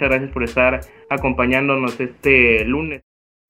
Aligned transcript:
muchas 0.00 0.08
gracias 0.08 0.32
por 0.32 0.44
estar 0.44 0.80
acompañándonos 1.10 2.00
este 2.00 2.64
lunes 2.64 3.02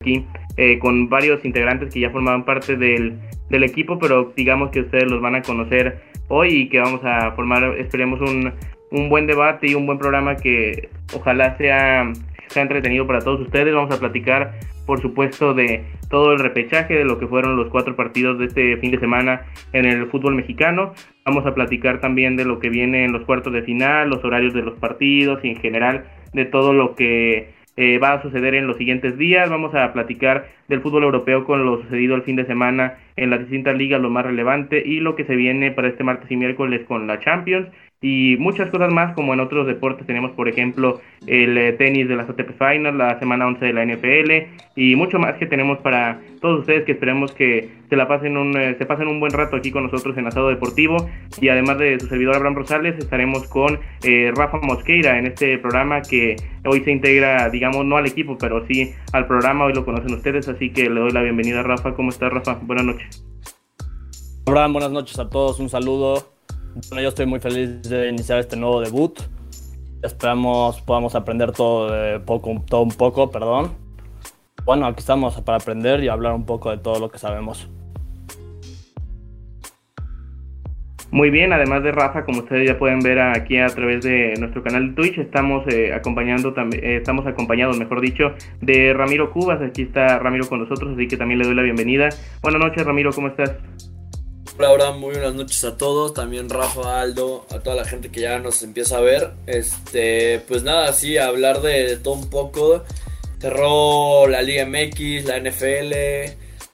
aquí 0.02 0.26
eh, 0.56 0.80
con 0.80 1.08
varios 1.08 1.44
integrantes 1.44 1.94
que 1.94 2.00
ya 2.00 2.10
formaban 2.10 2.44
parte 2.44 2.74
del, 2.76 3.20
del, 3.50 3.62
equipo, 3.62 4.00
pero 4.00 4.32
digamos 4.34 4.70
que 4.70 4.80
ustedes 4.80 5.08
los 5.08 5.20
van 5.20 5.36
a 5.36 5.42
conocer 5.42 6.00
hoy 6.26 6.62
y 6.62 6.68
que 6.68 6.80
vamos 6.80 7.02
a 7.04 7.30
formar, 7.32 7.78
esperemos, 7.78 8.20
un, 8.20 8.52
un 8.90 9.08
buen 9.08 9.28
debate 9.28 9.68
y 9.68 9.76
un 9.76 9.86
buen 9.86 9.98
programa 9.98 10.34
que 10.34 10.88
ojalá 11.14 11.56
sea, 11.56 12.12
sea 12.48 12.62
entretenido 12.62 13.06
para 13.06 13.20
todos 13.20 13.42
ustedes. 13.42 13.72
Vamos 13.72 13.94
a 13.94 14.00
platicar 14.00 14.58
por 14.90 15.00
supuesto, 15.00 15.54
de 15.54 15.84
todo 16.08 16.32
el 16.32 16.40
repechaje, 16.40 16.94
de 16.94 17.04
lo 17.04 17.16
que 17.16 17.28
fueron 17.28 17.54
los 17.54 17.68
cuatro 17.68 17.94
partidos 17.94 18.40
de 18.40 18.46
este 18.46 18.76
fin 18.78 18.90
de 18.90 18.98
semana 18.98 19.42
en 19.72 19.84
el 19.84 20.06
fútbol 20.08 20.34
mexicano. 20.34 20.94
Vamos 21.24 21.46
a 21.46 21.54
platicar 21.54 22.00
también 22.00 22.34
de 22.34 22.44
lo 22.44 22.58
que 22.58 22.70
viene 22.70 23.04
en 23.04 23.12
los 23.12 23.24
cuartos 23.24 23.52
de 23.52 23.62
final, 23.62 24.10
los 24.10 24.24
horarios 24.24 24.52
de 24.52 24.62
los 24.62 24.76
partidos 24.80 25.38
y 25.44 25.50
en 25.50 25.60
general 25.60 26.06
de 26.32 26.44
todo 26.44 26.72
lo 26.72 26.94
que 26.94 27.50
eh, 27.76 27.98
va 27.98 28.12
a 28.12 28.22
suceder 28.22 28.54
en 28.54 28.66
los 28.66 28.76
siguientes 28.76 29.16
días. 29.16 29.48
Vamos 29.48 29.74
a 29.74 29.92
platicar 29.92 30.48
del 30.68 30.80
fútbol 30.80 31.04
europeo 31.04 31.44
con 31.44 31.64
lo 31.64 31.82
sucedido 31.82 32.14
el 32.14 32.22
fin 32.22 32.36
de 32.36 32.46
semana 32.46 32.98
en 33.16 33.30
las 33.30 33.40
distintas 33.40 33.76
ligas, 33.76 34.00
lo 34.00 34.10
más 34.10 34.26
relevante 34.26 34.82
y 34.84 35.00
lo 35.00 35.16
que 35.16 35.24
se 35.24 35.36
viene 35.36 35.70
para 35.70 35.88
este 35.88 36.04
martes 36.04 36.30
y 36.30 36.36
miércoles 36.36 36.84
con 36.86 37.06
la 37.06 37.20
Champions 37.20 37.68
y 38.02 38.36
muchas 38.38 38.70
cosas 38.70 38.90
más 38.90 39.14
como 39.14 39.34
en 39.34 39.40
otros 39.40 39.66
deportes 39.66 40.06
tenemos 40.06 40.30
por 40.30 40.48
ejemplo 40.48 41.00
el 41.26 41.58
eh, 41.58 41.72
tenis 41.74 42.08
de 42.08 42.16
las 42.16 42.30
ATP 42.30 42.52
Finals, 42.56 42.96
la 42.96 43.18
semana 43.18 43.46
11 43.46 43.62
de 43.62 43.72
la 43.74 43.84
NFL 43.84 44.30
y 44.74 44.96
mucho 44.96 45.18
más 45.18 45.34
que 45.34 45.44
tenemos 45.44 45.78
para 45.78 46.20
todos 46.40 46.60
ustedes 46.60 46.84
que 46.86 46.92
esperemos 46.92 47.32
que 47.32 47.68
se 47.90 47.96
la 47.96 48.08
pasen 48.08 48.38
un, 48.38 48.56
eh, 48.56 48.74
se 48.78 48.86
pasen 48.86 49.06
un 49.06 49.20
buen 49.20 49.32
rato 49.32 49.56
aquí 49.56 49.70
con 49.70 49.84
nosotros 49.84 50.16
en 50.16 50.26
Asado 50.26 50.48
Deportivo 50.48 51.10
y 51.42 51.48
además 51.48 51.76
de 51.78 52.00
su 52.00 52.06
servidor 52.06 52.36
Abraham 52.36 52.54
Rosales 52.54 52.98
estaremos 52.98 53.46
con 53.48 53.78
eh, 54.02 54.32
Rafa 54.34 54.58
Mosqueira 54.62 55.18
en 55.18 55.26
este 55.26 55.58
programa 55.58 56.00
que 56.00 56.36
hoy 56.64 56.80
se 56.80 56.92
integra 56.92 57.50
digamos 57.50 57.84
no 57.84 57.98
al 57.98 58.06
equipo 58.06 58.38
pero 58.38 58.66
sí 58.66 58.94
al 59.12 59.26
programa, 59.26 59.66
hoy 59.66 59.74
lo 59.74 59.84
conocen 59.84 60.14
ustedes 60.14 60.48
así 60.48 60.70
que 60.70 60.88
le 60.88 61.00
doy 61.00 61.10
la 61.10 61.20
bienvenida 61.20 61.60
a 61.60 61.64
Rafa, 61.64 61.92
¿cómo 61.92 62.08
estás 62.08 62.32
Rafa? 62.32 62.58
Buenas 62.62 62.86
noches. 62.86 63.26
Abraham, 64.46 64.72
buenas 64.72 64.90
noches 64.90 65.18
a 65.18 65.28
todos, 65.28 65.60
un 65.60 65.68
saludo 65.68 66.39
yo 66.74 67.08
estoy 67.08 67.26
muy 67.26 67.40
feliz 67.40 67.82
de 67.82 68.08
iniciar 68.08 68.38
este 68.38 68.56
nuevo 68.56 68.80
debut. 68.80 69.18
Esperamos 70.02 70.80
podamos 70.80 71.14
aprender 71.14 71.52
todo, 71.52 72.24
poco, 72.24 72.62
todo 72.66 72.82
un 72.82 72.92
poco, 72.92 73.30
perdón. 73.30 73.72
Bueno, 74.64 74.86
aquí 74.86 75.00
estamos 75.00 75.40
para 75.40 75.58
aprender 75.58 76.02
y 76.02 76.08
hablar 76.08 76.34
un 76.34 76.44
poco 76.44 76.70
de 76.70 76.78
todo 76.78 76.98
lo 77.00 77.10
que 77.10 77.18
sabemos. 77.18 77.68
Muy 81.12 81.30
bien, 81.30 81.52
además 81.52 81.82
de 81.82 81.90
Rafa, 81.90 82.24
como 82.24 82.38
ustedes 82.38 82.68
ya 82.68 82.78
pueden 82.78 83.00
ver 83.00 83.18
aquí 83.18 83.58
a 83.58 83.66
través 83.66 84.04
de 84.04 84.34
nuestro 84.38 84.62
canal 84.62 84.90
de 84.90 84.94
Twitch, 84.94 85.18
estamos 85.18 85.66
eh, 85.66 85.92
acompañando 85.92 86.54
eh, 86.72 86.96
estamos 86.98 87.26
acompañados, 87.26 87.76
mejor 87.76 88.00
dicho, 88.00 88.32
de 88.60 88.94
Ramiro 88.94 89.32
Cubas. 89.32 89.60
Aquí 89.60 89.82
está 89.82 90.20
Ramiro 90.20 90.48
con 90.48 90.60
nosotros, 90.60 90.92
así 90.94 91.08
que 91.08 91.16
también 91.16 91.40
le 91.40 91.46
doy 91.46 91.56
la 91.56 91.62
bienvenida. 91.62 92.10
Buenas 92.42 92.60
noches, 92.60 92.86
Ramiro, 92.86 93.10
¿cómo 93.12 93.26
estás? 93.26 93.56
Hola, 94.62 94.92
muy 94.92 95.14
buenas 95.14 95.32
noches 95.32 95.64
a 95.64 95.78
todos, 95.78 96.12
también 96.12 96.50
Rafa, 96.50 97.00
Aldo, 97.00 97.46
a 97.48 97.60
toda 97.60 97.76
la 97.76 97.86
gente 97.86 98.10
que 98.10 98.20
ya 98.20 98.38
nos 98.40 98.62
empieza 98.62 98.98
a 98.98 99.00
ver. 99.00 99.30
Este, 99.46 100.40
pues 100.46 100.62
nada, 100.64 100.92
sí, 100.92 101.16
hablar 101.16 101.62
de, 101.62 101.96
todo 101.96 102.12
un 102.12 102.28
poco. 102.28 102.84
Cerró 103.40 104.26
la 104.26 104.42
Liga 104.42 104.66
MX, 104.66 105.24
la 105.24 105.40
NFL, 105.40 105.94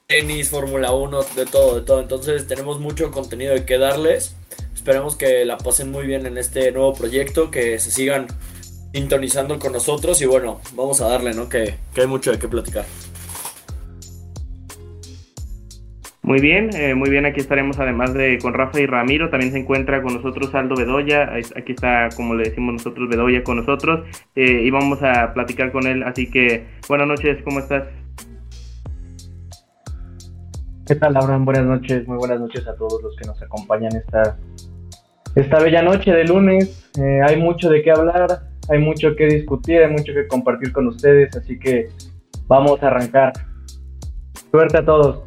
tenis, 0.09 0.49
Fórmula 0.49 0.91
1, 0.91 1.23
de 1.37 1.47
todo, 1.47 1.77
de 1.77 1.87
todo. 1.87 2.01
Entonces 2.01 2.49
tenemos 2.49 2.81
mucho 2.81 3.13
contenido 3.13 3.55
de 3.55 3.65
que 3.65 3.79
darles. 3.79 4.35
Esperemos 4.75 5.15
que 5.15 5.45
la 5.45 5.57
pasen 5.57 5.93
muy 5.93 6.09
bien 6.09 6.27
en 6.27 6.39
este 6.39 6.73
nuevo 6.73 6.93
proyecto, 6.93 7.53
que 7.53 7.79
se 7.79 7.93
sigan 7.93 8.27
sintonizando 8.93 9.61
con 9.61 9.73
nosotros 9.73 10.21
y 10.21 10.27
bueno, 10.27 10.61
vamos 10.73 11.01
a 11.01 11.09
darle, 11.09 11.35
¿no? 11.35 11.49
Que, 11.49 11.77
que 11.95 12.01
hay 12.01 12.09
mucho 12.09 12.33
de 12.33 12.41
qué 12.41 12.49
platicar. 12.49 12.85
Muy 16.27 16.41
bien, 16.41 16.71
eh, 16.75 16.97
muy 16.97 17.09
bien, 17.09 17.25
aquí 17.25 17.39
estaremos 17.39 17.79
además 17.79 18.13
de 18.13 18.41
con 18.43 18.53
Rafa 18.53 18.81
y 18.81 18.87
Ramiro, 18.87 19.31
también 19.31 19.53
se 19.53 19.61
encuentra 19.61 20.03
con 20.03 20.13
nosotros 20.13 20.53
Aldo 20.57 20.75
Bedoya, 20.75 21.33
aquí 21.55 21.71
está 21.71 22.09
como 22.17 22.35
le 22.35 22.49
decimos 22.49 22.73
nosotros 22.73 23.09
Bedoya 23.09 23.45
con 23.45 23.59
nosotros 23.59 24.05
eh, 24.35 24.63
y 24.65 24.71
vamos 24.73 25.01
a 25.05 25.33
platicar 25.35 25.71
con 25.71 25.87
él, 25.87 26.03
así 26.03 26.29
que 26.29 26.67
buenas 26.89 27.07
noches, 27.07 27.39
¿cómo 27.45 27.61
estás? 27.61 27.85
¿Qué 30.85 30.97
tal, 30.97 31.17
Abraham? 31.17 31.45
Buenas 31.45 31.65
noches, 31.65 32.09
muy 32.09 32.17
buenas 32.19 32.41
noches 32.41 32.67
a 32.67 32.75
todos 32.75 33.01
los 33.05 33.15
que 33.15 33.29
nos 33.29 33.41
acompañan 33.41 33.95
esta, 33.95 34.37
esta 35.37 35.61
bella 35.61 35.83
noche 35.83 36.11
de 36.11 36.25
lunes. 36.25 36.91
Eh, 36.99 37.21
hay 37.25 37.37
mucho 37.37 37.71
de 37.71 37.83
qué 37.83 37.93
hablar, 37.93 38.27
hay 38.69 38.81
mucho 38.81 39.15
que 39.15 39.27
discutir, 39.27 39.81
hay 39.81 39.93
mucho 39.93 40.13
que 40.13 40.27
compartir 40.27 40.73
con 40.73 40.89
ustedes, 40.89 41.37
así 41.37 41.57
que 41.57 41.89
vamos 42.49 42.83
a 42.83 42.89
arrancar. 42.89 43.33
Suerte 44.51 44.79
a 44.79 44.85
todos. 44.85 45.26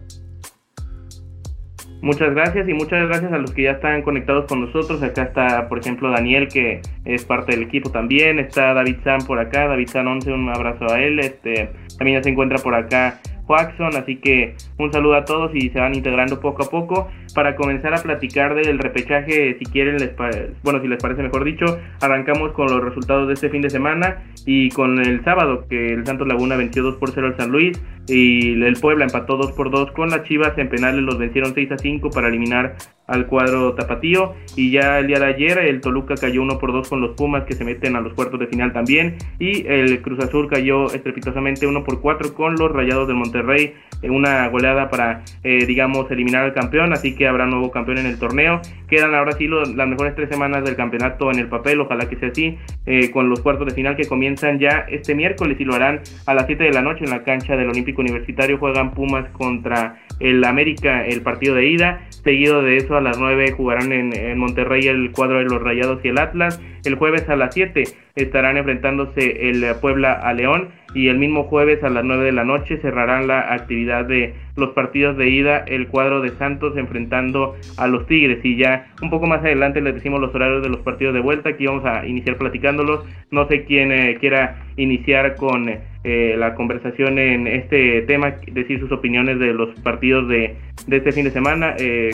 Muchas 2.02 2.34
gracias 2.34 2.68
y 2.70 2.74
muchas 2.74 3.08
gracias 3.08 3.34
a 3.34 3.38
los 3.38 3.52
que 3.52 3.64
ya 3.64 3.72
están 3.72 4.02
conectados 4.04 4.46
con 4.46 4.62
nosotros. 4.62 5.04
Acá 5.04 5.24
está, 5.24 5.68
por 5.68 5.80
ejemplo, 5.80 6.10
Daniel, 6.10 6.48
que 6.48 6.82
es 7.04 7.26
parte 7.26 7.52
del 7.52 7.64
equipo 7.64 7.92
también. 7.92 8.40
Está 8.40 8.74
David 8.74 8.98
San 9.04 9.20
por 9.26 9.40
acá, 9.40 9.68
David 9.68 9.88
San 9.88 10.08
11, 10.08 10.32
un 10.32 10.50
abrazo 10.50 10.86
a 10.90 11.02
él. 11.02 11.20
Este, 11.20 11.72
también 11.98 12.20
ya 12.20 12.24
se 12.24 12.30
encuentra 12.30 12.58
por 12.60 12.74
acá 12.74 13.20
Joaquson, 13.50 13.98
así 13.98 14.18
que 14.18 14.56
un 14.78 14.94
saludo 14.94 15.16
a 15.16 15.26
todos 15.26 15.50
y 15.56 15.72
se 15.72 15.80
van 15.80 15.96
integrando 15.96 16.40
poco 16.40 16.64
a 16.64 16.70
poco 16.70 17.10
para 17.34 17.56
comenzar 17.56 17.96
a 17.96 17.98
platicar 17.98 18.54
del 18.54 18.78
repechaje, 18.78 19.58
si 19.58 19.66
quieren, 19.66 19.98
les 19.98 20.16
bueno, 20.64 20.80
si 20.82 20.88
les 20.88 21.02
parece 21.02 21.24
mejor 21.24 21.44
dicho, 21.44 21.80
arrancamos 22.00 22.52
con 22.52 22.68
los 22.68 22.84
resultados 22.84 23.28
de 23.28 23.34
este 23.34 23.50
fin 23.50 23.64
de 23.64 23.72
semana 23.72 24.24
y 24.46 24.70
con 24.70 25.00
el 25.00 25.24
sábado 25.24 25.66
que 25.68 25.94
el 25.94 26.06
Santos 26.06 26.28
Laguna 26.28 26.58
venció 26.58 26.84
2 26.84 26.98
por 26.98 27.10
0 27.10 27.26
al 27.26 27.38
San 27.38 27.50
Luis 27.50 27.82
y 28.10 28.62
el 28.62 28.74
Puebla 28.74 29.06
empató 29.06 29.38
2 29.38 29.52
por 29.52 29.70
2 29.70 29.92
con 29.92 30.10
las 30.10 30.24
Chivas. 30.24 30.58
En 30.58 30.70
penales 30.70 31.02
los 31.02 31.18
vencieron 31.18 31.54
6 31.54 31.72
a 31.72 31.78
5 31.78 32.10
para 32.10 32.28
eliminar 32.28 32.76
al 33.08 33.28
cuadro 33.28 33.74
tapatío. 33.74 34.34
Y 34.56 34.72
ya 34.72 35.00
el 35.00 35.08
día 35.08 35.20
de 35.20 35.26
ayer 35.26 35.58
el 35.60 35.82
Toluca 35.82 36.16
cayó 36.16 36.42
1 36.42 36.60
por 36.60 36.74
2 36.74 36.90
con 36.90 37.02
los 37.02 37.16
Pumas 37.16 37.44
que 37.44 37.54
se 37.54 37.64
meten 37.64 37.96
a 37.96 38.02
los 38.02 38.14
cuartos 38.14 38.40
de 38.40 38.48
final 38.48 38.74
también. 38.74 39.18
Y 39.40 39.68
el 39.68 40.02
Cruz 40.02 40.20
Azul 40.20 40.48
cayó 40.48 40.88
estrepitosamente 40.88 41.68
1 41.68 41.84
por 41.84 42.02
4 42.02 42.34
con 42.34 42.56
los 42.56 42.72
Rayados 42.72 43.08
del 43.08 43.18
Monterrey. 43.18 43.74
En 44.02 44.12
una 44.12 44.48
goleada 44.48 44.90
para 44.90 45.24
eh, 45.44 45.66
digamos 45.66 46.10
eliminar 46.10 46.44
al 46.44 46.54
campeón. 46.54 46.94
Así 46.94 47.16
que 47.16 47.28
habrá 47.28 47.46
nuevo 47.46 47.70
campeón 47.70 48.00
en 48.00 48.08
el 48.08 48.18
torneo. 48.18 48.62
Quedan 48.88 49.14
ahora 49.14 49.34
sí 49.34 49.48
las 49.48 49.88
mejores 49.88 50.16
tres 50.16 50.30
semanas 50.30 50.64
del 50.64 50.76
campeonato 50.76 51.32
en 51.32 51.40
el 51.40 51.48
papel. 51.48 51.80
Ojalá 51.82 52.10
que 52.10 52.16
sea 52.16 52.30
así 52.30 52.58
eh, 52.88 53.12
con 53.12 53.30
los 53.30 53.42
cuartos 53.42 53.68
de 53.68 53.74
final 53.74 53.96
que 53.96 54.08
comienzan 54.08 54.58
ya 54.58 54.86
este 54.90 55.14
miércoles 55.14 55.58
y 55.60 55.66
lo 55.66 55.76
harán 55.76 56.02
a 56.26 56.34
las 56.34 56.48
7 56.48 56.64
de 56.64 56.72
la 56.72 56.82
noche 56.82 57.04
en 57.04 57.12
la 57.12 57.24
cancha 57.24 57.56
del 57.56 57.70
Olímpico 57.70 57.99
Universitario 58.02 58.58
juegan 58.58 58.92
Pumas 58.92 59.30
contra 59.32 60.00
el 60.20 60.44
América 60.44 61.06
el 61.06 61.22
partido 61.22 61.56
de 61.56 61.68
ida. 61.68 62.08
Seguido 62.10 62.62
de 62.62 62.78
eso 62.78 62.98
a 62.98 63.02
las 63.02 63.18
9 63.18 63.52
jugarán 63.52 63.92
en, 63.92 64.38
Monterrey 64.38 64.88
el 64.88 65.12
cuadro 65.12 65.40
de 65.40 65.46
los 65.46 65.62
Rayados 65.62 66.04
y 66.04 66.10
el 66.10 66.20
Atlas. 66.20 66.62
El 66.86 66.96
jueves 66.96 67.28
a 67.30 67.36
las 67.36 67.54
7 67.54 67.84
estarán 68.16 68.58
enfrentándose 68.58 69.50
el 69.50 69.64
Puebla 69.82 70.14
a 70.14 70.34
León. 70.34 70.70
Y 70.96 71.08
el 71.08 71.20
mismo 71.20 71.44
jueves 71.44 71.84
a 71.84 71.90
las 71.90 72.04
9 72.04 72.26
de 72.26 72.32
la 72.32 72.44
noche 72.44 72.78
cerrarán 72.78 73.28
la 73.28 73.54
actividad 73.54 74.06
de 74.06 74.34
los 74.56 74.72
partidos 74.72 75.18
de 75.18 75.30
ida 75.30 75.60
el 75.68 75.88
cuadro 75.88 76.20
de 76.20 76.32
Santos 76.32 76.76
enfrentando 76.78 77.56
a 77.78 77.88
los 77.88 78.08
Tigres. 78.08 78.44
Y 78.44 78.58
ya 78.58 78.88
un 79.02 79.10
poco 79.10 79.28
más 79.28 79.40
adelante 79.42 79.82
les 79.82 79.94
decimos 79.94 80.20
los 80.20 80.34
horarios 80.34 80.64
de 80.64 80.70
los 80.70 80.82
partidos 80.82 81.14
de 81.14 81.22
vuelta. 81.22 81.50
Aquí 81.50 81.68
vamos 81.68 81.86
a 81.86 82.06
iniciar 82.06 82.38
platicándolos. 82.38 83.06
No 83.32 83.48
sé 83.48 83.66
quién 83.66 83.92
eh, 83.92 84.18
quiera 84.20 84.66
iniciar 84.78 85.36
con 85.36 85.70
eh, 86.04 86.36
la 86.38 86.56
conversación 86.56 87.20
en 87.20 87.48
este 87.48 88.02
tema 88.04 88.36
decir 88.52 88.80
sus 88.80 88.92
opiniones 88.92 89.40
de 89.40 89.54
los 89.54 89.78
partidos 89.82 90.28
de, 90.30 90.58
de 90.88 90.98
este 90.98 91.12
fin 91.12 91.26
de 91.26 91.32
semana 91.32 91.76
eh, 91.78 92.12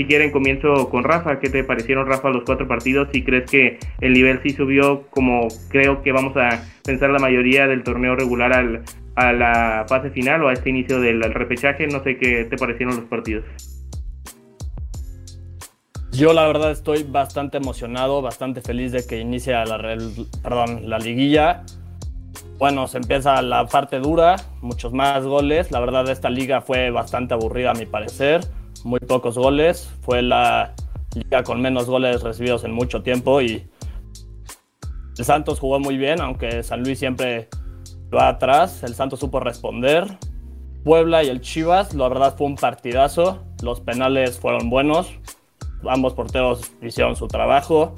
si 0.00 0.06
quieren, 0.06 0.30
comienzo 0.30 0.88
con 0.88 1.04
Rafa. 1.04 1.40
¿Qué 1.40 1.50
te 1.50 1.62
parecieron, 1.62 2.06
Rafa, 2.06 2.30
los 2.30 2.44
cuatro 2.44 2.66
partidos? 2.66 3.08
Si 3.12 3.22
crees 3.22 3.50
que 3.50 3.78
el 4.00 4.14
nivel 4.14 4.40
sí 4.42 4.50
subió, 4.50 5.02
como 5.10 5.48
creo 5.68 6.02
que 6.02 6.10
vamos 6.10 6.34
a 6.38 6.64
pensar 6.82 7.10
la 7.10 7.18
mayoría 7.18 7.66
del 7.66 7.82
torneo 7.82 8.16
regular 8.16 8.54
al, 8.54 8.82
a 9.16 9.32
la 9.34 9.84
fase 9.86 10.08
final 10.08 10.42
o 10.42 10.48
a 10.48 10.54
este 10.54 10.70
inicio 10.70 11.00
del 11.00 11.22
repechaje, 11.22 11.86
no 11.86 12.02
sé 12.02 12.16
qué 12.16 12.46
te 12.46 12.56
parecieron 12.56 12.96
los 12.96 13.04
partidos. 13.04 13.44
Yo 16.12 16.32
la 16.32 16.46
verdad 16.46 16.70
estoy 16.70 17.02
bastante 17.02 17.58
emocionado, 17.58 18.22
bastante 18.22 18.62
feliz 18.62 18.92
de 18.92 19.06
que 19.06 19.18
inicie 19.18 19.52
la, 19.52 19.98
perdón, 20.42 20.88
la 20.88 20.98
liguilla. 20.98 21.62
Bueno, 22.60 22.86
se 22.86 22.98
empieza 22.98 23.42
la 23.42 23.66
parte 23.66 23.98
dura, 23.98 24.36
muchos 24.60 24.92
más 24.92 25.24
goles. 25.24 25.72
La 25.72 25.80
verdad 25.80 26.08
esta 26.08 26.30
liga 26.30 26.60
fue 26.60 26.90
bastante 26.90 27.34
aburrida 27.34 27.72
a 27.72 27.74
mi 27.74 27.86
parecer 27.86 28.42
muy 28.84 29.00
pocos 29.00 29.36
goles. 29.36 29.90
Fue 30.02 30.22
la 30.22 30.74
liga 31.14 31.42
con 31.42 31.60
menos 31.60 31.86
goles 31.86 32.22
recibidos 32.22 32.64
en 32.64 32.72
mucho 32.72 33.02
tiempo 33.02 33.40
y 33.40 33.66
el 35.16 35.24
Santos 35.24 35.58
jugó 35.58 35.80
muy 35.80 35.96
bien, 35.96 36.20
aunque 36.20 36.62
San 36.62 36.82
Luis 36.82 36.98
siempre 36.98 37.48
va 38.14 38.28
atrás. 38.28 38.82
El 38.82 38.94
Santos 38.94 39.20
supo 39.20 39.40
responder. 39.40 40.18
Puebla 40.84 41.22
y 41.22 41.28
el 41.28 41.40
Chivas, 41.40 41.94
la 41.94 42.08
verdad 42.08 42.36
fue 42.36 42.46
un 42.46 42.56
partidazo. 42.56 43.42
Los 43.62 43.80
penales 43.80 44.38
fueron 44.38 44.70
buenos. 44.70 45.10
Ambos 45.88 46.14
porteros 46.14 46.72
hicieron 46.82 47.16
su 47.16 47.26
trabajo. 47.26 47.94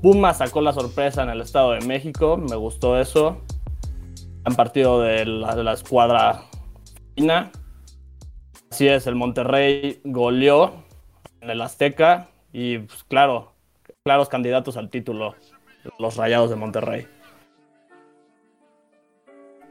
Puma 0.00 0.34
sacó 0.34 0.60
la 0.60 0.72
sorpresa 0.72 1.22
en 1.22 1.30
el 1.30 1.40
Estado 1.40 1.72
de 1.72 1.80
México, 1.80 2.36
me 2.36 2.56
gustó 2.56 3.00
eso. 3.00 3.38
Han 4.44 4.54
partido 4.54 5.00
de 5.00 5.24
la, 5.26 5.54
de 5.54 5.64
la 5.64 5.72
escuadra 5.72 6.42
fina. 7.14 7.50
Así 8.70 8.88
es, 8.88 9.06
el 9.06 9.14
Monterrey 9.14 10.00
goleó 10.04 10.84
en 11.40 11.50
el 11.50 11.60
Azteca 11.60 12.28
y 12.52 12.78
pues, 12.78 13.04
claro, 13.04 13.52
claros 14.04 14.28
candidatos 14.28 14.76
al 14.76 14.90
título, 14.90 15.34
los 15.98 16.16
Rayados 16.16 16.50
de 16.50 16.56
Monterrey. 16.56 17.06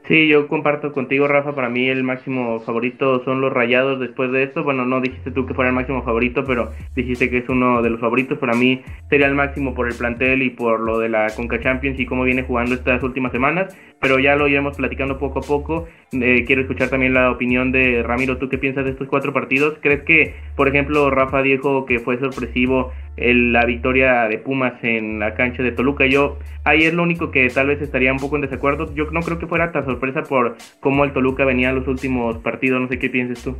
Sí, 0.05 0.27
yo 0.27 0.49
comparto 0.49 0.91
contigo, 0.91 1.29
Rafa. 1.29 1.55
Para 1.55 1.69
mí 1.69 1.87
el 1.87 2.03
máximo 2.03 2.59
favorito 2.59 3.23
son 3.23 3.39
los 3.39 3.53
Rayados 3.53 4.01
después 4.01 4.33
de 4.33 4.43
esto. 4.43 4.61
Bueno, 4.61 4.85
no 4.85 4.99
dijiste 4.99 5.31
tú 5.31 5.45
que 5.45 5.53
fuera 5.53 5.69
el 5.69 5.75
máximo 5.75 6.03
favorito, 6.03 6.43
pero 6.43 6.71
dijiste 6.93 7.29
que 7.29 7.37
es 7.37 7.47
uno 7.47 7.81
de 7.81 7.89
los 7.89 8.01
favoritos. 8.01 8.37
Para 8.37 8.53
mí 8.53 8.81
sería 9.09 9.27
el 9.27 9.35
máximo 9.35 9.73
por 9.73 9.87
el 9.87 9.95
plantel 9.95 10.41
y 10.41 10.49
por 10.49 10.81
lo 10.81 10.99
de 10.99 11.07
la 11.07 11.27
Conca 11.33 11.61
Champions 11.61 11.97
y 12.01 12.05
cómo 12.05 12.25
viene 12.25 12.43
jugando 12.43 12.75
estas 12.75 13.01
últimas 13.01 13.31
semanas. 13.31 13.77
Pero 14.01 14.19
ya 14.19 14.35
lo 14.35 14.49
iremos 14.49 14.75
platicando 14.75 15.17
poco 15.17 15.39
a 15.39 15.43
poco. 15.43 15.87
Eh, 16.11 16.43
quiero 16.45 16.63
escuchar 16.63 16.89
también 16.89 17.13
la 17.13 17.31
opinión 17.31 17.71
de 17.71 18.03
Ramiro. 18.03 18.37
¿Tú 18.37 18.49
qué 18.49 18.57
piensas 18.57 18.83
de 18.83 18.91
estos 18.91 19.07
cuatro 19.07 19.31
partidos? 19.31 19.77
¿Crees 19.81 20.03
que, 20.03 20.35
por 20.57 20.67
ejemplo, 20.67 21.09
Rafa 21.11 21.41
dijo 21.41 21.85
que 21.85 21.99
fue 21.99 22.19
sorpresivo 22.19 22.91
la 23.15 23.65
victoria 23.65 24.27
de 24.27 24.37
Pumas 24.39 24.73
en 24.83 25.19
la 25.19 25.35
cancha 25.35 25.61
de 25.61 25.71
Toluca. 25.71 26.05
Yo 26.05 26.37
ahí 26.63 26.83
es 26.83 26.93
lo 26.93 27.03
único 27.03 27.31
que 27.31 27.47
tal 27.49 27.67
vez 27.67 27.81
estaría 27.81 28.11
un 28.11 28.19
poco 28.19 28.35
en 28.35 28.41
desacuerdo. 28.41 28.93
Yo 28.95 29.05
no 29.11 29.21
creo 29.21 29.39
que 29.39 29.47
fuera 29.47 29.71
tan 29.71 29.85
sorpresa 29.93 30.23
por 30.23 30.57
cómo 30.79 31.03
el 31.03 31.13
Toluca 31.13 31.45
venía 31.45 31.69
en 31.69 31.75
los 31.75 31.87
últimos 31.87 32.37
partidos. 32.39 32.81
No 32.81 32.87
sé 32.87 32.99
qué 32.99 33.09
pienses 33.09 33.43
tú. 33.43 33.55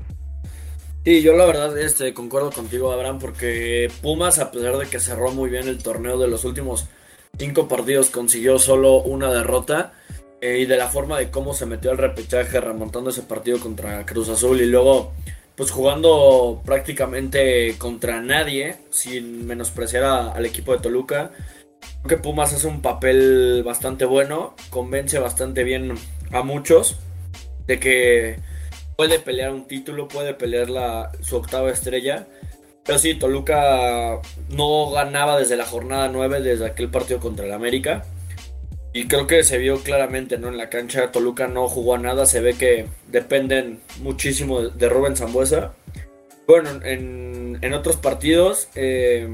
Sí, 1.06 1.22
yo 1.22 1.36
la 1.36 1.46
verdad 1.46 1.78
este, 1.78 2.14
concuerdo 2.14 2.52
contigo, 2.52 2.92
Abraham, 2.92 3.20
porque 3.20 3.92
Pumas, 4.02 4.40
a 4.40 4.52
pesar 4.52 4.78
de 4.78 4.88
que 4.88 5.00
cerró 5.00 5.32
muy 5.32 5.50
bien 5.50 5.68
el 5.68 5.84
torneo 5.84 6.18
de 6.18 6.30
los 6.30 6.46
últimos 6.46 6.88
cinco 7.38 7.68
partidos, 7.68 8.10
consiguió 8.10 8.58
solo 8.58 9.02
una 9.02 9.32
derrota. 9.32 9.94
Eh, 10.40 10.60
y 10.60 10.66
de 10.66 10.76
la 10.76 10.90
forma 10.90 11.18
de 11.18 11.32
cómo 11.32 11.54
se 11.54 11.66
metió 11.66 11.92
al 11.92 11.98
repechaje 11.98 12.60
remontando 12.60 13.12
ese 13.12 13.22
partido 13.22 13.62
contra 13.62 14.06
Cruz 14.06 14.28
Azul 14.28 14.60
y 14.60 14.66
luego 14.66 15.14
pues 15.56 15.72
jugando 15.72 16.62
prácticamente 16.66 17.76
contra 17.78 18.22
nadie, 18.22 18.76
sin 18.90 19.46
menospreciar 19.46 20.04
al 20.36 20.46
equipo 20.46 20.74
de 20.74 20.80
Toluca. 20.80 21.32
Creo 22.04 22.18
que 22.18 22.18
Pumas 22.18 22.54
hace 22.54 22.68
un 22.68 22.82
papel 22.82 23.64
bastante 23.64 24.04
bueno, 24.04 24.56
convence 24.70 25.18
bastante 25.20 25.64
bien 25.64 25.94
a 26.34 26.44
muchos 26.44 26.98
de 27.68 27.80
que 27.80 28.36
puede 28.98 29.20
pelear 29.20 29.52
un 29.52 29.68
título, 29.68 30.08
puede 30.08 30.34
pelear 30.34 30.70
la, 30.70 31.12
su 31.22 31.38
octava 31.38 31.72
estrella. 31.72 32.28
Pero 32.84 33.00
sí, 33.00 33.16
Toluca 33.16 34.20
no 34.50 34.92
ganaba 34.92 35.40
desde 35.40 35.56
la 35.56 35.66
jornada 35.66 36.10
9, 36.10 36.42
desde 36.42 36.66
aquel 36.66 36.90
partido 36.90 37.20
contra 37.20 37.46
el 37.46 37.54
América. 37.54 38.04
Y 38.92 39.08
creo 39.08 39.26
que 39.26 39.44
se 39.44 39.58
vio 39.58 39.80
claramente, 39.80 40.38
¿no? 40.38 40.50
En 40.50 40.58
la 40.58 40.70
cancha 40.70 41.12
Toluca 41.12 41.48
no 41.48 41.68
jugó 41.68 41.96
a 41.96 41.98
nada, 41.98 42.26
se 42.26 42.42
ve 42.42 42.56
que 42.56 42.88
dependen 43.08 43.80
muchísimo 44.02 44.62
de, 44.62 44.90
Rubén 44.90 45.16
Zambuesa. 45.16 45.74
Bueno, 46.46 46.70
en, 46.84 47.74
otros 47.74 47.96
partidos, 47.96 48.68
eh, 48.76 49.28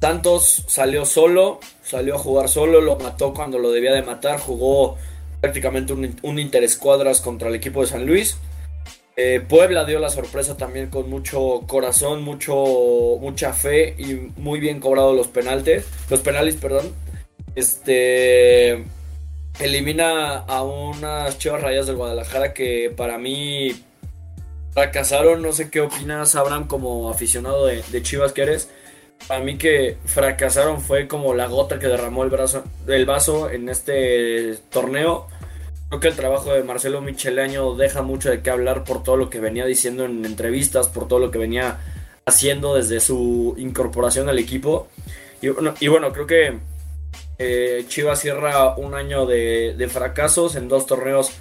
Santos 0.00 0.64
salió 0.68 1.04
solo, 1.04 1.58
salió 1.82 2.14
a 2.14 2.18
jugar 2.18 2.48
solo, 2.48 2.80
lo 2.80 2.96
mató 2.96 3.34
cuando 3.34 3.58
lo 3.58 3.72
debía 3.72 3.92
de 3.92 4.02
matar, 4.02 4.38
jugó 4.38 4.96
prácticamente 5.40 5.92
un, 5.92 6.16
un 6.22 6.38
interescuadras 6.38 7.20
contra 7.20 7.48
el 7.48 7.54
equipo 7.54 7.80
de 7.80 7.88
San 7.88 8.06
Luis. 8.06 8.38
Eh, 9.20 9.40
Puebla 9.40 9.84
dio 9.84 9.98
la 9.98 10.10
sorpresa 10.10 10.56
también 10.56 10.90
con 10.90 11.10
mucho 11.10 11.62
corazón, 11.66 12.22
mucho, 12.22 12.54
mucha 13.20 13.52
fe 13.52 13.96
y 13.98 14.30
muy 14.36 14.60
bien 14.60 14.78
cobrado 14.78 15.12
los 15.12 15.26
penaltes, 15.26 15.86
los 16.08 16.20
penales, 16.20 16.54
perdón. 16.54 16.92
Este 17.56 18.84
elimina 19.58 20.36
a 20.38 20.62
unas 20.62 21.36
Chivas 21.38 21.60
Rayas 21.60 21.88
del 21.88 21.96
Guadalajara 21.96 22.54
que 22.54 22.92
para 22.96 23.18
mí 23.18 23.72
fracasaron. 24.70 25.42
No 25.42 25.52
sé 25.52 25.68
qué 25.68 25.80
opinas, 25.80 26.36
Abraham, 26.36 26.68
como 26.68 27.10
aficionado 27.10 27.66
de, 27.66 28.02
Chivas 28.02 28.32
que 28.32 28.42
eres. 28.42 28.70
Para 29.26 29.44
mí 29.44 29.58
que 29.58 29.98
fracasaron 30.04 30.80
fue 30.80 31.06
como 31.08 31.34
la 31.34 31.46
gota 31.46 31.78
que 31.78 31.86
derramó 31.86 32.24
el, 32.24 32.30
brazo, 32.30 32.64
el 32.86 33.04
vaso 33.04 33.50
en 33.50 33.68
este 33.68 34.56
torneo. 34.70 35.26
Creo 35.88 36.00
que 36.00 36.08
el 36.08 36.16
trabajo 36.16 36.52
de 36.52 36.62
Marcelo 36.62 37.00
Micheleaño 37.00 37.74
deja 37.74 38.02
mucho 38.02 38.30
de 38.30 38.40
qué 38.40 38.50
hablar 38.50 38.84
por 38.84 39.02
todo 39.02 39.16
lo 39.16 39.30
que 39.30 39.40
venía 39.40 39.66
diciendo 39.66 40.04
en 40.04 40.24
entrevistas, 40.24 40.88
por 40.88 41.08
todo 41.08 41.18
lo 41.18 41.30
que 41.30 41.38
venía 41.38 41.78
haciendo 42.26 42.74
desde 42.74 43.00
su 43.00 43.54
incorporación 43.58 44.28
al 44.28 44.38
equipo. 44.38 44.88
Y 45.40 45.88
bueno 45.88 46.12
creo 46.12 46.26
que 46.26 46.58
eh, 47.38 47.84
Chivas 47.86 48.20
cierra 48.20 48.74
un 48.76 48.94
año 48.94 49.24
de, 49.24 49.88
fracasos 49.90 50.56
en 50.56 50.68
dos 50.68 50.86
torneos, 50.86 51.32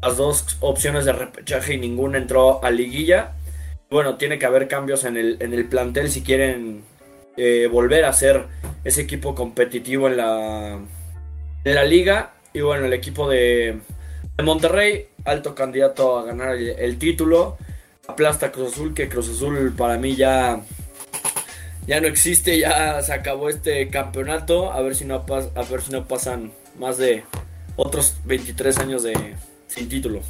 las 0.00 0.16
dos 0.16 0.56
opciones 0.60 1.04
de 1.04 1.12
repechaje 1.12 1.74
y 1.74 1.78
ninguna 1.78 2.18
entró 2.18 2.64
a 2.64 2.70
liguilla. 2.70 3.32
Bueno, 3.90 4.16
tiene 4.16 4.38
que 4.38 4.46
haber 4.46 4.68
cambios 4.68 5.04
en 5.04 5.18
el, 5.18 5.36
en 5.40 5.52
el 5.52 5.66
plantel 5.66 6.10
si 6.10 6.22
quieren 6.22 6.84
eh, 7.36 7.68
volver 7.70 8.04
a 8.04 8.12
ser 8.12 8.46
ese 8.84 9.02
equipo 9.02 9.34
competitivo 9.34 10.08
en 10.08 10.16
la, 10.16 10.80
en 11.64 11.74
la 11.74 11.84
liga. 11.84 12.34
Y 12.52 12.60
bueno, 12.60 12.86
el 12.86 12.92
equipo 12.92 13.28
de, 13.28 13.80
Monterrey, 14.42 15.08
alto 15.24 15.54
candidato 15.54 16.18
a 16.18 16.24
ganar 16.24 16.56
el, 16.56 16.98
título. 16.98 17.56
Aplasta 18.08 18.50
Cruz 18.50 18.72
Azul, 18.72 18.94
que 18.94 19.08
Cruz 19.08 19.28
Azul 19.28 19.72
para 19.76 19.96
mí 19.96 20.16
ya 20.16 20.60
ya 21.86 22.00
no 22.00 22.06
existe, 22.06 22.58
ya 22.58 23.00
se 23.02 23.12
acabó 23.12 23.48
este 23.48 23.88
campeonato. 23.88 24.72
A 24.72 24.80
ver 24.82 24.94
si 24.94 25.04
no, 25.04 25.24
a 25.28 25.62
ver 25.62 25.82
si 25.82 25.92
no 25.92 26.06
pasan 26.06 26.52
más 26.78 26.98
de 26.98 27.24
otros 27.76 28.16
23 28.24 28.78
años 28.78 29.02
de 29.02 29.14
sin 29.68 29.88
título. 29.88 30.20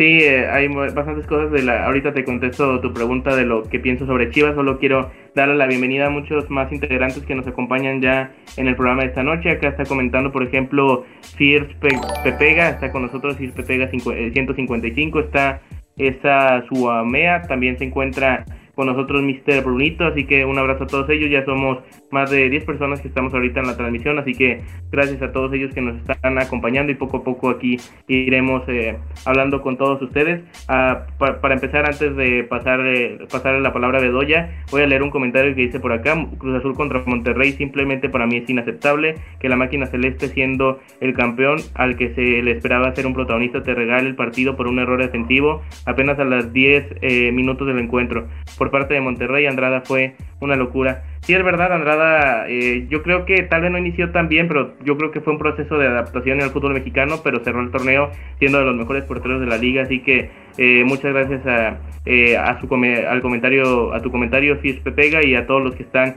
Sí, 0.00 0.20
eh, 0.22 0.48
hay 0.48 0.66
bastantes 0.68 1.26
cosas 1.26 1.52
de 1.52 1.62
la. 1.62 1.84
Ahorita 1.84 2.14
te 2.14 2.24
contesto 2.24 2.80
tu 2.80 2.90
pregunta 2.94 3.36
de 3.36 3.44
lo 3.44 3.64
que 3.64 3.78
pienso 3.78 4.06
sobre 4.06 4.30
Chivas. 4.30 4.54
Solo 4.54 4.78
quiero 4.78 5.10
darle 5.34 5.56
la 5.56 5.66
bienvenida 5.66 6.06
a 6.06 6.08
muchos 6.08 6.48
más 6.48 6.72
integrantes 6.72 7.22
que 7.26 7.34
nos 7.34 7.46
acompañan 7.46 8.00
ya 8.00 8.32
en 8.56 8.66
el 8.66 8.76
programa 8.76 9.02
de 9.02 9.08
esta 9.08 9.22
noche. 9.22 9.50
Acá 9.50 9.68
está 9.68 9.84
comentando, 9.84 10.32
por 10.32 10.42
ejemplo, 10.42 11.04
Sir 11.20 11.76
Pepega, 12.24 12.70
está 12.70 12.90
con 12.92 13.02
nosotros 13.02 13.36
Sir 13.36 13.52
Pepega 13.52 13.90
155, 13.90 15.20
eh, 15.20 15.22
está 15.22 15.60
esa 15.98 16.64
Suamea, 16.66 17.42
también 17.42 17.76
se 17.76 17.84
encuentra 17.84 18.46
con 18.74 18.86
nosotros 18.86 19.22
Mr. 19.22 19.62
Brunito, 19.62 20.06
así 20.06 20.24
que 20.24 20.46
un 20.46 20.58
abrazo 20.58 20.84
a 20.84 20.86
todos 20.86 21.10
ellos, 21.10 21.30
ya 21.30 21.44
somos 21.44 21.80
más 22.10 22.30
de 22.30 22.50
10 22.50 22.64
personas 22.64 23.00
que 23.00 23.08
estamos 23.08 23.32
ahorita 23.34 23.60
en 23.60 23.66
la 23.66 23.76
transmisión, 23.76 24.18
así 24.18 24.34
que 24.34 24.62
gracias 24.90 25.22
a 25.22 25.32
todos 25.32 25.52
ellos 25.52 25.72
que 25.74 25.80
nos 25.80 25.96
están 25.96 26.38
acompañando 26.38 26.92
y 26.92 26.94
poco 26.94 27.18
a 27.18 27.24
poco 27.24 27.50
aquí 27.50 27.78
iremos 28.08 28.62
eh, 28.68 28.96
hablando 29.24 29.62
con 29.62 29.76
todos 29.76 30.00
ustedes. 30.02 30.42
Ah, 30.68 31.06
para 31.18 31.54
empezar, 31.54 31.86
antes 31.86 32.16
de 32.16 32.44
pasar, 32.44 32.80
eh, 32.86 33.18
pasar 33.30 33.60
la 33.60 33.72
palabra 33.72 33.98
a 33.98 34.02
Bedoya, 34.02 34.64
voy 34.70 34.82
a 34.82 34.86
leer 34.86 35.02
un 35.02 35.10
comentario 35.10 35.54
que 35.54 35.62
dice 35.62 35.80
por 35.80 35.92
acá, 35.92 36.16
Cruz 36.38 36.56
Azul 36.56 36.74
contra 36.74 37.02
Monterrey 37.06 37.52
simplemente 37.52 38.08
para 38.08 38.26
mí 38.26 38.36
es 38.36 38.48
inaceptable 38.48 39.16
que 39.40 39.48
la 39.48 39.56
máquina 39.56 39.86
celeste 39.86 40.28
siendo 40.28 40.80
el 41.00 41.14
campeón 41.14 41.58
al 41.74 41.96
que 41.96 42.14
se 42.14 42.42
le 42.42 42.52
esperaba 42.52 42.94
ser 42.94 43.06
un 43.06 43.14
protagonista 43.14 43.62
te 43.62 43.74
regale 43.74 44.08
el 44.08 44.16
partido 44.16 44.56
por 44.56 44.66
un 44.66 44.78
error 44.78 45.00
defensivo 45.00 45.62
apenas 45.86 46.18
a 46.18 46.24
las 46.24 46.52
10 46.52 46.96
eh, 47.02 47.32
minutos 47.32 47.66
del 47.66 47.78
encuentro. 47.78 48.28
Por 48.58 48.70
parte 48.70 48.94
de 48.94 49.00
Monterrey, 49.00 49.46
Andrada 49.46 49.82
fue 49.82 50.14
una 50.40 50.56
locura. 50.56 51.04
Sí, 51.22 51.34
es 51.34 51.44
verdad, 51.44 51.72
Andrada, 51.72 52.48
eh, 52.48 52.86
yo 52.88 53.02
creo 53.02 53.26
que 53.26 53.42
tal 53.42 53.60
vez 53.60 53.70
no 53.70 53.76
inició 53.76 54.10
tan 54.10 54.28
bien, 54.28 54.48
pero 54.48 54.74
yo 54.82 54.96
creo 54.96 55.10
que 55.10 55.20
fue 55.20 55.34
un 55.34 55.38
proceso 55.38 55.76
de 55.76 55.86
adaptación 55.86 56.40
al 56.40 56.50
fútbol 56.50 56.72
mexicano, 56.72 57.20
pero 57.22 57.40
cerró 57.44 57.60
el 57.60 57.70
torneo 57.70 58.10
siendo 58.38 58.58
de 58.58 58.64
los 58.64 58.74
mejores 58.74 59.04
porteros 59.04 59.38
de 59.38 59.46
la 59.46 59.58
liga, 59.58 59.82
así 59.82 60.00
que 60.00 60.30
eh, 60.56 60.82
muchas 60.86 61.12
gracias 61.12 61.46
a, 61.46 61.78
eh, 62.06 62.38
a 62.38 62.58
su 62.58 62.74
al 62.74 63.20
comentario, 63.20 63.92
a 63.92 64.00
tu 64.00 64.10
comentario, 64.10 64.56
Fis 64.56 64.80
Pepega, 64.80 65.22
y 65.24 65.34
a 65.34 65.46
todos 65.46 65.62
los 65.62 65.74
que 65.74 65.82
están 65.82 66.16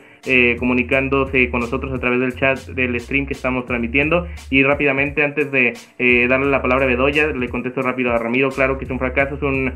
comunicándose 0.57 1.49
con 1.49 1.59
nosotros 1.59 1.91
a 1.91 1.99
través 1.99 2.21
del 2.21 2.33
chat 2.35 2.57
del 2.69 2.97
stream 2.97 3.25
que 3.25 3.33
estamos 3.33 3.65
transmitiendo. 3.65 4.25
Y 4.49 4.63
rápidamente, 4.63 5.21
antes 5.21 5.51
de 5.51 5.73
darle 6.29 6.45
la 6.45 6.61
palabra 6.61 6.85
a 6.85 6.87
Bedoya, 6.87 7.27
le 7.27 7.49
contesto 7.49 7.81
rápido 7.81 8.13
a 8.13 8.17
Ramiro, 8.17 8.47
claro 8.47 8.77
que 8.77 8.85
es 8.85 8.89
un 8.89 8.99
fracaso, 8.99 9.35
es 9.35 9.41
un 9.41 9.73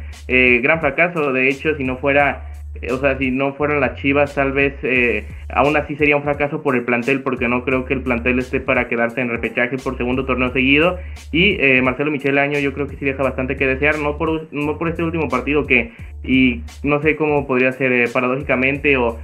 gran 0.64 0.80
fracaso, 0.80 1.34
de 1.34 1.50
hecho, 1.50 1.76
si 1.76 1.84
no 1.84 1.98
fuera 1.98 2.46
eh, 2.57 2.57
o 2.92 2.98
sea, 2.98 3.18
si 3.18 3.32
no 3.32 3.54
fueran 3.54 3.80
las 3.80 3.96
Chivas, 3.96 4.34
tal 4.36 4.52
vez 4.52 4.76
eh, 4.84 5.26
aún 5.50 5.76
así 5.78 5.96
sería 5.96 6.16
un 6.16 6.24
fracaso 6.24 6.62
por 6.62 6.76
el 6.76 6.84
plantel, 6.84 7.22
porque 7.22 7.48
no 7.48 7.64
creo 7.64 7.86
que 7.86 7.94
el 7.94 8.02
plantel 8.02 8.40
esté 8.40 8.60
para 8.60 8.88
quedarse 8.88 9.22
en 9.22 9.30
repechaje 9.30 9.78
por 9.78 9.98
segundo 9.98 10.26
torneo 10.26 10.52
seguido. 10.52 10.98
Y 11.32 11.58
eh, 11.60 11.82
Marcelo 11.82 12.12
Michel 12.12 12.38
Año 12.38 12.60
yo 12.60 12.74
creo 12.74 12.88
que 12.88 12.98
sí 12.98 13.06
deja 13.06 13.24
bastante 13.24 13.56
que 13.56 13.68
desear, 13.68 14.00
no 14.00 14.18
por, 14.18 14.48
no 14.52 14.78
por 14.78 14.90
este 14.90 15.04
último 15.04 15.30
partido 15.30 15.66
que, 15.66 15.92
y 16.24 16.62
no 16.84 17.02
sé 17.02 17.16
cómo 17.16 17.48
podría 17.48 17.72
ser 17.72 18.12
paradójicamente 18.12 18.98
o 18.98 19.20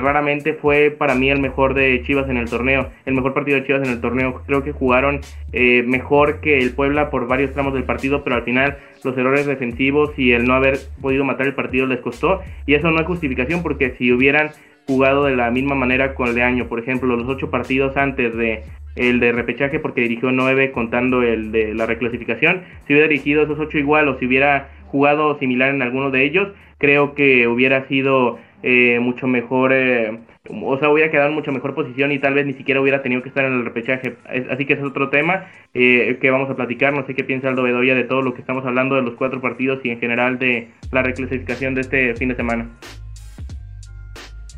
raramente 0.00 0.54
fue 0.54 0.90
para 0.90 1.14
mí 1.14 1.30
el 1.30 1.40
mejor 1.40 1.74
de 1.74 2.02
Chivas 2.04 2.28
en 2.28 2.36
el 2.36 2.48
torneo, 2.48 2.90
el 3.06 3.14
mejor 3.14 3.34
partido 3.34 3.58
de 3.58 3.66
Chivas 3.66 3.82
en 3.82 3.92
el 3.92 4.00
torneo. 4.00 4.42
Creo 4.46 4.62
que 4.62 4.72
jugaron 4.72 5.20
mejor 5.52 6.40
que 6.40 6.58
el 6.58 6.72
Puebla 6.72 7.10
por 7.10 7.26
varios 7.26 7.52
tramos 7.52 7.74
del 7.74 7.84
partido, 7.84 8.22
pero 8.22 8.36
al 8.36 8.44
final 8.44 8.76
los 9.02 9.16
errores 9.18 9.46
defensivos 9.46 10.10
y 10.16 10.32
el 10.32 10.44
no 10.44 10.54
haber 10.54 10.78
podido 11.00 11.24
matar 11.24 11.46
el 11.46 11.54
partido 11.54 11.86
les 11.86 12.00
costó. 12.00 12.40
Y 12.66 12.74
eso 12.74 12.90
no 12.90 13.00
es 13.00 13.06
justificación 13.06 13.62
porque 13.62 13.94
si 13.98 14.12
hubieran 14.12 14.50
jugado 14.86 15.24
de 15.24 15.34
la 15.34 15.50
misma 15.50 15.74
manera 15.74 16.14
con 16.14 16.28
el 16.28 16.34
de 16.34 16.42
año. 16.42 16.68
Por 16.68 16.78
ejemplo, 16.78 17.16
los 17.16 17.28
ocho 17.28 17.50
partidos 17.50 17.96
antes 17.96 18.36
de 18.36 18.62
el 18.96 19.18
de 19.18 19.32
repechaje 19.32 19.80
porque 19.80 20.02
dirigió 20.02 20.30
nueve 20.30 20.70
contando 20.70 21.22
el 21.22 21.50
de 21.50 21.74
la 21.74 21.86
reclasificación. 21.86 22.62
Si 22.86 22.92
hubiera 22.92 23.08
dirigido 23.08 23.42
esos 23.42 23.58
ocho 23.58 23.78
igual 23.78 24.08
o 24.08 24.18
si 24.18 24.26
hubiera 24.26 24.68
jugado 24.86 25.36
similar 25.38 25.74
en 25.74 25.82
alguno 25.82 26.10
de 26.10 26.24
ellos, 26.24 26.48
creo 26.78 27.14
que 27.14 27.48
hubiera 27.48 27.88
sido 27.88 28.38
eh, 28.66 28.98
mucho 28.98 29.26
mejor, 29.26 29.74
eh, 29.74 30.20
o 30.48 30.78
sea, 30.78 30.88
hubiera 30.88 31.10
quedado 31.10 31.28
en 31.28 31.34
mucho 31.34 31.52
mejor 31.52 31.74
posición 31.74 32.12
y 32.12 32.18
tal 32.18 32.32
vez 32.32 32.46
ni 32.46 32.54
siquiera 32.54 32.80
hubiera 32.80 33.02
tenido 33.02 33.20
que 33.22 33.28
estar 33.28 33.44
en 33.44 33.52
el 33.52 33.62
repechaje. 33.62 34.16
así 34.50 34.64
que 34.64 34.72
es 34.72 34.82
otro 34.82 35.10
tema 35.10 35.48
eh, 35.74 36.16
que 36.18 36.30
vamos 36.30 36.48
a 36.48 36.56
platicar. 36.56 36.94
No 36.94 37.04
sé 37.06 37.14
qué 37.14 37.24
piensa 37.24 37.48
Aldo 37.48 37.62
Bedoya 37.62 37.94
de 37.94 38.04
todo 38.04 38.22
lo 38.22 38.32
que 38.32 38.40
estamos 38.40 38.64
hablando 38.64 38.94
de 38.94 39.02
los 39.02 39.16
cuatro 39.16 39.42
partidos 39.42 39.84
y 39.84 39.90
en 39.90 40.00
general 40.00 40.38
de 40.38 40.70
la 40.92 41.02
reclasificación 41.02 41.74
de 41.74 41.82
este 41.82 42.14
fin 42.14 42.30
de 42.30 42.36
semana. 42.36 42.70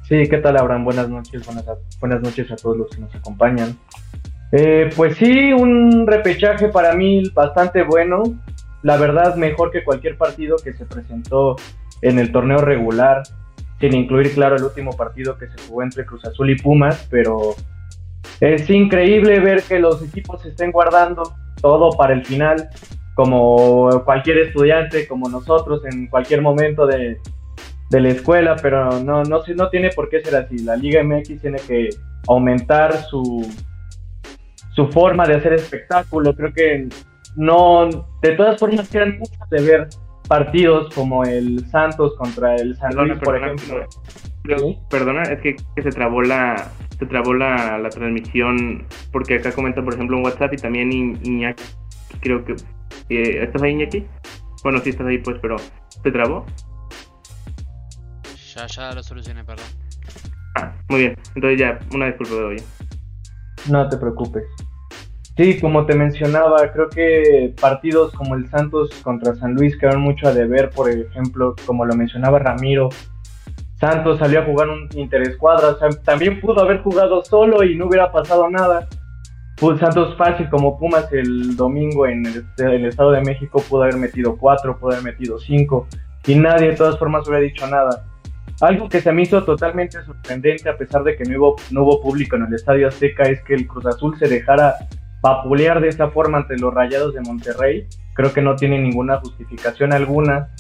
Sí, 0.08 0.28
¿qué 0.28 0.38
tal, 0.38 0.56
Abraham? 0.56 0.84
Buenas 0.84 1.08
noches, 1.08 1.44
buenas, 1.44 1.64
buenas 1.98 2.20
noches 2.20 2.48
a 2.52 2.54
todos 2.54 2.76
los 2.76 2.90
que 2.90 3.00
nos 3.00 3.12
acompañan. 3.12 3.76
Eh, 4.52 4.88
pues 4.94 5.16
sí, 5.16 5.52
un 5.52 6.06
repechaje 6.06 6.68
para 6.68 6.94
mí 6.94 7.24
bastante 7.34 7.82
bueno. 7.82 8.22
La 8.84 8.98
verdad, 8.98 9.34
mejor 9.34 9.72
que 9.72 9.82
cualquier 9.82 10.16
partido 10.16 10.58
que 10.62 10.74
se 10.74 10.86
presentó 10.86 11.56
en 12.02 12.20
el 12.20 12.30
torneo 12.30 12.58
regular, 12.58 13.24
sin 13.80 13.94
incluir, 13.94 14.32
claro, 14.34 14.56
el 14.56 14.64
último 14.64 14.92
partido 14.92 15.36
que 15.36 15.48
se 15.48 15.68
jugó 15.68 15.82
entre 15.82 16.06
Cruz 16.06 16.24
Azul 16.24 16.50
y 16.50 16.56
Pumas, 16.56 17.06
pero 17.10 17.54
es 18.40 18.68
increíble 18.70 19.40
ver 19.40 19.62
que 19.62 19.78
los 19.78 20.02
equipos 20.02 20.42
se 20.42 20.48
estén 20.48 20.72
guardando 20.72 21.34
todo 21.60 21.90
para 21.96 22.14
el 22.14 22.24
final, 22.24 22.68
como 23.14 24.02
cualquier 24.04 24.38
estudiante, 24.38 25.06
como 25.06 25.28
nosotros, 25.28 25.82
en 25.86 26.06
cualquier 26.06 26.42
momento 26.42 26.86
de, 26.86 27.18
de 27.90 28.00
la 28.00 28.08
escuela, 28.08 28.56
pero 28.60 29.00
no, 29.00 29.22
no, 29.24 29.42
no 29.54 29.68
tiene 29.70 29.90
por 29.90 30.08
qué 30.08 30.20
ser 30.20 30.36
así. 30.36 30.58
La 30.58 30.76
Liga 30.76 31.02
MX 31.02 31.40
tiene 31.40 31.58
que 31.66 31.90
aumentar 32.28 33.04
su, 33.04 33.46
su 34.74 34.88
forma 34.88 35.26
de 35.26 35.34
hacer 35.34 35.54
espectáculo. 35.54 36.34
Creo 36.34 36.52
que 36.52 36.88
no, 37.36 37.88
de 38.22 38.32
todas 38.32 38.58
formas, 38.58 38.88
quedan 38.88 39.18
muchos 39.18 39.48
de 39.50 39.62
ver 39.62 39.88
partidos 40.28 40.92
como 40.94 41.24
el 41.24 41.66
Santos 41.68 42.14
contra 42.16 42.56
el 42.56 42.76
San 42.76 42.94
Luis, 42.94 43.18
por 43.18 43.36
ejemplo. 43.36 43.86
Perdona, 44.90 45.22
es 45.22 45.40
que, 45.40 45.56
se 45.82 45.90
trabó 45.90 46.22
la 46.22 46.70
se 46.98 47.04
trabó 47.04 47.34
la, 47.34 47.76
la, 47.76 47.90
transmisión 47.90 48.86
porque 49.12 49.34
acá 49.34 49.52
comenta 49.52 49.84
por 49.84 49.92
ejemplo 49.92 50.16
en 50.16 50.24
WhatsApp 50.24 50.54
y 50.54 50.56
también 50.56 50.90
Iñaki 50.90 51.62
creo 52.20 52.42
que 52.42 52.54
eh, 53.10 53.42
¿estás 53.44 53.62
ahí 53.62 53.72
Iñaki? 53.72 54.06
Bueno, 54.62 54.80
sí 54.80 54.90
estás 54.90 55.06
ahí 55.06 55.18
pues, 55.18 55.36
pero 55.42 55.56
¿se 55.88 56.10
trabó? 56.10 56.46
Ya, 58.54 58.66
ya 58.66 58.92
lo 58.92 59.02
solucioné, 59.02 59.44
perdón. 59.44 59.66
Ah, 60.56 60.72
muy 60.88 61.00
bien. 61.00 61.18
Entonces 61.34 61.58
ya, 61.58 61.78
una 61.92 62.06
disculpa 62.06 62.34
de 62.34 62.44
hoy. 62.44 62.62
No 63.68 63.88
te 63.88 63.98
preocupes. 63.98 64.44
Sí, 65.36 65.60
como 65.60 65.84
te 65.84 65.94
mencionaba, 65.94 66.72
creo 66.72 66.88
que 66.88 67.54
partidos 67.60 68.10
como 68.12 68.36
el 68.36 68.48
Santos 68.48 68.88
contra 69.02 69.34
San 69.34 69.54
Luis 69.54 69.76
quedaron 69.76 70.00
mucho 70.00 70.28
a 70.28 70.32
deber, 70.32 70.70
por 70.70 70.90
ejemplo, 70.90 71.54
como 71.66 71.84
lo 71.84 71.94
mencionaba 71.94 72.38
Ramiro. 72.38 72.88
Santos 73.78 74.18
salió 74.18 74.40
a 74.40 74.44
jugar 74.44 74.70
un 74.70 74.88
interescuadra, 74.94 75.76
también 76.04 76.40
pudo 76.40 76.62
haber 76.62 76.82
jugado 76.82 77.22
solo 77.22 77.62
y 77.64 77.76
no 77.76 77.86
hubiera 77.86 78.10
pasado 78.10 78.48
nada. 78.48 78.88
Santos 79.78 80.16
fácil 80.16 80.48
como 80.48 80.78
Pumas 80.78 81.10
el 81.12 81.54
domingo 81.54 82.06
en 82.06 82.24
el, 82.24 82.46
en 82.58 82.68
el, 82.68 82.86
Estado 82.86 83.10
de 83.12 83.20
México 83.20 83.62
pudo 83.68 83.82
haber 83.82 83.96
metido 83.96 84.36
cuatro, 84.36 84.78
pudo 84.78 84.92
haber 84.92 85.04
metido 85.04 85.38
cinco 85.38 85.86
y 86.26 86.34
nadie 86.34 86.70
de 86.70 86.76
todas 86.76 86.98
formas 86.98 87.28
hubiera 87.28 87.42
dicho 87.42 87.66
nada. 87.66 88.04
Algo 88.62 88.88
que 88.88 89.02
se 89.02 89.12
me 89.12 89.22
hizo 89.22 89.44
totalmente 89.44 90.02
sorprendente, 90.02 90.68
a 90.70 90.76
pesar 90.78 91.04
de 91.04 91.14
que 91.14 91.24
no 91.24 91.38
hubo, 91.38 91.56
no 91.70 91.82
hubo 91.82 92.00
público 92.00 92.36
en 92.36 92.44
el 92.44 92.54
Estadio 92.54 92.88
Azteca, 92.88 93.24
es 93.24 93.42
que 93.42 93.54
el 93.54 93.66
Cruz 93.66 93.84
Azul 93.84 94.18
se 94.18 94.28
dejara 94.28 94.76
vapulear 95.22 95.80
de 95.80 95.88
esa 95.88 96.10
forma 96.10 96.38
ante 96.38 96.56
los 96.58 96.72
Rayados 96.72 97.14
de 97.14 97.20
Monterrey. 97.20 97.86
Creo 98.14 98.32
que 98.32 98.42
no 98.42 98.56
tiene 98.56 98.78
ninguna 98.78 99.18
justificación 99.18 99.92
alguna, 99.92 100.50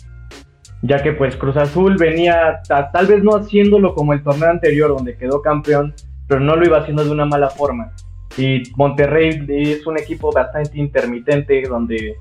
ya 0.82 1.02
que 1.02 1.12
pues 1.12 1.36
Cruz 1.36 1.56
Azul 1.56 1.96
venía 1.98 2.60
tal 2.68 3.06
vez 3.06 3.22
no 3.22 3.36
haciéndolo 3.36 3.94
como 3.94 4.12
el 4.12 4.22
torneo 4.22 4.50
anterior 4.50 4.90
donde 4.90 5.16
quedó 5.16 5.40
campeón, 5.42 5.94
pero 6.28 6.40
no 6.40 6.56
lo 6.56 6.66
iba 6.66 6.78
haciendo 6.78 7.04
de 7.04 7.10
una 7.10 7.24
mala 7.24 7.50
forma. 7.50 7.92
Y 8.36 8.62
Monterrey 8.76 9.46
es 9.48 9.86
un 9.86 9.98
equipo 9.98 10.30
bastante 10.32 10.78
intermitente 10.78 11.62
donde 11.62 12.16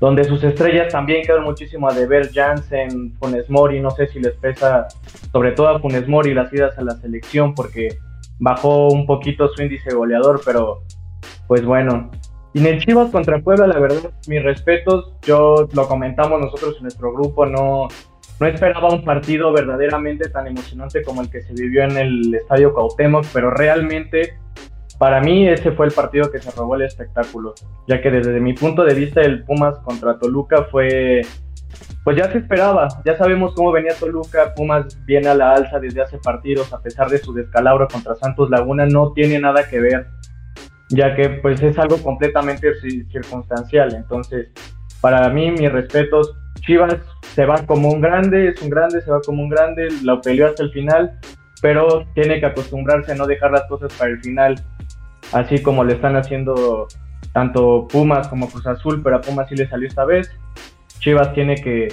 donde 0.00 0.24
sus 0.24 0.42
estrellas 0.44 0.92
también 0.92 1.24
quedan 1.24 1.42
muchísimo 1.42 1.88
a 1.88 1.94
deber, 1.94 2.30
Jansen, 2.32 3.16
Funes 3.18 3.50
Mori, 3.50 3.80
no 3.80 3.90
sé 3.90 4.06
si 4.06 4.20
les 4.20 4.34
pesa, 4.34 4.86
sobre 5.32 5.52
todo 5.52 5.68
a 5.68 5.80
Funes 5.80 6.06
Mori, 6.06 6.34
las 6.34 6.52
idas 6.52 6.78
a 6.78 6.82
la 6.82 6.94
selección, 6.96 7.54
porque 7.54 7.98
bajó 8.38 8.88
un 8.88 9.06
poquito 9.06 9.48
su 9.48 9.60
índice 9.60 9.92
goleador, 9.92 10.40
pero 10.44 10.82
pues 11.48 11.64
bueno. 11.64 12.10
Y 12.54 12.60
en 12.60 12.66
el 12.66 12.84
Chivas 12.84 13.10
contra 13.10 13.40
Puebla, 13.40 13.66
la 13.66 13.78
verdad, 13.78 14.10
mis 14.28 14.42
respetos, 14.42 15.12
yo 15.22 15.68
lo 15.72 15.88
comentamos 15.88 16.40
nosotros 16.40 16.76
en 16.76 16.82
nuestro 16.84 17.12
grupo, 17.12 17.44
no, 17.44 17.88
no 18.40 18.46
esperaba 18.46 18.88
un 18.90 19.04
partido 19.04 19.52
verdaderamente 19.52 20.28
tan 20.28 20.46
emocionante 20.46 21.02
como 21.02 21.22
el 21.22 21.30
que 21.30 21.42
se 21.42 21.52
vivió 21.54 21.82
en 21.82 21.96
el 21.96 22.34
Estadio 22.34 22.72
Cuauhtémoc, 22.72 23.26
pero 23.32 23.50
realmente 23.50 24.38
para 24.98 25.20
mí 25.20 25.48
ese 25.48 25.72
fue 25.72 25.86
el 25.86 25.92
partido 25.92 26.30
que 26.30 26.40
se 26.40 26.50
robó 26.50 26.74
el 26.74 26.82
espectáculo, 26.82 27.54
ya 27.86 28.00
que 28.00 28.10
desde 28.10 28.40
mi 28.40 28.52
punto 28.52 28.84
de 28.84 28.94
vista 28.94 29.20
el 29.20 29.44
Pumas 29.44 29.78
contra 29.80 30.18
Toluca 30.18 30.64
fue, 30.64 31.22
pues 32.02 32.16
ya 32.16 32.30
se 32.32 32.38
esperaba, 32.38 32.88
ya 33.04 33.16
sabemos 33.16 33.54
cómo 33.54 33.72
venía 33.72 33.94
Toluca, 33.94 34.54
Pumas 34.54 34.98
viene 35.06 35.28
a 35.28 35.34
la 35.34 35.52
alza 35.52 35.78
desde 35.78 36.02
hace 36.02 36.18
partidos, 36.18 36.72
a 36.72 36.80
pesar 36.80 37.08
de 37.10 37.18
su 37.18 37.32
descalabro 37.32 37.86
contra 37.86 38.16
Santos 38.16 38.50
Laguna, 38.50 38.86
no 38.86 39.12
tiene 39.12 39.38
nada 39.38 39.68
que 39.68 39.80
ver, 39.80 40.08
ya 40.90 41.14
que 41.14 41.28
pues 41.28 41.62
es 41.62 41.78
algo 41.78 41.98
completamente 41.98 42.72
circunstancial, 43.10 43.94
entonces 43.94 44.48
para 45.00 45.28
mí 45.28 45.50
mis 45.50 45.70
respetos, 45.70 46.34
Chivas 46.60 46.96
se 47.34 47.44
va 47.44 47.64
como 47.66 47.90
un 47.90 48.00
grande, 48.00 48.48
es 48.48 48.62
un 48.62 48.70
grande, 48.70 49.00
se 49.00 49.10
va 49.10 49.20
como 49.20 49.42
un 49.42 49.48
grande, 49.48 49.88
lo 50.02 50.20
peleó 50.20 50.48
hasta 50.48 50.64
el 50.64 50.70
final, 50.72 51.18
pero 51.62 52.06
tiene 52.14 52.40
que 52.40 52.46
acostumbrarse 52.46 53.12
a 53.12 53.14
no 53.14 53.26
dejar 53.26 53.52
las 53.52 53.64
cosas 53.64 53.92
para 53.94 54.10
el 54.10 54.20
final 54.20 54.56
así 55.32 55.62
como 55.62 55.84
le 55.84 55.94
están 55.94 56.16
haciendo 56.16 56.88
tanto 57.32 57.86
Pumas 57.88 58.28
como 58.28 58.48
Cruz 58.48 58.66
Azul, 58.66 59.00
pero 59.02 59.16
a 59.16 59.20
Pumas 59.20 59.48
sí 59.48 59.56
le 59.56 59.68
salió 59.68 59.88
esta 59.88 60.04
vez. 60.04 60.30
Chivas 60.98 61.32
tiene 61.34 61.56
que, 61.56 61.88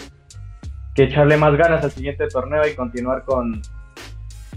echarle 0.95 1.37
más 1.37 1.55
ganas 1.57 1.83
al 1.83 1.91
siguiente 1.91 2.27
torneo 2.27 2.65
y 2.67 2.73
continuar 2.73 3.23
con, 3.23 3.61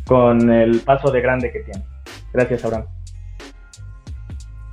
con 0.06 0.50
el 0.50 0.80
paso 0.80 1.10
de 1.10 1.20
grande 1.20 1.50
que 1.50 1.60
tiene. 1.60 1.84
Gracias, 2.32 2.64
Abraham. 2.64 2.97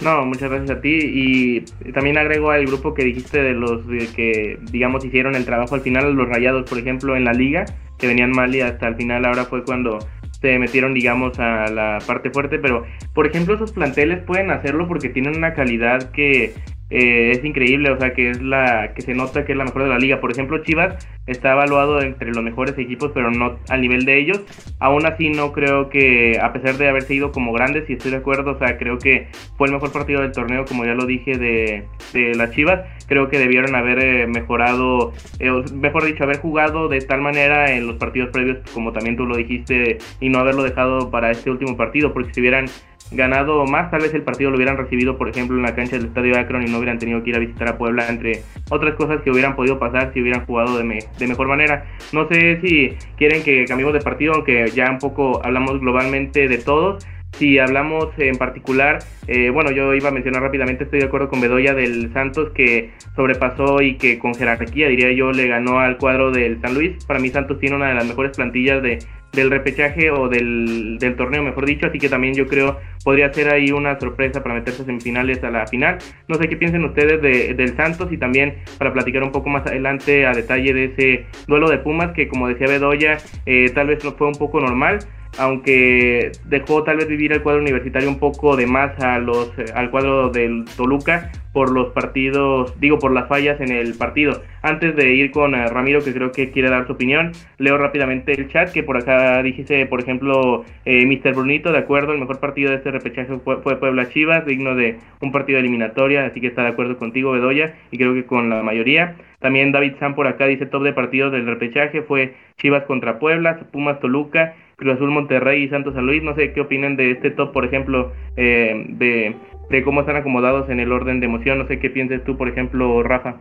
No, 0.01 0.25
muchas 0.25 0.49
gracias 0.49 0.77
a 0.77 0.81
ti. 0.81 0.99
Y 1.01 1.61
también 1.91 2.17
agrego 2.17 2.51
al 2.51 2.65
grupo 2.65 2.93
que 2.93 3.03
dijiste 3.03 3.41
de 3.41 3.53
los 3.53 3.83
que, 4.15 4.59
digamos, 4.71 5.05
hicieron 5.05 5.35
el 5.35 5.45
trabajo 5.45 5.75
al 5.75 5.81
final, 5.81 6.13
los 6.13 6.27
rayados, 6.27 6.69
por 6.69 6.77
ejemplo, 6.77 7.15
en 7.15 7.25
la 7.25 7.33
liga, 7.33 7.65
que 7.97 8.07
venían 8.07 8.31
mal 8.31 8.53
y 8.53 8.61
hasta 8.61 8.87
el 8.87 8.95
final 8.95 9.25
ahora 9.25 9.45
fue 9.45 9.63
cuando 9.63 9.99
se 10.41 10.59
metieron, 10.59 10.93
digamos, 10.93 11.39
a 11.39 11.67
la 11.71 11.99
parte 12.05 12.29
fuerte, 12.29 12.59
pero, 12.59 12.85
por 13.13 13.25
ejemplo, 13.25 13.55
esos 13.55 13.71
planteles 13.71 14.21
pueden 14.23 14.51
hacerlo 14.51 14.87
porque 14.87 15.09
tienen 15.09 15.37
una 15.37 15.53
calidad 15.53 16.11
que 16.11 16.53
eh, 16.89 17.31
es 17.31 17.43
increíble, 17.43 17.89
o 17.89 17.99
sea, 17.99 18.13
que 18.13 18.29
es 18.29 18.41
la 18.41 18.93
que 18.93 19.01
se 19.01 19.13
nota 19.15 19.45
que 19.45 19.53
es 19.53 19.57
la 19.57 19.65
mejor 19.65 19.83
de 19.83 19.89
la 19.89 19.97
liga. 19.97 20.19
Por 20.19 20.31
ejemplo, 20.31 20.63
Chivas 20.63 21.07
está 21.25 21.53
evaluado 21.53 22.01
entre 22.01 22.31
los 22.31 22.43
mejores 22.43 22.77
equipos, 22.77 23.11
pero 23.13 23.31
no 23.31 23.57
al 23.69 23.81
nivel 23.81 24.05
de 24.05 24.19
ellos. 24.19 24.41
Aún 24.79 25.05
así, 25.05 25.29
no 25.29 25.51
creo 25.51 25.89
que, 25.89 26.37
a 26.39 26.53
pesar 26.53 26.77
de 26.77 26.87
haberse 26.87 27.15
ido 27.15 27.31
como 27.31 27.53
grandes, 27.53 27.89
y 27.89 27.93
estoy 27.93 28.11
de 28.11 28.17
acuerdo, 28.17 28.51
o 28.51 28.59
sea, 28.59 28.77
creo 28.77 28.99
que 28.99 29.27
fue 29.57 29.67
el 29.67 29.73
mejor 29.73 29.91
partido 29.91 30.21
del 30.21 30.31
torneo, 30.31 30.65
como 30.65 30.85
ya 30.85 30.93
lo 30.93 31.05
dije, 31.05 31.37
de, 31.37 31.85
de 32.13 32.35
las 32.35 32.51
Chivas. 32.51 32.81
Creo 33.07 33.29
que 33.29 33.39
debieron 33.39 33.75
haber 33.75 33.99
eh, 33.99 34.27
mejorado, 34.27 35.13
eh, 35.39 35.51
mejor 35.73 36.05
dicho, 36.05 36.23
haber 36.23 36.37
jugado 36.37 36.87
de 36.87 36.99
tal 37.01 37.21
manera 37.21 37.71
en 37.71 37.87
los 37.87 37.97
partidos 37.97 38.29
previos, 38.29 38.57
como 38.73 38.91
también 38.91 39.15
tú 39.15 39.25
lo 39.25 39.37
dijiste, 39.37 39.97
y 40.19 40.29
no 40.29 40.39
haberlo 40.39 40.63
dejado 40.63 41.09
para 41.09 41.31
este 41.31 41.49
último 41.49 41.77
partido, 41.77 42.13
porque 42.13 42.33
si 42.33 42.41
hubieran 42.41 42.65
ganado 43.11 43.65
más, 43.65 43.91
tal 43.91 44.01
vez 44.01 44.13
el 44.13 44.23
partido 44.23 44.49
lo 44.49 44.57
hubieran 44.57 44.77
recibido, 44.77 45.17
por 45.17 45.29
ejemplo, 45.29 45.55
en 45.55 45.63
la 45.63 45.75
cancha 45.75 45.97
del 45.97 46.07
Estadio 46.07 46.37
Akron 46.37 46.63
y 46.63 46.71
no 46.71 46.77
hubieran 46.77 46.99
tenido 46.99 47.23
que 47.23 47.29
ir 47.29 47.35
a 47.35 47.39
visitar 47.39 47.67
a 47.67 47.77
Puebla, 47.77 48.07
entre 48.09 48.41
otras 48.69 48.95
cosas 48.95 49.21
que 49.21 49.31
hubieran 49.31 49.55
podido 49.55 49.79
pasar 49.79 50.11
si 50.13 50.21
hubieran 50.21 50.45
jugado 50.45 50.77
de, 50.77 51.05
de 51.17 51.27
mejor 51.27 51.47
manera. 51.47 51.85
No 52.13 52.27
sé 52.27 52.59
si 52.61 52.95
quieren 53.17 53.43
que 53.43 53.65
cambiemos 53.65 53.93
de 53.93 54.01
partido, 54.01 54.33
aunque 54.33 54.69
ya 54.73 54.89
un 54.91 54.99
poco 54.99 55.41
hablamos 55.43 55.79
globalmente 55.79 56.47
de 56.47 56.57
todos. 56.57 57.05
Si 57.33 57.59
hablamos 57.59 58.07
en 58.17 58.37
particular, 58.37 58.99
eh, 59.27 59.49
bueno, 59.49 59.69
yo 59.71 59.93
iba 59.93 60.07
a 60.07 60.11
mencionar 60.11 60.41
rápidamente, 60.41 60.85
estoy 60.85 60.99
de 60.99 61.07
acuerdo 61.07 61.27
con 61.27 61.41
Bedoya 61.41 61.73
del 61.73 62.13
Santos 62.13 62.51
que 62.51 62.91
sobrepasó 63.13 63.81
y 63.81 63.95
que 63.95 64.17
con 64.19 64.33
jerarquía, 64.35 64.87
diría 64.87 65.11
yo, 65.11 65.33
le 65.33 65.47
ganó 65.47 65.79
al 65.79 65.97
cuadro 65.97 66.31
del 66.31 66.61
San 66.61 66.73
Luis. 66.73 67.03
Para 67.05 67.19
mí 67.19 67.27
Santos 67.27 67.59
tiene 67.59 67.75
una 67.75 67.89
de 67.89 67.95
las 67.95 68.07
mejores 68.07 68.37
plantillas 68.37 68.81
de, 68.81 68.99
del 69.35 69.51
repechaje 69.51 70.09
o 70.09 70.27
del, 70.29 70.97
torneo, 71.17 71.43
mejor 71.43 71.65
dicho, 71.65 71.87
así 71.87 71.99
que 71.99 72.09
también 72.09 72.33
yo 72.33 72.47
creo 72.47 72.79
podría 73.03 73.31
ser 73.33 73.49
ahí 73.49 73.71
una 73.71 73.99
sorpresa 73.99 74.41
para 74.41 74.55
meterse 74.55 74.81
a 74.81 74.85
semifinales 74.85 75.43
a 75.43 75.51
la 75.51 75.67
final. 75.67 75.97
No 76.27 76.35
sé 76.35 76.49
qué 76.49 76.57
piensen 76.57 76.83
ustedes 76.83 77.21
de, 77.21 77.53
del 77.53 77.75
Santos 77.75 78.11
y 78.11 78.17
también 78.17 78.55
para 78.77 78.93
platicar 78.93 79.23
un 79.23 79.31
poco 79.31 79.49
más 79.49 79.65
adelante 79.67 80.25
a 80.25 80.33
detalle 80.33 80.73
de 80.73 80.85
ese 80.85 81.25
duelo 81.47 81.69
de 81.69 81.77
Pumas 81.77 82.13
que 82.13 82.27
como 82.27 82.47
decía 82.47 82.67
Bedoya, 82.67 83.17
eh, 83.45 83.69
tal 83.75 83.87
vez 83.87 84.03
no 84.03 84.13
fue 84.13 84.27
un 84.27 84.35
poco 84.35 84.59
normal. 84.59 84.99
aunque 85.37 86.31
dejó 86.45 86.83
tal 86.83 86.95
vez 86.95 87.09
vivir 87.09 87.33
el 87.33 87.41
cuadro 87.41 87.61
universitario 87.61 88.07
un 88.07 88.19
poco 88.19 88.55
de 88.55 88.67
más 88.67 88.97
a 89.01 89.19
los, 89.19 89.51
al 89.73 89.91
cuadro 89.91 90.29
del 90.29 90.63
Toluca 90.77 91.29
por 91.55 91.71
los 91.71 91.93
partidos, 91.93 92.77
digo 92.81 92.99
por 92.99 93.13
las 93.13 93.29
fallas 93.29 93.61
en 93.61 93.71
el 93.71 93.93
partido. 93.93 94.41
Antes 94.61 94.93
de 94.97 95.13
ir 95.13 95.31
con 95.31 95.55
eh, 95.55 95.69
Ramiro, 95.69 96.03
que 96.03 96.13
creo 96.13 96.33
que 96.33 96.51
quiere 96.51 96.69
dar 96.69 96.85
su 96.85 96.91
opinión, 96.91 97.31
leo 97.59 97.77
rápidamente 97.77 98.33
el 98.33 98.49
chat, 98.49 98.73
que 98.73 98.83
por 98.83 98.97
acá 98.97 99.41
dijiste, 99.41 99.85
por 99.85 100.01
ejemplo, 100.01 100.65
eh, 100.83 101.05
Mr. 101.05 101.33
Brunito, 101.33 101.71
de 101.71 101.77
acuerdo, 101.77 102.11
el 102.11 102.19
mejor 102.19 102.41
partido 102.41 102.71
de 102.71 102.75
este 102.75 102.91
repechaje 102.91 103.39
fue, 103.39 103.61
Puebla 103.61 104.09
Chivas, 104.09 104.45
digno 104.45 104.75
de 104.75 104.97
un 105.21 105.31
partido 105.31 105.57
eliminatoria, 105.57 106.25
así 106.25 106.41
que 106.41 106.47
está 106.47 106.63
de 106.63 106.69
acuerdo 106.71 106.97
contigo, 106.97 107.31
Bedoya, 107.31 107.73
y 107.89 107.97
creo 107.97 108.13
que 108.13 108.25
con 108.25 108.49
la 108.49 108.61
mayoría. 108.61 109.15
También 109.39 109.71
David 109.71 109.93
Sam 109.97 110.13
por 110.13 110.27
acá 110.27 110.47
dice 110.47 110.65
top 110.65 110.83
de 110.83 110.91
partidos 110.91 111.31
del 111.31 111.45
repechaje 111.45 112.01
fue 112.01 112.33
Chivas 112.57 112.83
contra 112.83 113.17
Puebla, 113.19 113.59
Pumas 113.71 114.01
Toluca, 114.01 114.55
Cruz 114.75 114.95
Azul 114.95 115.11
Monterrey 115.11 115.63
y 115.63 115.69
Santos 115.69 115.93
San 115.93 116.05
Luis. 116.05 116.23
No 116.23 116.35
sé 116.35 116.51
qué 116.53 116.61
opinan 116.61 116.95
de 116.95 117.11
este 117.11 117.31
top, 117.31 117.51
por 117.51 117.65
ejemplo, 117.65 118.11
eh, 118.37 118.85
de 118.89 119.35
de 119.69 119.83
cómo 119.83 120.01
están 120.01 120.15
acomodados 120.15 120.69
en 120.69 120.79
el 120.79 120.91
orden 120.91 121.19
de 121.19 121.25
emoción. 121.25 121.59
No 121.59 121.67
sé 121.67 121.79
qué 121.79 121.89
pienses 121.89 122.23
tú, 122.23 122.37
por 122.37 122.47
ejemplo, 122.47 123.03
Rafa. 123.03 123.37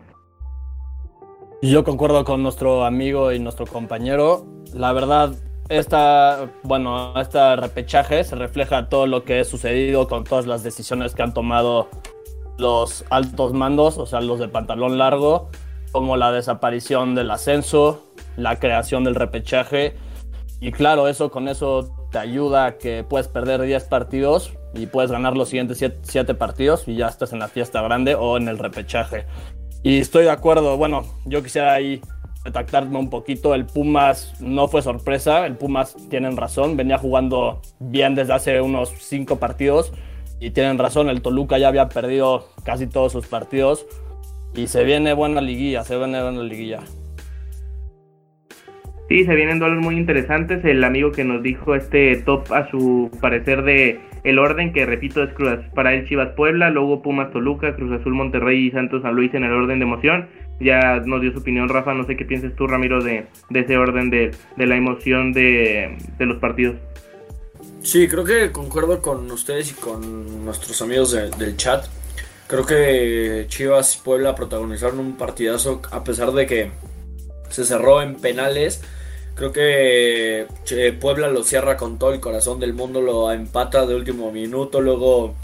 Yo 1.63 1.83
concuerdo 1.83 2.25
con 2.25 2.43
nuestro 2.43 2.85
amigo 2.85 3.33
y 3.33 3.39
nuestro 3.39 3.67
compañero. 3.67 4.45
La 4.75 4.93
verdad, 4.93 5.35
esta, 5.69 6.51
bueno, 6.63 7.19
este 7.19 7.57
repechaje 7.57 8.23
se 8.25 8.37
refleja 8.37 8.89
todo 8.89 9.07
lo 9.07 9.25
que 9.25 9.41
ha 9.41 9.45
sucedido 9.45 10.07
con 10.09 10.25
todas 10.25 10.47
las 10.47 10.63
decisiones 10.63 11.15
que 11.15 11.23
han 11.23 11.33
tomado 11.33 11.89
los 12.59 13.05
altos 13.11 13.53
mandos, 13.55 13.99
o 13.99 14.07
sea, 14.07 14.21
los 14.21 14.39
de 14.39 14.49
pantalón 14.49 14.99
largo, 14.99 15.49
como 15.91 16.17
la 16.17 16.33
desaparición 16.33 17.15
del 17.15 17.31
ascenso, 17.31 18.05
la 18.37 18.59
creación 18.59 19.05
del 19.05 19.15
repechaje. 19.15 19.95
Y 20.61 20.71
claro, 20.71 21.09
eso 21.09 21.31
con 21.31 21.49
eso 21.49 22.04
te 22.15 22.21
ayuda 22.21 22.67
a 22.67 22.79
que 22.79 23.03
puedes 23.03 23.27
perder 23.27 23.61
10 23.61 23.87
partidos 23.87 24.53
y 24.73 24.87
puedes 24.87 25.11
ganar 25.11 25.37
los 25.37 25.49
siguientes 25.49 25.85
7 26.03 26.35
partidos 26.35 26.87
y 26.87 26.95
ya 26.95 27.09
estás 27.09 27.33
en 27.33 27.41
la 27.41 27.49
fiesta 27.49 27.83
grande 27.83 28.15
o 28.15 28.37
en 28.37 28.47
el 28.47 28.57
repechaje. 28.57 29.27
Y 29.83 29.99
estoy 29.99 30.23
de 30.23 30.31
acuerdo, 30.31 30.77
bueno, 30.77 31.03
yo 31.25 31.43
quisiera 31.43 31.73
ahí 31.73 32.01
retactarme 32.45 32.99
un 33.01 33.11
poquito. 33.11 33.53
El 33.53 33.67
Pumas 33.67 34.33
no 34.39 34.69
fue 34.69 34.81
sorpresa, 34.81 35.45
el 35.45 35.57
Pumas 35.57 35.97
tienen 36.09 36.37
razón, 36.37 36.77
venía 36.77 36.99
jugando 36.99 37.61
bien 37.81 38.15
desde 38.15 38.35
hace 38.35 38.61
unos 38.61 38.91
5 38.97 39.41
partidos 39.41 39.93
y 40.39 40.51
tienen 40.51 40.79
razón, 40.79 41.09
el 41.09 41.21
Toluca 41.21 41.59
ya 41.59 41.67
había 41.67 41.89
perdido 41.89 42.47
casi 42.63 42.87
todos 42.87 43.11
sus 43.11 43.27
partidos 43.27 43.87
y 44.55 44.69
se 44.69 44.85
viene 44.85 45.15
buena 45.15 45.41
liguilla, 45.41 45.83
se 45.83 45.97
viene 45.97 46.23
buena 46.23 46.45
liguilla. 46.45 46.85
Sí, 49.15 49.25
se 49.25 49.37
vienen 49.37 49.61
duelos 49.61 49.79
muy 49.81 49.97
interesantes. 49.97 50.65
El 50.65 50.83
amigo 50.83 51.13
que 51.13 51.23
nos 51.23 51.41
dijo 51.41 51.77
este 51.77 52.17
top 52.17 52.53
a 52.53 52.69
su 52.69 53.13
parecer 53.21 53.63
de 53.63 54.01
el 54.25 54.41
orden, 54.41 54.73
que 54.73 54.85
repito 54.87 55.23
es 55.23 55.33
Cruz 55.35 55.61
para 55.73 55.95
el 55.95 56.09
Chivas 56.09 56.31
Puebla, 56.35 56.69
luego 56.71 57.01
Pumas 57.01 57.31
Toluca, 57.31 57.77
Cruz 57.77 57.93
Azul 57.93 58.13
Monterrey 58.13 58.67
y 58.67 58.71
Santos 58.73 59.03
San 59.03 59.15
Luis 59.15 59.33
en 59.35 59.45
el 59.45 59.53
orden 59.53 59.79
de 59.79 59.85
emoción. 59.85 60.29
Ya 60.59 61.01
nos 61.07 61.21
dio 61.21 61.31
su 61.31 61.39
opinión 61.39 61.69
Rafa, 61.69 61.95
no 61.95 62.05
sé 62.07 62.17
qué 62.17 62.25
piensas 62.25 62.57
tú 62.57 62.67
Ramiro 62.67 63.05
de, 63.05 63.27
ese 63.55 63.77
orden 63.77 64.11
de, 64.11 64.33
la 64.57 64.75
emoción 64.75 65.33
de, 65.33 65.97
los 66.19 66.39
partidos. 66.39 66.75
Sí, 67.85 68.09
creo 68.09 68.25
que 68.25 68.51
concuerdo 68.51 69.01
con 69.01 69.31
ustedes 69.31 69.71
y 69.71 69.75
con 69.75 70.45
nuestros 70.45 70.83
amigos 70.83 71.13
del 71.39 71.57
chat. 71.57 71.85
Creo 72.49 72.67
que 72.67 73.45
Chivas 73.47 73.97
y 73.97 74.05
Puebla 74.05 74.35
protagonizaron 74.35 74.99
un 74.99 75.17
partidazo 75.17 75.83
a 75.93 76.03
pesar 76.03 76.33
de 76.33 76.47
que 76.47 76.71
se 77.49 77.65
cerró 77.65 78.03
en 78.03 78.17
penales. 78.17 78.83
Creo 79.35 79.53
que 79.53 80.47
Puebla 81.01 81.29
lo 81.29 81.43
cierra 81.43 81.77
con 81.77 81.99
todo 81.99 82.13
el 82.13 82.21
corazón 82.21 82.61
del 82.61 82.73
mundo, 82.73 83.01
lo 83.01 83.33
empata 83.33 83.85
de 83.85 83.95
último 83.95 84.31
minuto, 84.31 84.81
luego 84.81 85.35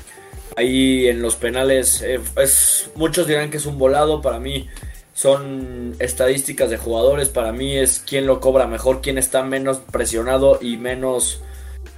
ahí 0.56 1.08
en 1.08 1.22
los 1.22 1.36
penales 1.36 2.02
eh, 2.02 2.20
es, 2.36 2.90
muchos 2.94 3.26
dirán 3.26 3.50
que 3.50 3.56
es 3.56 3.66
un 3.66 3.78
volado, 3.78 4.22
para 4.22 4.38
mí 4.38 4.68
son 5.12 5.96
estadísticas 5.98 6.70
de 6.70 6.76
jugadores, 6.76 7.28
para 7.28 7.52
mí 7.52 7.76
es 7.76 8.02
quién 8.06 8.26
lo 8.26 8.40
cobra 8.40 8.66
mejor, 8.66 9.00
quién 9.00 9.18
está 9.18 9.42
menos 9.42 9.78
presionado 9.78 10.58
y 10.62 10.76
menos 10.76 11.42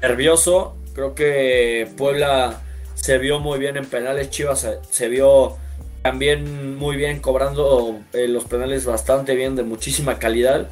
nervioso. 0.00 0.74
Creo 0.94 1.14
que 1.14 1.88
Puebla 1.96 2.62
se 2.94 3.18
vio 3.18 3.38
muy 3.38 3.58
bien 3.58 3.76
en 3.76 3.86
penales, 3.86 4.30
Chivas 4.30 4.66
se 4.90 5.08
vio 5.08 5.56
también 6.02 6.76
muy 6.76 6.96
bien 6.96 7.20
cobrando 7.20 8.00
eh, 8.12 8.26
los 8.26 8.44
penales 8.44 8.84
bastante 8.84 9.34
bien, 9.36 9.56
de 9.56 9.62
muchísima 9.62 10.18
calidad. 10.18 10.68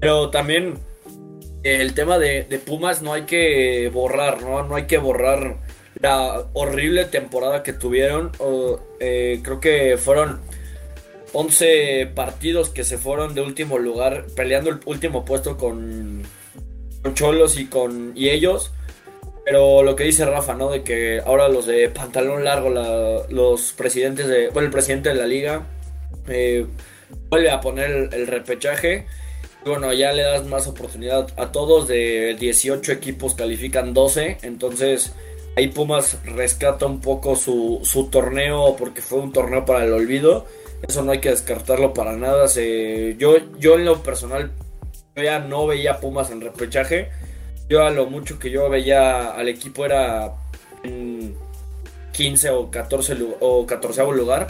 Pero 0.00 0.30
también 0.30 0.78
eh, 1.62 1.80
el 1.80 1.94
tema 1.94 2.18
de, 2.18 2.42
Pumas 2.64 3.02
no 3.02 3.12
hay 3.12 3.22
que 3.22 3.90
borrar, 3.92 4.42
¿no? 4.42 4.62
No 4.62 4.76
hay 4.76 4.86
que 4.86 4.98
borrar 4.98 5.58
la 6.00 6.46
horrible 6.54 7.04
temporada 7.04 7.62
que 7.62 7.72
tuvieron. 7.72 8.32
Eh, 8.98 9.40
creo 9.42 9.60
que 9.60 9.98
fueron 9.98 10.40
11 11.32 12.10
partidos 12.14 12.70
que 12.70 12.84
se 12.84 12.98
fueron 12.98 13.34
de 13.34 13.42
último 13.42 13.78
lugar, 13.78 14.26
peleando 14.34 14.70
el 14.70 14.80
último 14.84 15.24
puesto 15.24 15.56
con, 15.56 16.22
Cholos 17.14 17.58
y 17.58 17.66
con 17.66 18.12
y 18.14 18.30
ellos. 18.30 18.72
Pero 19.44 19.82
lo 19.82 19.96
que 19.96 20.04
dice 20.04 20.24
Rafa, 20.26 20.54
¿no? 20.54 20.70
De 20.70 20.82
que 20.82 21.20
ahora 21.24 21.48
los 21.48 21.66
de 21.66 21.88
pantalón 21.88 22.44
largo, 22.44 22.70
los 23.28 23.72
presidentes 23.72 24.28
de. 24.28 24.48
Bueno, 24.50 24.66
el 24.66 24.72
presidente 24.72 25.08
de 25.08 25.14
la 25.14 25.26
liga 25.26 25.66
eh, 26.28 26.66
vuelve 27.28 27.50
a 27.50 27.60
poner 27.60 28.10
el, 28.12 28.26
repechaje. 28.26 29.06
Bueno, 29.64 29.92
ya 29.92 30.12
le 30.12 30.22
das 30.22 30.46
más 30.46 30.66
oportunidad 30.66 31.28
a 31.36 31.52
todos. 31.52 31.88
De 31.88 32.36
18 32.38 32.92
equipos 32.92 33.34
califican 33.34 33.94
12. 33.94 34.38
Entonces 34.42 35.12
ahí 35.56 35.68
Pumas 35.68 36.18
rescata 36.24 36.86
un 36.86 37.00
poco 37.00 37.36
su, 37.36 37.80
su 37.82 38.08
torneo 38.08 38.76
porque 38.76 39.02
fue 39.02 39.18
un 39.18 39.32
torneo 39.32 39.64
para 39.64 39.84
el 39.84 39.92
olvido. 39.92 40.46
Eso 40.86 41.02
no 41.02 41.12
hay 41.12 41.20
que 41.20 41.30
descartarlo 41.30 41.94
para 41.94 42.16
nada. 42.16 42.46
Yo, 43.18 43.36
yo 43.58 43.74
en 43.74 43.84
lo 43.84 44.02
personal 44.02 44.52
ya 45.16 45.38
no 45.38 45.66
veía 45.66 46.00
Pumas 46.00 46.30
en 46.30 46.40
repechaje 46.40 47.10
yo 47.70 47.84
a 47.84 47.90
lo 47.90 48.06
mucho 48.06 48.38
que 48.40 48.50
yo 48.50 48.68
veía 48.68 49.30
al 49.30 49.48
equipo 49.48 49.84
era 49.86 50.32
en 50.82 51.36
15 52.12 52.50
o 52.50 52.68
14 52.68 53.16
o 53.38 53.64
14 53.64 54.02
lugar. 54.12 54.48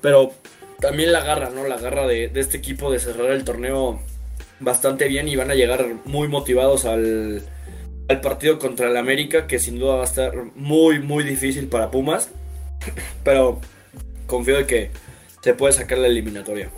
Pero 0.00 0.32
también 0.80 1.12
la 1.12 1.20
garra, 1.20 1.50
¿no? 1.50 1.64
La 1.68 1.78
garra 1.78 2.08
de, 2.08 2.32
este 2.34 2.58
equipo 2.58 2.90
de 2.90 2.98
cerrar 2.98 3.30
el 3.30 3.44
torneo 3.44 4.00
bastante 4.60 5.08
bien 5.08 5.28
y 5.28 5.36
van 5.36 5.50
a 5.50 5.54
llegar 5.54 5.86
muy 6.04 6.28
motivados 6.28 6.84
al, 6.84 7.42
al 8.08 8.20
partido 8.20 8.58
contra 8.58 8.88
el 8.88 8.96
América, 8.96 9.46
que 9.46 9.58
sin 9.58 9.78
duda 9.78 9.96
va 9.96 10.02
a 10.02 10.06
estar 10.06 10.32
muy, 10.54 11.00
muy 11.00 11.24
difícil 11.24 11.68
para 11.68 11.90
Pumas. 11.90 12.30
Pero 13.24 13.60
confío 14.26 14.58
en 14.58 14.66
que 14.66 14.90
se 15.42 15.54
puede 15.54 15.72
sacar 15.72 15.98
la 15.98 16.06
eliminatoria. 16.06 16.70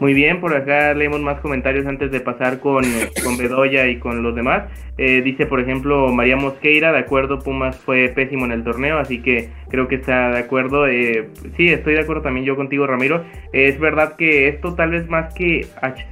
Muy 0.00 0.12
bien, 0.12 0.40
por 0.40 0.54
acá 0.54 0.92
leemos 0.92 1.20
más 1.20 1.40
comentarios 1.40 1.86
antes 1.86 2.10
de 2.10 2.20
pasar 2.20 2.58
con, 2.58 2.84
con 3.24 3.38
Bedoya 3.38 3.86
y 3.86 3.98
con 3.98 4.22
los 4.22 4.34
demás. 4.34 4.64
Eh, 4.98 5.22
dice, 5.22 5.46
por 5.46 5.60
ejemplo, 5.60 6.08
María 6.12 6.36
Mosqueira, 6.36 6.92
de 6.92 6.98
acuerdo, 6.98 7.38
Pumas 7.38 7.76
fue 7.76 8.08
pésimo 8.08 8.44
en 8.44 8.52
el 8.52 8.64
torneo, 8.64 8.98
así 8.98 9.22
que 9.22 9.50
creo 9.68 9.86
que 9.88 9.96
está 9.96 10.30
de 10.30 10.38
acuerdo. 10.38 10.86
Eh, 10.88 11.28
sí, 11.56 11.68
estoy 11.68 11.94
de 11.94 12.00
acuerdo 12.00 12.22
también 12.22 12.44
yo 12.44 12.56
contigo, 12.56 12.86
Ramiro. 12.86 13.24
es 13.52 13.78
verdad 13.78 14.16
que 14.16 14.48
esto 14.48 14.74
tal 14.74 14.90
vez 14.90 15.08
más 15.08 15.32
que 15.34 15.66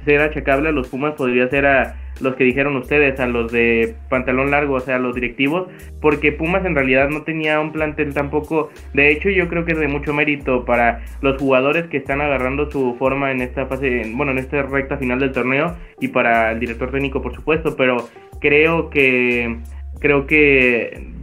ser 0.05 0.21
achacable 0.21 0.69
a 0.69 0.71
los 0.71 0.87
Pumas 0.87 1.15
podría 1.15 1.49
ser 1.49 1.65
a 1.65 1.95
los 2.21 2.35
que 2.35 2.43
dijeron 2.43 2.75
ustedes, 2.75 3.19
a 3.19 3.27
los 3.27 3.51
de 3.51 3.95
pantalón 4.09 4.51
largo, 4.51 4.75
o 4.75 4.79
sea, 4.79 4.95
a 4.95 4.99
los 4.99 5.15
directivos, 5.15 5.67
porque 6.01 6.31
Pumas 6.31 6.65
en 6.65 6.75
realidad 6.75 7.09
no 7.09 7.23
tenía 7.23 7.59
un 7.59 7.71
plantel 7.71 8.13
tampoco, 8.13 8.69
de 8.93 9.11
hecho 9.11 9.29
yo 9.29 9.47
creo 9.47 9.65
que 9.65 9.73
es 9.73 9.79
de 9.79 9.87
mucho 9.87 10.13
mérito 10.13 10.65
para 10.65 11.01
los 11.21 11.39
jugadores 11.41 11.87
que 11.87 11.97
están 11.97 12.21
agarrando 12.21 12.69
su 12.69 12.95
forma 12.97 13.31
en 13.31 13.41
esta 13.41 13.65
fase, 13.65 14.11
bueno, 14.15 14.31
en 14.31 14.39
esta 14.39 14.61
recta 14.63 14.97
final 14.97 15.19
del 15.19 15.31
torneo 15.31 15.75
y 15.99 16.09
para 16.09 16.51
el 16.51 16.59
director 16.59 16.91
técnico 16.91 17.21
por 17.21 17.35
supuesto, 17.35 17.75
pero 17.75 17.97
creo 18.39 18.89
que 18.89 19.57
creo 19.99 20.27
que 20.27 21.13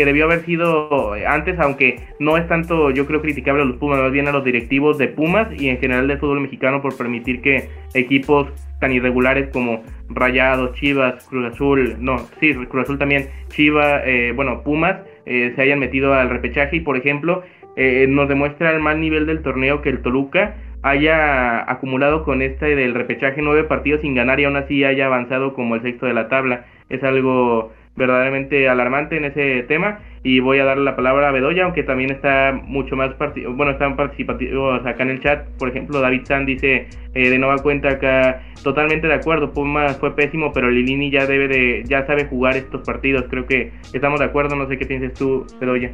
que 0.00 0.06
debió 0.06 0.24
haber 0.24 0.46
sido 0.46 1.12
antes, 1.28 1.58
aunque 1.58 2.00
no 2.18 2.38
es 2.38 2.48
tanto, 2.48 2.90
yo 2.90 3.04
creo, 3.06 3.20
criticable 3.20 3.60
a 3.60 3.66
los 3.66 3.76
Pumas, 3.76 3.98
más 4.00 4.10
bien 4.10 4.26
a 4.28 4.32
los 4.32 4.42
directivos 4.42 4.96
de 4.96 5.08
Pumas 5.08 5.48
y 5.60 5.68
en 5.68 5.76
general 5.76 6.08
del 6.08 6.16
fútbol 6.16 6.40
mexicano 6.40 6.80
por 6.80 6.96
permitir 6.96 7.42
que 7.42 7.68
equipos 7.92 8.48
tan 8.80 8.92
irregulares 8.92 9.50
como 9.52 9.82
Rayados, 10.08 10.72
Chivas, 10.72 11.26
Cruz 11.28 11.52
Azul, 11.52 11.96
no, 11.98 12.16
sí, 12.40 12.54
Cruz 12.54 12.84
Azul 12.84 12.98
también, 12.98 13.26
Chivas, 13.48 14.00
eh, 14.06 14.32
bueno, 14.34 14.62
Pumas, 14.62 15.00
eh, 15.26 15.52
se 15.54 15.60
hayan 15.60 15.78
metido 15.78 16.14
al 16.14 16.30
repechaje 16.30 16.76
y, 16.76 16.80
por 16.80 16.96
ejemplo, 16.96 17.42
eh, 17.76 18.06
nos 18.08 18.26
demuestra 18.26 18.70
el 18.70 18.80
mal 18.80 19.02
nivel 19.02 19.26
del 19.26 19.42
torneo 19.42 19.82
que 19.82 19.90
el 19.90 20.00
Toluca 20.00 20.54
haya 20.80 21.70
acumulado 21.70 22.24
con 22.24 22.40
este 22.40 22.74
del 22.74 22.94
repechaje 22.94 23.42
nueve 23.42 23.64
partidos 23.64 24.00
sin 24.00 24.14
ganar 24.14 24.40
y 24.40 24.44
aún 24.44 24.56
así 24.56 24.82
haya 24.82 25.04
avanzado 25.04 25.52
como 25.52 25.74
el 25.74 25.82
sexto 25.82 26.06
de 26.06 26.14
la 26.14 26.28
tabla. 26.30 26.64
Es 26.88 27.04
algo 27.04 27.70
verdaderamente 28.00 28.68
alarmante 28.68 29.16
en 29.16 29.26
ese 29.26 29.62
tema 29.64 30.00
y 30.22 30.40
voy 30.40 30.58
a 30.58 30.64
darle 30.64 30.84
la 30.84 30.96
palabra 30.96 31.28
a 31.28 31.32
Bedoya, 31.32 31.64
aunque 31.64 31.82
también 31.82 32.10
está 32.10 32.52
mucho 32.52 32.96
más 32.96 33.10
bueno, 33.54 33.72
están 33.72 33.96
participativos 33.96 34.84
acá 34.84 35.02
en 35.02 35.10
el 35.10 35.20
chat, 35.20 35.46
por 35.58 35.68
ejemplo, 35.68 36.00
David 36.00 36.22
San 36.24 36.46
dice 36.46 36.88
eh, 37.14 37.30
de 37.30 37.38
nueva 37.38 37.58
cuenta 37.58 37.90
acá, 37.90 38.42
totalmente 38.62 39.06
de 39.06 39.14
acuerdo, 39.14 39.52
Pumas 39.52 39.96
fue 39.98 40.14
pésimo, 40.16 40.52
pero 40.52 40.70
Lilini 40.70 41.10
ya 41.10 41.26
debe 41.26 41.48
de, 41.48 41.84
ya 41.86 42.06
sabe 42.06 42.26
jugar 42.26 42.56
estos 42.56 42.82
partidos, 42.86 43.26
creo 43.30 43.46
que 43.46 43.72
estamos 43.92 44.20
de 44.20 44.26
acuerdo, 44.26 44.56
no 44.56 44.66
sé 44.66 44.78
qué 44.78 44.86
piensas 44.86 45.14
tú, 45.14 45.46
Bedoya. 45.60 45.92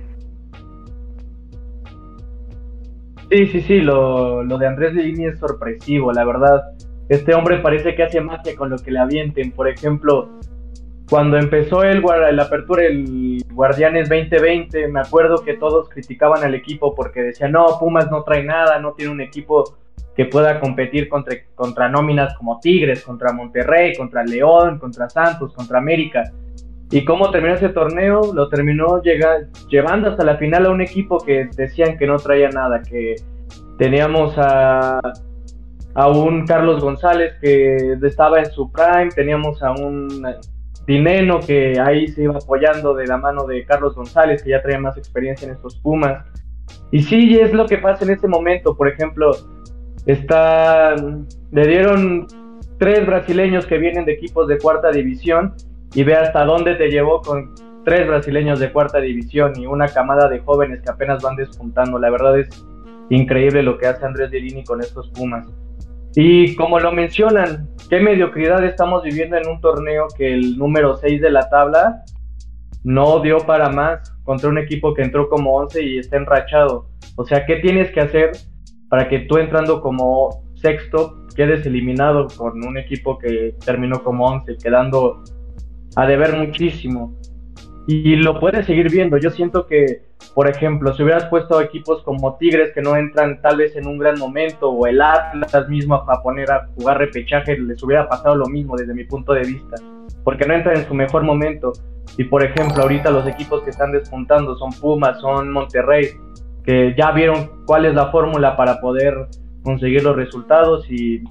Sí, 3.31 3.47
sí, 3.49 3.61
sí, 3.61 3.81
lo, 3.81 4.45
lo 4.45 4.57
de 4.57 4.69
Andrés 4.69 4.95
Lilini 4.95 5.27
es 5.27 5.39
sorpresivo, 5.41 6.13
la 6.13 6.25
verdad. 6.25 6.63
Este 7.09 7.35
hombre 7.35 7.59
parece 7.59 7.95
que 7.95 8.03
hace 8.03 8.21
magia 8.21 8.55
con 8.57 8.71
lo 8.71 8.79
que 8.79 8.91
le 8.91 8.99
avienten. 8.99 9.51
Por 9.53 9.69
ejemplo, 9.69 10.31
cuando 11.09 11.39
empezó 11.39 11.83
el, 11.85 12.03
la 12.03 12.43
apertura 12.43 12.85
el 12.85 13.43
Guardianes 13.53 14.09
2020, 14.09 14.89
me 14.89 15.01
acuerdo 15.01 15.43
que 15.45 15.55
todos 15.55 15.89
criticaban 15.89 16.43
al 16.43 16.55
equipo 16.55 16.95
porque 16.95 17.23
decían, 17.23 17.53
no, 17.53 17.79
Pumas 17.79 18.11
no 18.11 18.25
trae 18.25 18.43
nada, 18.43 18.81
no 18.81 18.93
tiene 18.93 19.13
un 19.13 19.21
equipo 19.21 19.77
que 20.17 20.25
pueda 20.25 20.59
competir 20.59 21.09
contra, 21.09 21.37
contra 21.55 21.89
nóminas 21.89 22.35
como 22.37 22.59
Tigres, 22.59 23.05
contra 23.05 23.33
Monterrey, 23.33 23.95
contra 23.95 24.25
León, 24.25 24.79
contra 24.79 25.09
Santos, 25.09 25.53
contra 25.53 25.79
América. 25.79 26.25
¿Y 26.91 27.05
cómo 27.05 27.31
terminó 27.31 27.55
ese 27.55 27.69
torneo? 27.69 28.33
Lo 28.33 28.49
terminó 28.49 29.01
llevando 29.69 30.11
hasta 30.11 30.25
la 30.25 30.37
final 30.37 30.67
a 30.67 30.71
un 30.71 30.81
equipo 30.81 31.19
que 31.19 31.49
decían 31.57 31.99
que 31.99 32.07
no 32.07 32.17
traía 32.17 32.49
nada, 32.49 32.83
que 32.83 33.17
teníamos 33.79 34.35
a, 34.39 35.01
a 35.95 36.09
un 36.09 36.47
Carlos 36.47 36.83
González 36.83 37.35
que 37.41 37.97
estaba 38.03 38.39
en 38.39 38.47
su 38.47 38.73
prime, 38.73 39.11
teníamos 39.15 39.63
a 39.63 39.73
un 39.73 40.25
Dineno 40.87 41.41
que 41.41 41.81
ahí 41.81 42.07
se 42.09 42.23
iba 42.23 42.37
apoyando 42.37 42.95
de 42.95 43.07
la 43.07 43.17
mano 43.17 43.45
de 43.45 43.65
Carlos 43.65 43.95
González, 43.95 44.43
que 44.43 44.51
ya 44.51 44.63
traía 44.63 44.79
más 44.79 44.97
experiencia 44.97 45.47
en 45.47 45.55
estos 45.55 45.77
Pumas. 45.77 46.25
Y 46.91 47.03
sí, 47.03 47.39
es 47.39 47.53
lo 47.53 47.67
que 47.67 47.79
pasa 47.79 48.05
en 48.05 48.13
ese 48.13 48.29
momento. 48.29 48.77
Por 48.77 48.89
ejemplo, 48.89 49.33
está, 50.07 50.95
le 51.51 51.67
dieron 51.67 52.27
tres 52.79 53.05
brasileños 53.07 53.67
que 53.67 53.79
vienen 53.79 54.05
de 54.05 54.13
equipos 54.13 54.47
de 54.49 54.59
cuarta 54.59 54.91
división 54.91 55.55
y 55.95 56.05
ve 56.05 56.15
hasta 56.15 56.45
dónde 56.45 56.75
te 56.77 56.89
llevó 56.89 57.21
con 57.21 57.55
tres 57.85 58.07
brasileños 58.07 58.61
de 58.61 58.73
cuarta 58.73 59.01
división 59.01 59.53
y 59.57 59.67
una 59.67 59.87
camada 59.89 60.29
de 60.29 60.41
jóvenes 60.41 60.83
que 60.83 60.91
apenas 60.91 61.23
van 61.23 61.37
despuntando. 61.37 61.99
La 61.99 62.11
verdad 62.11 62.39
es 62.39 62.49
increíble 63.11 63.63
lo 63.63 63.79
que 63.79 63.87
hace 63.87 64.05
Andrés 64.05 64.31
Dirini 64.31 64.65
con 64.65 64.81
estos 64.81 65.09
Pumas. 65.11 65.47
Y 66.19 66.57
como 66.57 66.81
lo 66.81 66.93
mencionan, 66.93 67.69
qué 67.91 68.01
mediocridad 68.01 68.65
estamos 68.65 69.03
viviendo 69.03 69.37
en 69.37 69.47
un 69.47 69.61
torneo 69.61 70.07
que 70.17 70.33
el 70.33 70.57
número 70.57 70.97
6 70.97 71.21
de 71.21 71.31
la 71.31 71.47
tabla 71.51 72.05
no 72.85 73.21
dio 73.21 73.37
para 73.41 73.69
más 73.69 74.11
contra 74.25 74.49
un 74.49 74.57
equipo 74.57 74.95
que 74.95 75.03
entró 75.03 75.29
como 75.29 75.55
11 75.57 75.83
y 75.83 75.99
está 75.99 76.17
enrachado. 76.17 76.89
O 77.17 77.27
sea, 77.27 77.45
¿qué 77.45 77.57
tienes 77.57 77.91
que 77.91 78.01
hacer 78.01 78.31
para 78.89 79.11
que 79.11 79.21
tú 79.21 79.37
entrando 79.37 79.83
como 79.83 80.43
sexto 80.55 81.27
quedes 81.37 81.67
eliminado 81.67 82.29
con 82.35 82.65
un 82.65 82.79
equipo 82.79 83.19
que 83.19 83.55
terminó 83.63 84.03
como 84.03 84.25
11, 84.25 84.57
quedando 84.57 85.23
a 85.97 86.07
deber 86.07 86.35
muchísimo? 86.35 87.15
Y 87.87 88.17
lo 88.17 88.41
puedes 88.41 88.67
seguir 88.67 88.91
viendo. 88.91 89.17
Yo 89.17 89.31
siento 89.31 89.67
que 89.67 90.03
por 90.35 90.51
ejemplo, 90.51 90.93
si 90.95 91.03
hubieras 91.03 91.27
puesto 91.27 91.61
equipos 91.61 92.03
como 92.03 92.37
Tigres 92.37 92.73
que 92.75 92.83
no 92.83 92.97
entran 92.97 93.41
tal 93.41 93.57
vez 93.57 93.77
en 93.77 93.87
un 93.87 93.99
gran 93.99 94.19
momento, 94.19 94.71
o 94.71 94.87
el 94.87 95.01
Atlas 95.01 95.69
mismo 95.69 95.95
a 95.95 96.23
poner 96.23 96.51
a 96.51 96.67
jugar 96.75 96.99
repechaje, 96.99 97.59
les 97.59 97.83
hubiera 97.83 98.09
pasado 98.09 98.37
lo 98.37 98.47
mismo 98.47 98.77
desde 98.77 98.95
mi 98.95 99.05
punto 99.05 99.33
de 99.33 99.41
vista, 99.41 99.77
porque 100.25 100.47
no 100.47 100.55
entran 100.55 100.77
en 100.79 100.87
su 100.87 100.95
mejor 100.95 101.23
momento. 101.23 101.73
Y 102.19 102.25
por 102.25 102.45
ejemplo, 102.45 102.83
ahorita 102.83 103.11
los 103.11 103.27
equipos 103.27 103.63
que 103.63 103.71
están 103.71 103.93
despuntando 103.93 104.57
son 104.57 104.73
Pumas, 104.73 105.21
son 105.21 105.53
Monterrey, 105.53 106.09
que 106.65 106.95
ya 106.97 107.13
vieron 107.13 107.51
cuál 107.67 107.87
es 107.87 107.95
la 107.95 108.11
fórmula 108.11 108.57
para 108.57 108.81
poder 108.81 109.29
conseguir 109.63 110.03
los 110.03 110.17
resultados 110.17 110.87
y 110.91 111.23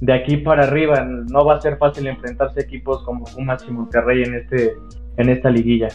de 0.00 0.12
aquí 0.12 0.36
para 0.36 0.64
arriba 0.64 1.00
no 1.04 1.44
va 1.44 1.54
a 1.54 1.60
ser 1.60 1.78
fácil 1.78 2.06
enfrentarse 2.06 2.60
a 2.60 2.62
equipos 2.62 3.02
como 3.04 3.24
Pumas 3.24 3.64
y 3.66 3.72
Monterrey 3.72 4.22
en 4.22 4.34
este 4.34 4.74
en 5.16 5.28
esta 5.28 5.50
liguilla. 5.50 5.88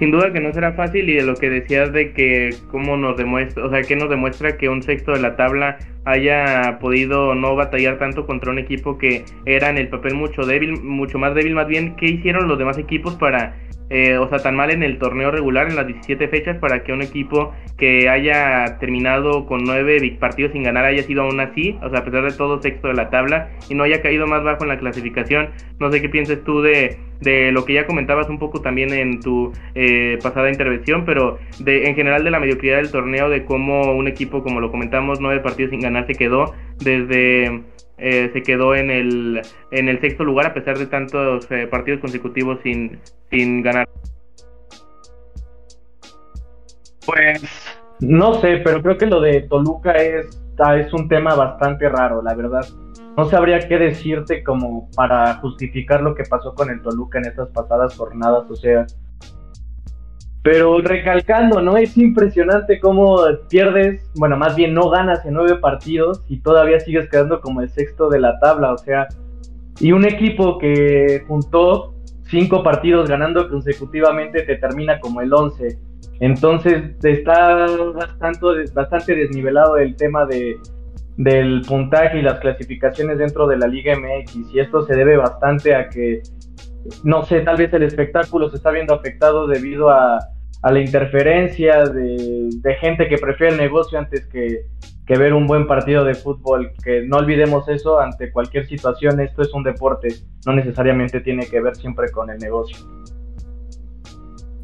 Sin 0.00 0.10
duda 0.10 0.32
que 0.32 0.40
no 0.40 0.50
será 0.54 0.72
fácil 0.72 1.10
y 1.10 1.14
de 1.14 1.24
lo 1.24 1.34
que 1.34 1.50
decías 1.50 1.92
de 1.92 2.14
que 2.14 2.54
cómo 2.70 2.96
nos 2.96 3.18
demuestra, 3.18 3.66
o 3.66 3.70
sea, 3.70 3.82
que 3.82 3.96
nos 3.96 4.08
demuestra 4.08 4.56
que 4.56 4.70
un 4.70 4.82
sexto 4.82 5.12
de 5.12 5.20
la 5.20 5.36
tabla 5.36 5.76
haya 6.06 6.78
podido 6.80 7.34
no 7.34 7.54
batallar 7.54 7.98
tanto 7.98 8.24
contra 8.26 8.50
un 8.50 8.58
equipo 8.58 8.96
que 8.96 9.26
era 9.44 9.68
en 9.68 9.76
el 9.76 9.88
papel 9.88 10.14
mucho 10.14 10.42
débil, 10.42 10.82
mucho 10.82 11.18
más 11.18 11.34
débil 11.34 11.54
más 11.54 11.68
bien, 11.68 11.96
¿qué 11.96 12.06
hicieron 12.06 12.48
los 12.48 12.58
demás 12.58 12.78
equipos 12.78 13.14
para 13.16 13.54
eh, 13.90 14.16
o 14.18 14.28
sea, 14.28 14.38
tan 14.38 14.54
mal 14.54 14.70
en 14.70 14.82
el 14.82 14.98
torneo 14.98 15.30
regular, 15.30 15.68
en 15.68 15.76
las 15.76 15.86
17 15.86 16.28
fechas, 16.28 16.56
para 16.58 16.84
que 16.84 16.92
un 16.92 17.02
equipo 17.02 17.52
que 17.76 18.08
haya 18.08 18.78
terminado 18.78 19.46
con 19.46 19.64
9 19.64 20.16
partidos 20.20 20.52
sin 20.52 20.62
ganar 20.62 20.84
haya 20.84 21.02
sido 21.02 21.22
aún 21.22 21.40
así, 21.40 21.76
o 21.82 21.90
sea, 21.90 21.98
a 21.98 22.04
pesar 22.04 22.22
de 22.22 22.36
todo 22.36 22.62
sexto 22.62 22.88
de 22.88 22.94
la 22.94 23.10
tabla, 23.10 23.50
y 23.68 23.74
no 23.74 23.82
haya 23.82 24.00
caído 24.00 24.26
más 24.26 24.44
bajo 24.44 24.62
en 24.62 24.68
la 24.68 24.78
clasificación. 24.78 25.50
No 25.80 25.90
sé 25.90 26.00
qué 26.00 26.08
pienses 26.08 26.44
tú 26.44 26.62
de, 26.62 26.98
de 27.20 27.50
lo 27.52 27.64
que 27.64 27.74
ya 27.74 27.86
comentabas 27.86 28.28
un 28.28 28.38
poco 28.38 28.60
también 28.60 28.92
en 28.92 29.20
tu 29.20 29.52
eh, 29.74 30.18
pasada 30.22 30.50
intervención, 30.50 31.04
pero 31.04 31.38
de, 31.58 31.88
en 31.88 31.94
general 31.96 32.22
de 32.22 32.30
la 32.30 32.38
mediocridad 32.38 32.76
del 32.76 32.90
torneo, 32.90 33.28
de 33.28 33.44
cómo 33.44 33.92
un 33.92 34.08
equipo, 34.08 34.42
como 34.42 34.60
lo 34.60 34.70
comentamos, 34.70 35.20
9 35.20 35.40
partidos 35.40 35.70
sin 35.70 35.80
ganar 35.80 36.06
se 36.06 36.14
quedó 36.14 36.54
desde 36.78 37.62
eh, 38.00 38.30
se 38.32 38.42
quedó 38.42 38.74
en 38.74 38.90
el, 38.90 39.42
en 39.70 39.88
el 39.88 40.00
sexto 40.00 40.24
lugar 40.24 40.46
a 40.46 40.54
pesar 40.54 40.78
de 40.78 40.86
tantos 40.86 41.50
eh, 41.50 41.66
partidos 41.66 42.00
consecutivos 42.00 42.58
sin, 42.62 42.98
sin 43.30 43.62
ganar. 43.62 43.88
Pues 47.06 47.42
no 48.00 48.40
sé, 48.40 48.62
pero 48.64 48.82
creo 48.82 48.96
que 48.96 49.06
lo 49.06 49.20
de 49.20 49.42
Toluca 49.42 49.92
es, 49.92 50.40
es 50.76 50.92
un 50.92 51.08
tema 51.08 51.34
bastante 51.34 51.88
raro, 51.88 52.22
la 52.22 52.34
verdad. 52.34 52.66
No 53.16 53.28
sabría 53.28 53.68
qué 53.68 53.76
decirte 53.76 54.42
como 54.42 54.88
para 54.96 55.34
justificar 55.36 56.02
lo 56.02 56.14
que 56.14 56.22
pasó 56.24 56.54
con 56.54 56.70
el 56.70 56.80
Toluca 56.80 57.18
en 57.18 57.26
estas 57.26 57.48
pasadas 57.50 57.96
jornadas, 57.96 58.44
o 58.48 58.56
sea, 58.56 58.86
pero 60.42 60.80
recalcando, 60.80 61.60
¿no? 61.60 61.76
Es 61.76 61.96
impresionante 61.98 62.80
cómo 62.80 63.18
pierdes, 63.48 64.10
bueno, 64.16 64.36
más 64.36 64.56
bien 64.56 64.72
no 64.72 64.88
ganas 64.88 65.24
en 65.26 65.34
nueve 65.34 65.56
partidos 65.56 66.24
y 66.28 66.40
todavía 66.40 66.80
sigues 66.80 67.08
quedando 67.10 67.40
como 67.40 67.60
el 67.60 67.68
sexto 67.68 68.08
de 68.08 68.20
la 68.20 68.38
tabla, 68.38 68.72
o 68.72 68.78
sea, 68.78 69.08
y 69.80 69.92
un 69.92 70.04
equipo 70.06 70.58
que 70.58 71.24
juntó 71.28 71.94
cinco 72.22 72.62
partidos 72.62 73.08
ganando 73.08 73.48
consecutivamente 73.48 74.42
te 74.42 74.56
termina 74.56 74.98
como 75.00 75.20
el 75.20 75.32
once. 75.32 75.78
Entonces 76.20 76.94
está 77.02 77.66
bastante, 77.94 78.46
bastante 78.74 79.14
desnivelado 79.14 79.78
el 79.78 79.96
tema 79.96 80.26
de, 80.26 80.58
del 81.16 81.62
puntaje 81.62 82.18
y 82.18 82.22
las 82.22 82.38
clasificaciones 82.40 83.18
dentro 83.18 83.46
de 83.46 83.58
la 83.58 83.66
Liga 83.66 83.94
MX 83.94 84.54
y 84.54 84.60
esto 84.60 84.82
se 84.82 84.94
debe 84.94 85.16
bastante 85.16 85.74
a 85.74 85.88
que 85.88 86.22
no 87.04 87.24
sé, 87.24 87.40
tal 87.40 87.56
vez 87.56 87.72
el 87.72 87.82
espectáculo 87.82 88.48
se 88.50 88.56
está 88.56 88.70
viendo 88.70 88.94
afectado 88.94 89.46
debido 89.46 89.90
a, 89.90 90.18
la 90.62 90.78
interferencia 90.78 91.84
de, 91.84 92.50
de, 92.52 92.74
gente 92.74 93.08
que 93.08 93.16
prefiere 93.16 93.54
el 93.54 93.58
negocio 93.58 93.98
antes 93.98 94.26
que, 94.26 94.66
que, 95.06 95.16
ver 95.16 95.32
un 95.32 95.46
buen 95.46 95.66
partido 95.66 96.04
de 96.04 96.14
fútbol. 96.14 96.72
Que 96.84 97.02
no 97.06 97.16
olvidemos 97.16 97.66
eso 97.68 97.98
ante 97.98 98.30
cualquier 98.30 98.66
situación, 98.66 99.20
esto 99.20 99.40
es 99.40 99.54
un 99.54 99.62
deporte, 99.62 100.08
no 100.44 100.52
necesariamente 100.52 101.20
tiene 101.20 101.46
que 101.46 101.60
ver 101.60 101.76
siempre 101.76 102.10
con 102.10 102.28
el 102.28 102.38
negocio. 102.38 102.76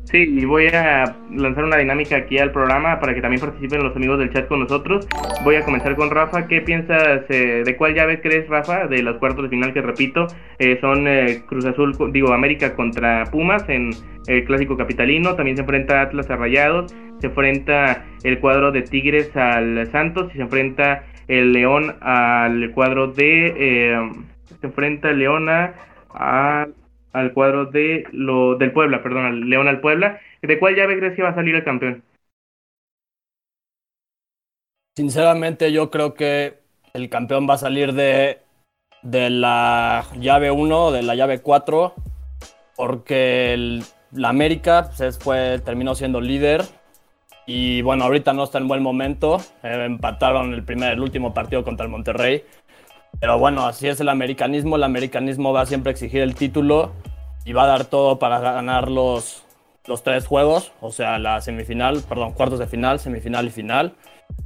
Sí, 0.07 0.19
y 0.19 0.45
voy 0.45 0.69
a 0.69 1.17
lanzar 1.33 1.65
una 1.65 1.79
dinámica 1.79 2.17
aquí 2.17 2.39
al 2.39 2.53
programa 2.53 3.01
para 3.01 3.13
que 3.13 3.21
también 3.21 3.41
participen 3.41 3.83
los 3.83 3.97
amigos 3.97 4.21
del 4.21 4.33
chat 4.33 4.47
con 4.47 4.61
nosotros. 4.61 5.09
Voy 5.43 5.57
a 5.57 5.65
comenzar 5.65 5.97
con 5.97 6.11
Rafa. 6.11 6.47
¿Qué 6.47 6.61
piensas, 6.61 7.23
eh, 7.29 7.65
de 7.67 7.77
cuál 7.77 7.95
llave 7.95 8.21
crees, 8.21 8.49
Rafa, 8.49 8.87
de 8.87 9.03
los 9.03 9.19
cuartos 9.19 9.43
de 9.43 9.49
final 9.49 9.73
que 9.73 9.83
repito? 9.83 10.29
Eh, 10.61 10.79
son 10.81 11.09
eh, 11.09 11.43
Cruz 11.49 11.65
Azul, 11.65 11.93
digo, 12.13 12.33
América 12.33 12.77
contra 12.77 13.25
Pumas 13.33 13.69
en 13.69 13.91
el 14.29 14.45
clásico 14.45 14.77
capitalino. 14.77 15.35
También 15.35 15.57
se 15.57 15.63
enfrenta 15.63 16.03
Atlas 16.03 16.31
a 16.31 16.37
Rayados. 16.37 16.95
Se 17.19 17.27
enfrenta 17.27 18.05
el 18.23 18.39
cuadro 18.39 18.71
de 18.71 18.83
Tigres 18.83 19.37
al 19.37 19.91
Santos 19.91 20.31
y 20.33 20.37
se 20.37 20.43
enfrenta 20.43 21.03
el 21.27 21.53
León 21.53 21.97
al 22.01 22.71
cuadro 22.71 23.09
de. 23.09 23.99
se 24.61 24.67
enfrenta 24.69 25.11
el 25.11 25.19
León 25.19 25.49
a 25.49 26.69
al 27.17 27.33
cuadro 27.33 27.65
de 27.67 28.05
lo 28.13 28.57
del 28.57 28.73
Puebla, 28.73 29.03
perdón, 29.03 29.25
al 29.25 29.49
León 29.49 29.69
al 29.69 29.81
Puebla. 29.81 30.21
¿De 30.43 30.59
cuál 30.59 30.77
llave 30.77 30.99
crees 30.99 31.17
que 31.17 31.23
va 31.23 31.31
a 31.31 31.35
salir 31.35 31.55
el 31.55 31.65
campeón? 31.65 32.03
Sinceramente, 34.95 35.73
yo 35.73 35.91
creo 35.91 36.15
que 36.15 36.59
el 36.93 37.09
campeón 37.09 37.49
va 37.49 37.55
a 37.55 37.59
salir 37.59 37.95
de, 37.95 38.41
de 39.03 39.31
la 39.31 40.05
llave 40.19 40.51
1, 40.51 40.93
de 40.93 41.03
la 41.03 41.15
llave 41.15 41.41
4, 41.41 41.95
porque 42.77 43.55
el, 43.55 43.83
la 44.13 44.29
América 44.29 44.91
pues, 44.97 45.19
fue, 45.19 45.59
terminó 45.61 45.95
siendo 45.95 46.21
líder. 46.21 46.65
Y 47.47 47.81
bueno, 47.83 48.05
ahorita 48.05 48.35
no 48.35 48.45
está 48.45 48.59
en 48.59 48.69
buen 48.69 48.83
momento. 48.83 49.39
Eh, 49.63 49.85
empataron 49.87 50.53
el 50.53 50.65
primer, 50.65 50.93
el 50.93 51.01
último 51.01 51.33
partido 51.33 51.65
contra 51.65 51.85
el 51.85 51.93
Monterrey. 51.93 52.45
Pero 53.21 53.39
bueno, 53.39 53.67
así 53.67 53.89
es 53.89 54.01
el 54.01 54.09
americanismo. 54.09 54.77
El 54.77 54.85
americanismo 54.85 55.53
va 55.53 55.63
a 55.63 55.67
siempre 55.67 55.93
exigir 55.93 56.21
el 56.23 56.35
título 56.35 56.93
y 57.45 57.53
va 57.53 57.65
a 57.65 57.67
dar 57.67 57.85
todo 57.85 58.19
para 58.19 58.41
ganar 58.41 58.91
los, 58.91 59.45
los 59.87 60.03
tres 60.03 60.27
juegos, 60.27 60.73
o 60.81 60.91
sea, 60.91 61.19
la 61.19 61.41
semifinal, 61.41 62.03
perdón, 62.09 62.33
cuartos 62.33 62.59
de 62.59 62.67
final, 62.67 62.99
semifinal 62.99 63.47
y 63.47 63.51
final. 63.51 63.95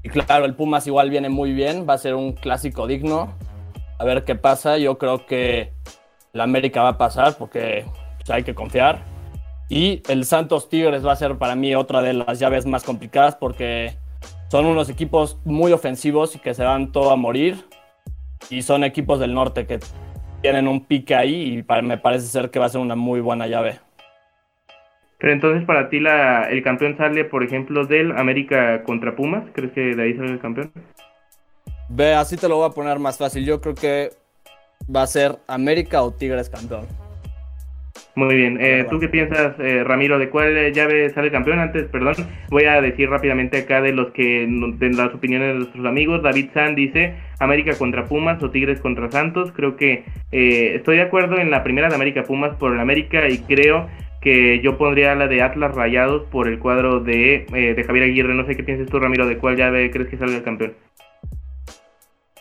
Y 0.02 0.08
claro, 0.08 0.44
el 0.44 0.54
Pumas 0.54 0.86
igual 0.86 1.10
viene 1.10 1.28
muy 1.28 1.52
bien, 1.52 1.86
va 1.88 1.94
a 1.94 1.98
ser 1.98 2.14
un 2.14 2.32
clásico 2.32 2.86
digno. 2.86 3.34
A 3.98 4.04
ver 4.04 4.24
qué 4.24 4.34
pasa. 4.34 4.78
Yo 4.78 4.98
creo 4.98 5.26
que 5.26 5.72
la 6.32 6.44
América 6.44 6.82
va 6.82 6.90
a 6.90 6.98
pasar 6.98 7.36
porque 7.36 7.84
pues, 8.18 8.30
hay 8.30 8.42
que 8.42 8.54
confiar. 8.54 9.02
Y 9.68 10.02
el 10.08 10.24
Santos 10.24 10.68
Tigres 10.68 11.06
va 11.06 11.12
a 11.12 11.16
ser 11.16 11.38
para 11.38 11.54
mí 11.54 11.74
otra 11.74 12.02
de 12.02 12.14
las 12.14 12.38
llaves 12.38 12.66
más 12.66 12.82
complicadas 12.82 13.36
porque 13.36 13.96
son 14.50 14.66
unos 14.66 14.88
equipos 14.88 15.38
muy 15.44 15.72
ofensivos 15.72 16.34
y 16.34 16.38
que 16.38 16.54
se 16.54 16.64
van 16.64 16.92
todo 16.92 17.10
a 17.10 17.16
morir. 17.16 17.64
Y 18.50 18.62
son 18.62 18.84
equipos 18.84 19.20
del 19.20 19.32
norte 19.32 19.66
que 19.66 19.78
tienen 20.42 20.68
un 20.68 20.84
pique 20.84 21.14
ahí 21.14 21.64
y 21.68 21.82
me 21.82 21.98
parece 21.98 22.26
ser 22.26 22.50
que 22.50 22.58
va 22.58 22.66
a 22.66 22.68
ser 22.68 22.80
una 22.80 22.96
muy 22.96 23.20
buena 23.20 23.46
llave. 23.46 23.78
Pero 25.18 25.32
entonces 25.32 25.64
para 25.66 25.88
ti 25.88 26.00
la, 26.00 26.44
el 26.50 26.62
campeón 26.62 26.96
sale, 26.96 27.24
por 27.24 27.42
ejemplo, 27.42 27.86
del 27.86 28.12
América 28.12 28.82
contra 28.84 29.14
Pumas. 29.14 29.44
¿Crees 29.52 29.72
que 29.72 29.94
de 29.94 30.02
ahí 30.02 30.16
sale 30.16 30.32
el 30.32 30.40
campeón? 30.40 30.72
Ve, 31.90 32.14
así 32.14 32.36
te 32.36 32.48
lo 32.48 32.56
voy 32.56 32.68
a 32.68 32.72
poner 32.72 32.98
más 32.98 33.18
fácil. 33.18 33.44
Yo 33.44 33.60
creo 33.60 33.74
que 33.74 34.10
va 34.94 35.02
a 35.02 35.06
ser 35.06 35.36
América 35.46 36.02
o 36.02 36.10
Tigres 36.10 36.48
campeón. 36.48 36.86
Muy 38.14 38.34
bien. 38.34 38.58
Eh, 38.60 38.86
¿Tú 38.90 38.98
qué 38.98 39.08
piensas, 39.08 39.54
eh, 39.60 39.84
Ramiro? 39.84 40.18
¿De 40.18 40.28
cuál 40.28 40.72
llave 40.72 41.10
sale 41.10 41.30
campeón? 41.30 41.58
Antes, 41.58 41.84
perdón, 41.86 42.14
voy 42.50 42.64
a 42.64 42.80
decir 42.80 43.08
rápidamente 43.08 43.58
acá 43.58 43.80
de 43.80 43.92
los 43.92 44.10
que 44.12 44.46
de 44.48 44.90
las 44.90 45.14
opiniones 45.14 45.48
de 45.48 45.54
nuestros 45.54 45.86
amigos. 45.86 46.22
David 46.22 46.50
San 46.52 46.74
dice 46.74 47.14
América 47.38 47.76
contra 47.78 48.04
Pumas 48.04 48.42
o 48.42 48.50
Tigres 48.50 48.80
contra 48.80 49.10
Santos. 49.10 49.52
Creo 49.54 49.76
que 49.76 50.04
eh, 50.32 50.72
estoy 50.74 50.96
de 50.96 51.02
acuerdo 51.02 51.38
en 51.38 51.50
la 51.50 51.62
primera 51.62 51.88
de 51.88 51.94
América 51.94 52.24
Pumas 52.24 52.56
por 52.56 52.72
el 52.72 52.80
América 52.80 53.28
y 53.28 53.38
creo 53.38 53.88
que 54.20 54.60
yo 54.60 54.76
pondría 54.76 55.14
la 55.14 55.28
de 55.28 55.40
Atlas 55.40 55.74
Rayados 55.74 56.24
por 56.24 56.46
el 56.48 56.58
cuadro 56.58 57.00
de, 57.00 57.46
de 57.50 57.84
Javier 57.84 58.04
Aguirre. 58.04 58.34
No 58.34 58.44
sé 58.44 58.56
qué 58.56 58.64
piensas 58.64 58.88
tú, 58.88 58.98
Ramiro, 58.98 59.26
de 59.26 59.38
cuál 59.38 59.56
llave 59.56 59.90
crees 59.90 60.08
que 60.08 60.18
salga 60.18 60.36
el 60.36 60.42
campeón. 60.42 60.74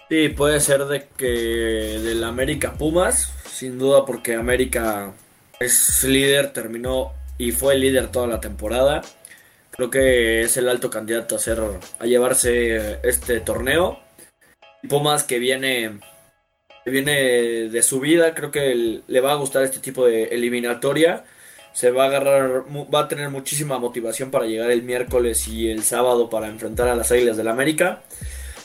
Sí, 0.09 0.29
puede 0.29 0.59
ser 0.59 0.85
de 0.85 1.03
que 1.15 1.25
del 1.27 2.23
América 2.23 2.73
Pumas, 2.73 3.31
sin 3.45 3.77
duda 3.77 4.05
porque 4.05 4.33
América 4.33 5.13
es 5.59 6.03
líder, 6.03 6.53
terminó 6.53 7.13
y 7.37 7.51
fue 7.51 7.77
líder 7.77 8.07
toda 8.07 8.27
la 8.27 8.39
temporada. 8.39 9.01
Creo 9.71 9.89
que 9.89 10.41
es 10.41 10.57
el 10.57 10.69
alto 10.69 10.89
candidato 10.89 11.35
a 11.35 11.39
ser 11.39 11.59
a 11.99 12.05
llevarse 12.05 12.99
este 13.03 13.39
torneo. 13.39 13.99
Pumas 14.87 15.23
que 15.23 15.39
viene 15.39 15.99
viene 16.85 17.69
de 17.69 17.83
su 17.83 17.99
vida, 17.99 18.33
creo 18.33 18.51
que 18.51 19.01
le 19.05 19.21
va 19.21 19.33
a 19.33 19.35
gustar 19.35 19.63
este 19.63 19.79
tipo 19.79 20.05
de 20.05 20.25
eliminatoria. 20.25 21.23
Se 21.73 21.91
va 21.91 22.05
a 22.05 22.07
agarrar, 22.07 22.63
va 22.93 23.01
a 23.01 23.07
tener 23.07 23.29
muchísima 23.29 23.77
motivación 23.77 24.31
para 24.31 24.45
llegar 24.45 24.71
el 24.71 24.81
miércoles 24.83 25.47
y 25.47 25.69
el 25.69 25.83
sábado 25.83 26.29
para 26.29 26.47
enfrentar 26.47 26.87
a 26.87 26.95
las 26.95 27.11
Águilas 27.11 27.37
del 27.37 27.47
América. 27.47 28.01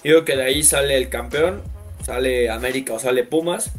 Digo 0.02 0.24
que 0.24 0.36
de 0.36 0.44
ahí 0.44 0.62
sale 0.62 0.96
el 0.96 1.10
campeón, 1.10 1.62
sale 2.04 2.50
América 2.50 2.94
o 2.94 2.98
sale 2.98 3.24
Pumas. 3.24 3.72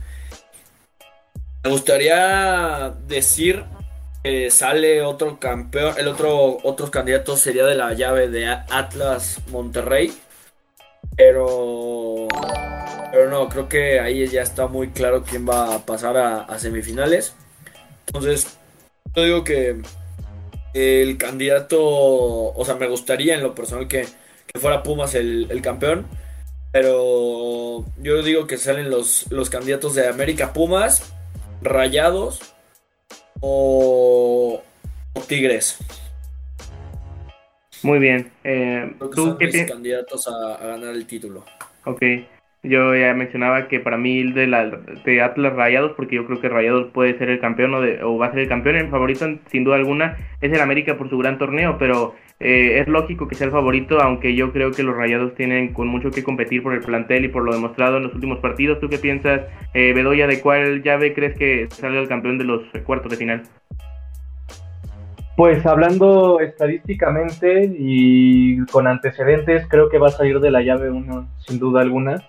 Me 1.65 1.71
gustaría 1.71 2.93
decir 3.08 3.63
que 4.23 4.51
sale 4.51 5.01
otro 5.01 5.39
campeón, 5.39 5.95
el 5.97 6.08
otro 6.08 6.60
otros 6.62 6.91
candidatos 6.91 7.39
sería 7.39 7.65
de 7.65 7.73
la 7.73 7.91
llave 7.95 8.30
de 8.30 8.45
Atlas 8.45 9.41
Monterrey, 9.49 10.13
pero 11.17 12.28
pero 13.12 13.32
no, 13.32 13.49
creo 13.49 13.67
que 13.67 13.99
ahí 13.99 14.28
ya 14.28 14.43
está 14.43 14.67
muy 14.67 14.89
claro 14.89 15.23
quién 15.23 15.49
va 15.49 15.73
a 15.73 15.86
pasar 15.88 16.17
a, 16.17 16.60
semifinales. 16.60 17.34
Entonces, 18.06 18.60
yo 19.15 19.23
digo 19.23 19.43
que 19.43 19.82
el 20.75 21.17
candidato, 21.17 21.80
o 21.82 22.63
sea, 22.63 22.75
me 22.75 22.88
gustaría 22.88 23.34
en 23.34 23.41
lo 23.41 23.56
personal 23.56 23.88
que 23.88 24.06
fuera 24.62 24.84
Pumas 24.84 25.15
el, 25.15 25.60
campeón. 25.63 26.06
Pero 26.71 27.86
yo 27.97 28.21
digo 28.21 28.45
que 28.45 28.58
salen 28.58 28.91
los, 28.91 29.32
los 29.32 29.49
candidatos 29.49 29.95
de 29.95 30.08
América 30.08 30.54
Pumas, 30.54 31.15
Rayados 31.65 32.56
o, 33.41 34.62
Tigres. 35.28 35.78
Muy 37.84 37.99
bien. 37.99 38.32
Eh, 38.43 38.95
¿Tú 39.13 39.38
qué 39.38 39.65
candidatos 39.65 40.28
a, 40.28 40.56
a, 40.56 40.67
ganar 40.67 40.95
el 40.95 41.06
título? 41.06 41.43
Ok. 41.84 42.01
Yo 42.63 42.95
ya 42.95 43.13
mencionaba 43.13 43.67
que 43.67 43.80
para 43.80 43.97
mí 43.97 44.32
de, 44.32 44.47
la, 44.47 44.65
de 44.67 45.21
Atlas 45.21 45.54
Rayados, 45.54 45.91
porque 45.95 46.15
yo 46.15 46.25
creo 46.25 46.41
que 46.41 46.49
Rayados 46.49 46.91
puede 46.91 47.15
ser 47.17 47.30
el 47.30 47.39
campeón 47.39 47.75
o, 47.75 47.82
de, 47.82 48.01
o 48.04 48.17
va 48.17 48.28
a 48.28 48.32
ser 48.32 48.39
el 48.39 48.49
campeón. 48.49 48.78
El 48.78 48.89
favorito, 48.89 49.28
sin 49.51 49.63
duda 49.63 49.75
alguna, 49.75 50.17
es 50.41 50.51
el 50.51 50.60
América 50.60 50.97
por 50.97 51.10
su 51.10 51.17
gran 51.17 51.38
torneo, 51.38 51.78
pero 51.78 52.15
eh, 52.39 52.79
es 52.79 52.87
lógico 52.87 53.27
que 53.27 53.35
sea 53.35 53.47
el 53.47 53.51
favorito, 53.51 54.01
aunque 54.01 54.35
yo 54.35 54.51
creo 54.51 54.71
que 54.71 54.83
los 54.83 54.95
Rayados 54.95 55.35
tienen 55.35 55.73
con 55.73 55.87
mucho 55.87 56.11
que 56.11 56.23
competir 56.23 56.63
por 56.63 56.73
el 56.73 56.81
plantel 56.81 57.25
y 57.25 57.29
por 57.29 57.43
lo 57.43 57.53
demostrado 57.53 57.97
en 57.97 58.03
los 58.03 58.13
últimos 58.13 58.39
partidos. 58.39 58.79
¿Tú 58.79 58.89
qué 58.89 58.97
piensas, 58.97 59.41
eh, 59.73 59.93
Bedoya, 59.93 60.27
de 60.27 60.41
cuál 60.41 60.83
llave 60.83 61.13
crees 61.13 61.37
que 61.37 61.67
salga 61.69 61.99
el 61.99 62.07
campeón 62.07 62.37
de 62.37 62.45
los 62.45 62.61
cuartos 62.85 63.11
de 63.11 63.17
final? 63.17 63.43
Pues 65.37 65.65
hablando 65.65 66.39
estadísticamente 66.39 67.69
y 67.77 68.65
con 68.67 68.87
antecedentes, 68.87 69.67
creo 69.67 69.89
que 69.89 69.97
va 69.97 70.07
a 70.07 70.11
salir 70.11 70.39
de 70.39 70.51
la 70.51 70.61
llave 70.61 70.89
1 70.89 71.27
sin 71.45 71.59
duda 71.59 71.81
alguna 71.81 72.23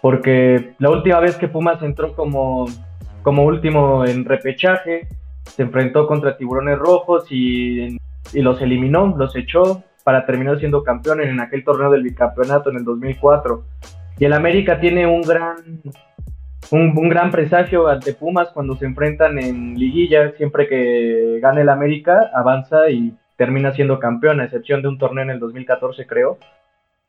porque 0.00 0.74
la 0.78 0.90
última 0.90 1.20
vez 1.20 1.36
que 1.36 1.48
Pumas 1.48 1.82
entró 1.82 2.14
como, 2.14 2.66
como 3.22 3.44
último 3.44 4.04
en 4.04 4.24
repechaje, 4.24 5.08
se 5.44 5.62
enfrentó 5.62 6.06
contra 6.06 6.36
Tiburones 6.36 6.78
Rojos 6.78 7.26
y, 7.30 7.96
y, 8.32 8.40
los 8.40 8.60
eliminó, 8.60 9.14
los 9.16 9.34
echó 9.36 9.82
para 10.04 10.24
terminar 10.24 10.58
siendo 10.58 10.82
campeón 10.82 11.20
en 11.20 11.40
aquel 11.40 11.64
torneo 11.64 11.90
del 11.90 12.02
bicampeonato 12.02 12.70
en 12.70 12.76
el 12.76 12.84
2004. 12.84 13.64
Y 14.18 14.24
el 14.24 14.32
América 14.32 14.78
tiene 14.78 15.06
un 15.06 15.22
gran, 15.22 15.56
un, 16.70 17.08
gran 17.08 17.30
presagio 17.30 17.88
ante 17.88 18.14
Pumas 18.14 18.50
cuando 18.50 18.76
se 18.76 18.86
enfrentan 18.86 19.38
en 19.38 19.74
liguilla. 19.74 20.32
Siempre 20.36 20.68
que 20.68 21.38
gane 21.40 21.62
el 21.62 21.68
América, 21.68 22.30
avanza 22.32 22.88
y 22.88 23.14
termina 23.36 23.72
siendo 23.72 23.98
campeón, 23.98 24.40
a 24.40 24.44
excepción 24.44 24.80
de 24.80 24.88
un 24.88 24.98
torneo 24.98 25.24
en 25.24 25.30
el 25.30 25.40
2014, 25.40 26.06
creo. 26.06 26.38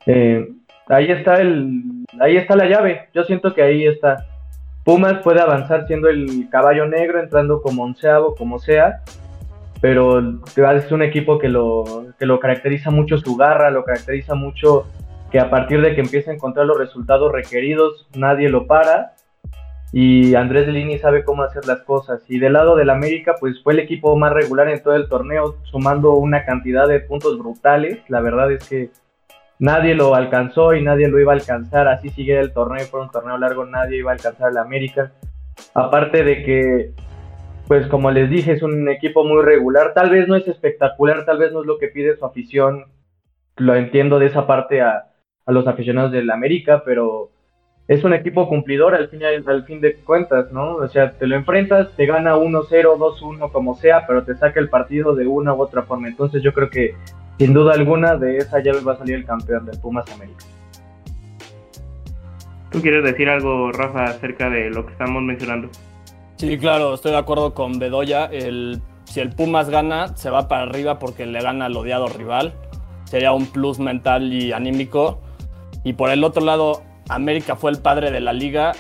Eh, 0.06 0.50
ahí 0.88 1.12
está 1.12 1.36
el, 1.36 2.06
ahí 2.20 2.38
está 2.38 2.56
la 2.56 2.66
llave. 2.66 3.10
Yo 3.14 3.24
siento 3.24 3.54
que 3.54 3.62
ahí 3.62 3.86
está. 3.86 4.26
Pumas 4.84 5.22
puede 5.22 5.42
avanzar 5.42 5.86
siendo 5.86 6.08
el 6.08 6.48
caballo 6.50 6.88
negro, 6.88 7.20
entrando 7.20 7.62
como 7.62 7.84
onceavo, 7.84 8.36
como 8.36 8.58
sea, 8.58 9.02
pero 9.82 10.20
es 10.20 10.92
un 10.92 11.04
equipo 11.04 11.38
que 11.38 11.50
lo, 11.50 12.06
que 12.18 12.26
lo 12.26 12.40
caracteriza 12.40 12.92
mucho 12.92 13.18
su 13.18 13.36
garra, 13.36 13.70
lo 13.72 13.84
caracteriza 13.84 14.36
mucho 14.36 14.88
que 15.32 15.40
a 15.40 15.50
partir 15.50 15.82
de 15.82 15.94
que 15.94 16.02
empieza 16.02 16.32
a 16.32 16.34
encontrar 16.34 16.66
los 16.66 16.78
resultados 16.78 17.32
requeridos, 17.32 18.08
nadie 18.16 18.50
lo 18.50 18.66
para. 18.66 19.14
Y 19.94 20.36
Andrés 20.36 20.66
Delini 20.66 20.98
sabe 21.00 21.24
cómo 21.24 21.44
hacer 21.44 21.66
las 21.66 21.82
cosas. 21.82 22.22
Y 22.30 22.40
del 22.40 22.54
lado 22.54 22.76
del 22.76 22.90
América, 22.90 23.36
pues 23.40 23.62
fue 23.64 23.74
el 23.74 23.80
equipo 23.80 24.16
más 24.18 24.34
regular 24.34 24.68
en 24.70 24.82
todo 24.82 24.96
el 24.96 25.08
torneo, 25.08 25.58
sumando 25.64 26.14
una 26.14 26.46
cantidad 26.46 26.88
de 26.88 27.00
puntos 27.00 27.38
brutales. 27.38 28.00
La 28.10 28.22
verdad 28.22 28.52
es 28.52 28.68
que 28.68 28.90
nadie 29.60 29.96
lo 29.96 30.16
alcanzó 30.16 30.74
y 30.74 30.84
nadie 30.84 31.08
lo 31.08 31.20
iba 31.20 31.32
a 31.34 31.36
alcanzar. 31.36 31.88
Así 31.88 32.10
sigue 32.10 32.38
el 32.40 32.54
torneo, 32.54 32.86
fue 32.86 33.02
un 33.02 33.12
torneo 33.12 33.38
largo, 33.38 33.66
nadie 33.66 33.98
iba 33.98 34.12
a 34.12 34.16
alcanzar 34.16 34.50
al 34.50 34.58
América. 34.58 35.12
Aparte 35.74 36.24
de 36.24 36.44
que, 36.44 36.92
pues 37.68 37.88
como 37.88 38.12
les 38.12 38.30
dije, 38.30 38.54
es 38.54 38.64
un 38.64 38.88
equipo 38.90 39.26
muy 39.26 39.44
regular. 39.44 39.94
Tal 39.94 40.10
vez 40.10 40.28
no 40.28 40.36
es 40.36 40.48
espectacular, 40.48 41.26
tal 41.26 41.38
vez 41.38 41.52
no 41.52 41.62
es 41.62 41.68
lo 41.68 41.78
que 41.78 41.90
pide 41.90 42.16
su 42.16 42.26
afición. 42.26 42.86
Lo 43.58 43.76
entiendo 43.76 44.20
de 44.20 44.28
esa 44.28 44.48
parte 44.48 44.82
a, 44.82 45.08
a 45.46 45.52
los 45.52 45.68
aficionados 45.68 46.12
del 46.12 46.30
América, 46.30 46.84
pero 46.86 47.32
es 47.88 48.04
un 48.04 48.14
equipo 48.14 48.48
cumplidor 48.48 48.96
al 48.96 49.10
fin, 49.10 49.22
al 49.24 49.66
fin 49.66 49.82
de 49.82 49.96
cuentas, 49.96 50.52
¿no? 50.52 50.76
O 50.76 50.88
sea, 50.88 51.12
te 51.12 51.28
lo 51.28 51.36
enfrentas, 51.36 51.96
te 51.96 52.06
gana 52.06 52.36
1-0, 52.36 52.68
2-1, 52.70 53.52
como 53.52 53.76
sea, 53.76 54.06
pero 54.08 54.24
te 54.24 54.36
saca 54.36 54.60
el 54.60 54.70
partido 54.70 55.16
de 55.16 55.28
una 55.28 55.54
u 55.54 55.62
otra 55.62 55.84
forma. 55.84 56.08
Entonces 56.08 56.44
yo 56.44 56.54
creo 56.54 56.70
que 56.70 56.96
sin 57.38 57.54
duda 57.54 57.74
alguna 57.74 58.16
de 58.16 58.38
esa 58.38 58.60
llave 58.60 58.82
va 58.82 58.94
a 58.94 58.98
salir 58.98 59.16
el 59.16 59.26
campeón 59.26 59.66
del 59.66 59.80
Pumas 59.80 60.10
América. 60.14 60.46
¿Tú 62.72 62.82
quieres 62.82 63.04
decir 63.04 63.30
algo, 63.30 63.72
Rafa, 63.72 64.06
acerca 64.06 64.50
de 64.50 64.70
lo 64.70 64.86
que 64.86 64.92
estamos 64.92 65.24
mencionando? 65.24 65.70
Sí, 66.38 66.58
claro, 66.58 66.94
estoy 66.94 67.12
de 67.12 67.18
acuerdo 67.18 67.54
con 67.54 67.80
Bedoya. 67.80 68.30
Si 69.06 69.20
el 69.20 69.30
Pumas 69.36 69.70
gana, 69.70 70.16
se 70.16 70.30
va 70.30 70.48
para 70.48 70.64
arriba 70.64 71.00
porque 71.00 71.26
le 71.26 71.42
gana 71.42 71.66
al 71.66 71.76
odiado 71.76 72.08
rival. 72.08 72.54
Sería 73.06 73.32
un 73.32 73.48
plus 73.48 73.80
mental 73.80 74.32
y 74.34 74.52
anímico. 74.52 75.20
Y 75.84 75.94
por 75.94 76.10
el 76.10 76.24
otro 76.24 76.44
lado, 76.44 76.84
América 77.10 77.56
fue 77.56 77.72
el 77.72 77.80
padre 77.80 78.12
de 78.12 78.20
la 78.20 78.34
liga 78.34 78.74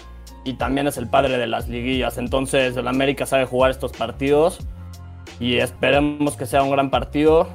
y 0.43 0.53
también 0.53 0.87
es 0.87 0.97
el 0.97 1.09
padre 1.09 1.37
de 1.37 1.47
las 1.47 1.67
liguillas. 1.67 2.17
Entonces, 2.17 2.77
el 2.77 2.87
América 2.87 3.25
sabe 3.25 3.45
jugar 3.45 3.71
estos 3.71 3.91
partidos 3.91 4.59
y 5.39 5.57
esperemos 5.57 6.35
que 6.35 6.45
sea 6.45 6.63
un 6.63 6.71
gran 6.71 6.89
partido 6.89 7.47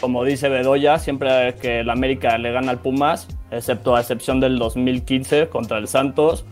como 0.00 0.24
dice 0.24 0.48
Bedoya, 0.48 0.98
siempre 0.98 1.54
que 1.56 1.80
el 1.80 1.90
América 1.90 2.38
le 2.38 2.52
gana 2.52 2.72
al 2.72 2.78
Pumas, 2.78 3.28
excepto 3.50 3.94
a 3.94 4.00
excepción 4.00 4.40
del 4.40 4.58
2015 4.58 5.48
contra 5.48 5.78
el 5.78 5.88
Santos, 5.88 6.46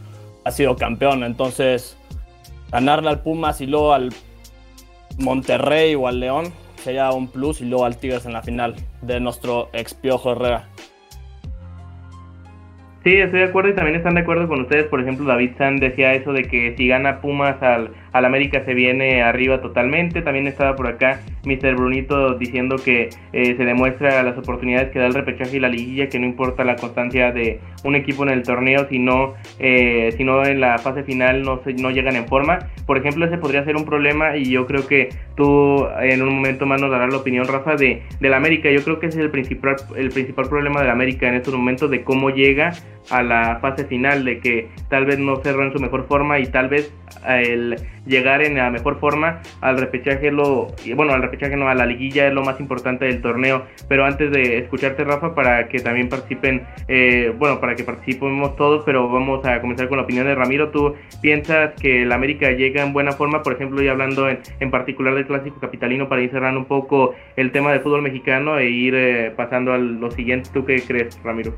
ha 0.45 0.51
sido 0.51 0.77
campeón. 0.77 1.25
Entonces, 1.25 1.97
ganarle 2.71 3.11
al 3.11 3.23
Pumas 3.23 3.61
y 3.61 3.67
luego 3.67 3.93
al 3.93 4.11
Monterrey 5.19 5.95
o 5.95 6.09
al 6.09 6.21
León 6.21 6.53
sería 6.77 7.11
un 7.11 7.29
plus 7.29 7.61
y 7.61 7.65
luego 7.65 7.85
al 7.85 7.99
Tigres 7.99 8.27
en 8.27 8.33
la 8.33 8.43
final 8.43 8.75
de 9.03 9.21
nuestro 9.21 9.69
ex 9.73 9.95
Piojo 9.95 10.33
Herrera. 10.33 10.69
Sí, 13.05 13.15
estoy 13.15 13.41
de 13.41 13.47
acuerdo 13.47 13.71
y 13.71 13.75
también 13.75 13.97
están 13.97 14.15
de 14.15 14.21
acuerdo 14.21 14.49
con 14.49 14.61
ustedes. 14.61 14.87
Por 14.87 15.01
ejemplo, 15.01 15.25
David 15.25 15.53
San 15.57 15.77
decía 15.77 16.13
eso 16.15 16.33
de 16.33 16.43
que 16.43 16.75
si 16.77 16.89
gana 16.89 17.21
Pumas 17.21 17.63
al, 17.63 17.91
al 18.13 18.25
América 18.25 18.65
se 18.65 18.75
viene 18.75 19.23
arriba 19.23 19.61
totalmente. 19.61 20.23
También 20.23 20.47
estaba 20.47 20.77
por 20.77 20.87
acá 20.87 21.21
Mr. 21.45 21.75
Brunito 21.75 22.35
diciendo 22.35 22.77
que 22.77 23.11
eh, 23.33 23.57
se 23.57 23.65
demuestra 23.65 24.23
las 24.23 24.37
oportunidades 24.39 24.91
que 24.91 24.99
da 24.99 25.07
el 25.07 25.15
repechaje 25.15 25.57
y 25.57 25.61
la 25.61 25.69
liguilla, 25.69 26.09
que 26.09 26.19
no 26.19 26.27
importa 26.27 26.65
la 26.65 26.77
constancia 26.77 27.33
de 27.33 27.61
un 27.85 27.97
equipo 27.97 28.23
en 28.25 28.31
el 28.31 28.43
torneo, 28.43 28.87
sino, 28.89 29.35
eh, 29.59 30.13
sino 30.17 30.45
en 30.45 30.61
la 30.61 30.79
fase 30.79 31.03
final 31.03 31.43
no, 31.43 31.63
se, 31.63 31.75
no 31.75 31.91
llegan 31.91 32.17
en 32.17 32.27
forma. 32.27 32.71
Por 32.87 32.99
ejemplo, 32.99 33.27
ese 33.27 33.39
podría 33.39 33.65
ser 33.65 33.77
un 33.77 33.85
problema 33.85 34.37
y 34.37 34.51
yo 34.51 34.67
creo 34.67 34.87
que 34.87 35.11
tú 35.37 35.87
en 36.01 36.23
un 36.23 36.35
momento 36.35 36.67
más 36.67 36.81
nos 36.81 36.91
darás 36.91 37.13
la 37.13 37.19
opinión, 37.19 37.47
Rafa, 37.47 37.77
de, 37.77 38.03
de 38.21 38.29
la 38.29 38.37
América. 38.37 38.71
Yo 38.71 38.83
creo 38.83 38.99
que 38.99 39.07
ese 39.07 39.19
es 39.19 39.25
el 39.25 39.31
principal, 39.31 39.77
el 39.97 40.11
principal 40.11 40.49
problema 40.49 40.81
de 40.81 40.87
la 40.87 40.93
América 40.93 41.29
en 41.29 41.35
estos 41.35 41.55
momentos, 41.55 41.91
de 41.91 42.03
cómo 42.03 42.31
llega 42.31 42.73
a 43.11 43.23
la 43.23 43.59
fase 43.61 43.85
final, 43.85 44.25
de 44.25 44.39
que 44.39 44.69
tal 44.89 45.07
vez 45.07 45.19
no 45.19 45.37
cerró 45.37 45.65
en 45.65 45.73
su 45.73 45.79
mejor 45.79 46.07
forma 46.07 46.39
y 46.39 46.47
tal 46.47 46.69
vez 46.69 46.93
el 47.27 47.77
llegar 48.09 48.43
en 48.43 48.57
la 48.57 48.71
mejor 48.71 48.99
forma. 48.99 49.41
Al 49.61 49.79
repechaje 49.79 50.33
lo 50.33 50.69
bueno 50.97 51.13
al 51.13 51.23
repechaje 51.23 51.57
no 51.57 51.69
a 51.69 51.75
la 51.75 51.87
liguilla 51.87 52.27
es 52.27 52.35
lo 52.35 52.43
más 52.43 52.59
importante 52.61 53.05
del 53.05 53.21
torneo. 53.23 53.65
Pero 53.89 54.05
antes 54.05 54.31
de 54.31 54.59
escucharte 54.59 55.05
Rafa 55.05 55.35
para 55.35 55.69
que 55.69 55.79
también 55.79 56.09
participen 56.09 56.67
eh, 56.89 57.33
bueno 57.39 57.61
para 57.61 57.77
que 57.77 57.85
participemos 57.85 58.57
todos 58.57 58.83
pero 58.85 59.09
vamos 59.09 59.45
a 59.45 59.61
comenzar 59.61 59.89
con 59.89 59.99
la 59.99 60.05
opinión 60.05 60.27
de 60.27 60.35
Ramiro. 60.35 60.71
Tú 60.71 60.95
piensas 61.21 61.75
que 61.81 62.03
el 62.03 62.13
América 62.13 62.51
llega 62.51 62.83
en 62.83 62.93
buena 62.93 63.13
forma 63.13 63.43
por 63.43 63.53
ejemplo 63.53 63.83
y 63.83 63.89
hablando 63.89 64.29
en, 64.29 64.41
en 64.61 64.71
particular 64.71 65.15
del 65.15 65.27
clásico 65.27 65.61
capitalino 65.61 66.09
para 66.09 66.23
ir 66.23 66.31
cerrando 66.31 66.61
un 66.61 66.67
poco 66.67 67.15
el 67.37 67.53
tema 67.53 67.73
del 67.73 67.81
fútbol 67.81 68.03
mexicano 68.03 68.59
e 68.59 68.71
ir 68.71 68.95
eh, 68.95 69.33
pasando 69.37 69.73
a 69.73 69.79
lo 69.79 70.11
siguiente. 70.11 70.51
Tú 70.53 70.65
qué 70.65 70.81
crees 70.81 71.21
Ramiro 71.23 71.55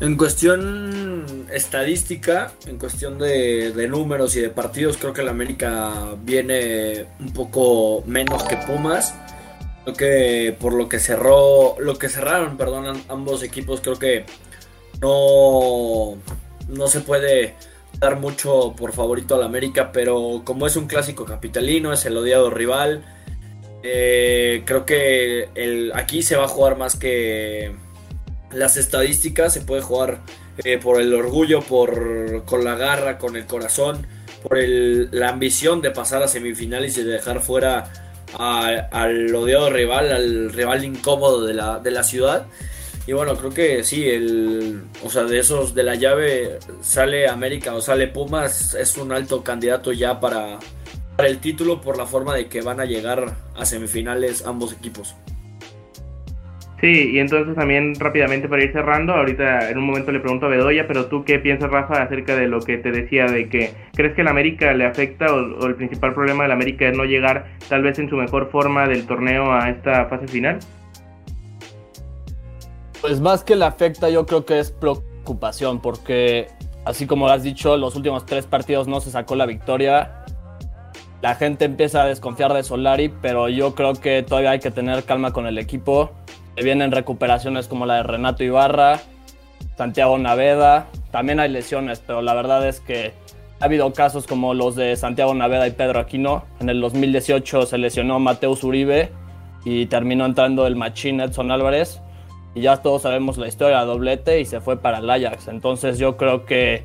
en 0.00 0.16
cuestión 0.16 1.46
estadística, 1.52 2.52
en 2.66 2.78
cuestión 2.78 3.18
de, 3.18 3.86
números 3.88 4.36
y 4.36 4.40
de 4.40 4.50
partidos, 4.50 4.96
creo 4.96 5.12
que 5.12 5.22
el 5.22 5.28
América 5.28 6.14
viene 6.22 7.06
un 7.18 7.32
poco 7.32 8.02
menos 8.06 8.44
que 8.44 8.56
Pumas. 8.56 9.14
Creo 9.84 9.96
que 9.96 10.56
por 10.58 10.74
lo 10.74 10.88
que 10.88 11.00
cerró, 11.00 11.76
lo 11.80 11.98
que 11.98 12.08
cerraron, 12.08 12.56
perdón, 12.56 13.02
ambos 13.08 13.42
equipos, 13.42 13.80
creo 13.80 13.98
que 13.98 14.24
no, 15.00 16.16
no 16.68 16.86
se 16.86 17.00
puede 17.00 17.54
dar 17.98 18.20
mucho 18.20 18.74
por 18.76 18.92
favorito 18.92 19.34
al 19.34 19.42
América, 19.42 19.90
pero 19.92 20.42
como 20.44 20.66
es 20.66 20.76
un 20.76 20.86
clásico 20.86 21.24
capitalino, 21.24 21.92
es 21.92 22.04
el 22.04 22.16
odiado 22.16 22.50
rival, 22.50 23.04
eh, 23.82 24.62
creo 24.64 24.84
que 24.84 25.48
aquí 25.94 26.22
se 26.22 26.36
va 26.36 26.44
a 26.44 26.48
jugar 26.48 26.76
más 26.76 26.96
que 26.96 27.72
las 28.52 28.76
estadísticas, 28.76 29.52
se 29.52 29.60
puede 29.60 29.82
jugar 29.82 30.20
eh, 30.64 30.78
por 30.78 31.00
el 31.00 31.12
orgullo, 31.14 31.60
por, 31.60 32.44
con 32.44 32.64
la 32.64 32.74
garra, 32.74 33.18
con 33.18 33.36
el 33.36 33.46
corazón, 33.46 34.06
por 34.42 34.58
el, 34.58 35.08
la 35.12 35.28
ambición 35.28 35.80
de 35.82 35.90
pasar 35.90 36.22
a 36.22 36.28
semifinales 36.28 36.96
y 36.98 37.02
de 37.02 37.12
dejar 37.12 37.40
fuera 37.40 37.90
al 38.38 39.34
odiado 39.34 39.70
rival, 39.70 40.12
al 40.12 40.52
rival 40.52 40.84
incómodo 40.84 41.46
de 41.46 41.54
la, 41.54 41.78
de 41.78 41.90
la 41.90 42.02
ciudad. 42.02 42.46
Y 43.06 43.14
bueno, 43.14 43.36
creo 43.36 43.50
que 43.50 43.84
sí, 43.84 44.06
el, 44.06 44.82
o 45.02 45.08
sea, 45.08 45.24
de 45.24 45.38
esos 45.38 45.74
de 45.74 45.82
la 45.82 45.94
llave 45.94 46.58
sale 46.82 47.26
América 47.26 47.74
o 47.74 47.80
sale 47.80 48.06
Pumas, 48.06 48.74
es 48.74 48.98
un 48.98 49.12
alto 49.12 49.42
candidato 49.42 49.92
ya 49.92 50.20
para, 50.20 50.58
para 51.16 51.28
el 51.28 51.38
título 51.38 51.80
por 51.80 51.96
la 51.96 52.04
forma 52.04 52.34
de 52.34 52.48
que 52.48 52.60
van 52.60 52.80
a 52.80 52.84
llegar 52.84 53.34
a 53.56 53.64
semifinales 53.64 54.44
ambos 54.44 54.74
equipos. 54.74 55.14
Sí, 56.80 57.10
y 57.12 57.18
entonces 57.18 57.56
también 57.56 57.94
rápidamente 57.98 58.48
para 58.48 58.62
ir 58.62 58.72
cerrando, 58.72 59.12
ahorita 59.12 59.68
en 59.68 59.78
un 59.78 59.86
momento 59.86 60.12
le 60.12 60.20
pregunto 60.20 60.46
a 60.46 60.48
Bedoya, 60.48 60.86
pero 60.86 61.06
tú 61.06 61.24
qué 61.24 61.40
piensas, 61.40 61.70
Rafa, 61.70 62.02
acerca 62.02 62.36
de 62.36 62.46
lo 62.46 62.60
que 62.60 62.78
te 62.78 62.92
decía, 62.92 63.26
de 63.26 63.48
que 63.48 63.72
crees 63.94 64.14
que 64.14 64.20
el 64.20 64.28
América 64.28 64.72
le 64.74 64.86
afecta 64.86 65.26
o, 65.34 65.66
el 65.66 65.74
principal 65.74 66.14
problema 66.14 66.44
del 66.44 66.52
América 66.52 66.86
es 66.86 66.96
no 66.96 67.04
llegar 67.04 67.46
tal 67.68 67.82
vez 67.82 67.98
en 67.98 68.08
su 68.08 68.14
mejor 68.14 68.48
forma 68.50 68.86
del 68.86 69.06
torneo 69.08 69.52
a 69.52 69.70
esta 69.70 70.06
fase 70.06 70.28
final? 70.28 70.60
Pues 73.00 73.20
más 73.20 73.42
que 73.42 73.56
le 73.56 73.64
afecta, 73.64 74.08
yo 74.08 74.24
creo 74.24 74.44
que 74.44 74.60
es 74.60 74.70
preocupación, 74.70 75.80
porque 75.82 76.46
así 76.84 77.08
como 77.08 77.28
has 77.28 77.42
dicho, 77.42 77.76
los 77.76 77.96
últimos 77.96 78.24
tres 78.24 78.46
partidos 78.46 78.86
no 78.86 79.00
se 79.00 79.10
sacó 79.10 79.34
la 79.34 79.46
victoria. 79.46 80.24
La 81.22 81.34
gente 81.34 81.64
empieza 81.64 82.04
a 82.04 82.06
desconfiar 82.06 82.52
de 82.52 82.62
Solari, 82.62 83.12
pero 83.20 83.48
yo 83.48 83.74
creo 83.74 83.94
que 83.94 84.22
todavía 84.22 84.52
hay 84.52 84.60
que 84.60 84.70
tener 84.70 85.02
calma 85.02 85.32
con 85.32 85.48
el 85.48 85.58
equipo 85.58 86.12
vienen 86.62 86.92
recuperaciones 86.92 87.68
como 87.68 87.86
la 87.86 87.96
de 87.96 88.02
Renato 88.02 88.44
Ibarra, 88.44 89.00
Santiago 89.76 90.18
Naveda, 90.18 90.88
también 91.10 91.40
hay 91.40 91.48
lesiones, 91.48 92.02
pero 92.04 92.22
la 92.22 92.34
verdad 92.34 92.66
es 92.66 92.80
que 92.80 93.12
ha 93.60 93.64
habido 93.64 93.92
casos 93.92 94.26
como 94.26 94.54
los 94.54 94.76
de 94.76 94.94
Santiago 94.96 95.34
Naveda 95.34 95.66
y 95.66 95.72
Pedro 95.72 96.00
Aquino. 96.00 96.44
En 96.60 96.68
el 96.68 96.80
2018 96.80 97.66
se 97.66 97.78
lesionó 97.78 98.20
Mateus 98.20 98.62
Uribe 98.62 99.10
y 99.64 99.86
terminó 99.86 100.26
entrando 100.26 100.66
el 100.66 100.76
machín 100.76 101.20
Edson 101.20 101.50
Álvarez. 101.50 102.00
Y 102.54 102.60
ya 102.62 102.78
todos 102.78 103.02
sabemos 103.02 103.36
la 103.36 103.48
historia, 103.48 103.84
doblete 103.84 104.40
y 104.40 104.44
se 104.44 104.60
fue 104.60 104.80
para 104.80 104.98
el 104.98 105.10
Ajax. 105.10 105.48
Entonces 105.48 105.98
yo 105.98 106.16
creo 106.16 106.44
que 106.44 106.84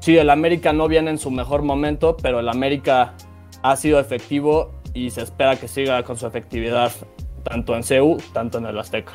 sí, 0.00 0.16
el 0.16 0.30
América 0.30 0.72
no 0.72 0.88
viene 0.88 1.10
en 1.10 1.18
su 1.18 1.30
mejor 1.30 1.62
momento, 1.62 2.16
pero 2.16 2.40
el 2.40 2.48
América 2.48 3.14
ha 3.62 3.76
sido 3.76 4.00
efectivo 4.00 4.72
y 4.94 5.10
se 5.10 5.22
espera 5.22 5.56
que 5.56 5.68
siga 5.68 6.02
con 6.02 6.16
su 6.16 6.26
efectividad 6.26 6.92
tanto 7.48 7.76
en 7.76 7.82
CEU, 7.82 8.18
tanto 8.32 8.58
en 8.58 8.66
el 8.66 8.78
Azteca. 8.78 9.12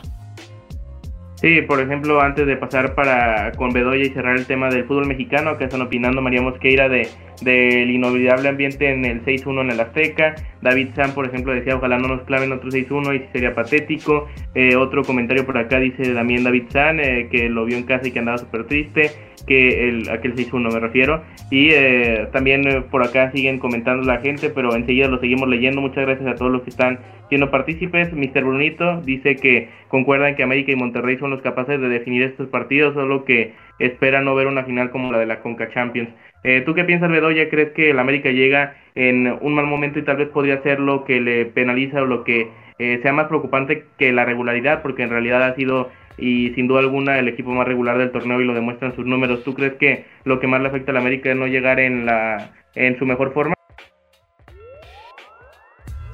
Sí, 1.35 1.63
por 1.63 1.81
ejemplo, 1.81 2.21
antes 2.21 2.45
de 2.45 2.55
pasar 2.55 2.93
para 2.93 3.51
con 3.53 3.71
Bedoya 3.71 4.05
y 4.05 4.09
cerrar 4.09 4.37
el 4.37 4.45
tema 4.45 4.69
del 4.69 4.85
fútbol 4.85 5.07
mexicano, 5.07 5.57
que 5.57 5.63
están 5.63 5.81
opinando 5.81 6.21
María 6.21 6.41
Mosqueira 6.41 6.87
de 6.87 7.07
del 7.41 7.89
inolvidable 7.89 8.49
ambiente 8.49 8.91
en 8.91 9.03
el 9.03 9.25
6-1 9.25 9.61
en 9.61 9.71
el 9.71 9.79
Azteca. 9.79 10.35
David 10.61 10.89
Sam, 10.95 11.15
por 11.15 11.25
ejemplo, 11.25 11.51
decía 11.53 11.75
ojalá 11.75 11.97
no 11.97 12.07
nos 12.07 12.21
claven 12.21 12.51
otro 12.51 12.69
6-1 12.69 13.15
y 13.15 13.31
sería 13.31 13.55
patético. 13.55 14.27
Eh, 14.53 14.75
otro 14.75 15.03
comentario 15.03 15.43
por 15.43 15.57
acá 15.57 15.79
dice 15.79 16.13
también 16.13 16.43
David 16.43 16.65
Sam, 16.69 16.99
eh, 16.99 17.27
que 17.31 17.49
lo 17.49 17.65
vio 17.65 17.77
en 17.77 17.83
casa 17.83 18.07
y 18.07 18.11
que 18.11 18.19
andaba 18.19 18.37
súper 18.37 18.65
triste 18.67 19.09
que 19.45 19.89
el, 19.89 20.09
aquel 20.09 20.35
6-1 20.35 20.73
me 20.73 20.79
refiero. 20.79 21.23
Y 21.49 21.69
eh, 21.71 22.27
también 22.31 22.67
eh, 22.67 22.81
por 22.81 23.03
acá 23.03 23.31
siguen 23.31 23.59
comentando 23.59 24.03
la 24.03 24.19
gente, 24.19 24.49
pero 24.49 24.75
enseguida 24.75 25.07
lo 25.07 25.19
seguimos 25.19 25.49
leyendo. 25.49 25.81
Muchas 25.81 26.05
gracias 26.05 26.27
a 26.27 26.35
todos 26.35 26.51
los 26.51 26.61
que 26.63 26.69
están 26.69 26.99
siendo 27.31 27.49
partícipes. 27.49 28.11
Mr. 28.11 28.43
Brunito 28.43 28.99
dice 29.03 29.37
que 29.37 29.69
concuerdan 29.87 30.35
que 30.35 30.43
América 30.43 30.73
y 30.73 30.75
Monterrey 30.75 31.17
son 31.17 31.29
los 31.29 31.41
capaces 31.41 31.79
de 31.79 31.87
definir 31.87 32.23
estos 32.23 32.49
partidos, 32.49 32.93
solo 32.93 33.23
que 33.23 33.53
espera 33.79 34.19
no 34.19 34.35
ver 34.35 34.47
una 34.47 34.65
final 34.65 34.91
como 34.91 35.13
la 35.13 35.17
de 35.17 35.27
la 35.27 35.39
Conca 35.39 35.69
Champions. 35.69 36.09
Eh, 36.43 36.61
¿Tú 36.65 36.73
qué 36.73 36.83
piensas, 36.83 37.09
Bedoya? 37.09 37.49
¿Crees 37.49 37.71
que 37.71 37.91
el 37.91 37.99
América 37.99 38.31
llega 38.31 38.75
en 38.95 39.33
un 39.39 39.53
mal 39.53 39.65
momento 39.65 39.97
y 39.97 40.01
tal 40.01 40.17
vez 40.17 40.27
podría 40.27 40.61
ser 40.61 40.81
lo 40.81 41.05
que 41.05 41.21
le 41.21 41.45
penaliza 41.45 42.01
o 42.01 42.05
lo 42.05 42.25
que 42.25 42.49
eh, 42.79 42.99
sea 43.01 43.13
más 43.13 43.27
preocupante 43.27 43.85
que 43.97 44.11
la 44.11 44.25
regularidad? 44.25 44.81
Porque 44.81 45.03
en 45.03 45.09
realidad 45.09 45.41
ha 45.41 45.55
sido 45.55 45.89
y 46.17 46.49
sin 46.55 46.67
duda 46.67 46.81
alguna 46.81 47.17
el 47.17 47.29
equipo 47.29 47.51
más 47.51 47.65
regular 47.65 47.97
del 47.97 48.11
torneo 48.11 48.41
y 48.41 48.45
lo 48.45 48.53
demuestran 48.53 48.93
sus 48.93 49.05
números. 49.05 49.45
¿Tú 49.45 49.53
crees 49.53 49.75
que 49.75 50.03
lo 50.25 50.41
que 50.41 50.47
más 50.47 50.61
le 50.61 50.67
afecta 50.67 50.91
al 50.91 50.97
América 50.97 51.31
es 51.31 51.37
no 51.37 51.47
llegar 51.47 51.79
en 51.79 52.05
la 52.05 52.51
en 52.75 52.99
su 52.99 53.05
mejor 53.05 53.33
forma? 53.33 53.53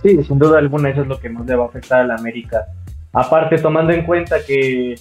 Sí, 0.01 0.23
sin 0.23 0.39
duda 0.39 0.59
alguna 0.59 0.89
eso 0.89 1.01
es 1.01 1.07
lo 1.07 1.19
que 1.19 1.29
más 1.29 1.45
le 1.45 1.55
va 1.55 1.65
a 1.65 1.67
afectar 1.67 2.01
al 2.01 2.11
América. 2.11 2.65
Aparte, 3.13 3.57
tomando 3.57 3.93
en 3.93 4.03
cuenta 4.05 4.37
que 4.45 4.95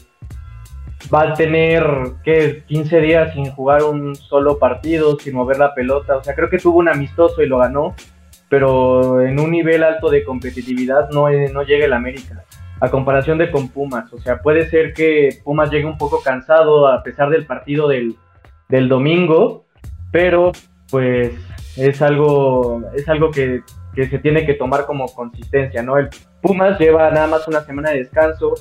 va 1.13 1.23
a 1.23 1.35
tener 1.35 1.85
que 2.25 2.65
15 2.67 3.01
días 3.01 3.35
sin 3.35 3.51
jugar 3.51 3.83
un 3.85 4.15
solo 4.15 4.59
partido, 4.59 5.19
sin 5.19 5.35
mover 5.35 5.59
la 5.59 5.75
pelota, 5.75 6.17
o 6.17 6.25
sea, 6.25 6.35
creo 6.35 6.49
que 6.49 6.59
tuvo 6.59 6.79
un 6.79 6.89
amistoso 6.89 7.43
y 7.43 7.47
lo 7.47 7.59
ganó, 7.59 7.95
pero 8.49 9.21
en 9.21 9.39
un 9.39 9.51
nivel 9.51 9.83
alto 9.83 10.09
de 10.09 10.25
competitividad 10.25 11.11
no, 11.11 11.29
no 11.31 11.63
llega 11.63 11.85
el 11.85 11.93
América 11.93 12.45
a 12.81 12.91
comparación 12.91 13.39
de 13.39 13.51
con 13.51 13.69
Pumas. 13.69 14.13
O 14.13 14.19
sea, 14.19 14.43
puede 14.43 14.69
ser 14.69 14.93
que 14.93 15.39
Pumas 15.45 15.71
llegue 15.71 15.87
un 15.87 15.99
poco 15.99 16.23
cansado 16.23 16.89
a 16.89 17.03
pesar 17.03 17.31
del 17.31 17.47
partido 17.47 17.89
del, 17.89 18.17
del 18.69 18.89
domingo, 18.89 19.65
pero 20.13 20.53
pues 20.91 21.33
es 21.77 22.03
algo, 22.03 22.83
es 22.95 23.09
algo 23.09 23.31
que, 23.31 23.63
que, 23.97 24.09
se 24.09 24.21
tiene 24.21 24.47
que 24.47 24.55
tomar 24.55 24.87
como 24.87 25.07
consistencia, 25.07 25.83
¿no? 25.83 25.99
El 25.99 26.09
Pumas 26.41 26.79
lleva 26.79 27.11
nada 27.11 27.27
más 27.27 27.49
una 27.49 27.63
semana 27.63 27.91
de 27.91 27.99
descanso, 27.99 28.55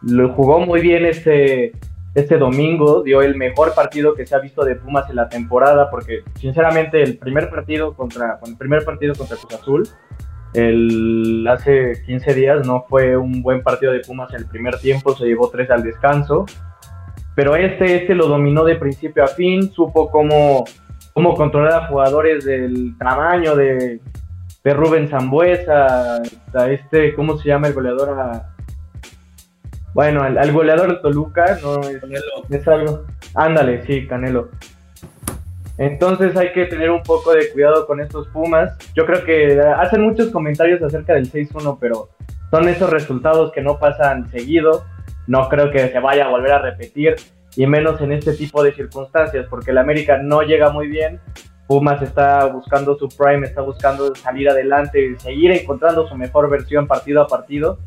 lo 0.00 0.32
jugó 0.32 0.60
muy 0.60 0.80
bien 0.80 1.04
este, 1.04 1.72
este 2.14 2.38
domingo, 2.38 3.02
dio 3.02 3.20
el 3.20 3.36
mejor 3.36 3.74
partido 3.74 4.14
que 4.14 4.24
se 4.24 4.34
ha 4.34 4.38
visto 4.38 4.64
de 4.64 4.76
Pumas 4.76 5.10
en 5.10 5.16
la 5.16 5.28
temporada, 5.28 5.90
porque 5.90 6.22
sinceramente 6.40 7.02
el 7.02 7.18
primer 7.18 7.50
partido 7.50 7.94
contra, 7.94 8.38
el 8.46 8.56
primer 8.56 8.84
partido 8.84 9.14
contra 9.14 9.36
Cruz 9.36 9.60
Azul 9.60 9.88
el, 10.54 11.46
hace 11.48 12.02
15 12.06 12.34
días 12.34 12.66
no 12.66 12.84
fue 12.88 13.16
un 13.16 13.42
buen 13.42 13.62
partido 13.62 13.92
de 13.92 14.00
Pumas 14.00 14.30
en 14.32 14.40
el 14.40 14.46
primer 14.46 14.78
tiempo, 14.78 15.14
se 15.14 15.26
llevó 15.26 15.50
tres 15.50 15.70
al 15.70 15.82
descanso. 15.82 16.46
Pero 17.34 17.54
este, 17.54 17.96
este 17.96 18.14
lo 18.14 18.26
dominó 18.26 18.64
de 18.64 18.76
principio 18.76 19.22
a 19.22 19.28
fin, 19.28 19.70
supo 19.70 20.10
cómo, 20.10 20.64
cómo 21.12 21.34
controlar 21.34 21.84
a 21.84 21.86
jugadores 21.86 22.44
del 22.44 22.96
tamaño 22.98 23.54
de, 23.54 24.00
de 24.68 24.74
Rubén 24.74 25.08
Zambuesa, 25.08 26.20
a 26.52 26.70
este, 26.70 27.14
¿cómo 27.14 27.38
se 27.38 27.48
llama 27.48 27.68
el 27.68 27.72
goleador? 27.72 28.20
A, 28.20 28.54
bueno, 29.94 30.22
al, 30.22 30.52
goleador 30.52 30.90
de 30.90 30.96
Toluca, 30.96 31.58
no 31.62 31.80
es, 31.80 32.02
es 32.50 32.68
algo. 32.68 33.06
Ándale, 33.34 33.86
sí, 33.86 34.06
Canelo. 34.06 34.50
Entonces 35.78 36.36
hay 36.36 36.52
que 36.52 36.66
tener 36.66 36.90
un 36.90 37.02
poco 37.02 37.32
de 37.32 37.50
cuidado 37.50 37.86
con 37.86 37.98
estos 38.00 38.28
Pumas. 38.28 38.76
Yo 38.94 39.06
creo 39.06 39.24
que 39.24 39.58
hacen 39.58 40.02
muchos 40.02 40.28
comentarios 40.28 40.82
acerca 40.82 41.14
del 41.14 41.32
6-1, 41.32 41.78
pero 41.80 42.10
son 42.50 42.68
esos 42.68 42.90
resultados 42.90 43.52
que 43.52 43.62
no 43.62 43.78
pasan 43.78 44.30
seguido. 44.30 44.84
No 45.26 45.48
creo 45.48 45.70
que 45.70 45.88
se 45.88 45.98
vaya 45.98 46.26
a 46.26 46.28
volver 46.28 46.52
a 46.52 46.58
repetir, 46.58 47.16
y 47.56 47.66
menos 47.66 48.02
en 48.02 48.12
este 48.12 48.34
tipo 48.34 48.62
de 48.62 48.74
circunstancias, 48.74 49.46
porque 49.48 49.70
el 49.70 49.78
América 49.78 50.18
no 50.22 50.42
llega 50.42 50.68
muy 50.68 50.88
bien. 50.88 51.20
Pumas 51.68 52.00
está 52.00 52.46
buscando 52.46 52.96
su 52.96 53.08
prime, 53.08 53.46
está 53.46 53.60
buscando 53.60 54.14
salir 54.14 54.48
adelante 54.48 55.16
seguir 55.18 55.50
encontrando 55.50 56.08
su 56.08 56.16
mejor 56.16 56.48
versión 56.48 56.86
partido 56.86 57.20
a 57.20 57.28
partido. 57.28 57.78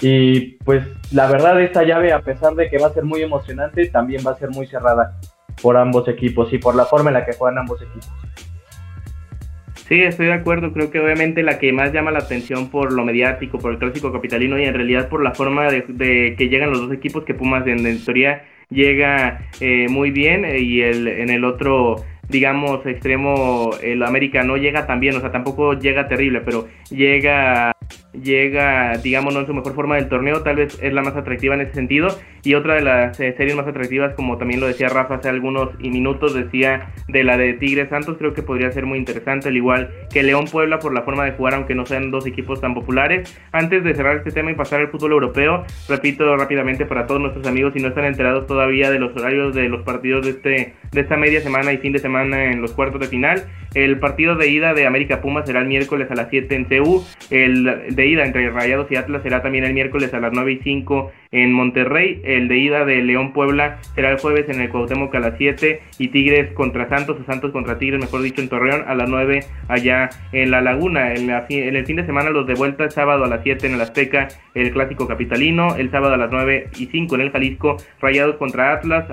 Y 0.00 0.52
pues 0.64 0.86
la 1.12 1.26
verdad 1.26 1.60
esta 1.60 1.82
llave, 1.82 2.12
a 2.12 2.20
pesar 2.20 2.54
de 2.54 2.70
que 2.70 2.78
va 2.78 2.86
a 2.86 2.92
ser 2.92 3.04
muy 3.04 3.22
emocionante, 3.22 3.86
también 3.86 4.22
va 4.24 4.30
a 4.30 4.38
ser 4.38 4.50
muy 4.50 4.68
cerrada 4.68 5.18
por 5.60 5.76
ambos 5.76 6.06
equipos 6.06 6.52
y 6.52 6.58
por 6.58 6.76
la 6.76 6.84
forma 6.84 7.10
en 7.10 7.14
la 7.14 7.26
que 7.26 7.32
juegan 7.32 7.58
ambos 7.58 7.82
equipos. 7.82 8.12
Sí, 9.88 10.00
estoy 10.00 10.26
de 10.26 10.34
acuerdo. 10.34 10.72
Creo 10.72 10.92
que 10.92 11.00
obviamente 11.00 11.42
la 11.42 11.58
que 11.58 11.72
más 11.72 11.92
llama 11.92 12.12
la 12.12 12.20
atención 12.20 12.70
por 12.70 12.92
lo 12.92 13.04
mediático, 13.04 13.58
por 13.58 13.72
el 13.72 13.78
clásico 13.78 14.12
capitalino 14.12 14.60
y 14.60 14.64
en 14.64 14.74
realidad 14.74 15.08
por 15.08 15.22
la 15.22 15.34
forma 15.34 15.64
de, 15.70 16.36
que 16.38 16.48
llegan 16.48 16.70
los 16.70 16.82
dos 16.82 16.92
equipos, 16.92 17.24
que 17.24 17.34
Pumas 17.34 17.66
en, 17.66 17.84
en 17.84 18.02
teoría 18.04 18.44
llega 18.70 19.48
eh, 19.60 19.88
muy 19.88 20.10
bien 20.10 20.44
eh, 20.44 20.60
y 20.60 20.82
el, 20.82 21.08
en 21.08 21.30
el 21.30 21.44
otro 21.44 21.96
digamos 22.28 22.84
extremo 22.86 23.70
el 23.82 24.02
América 24.02 24.42
no 24.42 24.56
llega 24.56 24.86
tan 24.86 25.00
bien, 25.00 25.16
o 25.16 25.20
sea, 25.20 25.32
tampoco 25.32 25.74
llega 25.74 26.08
terrible, 26.08 26.40
pero 26.40 26.68
llega 26.90 27.74
llega, 28.12 28.96
digamos, 28.98 29.34
no 29.34 29.40
en 29.40 29.46
su 29.46 29.54
mejor 29.54 29.74
forma 29.74 29.96
del 29.96 30.08
torneo, 30.08 30.42
tal 30.42 30.56
vez 30.56 30.78
es 30.80 30.92
la 30.92 31.02
más 31.02 31.16
atractiva 31.16 31.54
en 31.54 31.62
ese 31.62 31.74
sentido. 31.74 32.08
Y 32.42 32.54
otra 32.54 32.74
de 32.74 32.82
las 32.82 33.18
eh, 33.20 33.34
series 33.36 33.56
más 33.56 33.66
atractivas, 33.66 34.14
como 34.14 34.36
también 34.36 34.60
lo 34.60 34.66
decía 34.66 34.88
Rafa 34.88 35.14
hace 35.14 35.28
algunos 35.28 35.78
minutos, 35.78 36.34
decía 36.34 36.92
de 37.08 37.24
la 37.24 37.38
de 37.38 37.54
Tigres 37.54 37.88
Santos, 37.88 38.16
creo 38.18 38.34
que 38.34 38.42
podría 38.42 38.70
ser 38.70 38.84
muy 38.86 38.98
interesante, 38.98 39.48
al 39.48 39.56
igual 39.56 39.90
que 40.12 40.22
León 40.22 40.44
Puebla 40.50 40.78
por 40.78 40.92
la 40.92 41.02
forma 41.02 41.24
de 41.24 41.32
jugar, 41.32 41.54
aunque 41.54 41.74
no 41.74 41.86
sean 41.86 42.10
dos 42.10 42.26
equipos 42.26 42.60
tan 42.60 42.74
populares. 42.74 43.34
Antes 43.52 43.82
de 43.82 43.94
cerrar 43.94 44.18
este 44.18 44.30
tema 44.30 44.50
y 44.50 44.54
pasar 44.54 44.80
al 44.80 44.88
fútbol 44.88 45.12
europeo, 45.12 45.64
repito 45.88 46.36
rápidamente 46.36 46.84
para 46.84 47.06
todos 47.06 47.20
nuestros 47.20 47.46
amigos, 47.46 47.72
si 47.72 47.80
no 47.80 47.88
están 47.88 48.04
enterados 48.04 48.46
todavía 48.46 48.90
de 48.90 48.98
los 48.98 49.16
horarios 49.16 49.54
de 49.54 49.68
los 49.68 49.82
partidos 49.82 50.24
de, 50.24 50.30
este, 50.30 50.74
de 50.92 51.00
esta 51.00 51.16
media 51.16 51.40
semana 51.40 51.72
y 51.72 51.78
fin 51.78 51.92
de 51.92 51.98
semana 51.98 52.13
en 52.22 52.60
los 52.60 52.72
cuartos 52.72 53.00
de 53.00 53.06
final, 53.06 53.44
el 53.74 53.98
partido 53.98 54.36
de 54.36 54.48
ida 54.48 54.74
de 54.74 54.86
América 54.86 55.20
Puma 55.20 55.44
será 55.44 55.60
el 55.60 55.66
miércoles 55.66 56.10
a 56.10 56.14
las 56.14 56.28
7 56.30 56.54
en 56.54 56.64
CU, 56.64 57.04
el 57.30 57.94
de 57.94 58.06
ida 58.06 58.24
entre 58.24 58.50
Rayados 58.50 58.90
y 58.90 58.96
Atlas 58.96 59.22
será 59.22 59.42
también 59.42 59.64
el 59.64 59.74
miércoles 59.74 60.14
a 60.14 60.20
las 60.20 60.32
9 60.32 60.52
y 60.52 60.58
5 60.58 61.12
en 61.34 61.52
Monterrey. 61.52 62.22
El 62.24 62.48
de 62.48 62.58
ida 62.58 62.84
de 62.84 63.02
León 63.02 63.32
Puebla 63.32 63.78
será 63.94 64.10
el 64.10 64.18
jueves 64.18 64.48
en 64.48 64.60
el 64.60 64.70
Cuauhtémoc 64.70 65.14
a 65.14 65.20
las 65.20 65.36
7 65.36 65.82
y 65.98 66.08
Tigres 66.08 66.52
contra 66.52 66.88
Santos 66.88 67.18
o 67.20 67.24
Santos 67.24 67.52
contra 67.52 67.76
Tigres, 67.76 68.00
mejor 68.00 68.22
dicho, 68.22 68.40
en 68.40 68.48
Torreón 68.48 68.84
a 68.86 68.94
las 68.94 69.08
9 69.08 69.40
allá 69.68 70.08
en 70.32 70.50
La 70.50 70.60
Laguna. 70.60 71.12
En, 71.12 71.28
el 71.30 71.86
fin 71.86 71.96
de 71.96 72.06
semana 72.06 72.30
los 72.30 72.46
de 72.46 72.54
vuelta, 72.54 72.88
sábado 72.88 73.24
a 73.24 73.28
las 73.28 73.42
7 73.42 73.66
en 73.66 73.74
el 73.74 73.80
Azteca, 73.80 74.28
el 74.54 74.70
clásico 74.72 75.08
capitalino, 75.08 75.74
el 75.76 75.90
sábado 75.90 76.14
a 76.14 76.16
las 76.16 76.30
9 76.30 76.68
y 76.78 76.86
5 76.86 77.14
en 77.16 77.20
el 77.20 77.32
Jalisco, 77.32 77.76
Rayados 78.00 78.36
contra 78.36 78.72
Atlas, 78.72 79.06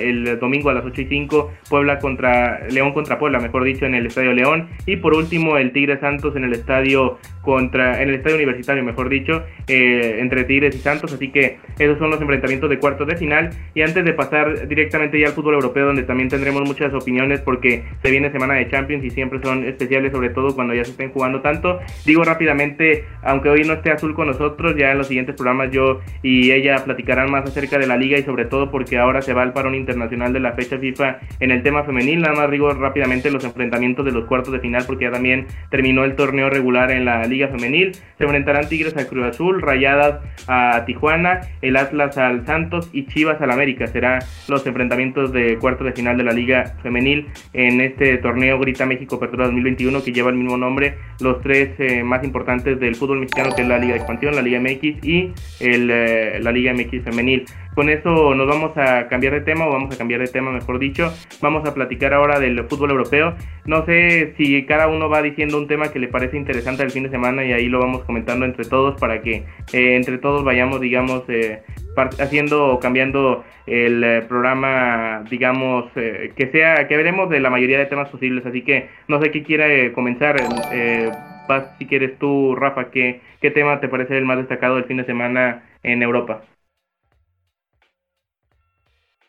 el 0.00 0.38
domingo 0.38 0.68
a 0.68 0.74
las 0.74 0.84
8 0.84 1.00
y 1.00 1.06
5, 1.06 1.52
Puebla 1.70 1.98
contra 1.98 2.68
León 2.68 2.92
contra 2.92 3.18
Puebla, 3.18 3.40
mejor 3.40 3.64
dicho, 3.64 3.86
en 3.86 3.94
el 3.94 4.06
Estadio 4.06 4.32
León 4.32 4.68
y 4.86 4.96
por 4.96 5.14
último 5.14 5.56
el 5.56 5.72
Tigres 5.72 6.00
Santos 6.00 6.36
en 6.36 6.44
el 6.44 6.52
estadio 6.52 7.18
contra 7.42 8.02
en 8.02 8.08
el 8.08 8.14
estadio 8.14 8.36
universitario, 8.36 8.82
mejor 8.82 9.08
dicho, 9.08 9.44
eh, 9.66 10.16
entre 10.20 10.44
Tigres 10.44 10.74
y 10.74 10.78
Santos, 10.78 11.12
así 11.12 11.28
que 11.28 11.58
esos 11.78 11.98
son 11.98 12.10
los 12.10 12.20
enfrentamientos 12.20 12.70
de 12.70 12.78
cuartos 12.78 13.06
de 13.06 13.16
final. 13.16 13.50
Y 13.74 13.82
antes 13.82 14.04
de 14.04 14.12
pasar 14.12 14.68
directamente 14.68 15.18
ya 15.18 15.26
al 15.26 15.32
fútbol 15.32 15.54
europeo, 15.54 15.86
donde 15.86 16.04
también 16.04 16.28
tendremos 16.28 16.62
muchas 16.62 16.94
opiniones, 16.94 17.40
porque 17.40 17.82
se 18.02 18.10
viene 18.10 18.30
semana 18.30 18.54
de 18.54 18.68
Champions 18.68 19.04
y 19.04 19.10
siempre 19.10 19.40
son 19.42 19.64
especiales, 19.64 20.12
sobre 20.12 20.30
todo 20.30 20.54
cuando 20.54 20.74
ya 20.74 20.84
se 20.84 20.92
estén 20.92 21.10
jugando 21.10 21.40
tanto. 21.40 21.80
Digo 22.06 22.24
rápidamente, 22.24 23.04
aunque 23.22 23.48
hoy 23.48 23.62
no 23.64 23.74
esté 23.74 23.90
azul 23.90 24.14
con 24.14 24.28
nosotros, 24.28 24.76
ya 24.76 24.92
en 24.92 24.98
los 24.98 25.08
siguientes 25.08 25.34
programas 25.34 25.70
yo 25.70 26.00
y 26.22 26.52
ella 26.52 26.84
platicarán 26.84 27.30
más 27.30 27.44
acerca 27.44 27.78
de 27.78 27.86
la 27.86 27.96
liga 27.96 28.18
y 28.18 28.22
sobre 28.22 28.44
todo 28.44 28.70
porque 28.70 28.98
ahora 28.98 29.22
se 29.22 29.32
va 29.32 29.42
al 29.42 29.52
parón 29.52 29.74
internacional 29.74 30.32
de 30.32 30.40
la 30.40 30.52
fecha 30.52 30.78
FIFA 30.78 31.18
en 31.40 31.50
el 31.50 31.62
tema 31.62 31.84
femenil. 31.84 32.20
Nada 32.20 32.34
más 32.34 32.50
digo 32.50 32.70
rápidamente 32.72 33.30
los 33.30 33.44
enfrentamientos 33.44 34.04
de 34.04 34.12
los 34.12 34.26
cuartos 34.26 34.52
de 34.52 34.60
final, 34.60 34.84
porque 34.86 35.04
ya 35.06 35.10
también 35.10 35.46
terminó 35.70 36.04
el 36.04 36.14
torneo 36.14 36.50
regular 36.50 36.90
en 36.90 37.04
la 37.04 37.26
liga 37.32 37.48
femenil. 37.48 37.92
Se 38.18 38.24
enfrentarán 38.24 38.68
Tigres 38.68 38.96
a 38.96 39.06
Cruz 39.06 39.26
Azul, 39.26 39.60
Rayadas 39.60 40.20
a 40.46 40.84
Tijuana, 40.86 41.40
el 41.60 41.76
Atlas 41.76 42.16
al 42.18 42.46
Santos 42.46 42.88
y 42.92 43.06
Chivas 43.06 43.40
al 43.40 43.50
América. 43.50 43.86
Serán 43.86 44.20
los 44.48 44.66
enfrentamientos 44.66 45.32
de 45.32 45.58
cuartos 45.58 45.86
de 45.86 45.92
final 45.92 46.16
de 46.16 46.24
la 46.24 46.32
liga 46.32 46.76
femenil 46.82 47.26
en 47.52 47.80
este 47.80 48.18
torneo 48.18 48.58
Grita 48.60 48.86
México 48.86 49.16
Apertura 49.16 49.46
2021 49.46 50.02
que 50.02 50.12
lleva 50.12 50.30
el 50.30 50.36
mismo 50.36 50.56
nombre. 50.56 50.94
Los 51.20 51.40
tres 51.40 51.70
eh, 51.78 52.02
más 52.04 52.22
importantes 52.24 52.78
del 52.78 52.94
fútbol 52.94 53.20
mexicano 53.20 53.54
que 53.54 53.62
es 53.62 53.68
la 53.68 53.78
Liga 53.78 53.94
de 53.94 53.98
Expansión, 53.98 54.34
la 54.34 54.42
Liga 54.42 54.60
MX 54.60 55.04
y 55.04 55.32
el, 55.60 55.90
eh, 55.90 56.38
la 56.40 56.52
Liga 56.52 56.72
MX 56.72 57.04
femenil. 57.04 57.44
Con 57.74 57.88
eso 57.88 58.34
nos 58.34 58.46
vamos 58.46 58.76
a 58.76 59.08
cambiar 59.08 59.32
de 59.32 59.40
tema, 59.40 59.66
o 59.66 59.72
vamos 59.72 59.94
a 59.94 59.98
cambiar 59.98 60.20
de 60.20 60.26
tema, 60.26 60.50
mejor 60.50 60.78
dicho. 60.78 61.10
Vamos 61.40 61.66
a 61.66 61.72
platicar 61.72 62.12
ahora 62.12 62.38
del 62.38 62.62
fútbol 62.64 62.90
europeo. 62.90 63.34
No 63.64 63.86
sé 63.86 64.34
si 64.36 64.66
cada 64.66 64.88
uno 64.88 65.08
va 65.08 65.22
diciendo 65.22 65.56
un 65.56 65.68
tema 65.68 65.90
que 65.90 65.98
le 65.98 66.08
parece 66.08 66.36
interesante 66.36 66.82
el 66.82 66.90
fin 66.90 67.04
de 67.04 67.08
semana 67.08 67.44
y 67.44 67.52
ahí 67.52 67.68
lo 67.68 67.78
vamos 67.78 68.04
comentando 68.04 68.44
entre 68.44 68.66
todos 68.66 69.00
para 69.00 69.22
que 69.22 69.44
eh, 69.72 69.96
entre 69.96 70.18
todos 70.18 70.44
vayamos, 70.44 70.82
digamos, 70.82 71.22
eh, 71.28 71.62
haciendo 71.96 72.66
o 72.66 72.78
cambiando 72.78 73.42
el 73.66 74.04
eh, 74.04 74.22
programa, 74.28 75.24
digamos, 75.30 75.90
que 75.94 76.48
sea, 76.52 76.86
que 76.88 76.96
veremos 76.98 77.30
de 77.30 77.40
la 77.40 77.48
mayoría 77.48 77.78
de 77.78 77.86
temas 77.86 78.10
posibles. 78.10 78.44
Así 78.44 78.62
que 78.62 78.88
no 79.08 79.18
sé 79.22 79.30
qué 79.30 79.42
quiere 79.42 79.92
comenzar. 79.92 80.36
vas, 81.48 81.74
si 81.78 81.86
quieres 81.86 82.18
tú, 82.18 82.54
Rafa, 82.54 82.90
¿qué, 82.90 83.20
¿qué 83.40 83.50
tema 83.50 83.80
te 83.80 83.88
parece 83.88 84.18
el 84.18 84.26
más 84.26 84.36
destacado 84.36 84.76
del 84.76 84.84
fin 84.84 84.98
de 84.98 85.04
semana 85.04 85.62
en 85.82 86.02
Europa? 86.02 86.42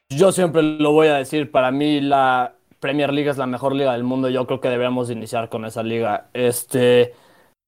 Yo 0.09 0.31
siempre 0.31 0.61
lo 0.61 0.91
voy 0.91 1.07
a 1.07 1.15
decir, 1.15 1.51
para 1.51 1.71
mí 1.71 1.99
la 2.01 2.55
Premier 2.79 3.13
League 3.13 3.29
es 3.29 3.37
la 3.37 3.47
mejor 3.47 3.73
liga 3.73 3.93
del 3.93 4.03
mundo 4.03 4.29
yo 4.29 4.45
creo 4.45 4.59
que 4.59 4.69
deberíamos 4.69 5.09
iniciar 5.09 5.49
con 5.49 5.63
esa 5.65 5.83
liga. 5.83 6.29
Este, 6.33 7.13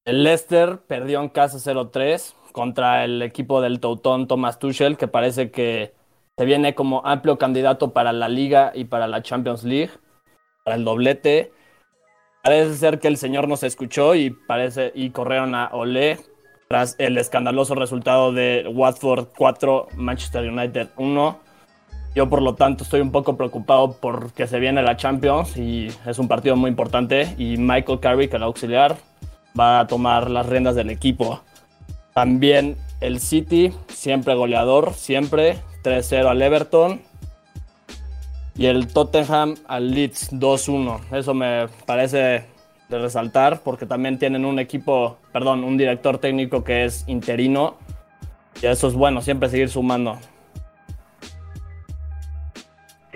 el 0.06 0.24
Leicester 0.24 0.80
perdió 0.80 1.22
en 1.22 1.30
casa 1.30 1.58
0-3 1.58 2.36
contra 2.52 3.06
el 3.06 3.22
equipo 3.22 3.62
del 3.62 3.80
Teutón 3.80 4.28
Thomas 4.28 4.60
Tuchel, 4.60 4.98
que 4.98 5.08
parece 5.08 5.52
que 5.52 5.94
se 6.38 6.46
viene 6.46 6.76
como 6.76 7.02
amplio 7.06 7.38
candidato 7.38 7.94
para 7.94 8.12
la 8.12 8.28
liga 8.28 8.74
y 8.76 8.86
para 8.86 9.08
la 9.08 9.24
Champions 9.24 9.64
League, 9.64 9.92
para 10.66 10.76
el 10.76 10.84
doblete. 10.84 11.54
Parece 12.44 12.76
ser 12.76 13.00
que 13.00 13.08
el 13.08 13.18
señor 13.18 13.48
nos 13.48 13.64
escuchó 13.64 14.16
y 14.16 14.32
parece 14.32 14.92
y 14.94 15.12
corrieron 15.12 15.56
a 15.56 15.70
Olé 15.72 16.20
tras 16.68 16.96
el 17.00 17.18
escandaloso 17.18 17.74
resultado 17.74 18.34
de 18.34 18.68
Watford 18.68 19.30
4 19.38 19.88
Manchester 19.96 20.52
United 20.52 20.90
1. 20.98 21.40
Yo 22.16 22.30
por 22.30 22.42
lo 22.42 22.56
tanto 22.56 22.86
estoy 22.86 23.02
un 23.02 23.12
poco 23.12 23.36
preocupado 23.36 23.98
porque 24.00 24.48
se 24.48 24.58
viene 24.58 24.82
la 24.82 24.96
Champions 24.96 25.58
y 25.58 25.88
es 26.06 26.18
un 26.18 26.30
partido 26.30 26.56
muy 26.56 26.70
importante 26.70 27.36
y 27.38 27.58
Michael 27.58 28.00
Carrick, 28.00 28.34
el 28.34 28.44
auxiliar, 28.44 28.96
va 29.60 29.82
a 29.82 29.88
tomar 29.88 30.32
las 30.32 30.46
riendas 30.46 30.76
del 30.76 30.90
equipo. 30.90 31.42
También 32.14 32.78
el 33.02 33.20
City, 33.20 33.74
siempre 33.90 34.34
goleador, 34.34 34.94
siempre 34.94 35.58
3-0 35.84 36.30
al 36.30 36.42
Everton. 36.42 37.02
Y 38.58 38.68
el 38.68 38.88
Tottenham 38.88 39.56
al 39.68 39.92
Leeds 39.92 40.32
2-1. 40.32 41.02
Eso 41.12 41.34
me 41.34 41.68
parece 41.86 42.46
de 42.88 43.00
resaltar 43.00 43.60
porque 43.60 43.86
también 43.86 44.18
tienen 44.18 44.46
un 44.46 44.60
equipo, 44.60 45.18
perdón, 45.34 45.66
un 45.66 45.76
director 45.76 46.20
técnico 46.20 46.64
que 46.64 46.86
es 46.86 47.04
interino. 47.08 47.76
Y 48.62 48.68
eso 48.68 48.88
es 48.88 48.94
bueno, 48.94 49.22
siempre 49.22 49.50
seguir 49.50 49.70
sumando. 49.70 50.18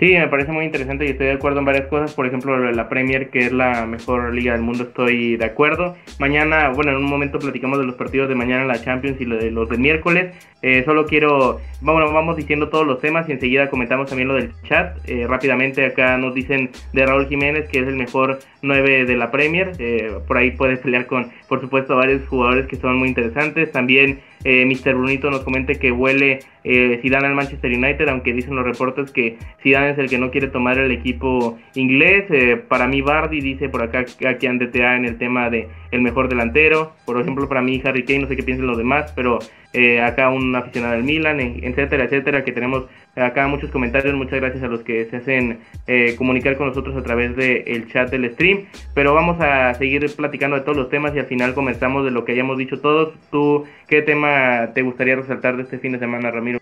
Sí, 0.00 0.14
me 0.14 0.28
parece 0.28 0.50
muy 0.50 0.64
interesante 0.64 1.04
y 1.04 1.10
estoy 1.10 1.26
de 1.26 1.34
acuerdo 1.34 1.58
en 1.58 1.66
varias 1.66 1.86
cosas. 1.88 2.14
Por 2.14 2.24
ejemplo, 2.24 2.58
la 2.72 2.88
Premier, 2.88 3.28
que 3.28 3.40
es 3.40 3.52
la 3.52 3.84
mejor 3.84 4.32
liga 4.32 4.54
del 4.54 4.62
mundo, 4.62 4.84
estoy 4.84 5.36
de 5.36 5.44
acuerdo. 5.44 5.94
Mañana, 6.18 6.70
bueno, 6.70 6.92
en 6.92 6.96
un 6.96 7.04
momento 7.04 7.38
platicamos 7.38 7.78
de 7.78 7.84
los 7.84 7.96
partidos 7.96 8.30
de 8.30 8.34
mañana, 8.34 8.64
la 8.64 8.80
Champions 8.80 9.20
y 9.20 9.26
de 9.26 9.50
los 9.50 9.68
del 9.68 9.78
miércoles. 9.80 10.34
Eh, 10.62 10.84
solo 10.86 11.04
quiero, 11.04 11.60
bueno, 11.82 12.10
vamos 12.14 12.36
diciendo 12.36 12.70
todos 12.70 12.86
los 12.86 12.98
temas 13.00 13.28
y 13.28 13.32
enseguida 13.32 13.68
comentamos 13.68 14.08
también 14.08 14.28
lo 14.28 14.36
del 14.36 14.52
chat. 14.62 14.96
Eh, 15.06 15.26
rápidamente 15.26 15.84
acá 15.84 16.16
nos 16.16 16.34
dicen 16.34 16.70
de 16.94 17.04
Raúl 17.04 17.28
Jiménez, 17.28 17.68
que 17.68 17.80
es 17.80 17.86
el 17.86 17.96
mejor 17.96 18.38
9 18.62 19.04
de 19.04 19.16
la 19.16 19.30
Premier. 19.30 19.72
Eh, 19.78 20.12
por 20.26 20.38
ahí 20.38 20.52
puede 20.52 20.78
pelear 20.78 21.04
con, 21.06 21.30
por 21.50 21.60
supuesto, 21.60 21.96
varios 21.96 22.28
jugadores 22.28 22.68
que 22.68 22.76
son 22.76 22.96
muy 22.96 23.08
interesantes. 23.08 23.72
También 23.72 24.20
eh, 24.44 24.64
Mr. 24.64 24.94
Brunito 24.94 25.32
nos 25.32 25.40
comente 25.40 25.80
que 25.80 25.90
huele 25.90 26.38
eh, 26.62 27.00
Zidane 27.02 27.26
al 27.26 27.34
Manchester 27.34 27.72
United, 27.72 28.08
aunque 28.08 28.32
dicen 28.32 28.54
los 28.54 28.64
reportes 28.64 29.10
que 29.10 29.36
Zidane 29.60 29.90
es 29.90 29.98
el 29.98 30.08
que 30.08 30.16
no 30.16 30.30
quiere 30.30 30.46
tomar 30.46 30.78
el 30.78 30.92
equipo 30.92 31.58
inglés. 31.74 32.26
Eh, 32.30 32.56
para 32.56 32.86
mí 32.86 33.02
Bardi 33.02 33.40
dice 33.40 33.68
por 33.68 33.82
acá 33.82 34.04
que 34.04 34.46
han 34.46 34.60
DTA 34.60 34.94
en 34.94 35.06
el 35.06 35.18
tema 35.18 35.50
de 35.50 35.66
el 35.90 36.02
mejor 36.02 36.28
delantero. 36.28 36.92
Por 37.04 37.20
ejemplo, 37.20 37.48
para 37.48 37.62
mí 37.62 37.82
Harry 37.84 38.04
Kane, 38.04 38.20
no 38.20 38.28
sé 38.28 38.36
qué 38.36 38.44
piensen 38.44 38.68
los 38.68 38.78
demás, 38.78 39.12
pero 39.16 39.40
eh, 39.72 40.00
acá 40.00 40.30
un 40.30 40.54
aficionado 40.54 40.94
del 40.94 41.02
Milan, 41.02 41.40
etcétera, 41.40 42.04
etcétera, 42.04 42.44
que 42.44 42.52
tenemos 42.52 42.86
acá 43.16 43.46
muchos 43.46 43.70
comentarios, 43.70 44.14
muchas 44.14 44.40
gracias 44.40 44.62
a 44.62 44.68
los 44.68 44.82
que 44.82 45.06
se 45.06 45.16
hacen 45.16 45.60
eh, 45.86 46.14
comunicar 46.16 46.56
con 46.56 46.68
nosotros 46.68 46.96
a 46.96 47.02
través 47.02 47.36
del 47.36 47.90
chat 47.92 48.10
del 48.10 48.32
stream, 48.32 48.66
pero 48.94 49.14
vamos 49.14 49.40
a 49.40 49.74
seguir 49.74 50.04
platicando 50.14 50.56
de 50.56 50.62
todos 50.62 50.76
los 50.76 50.88
temas 50.88 51.14
y 51.14 51.18
al 51.18 51.26
final 51.26 51.54
comenzamos 51.54 52.04
de 52.04 52.10
lo 52.10 52.24
que 52.24 52.32
hayamos 52.32 52.58
dicho 52.58 52.80
todos. 52.80 53.14
¿Tú 53.30 53.64
qué 53.88 54.02
tema 54.02 54.70
te 54.74 54.82
gustaría 54.82 55.16
resaltar 55.16 55.56
de 55.56 55.64
este 55.64 55.78
fin 55.78 55.92
de 55.92 55.98
semana, 55.98 56.30
Ramiro? 56.30 56.58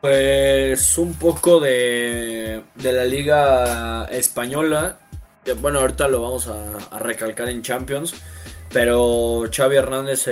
Pues 0.00 0.98
un 0.98 1.14
poco 1.14 1.60
de, 1.60 2.60
de 2.74 2.92
la 2.92 3.04
liga 3.04 4.06
española, 4.06 4.98
bueno, 5.60 5.80
ahorita 5.80 6.08
lo 6.08 6.22
vamos 6.22 6.48
a 6.48 6.98
recalcar 6.98 7.48
en 7.48 7.62
Champions 7.62 8.20
pero 8.72 9.44
Xavi 9.54 9.76
Hernández 9.76 10.26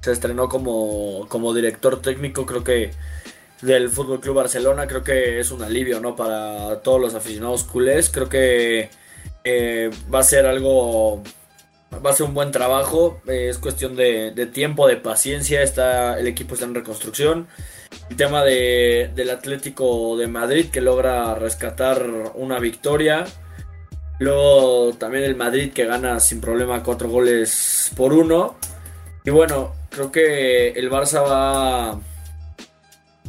se, 0.00 0.12
estrenó 0.12 0.48
como, 0.48 1.26
como 1.28 1.54
director 1.54 2.00
técnico, 2.00 2.46
creo 2.46 2.64
que 2.64 2.92
del 3.62 3.88
Fútbol 3.88 4.20
Club 4.20 4.36
Barcelona. 4.36 4.86
Creo 4.86 5.02
que 5.02 5.40
es 5.40 5.50
un 5.50 5.62
alivio, 5.62 6.00
¿no? 6.00 6.16
Para 6.16 6.80
todos 6.80 7.00
los 7.00 7.14
aficionados 7.14 7.64
culés. 7.64 8.10
Creo 8.10 8.28
que 8.28 8.90
eh, 9.44 9.90
va 10.12 10.20
a 10.20 10.24
ser 10.24 10.46
algo. 10.46 11.22
Va 12.04 12.10
a 12.10 12.12
ser 12.12 12.26
un 12.26 12.34
buen 12.34 12.52
trabajo. 12.52 13.20
es 13.26 13.58
cuestión 13.58 13.96
de, 13.96 14.50
tiempo, 14.52 14.86
de 14.86 14.96
paciencia. 14.96 15.62
Está, 15.62 16.18
el 16.18 16.26
equipo 16.26 16.54
está 16.54 16.66
en 16.66 16.74
reconstrucción. 16.74 17.48
El 18.10 18.16
tema 18.16 18.44
de, 18.44 19.10
del 19.14 19.30
Atlético 19.30 20.16
de 20.16 20.26
Madrid 20.26 20.66
que 20.70 20.80
logra 20.80 21.34
rescatar 21.34 22.06
una 22.34 22.58
victoria. 22.58 23.24
Luego 24.18 24.94
también 24.98 25.24
el 25.24 25.36
Madrid 25.36 25.72
que 25.72 25.86
gana 25.86 26.18
sin 26.20 26.40
problema 26.40 26.82
cuatro 26.82 27.08
goles 27.08 27.90
por 27.96 28.12
uno. 28.12 28.56
Y 29.24 29.30
bueno, 29.30 29.74
creo 29.90 30.10
que 30.10 30.70
el 30.70 30.90
Barça 30.90 31.22
va, 31.22 32.00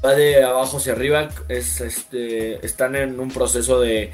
va 0.03 0.15
de 0.15 0.43
abajo 0.43 0.77
hacia 0.77 0.93
arriba. 0.93 1.29
Es, 1.47 1.81
este, 1.81 2.65
están 2.65 2.95
en 2.95 3.19
un 3.19 3.29
proceso 3.31 3.79
de, 3.79 4.13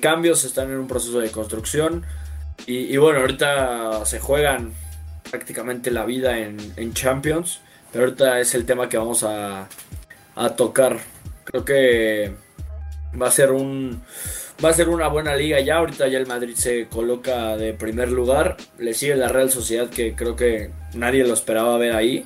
cambios, 0.00 0.44
están 0.44 0.70
en 0.70 0.78
un 0.78 0.88
proceso 0.88 1.20
de 1.20 1.30
construcción. 1.30 2.04
Y, 2.66 2.96
bueno, 2.96 3.20
ahorita 3.20 4.04
se 4.04 4.20
juegan 4.20 4.72
prácticamente 5.30 5.90
la 5.90 6.04
vida 6.04 6.38
en, 6.38 6.92
Champions. 6.94 7.60
Pero 7.92 8.04
ahorita 8.04 8.40
es 8.40 8.54
el 8.54 8.66
tema 8.66 8.88
que 8.88 8.98
vamos 8.98 9.22
a, 9.22 9.68
a 10.34 10.56
tocar. 10.56 10.98
Creo 11.44 11.64
que 11.64 12.34
va 13.20 13.28
a 13.28 13.30
ser 13.30 13.52
un 13.52 14.02
Va 14.64 14.70
a 14.70 14.72
ser 14.72 14.88
una 14.88 15.06
buena 15.06 15.36
liga 15.36 15.60
ya. 15.60 15.76
Ahorita 15.76 16.08
ya 16.08 16.18
el 16.18 16.26
Madrid 16.26 16.54
se 16.56 16.88
coloca 16.88 17.56
de 17.56 17.74
primer 17.74 18.10
lugar. 18.10 18.56
Le 18.78 18.92
sigue 18.92 19.14
la 19.14 19.28
Real 19.28 19.50
Sociedad 19.52 19.88
que 19.88 20.16
creo 20.16 20.34
que 20.34 20.70
nadie 20.94 21.24
lo 21.24 21.34
esperaba 21.34 21.76
ver 21.78 21.94
ahí. 21.94 22.24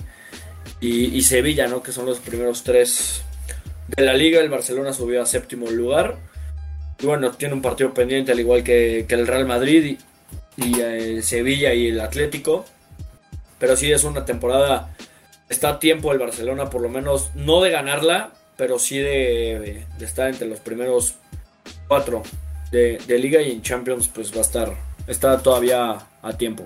Y, 0.81 1.23
Sevilla, 1.23 1.69
¿no? 1.69 1.83
Que 1.83 1.93
son 1.93 2.07
los 2.07 2.19
primeros 2.19 2.65
tres 2.65 3.23
de 3.89 4.05
la 4.05 4.15
liga. 4.15 4.41
El 4.41 4.51
Barcelona 4.51 4.93
subió 4.93 5.23
a 5.23 5.27
séptimo 5.27 5.71
lugar. 5.71 6.17
Y 6.99 7.07
bueno, 7.07 7.31
tiene 7.33 7.55
un 7.55 7.63
partido 7.63 7.95
pendiente 7.95 8.33
al 8.33 8.41
igual 8.41 8.65
que, 8.65 9.07
el 9.09 9.27
Real 9.27 9.47
Madrid 9.47 9.97
y, 10.57 10.81
el 10.81 11.19
eh, 11.19 11.23
Sevilla 11.23 11.73
y 11.73 11.89
el 11.89 12.01
Atlético. 12.01 12.65
Pero 13.61 13.77
sí 13.77 13.93
es 13.93 14.03
una 14.03 14.25
temporada. 14.25 14.95
Está 15.49 15.71
a 15.71 15.79
tiempo 15.79 16.13
el 16.13 16.19
Barcelona, 16.19 16.69
por 16.69 16.81
lo 16.81 16.89
menos, 16.89 17.31
no 17.35 17.61
de 17.61 17.71
ganarla, 17.71 18.33
pero 18.57 18.79
sí 18.79 18.99
de, 18.99 19.85
de 19.99 20.05
estar 20.05 20.29
entre 20.29 20.49
los 20.49 20.61
primeros 20.61 21.17
de, 22.71 23.19
Liga 23.19 23.43
y 23.43 23.51
en 23.51 23.63
Champions, 23.63 24.09
pues 24.09 24.33
va 24.33 24.39
a 24.39 24.43
estar, 24.43 24.75
está 25.07 25.39
todavía 25.39 25.99
a 26.23 26.33
tiempo. 26.37 26.65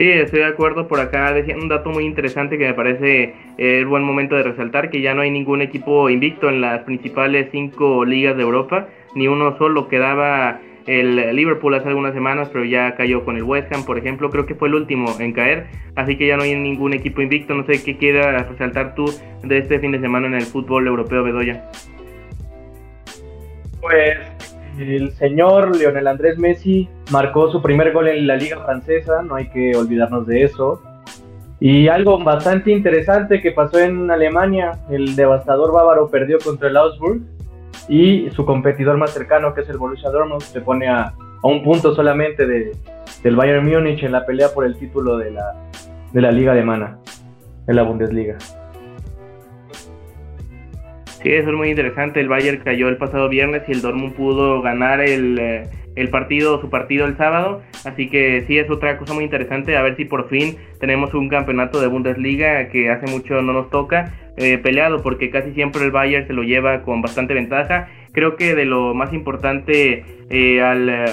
Sí, 0.00 0.10
estoy 0.10 0.38
de 0.38 0.46
acuerdo. 0.46 0.88
Por 0.88 0.98
acá 0.98 1.30
decía 1.34 1.54
un 1.54 1.68
dato 1.68 1.90
muy 1.90 2.06
interesante 2.06 2.56
que 2.56 2.66
me 2.66 2.72
parece 2.72 3.34
el 3.58 3.84
buen 3.84 4.02
momento 4.02 4.34
de 4.34 4.44
resaltar, 4.44 4.88
que 4.88 5.02
ya 5.02 5.12
no 5.12 5.20
hay 5.20 5.30
ningún 5.30 5.60
equipo 5.60 6.08
invicto 6.08 6.48
en 6.48 6.62
las 6.62 6.84
principales 6.84 7.48
cinco 7.52 8.06
ligas 8.06 8.34
de 8.34 8.42
Europa, 8.42 8.88
ni 9.14 9.28
uno 9.28 9.58
solo 9.58 9.88
quedaba 9.88 10.58
el 10.86 11.36
Liverpool 11.36 11.74
hace 11.74 11.88
algunas 11.88 12.14
semanas, 12.14 12.48
pero 12.50 12.64
ya 12.64 12.94
cayó 12.94 13.26
con 13.26 13.36
el 13.36 13.42
West 13.42 13.70
Ham, 13.74 13.84
por 13.84 13.98
ejemplo, 13.98 14.30
creo 14.30 14.46
que 14.46 14.54
fue 14.54 14.68
el 14.68 14.76
último 14.76 15.14
en 15.20 15.34
caer, 15.34 15.66
así 15.96 16.16
que 16.16 16.26
ya 16.26 16.38
no 16.38 16.44
hay 16.44 16.54
ningún 16.54 16.94
equipo 16.94 17.20
invicto. 17.20 17.52
No 17.52 17.66
sé 17.66 17.84
qué 17.84 17.98
quieras 17.98 18.48
resaltar 18.48 18.94
tú 18.94 19.04
de 19.42 19.58
este 19.58 19.80
fin 19.80 19.92
de 19.92 20.00
semana 20.00 20.28
en 20.28 20.34
el 20.34 20.44
fútbol 20.44 20.86
europeo, 20.86 21.22
Bedoya. 21.24 21.62
Pues 23.82 24.16
el 24.80 25.12
señor 25.12 25.76
Lionel 25.76 26.06
Andrés 26.06 26.38
Messi 26.38 26.88
marcó 27.10 27.50
su 27.50 27.60
primer 27.60 27.92
gol 27.92 28.08
en 28.08 28.26
la 28.26 28.36
liga 28.36 28.64
francesa, 28.64 29.22
no 29.22 29.34
hay 29.34 29.48
que 29.48 29.76
olvidarnos 29.76 30.26
de 30.26 30.44
eso. 30.44 30.82
Y 31.60 31.88
algo 31.88 32.18
bastante 32.22 32.70
interesante 32.70 33.42
que 33.42 33.52
pasó 33.52 33.78
en 33.78 34.10
Alemania, 34.10 34.78
el 34.90 35.14
devastador 35.14 35.72
bávaro 35.72 36.08
perdió 36.08 36.38
contra 36.38 36.68
el 36.68 36.76
Augsburg 36.76 37.20
y 37.88 38.30
su 38.30 38.46
competidor 38.46 38.96
más 38.96 39.10
cercano, 39.10 39.52
que 39.52 39.60
es 39.60 39.68
el 39.68 39.76
Borussia 39.76 40.10
Dortmund, 40.10 40.42
se 40.42 40.60
pone 40.60 40.88
a, 40.88 41.12
un 41.42 41.62
punto 41.62 41.94
solamente 41.94 42.46
de, 42.46 42.72
del 43.22 43.36
Bayern 43.36 43.66
Múnich 43.66 44.02
en 44.02 44.12
la 44.12 44.24
pelea 44.24 44.48
por 44.54 44.64
el 44.64 44.76
título 44.76 45.18
de 45.18 45.30
la, 45.30 45.54
de 46.12 46.20
la 46.20 46.30
liga 46.30 46.52
alemana, 46.52 46.98
de 47.66 47.74
la 47.74 47.82
Bundesliga. 47.82 48.36
Sí, 51.22 51.30
eso 51.32 51.50
es 51.50 51.56
muy 51.56 51.68
interesante. 51.68 52.20
El 52.20 52.28
Bayern 52.28 52.62
cayó 52.64 52.88
el 52.88 52.96
pasado 52.96 53.28
viernes 53.28 53.62
y 53.68 53.72
el 53.72 53.82
Dortmund 53.82 54.14
pudo 54.14 54.62
ganar 54.62 55.00
el, 55.00 55.38
eh, 55.38 55.68
el 55.94 56.08
partido, 56.08 56.60
su 56.60 56.70
partido 56.70 57.04
el 57.06 57.16
sábado. 57.18 57.62
Así 57.84 58.08
que 58.08 58.44
sí, 58.46 58.58
es 58.58 58.70
otra 58.70 58.96
cosa 58.96 59.12
muy 59.12 59.24
interesante. 59.24 59.76
A 59.76 59.82
ver 59.82 59.96
si 59.96 60.06
por 60.06 60.28
fin 60.30 60.56
tenemos 60.78 61.12
un 61.12 61.28
campeonato 61.28 61.80
de 61.80 61.88
Bundesliga 61.88 62.68
que 62.68 62.90
hace 62.90 63.06
mucho 63.06 63.42
no 63.42 63.52
nos 63.52 63.68
toca. 63.70 64.14
Eh, 64.36 64.56
peleado 64.56 65.02
porque 65.02 65.28
casi 65.28 65.52
siempre 65.52 65.84
el 65.84 65.90
Bayern 65.90 66.26
se 66.26 66.32
lo 66.32 66.42
lleva 66.42 66.82
con 66.82 67.02
bastante 67.02 67.34
ventaja. 67.34 67.88
Creo 68.12 68.36
que 68.36 68.54
de 68.54 68.64
lo 68.64 68.94
más 68.94 69.12
importante 69.12 70.04
eh, 70.32 70.62
al, 70.62 70.88
eh, 70.88 71.04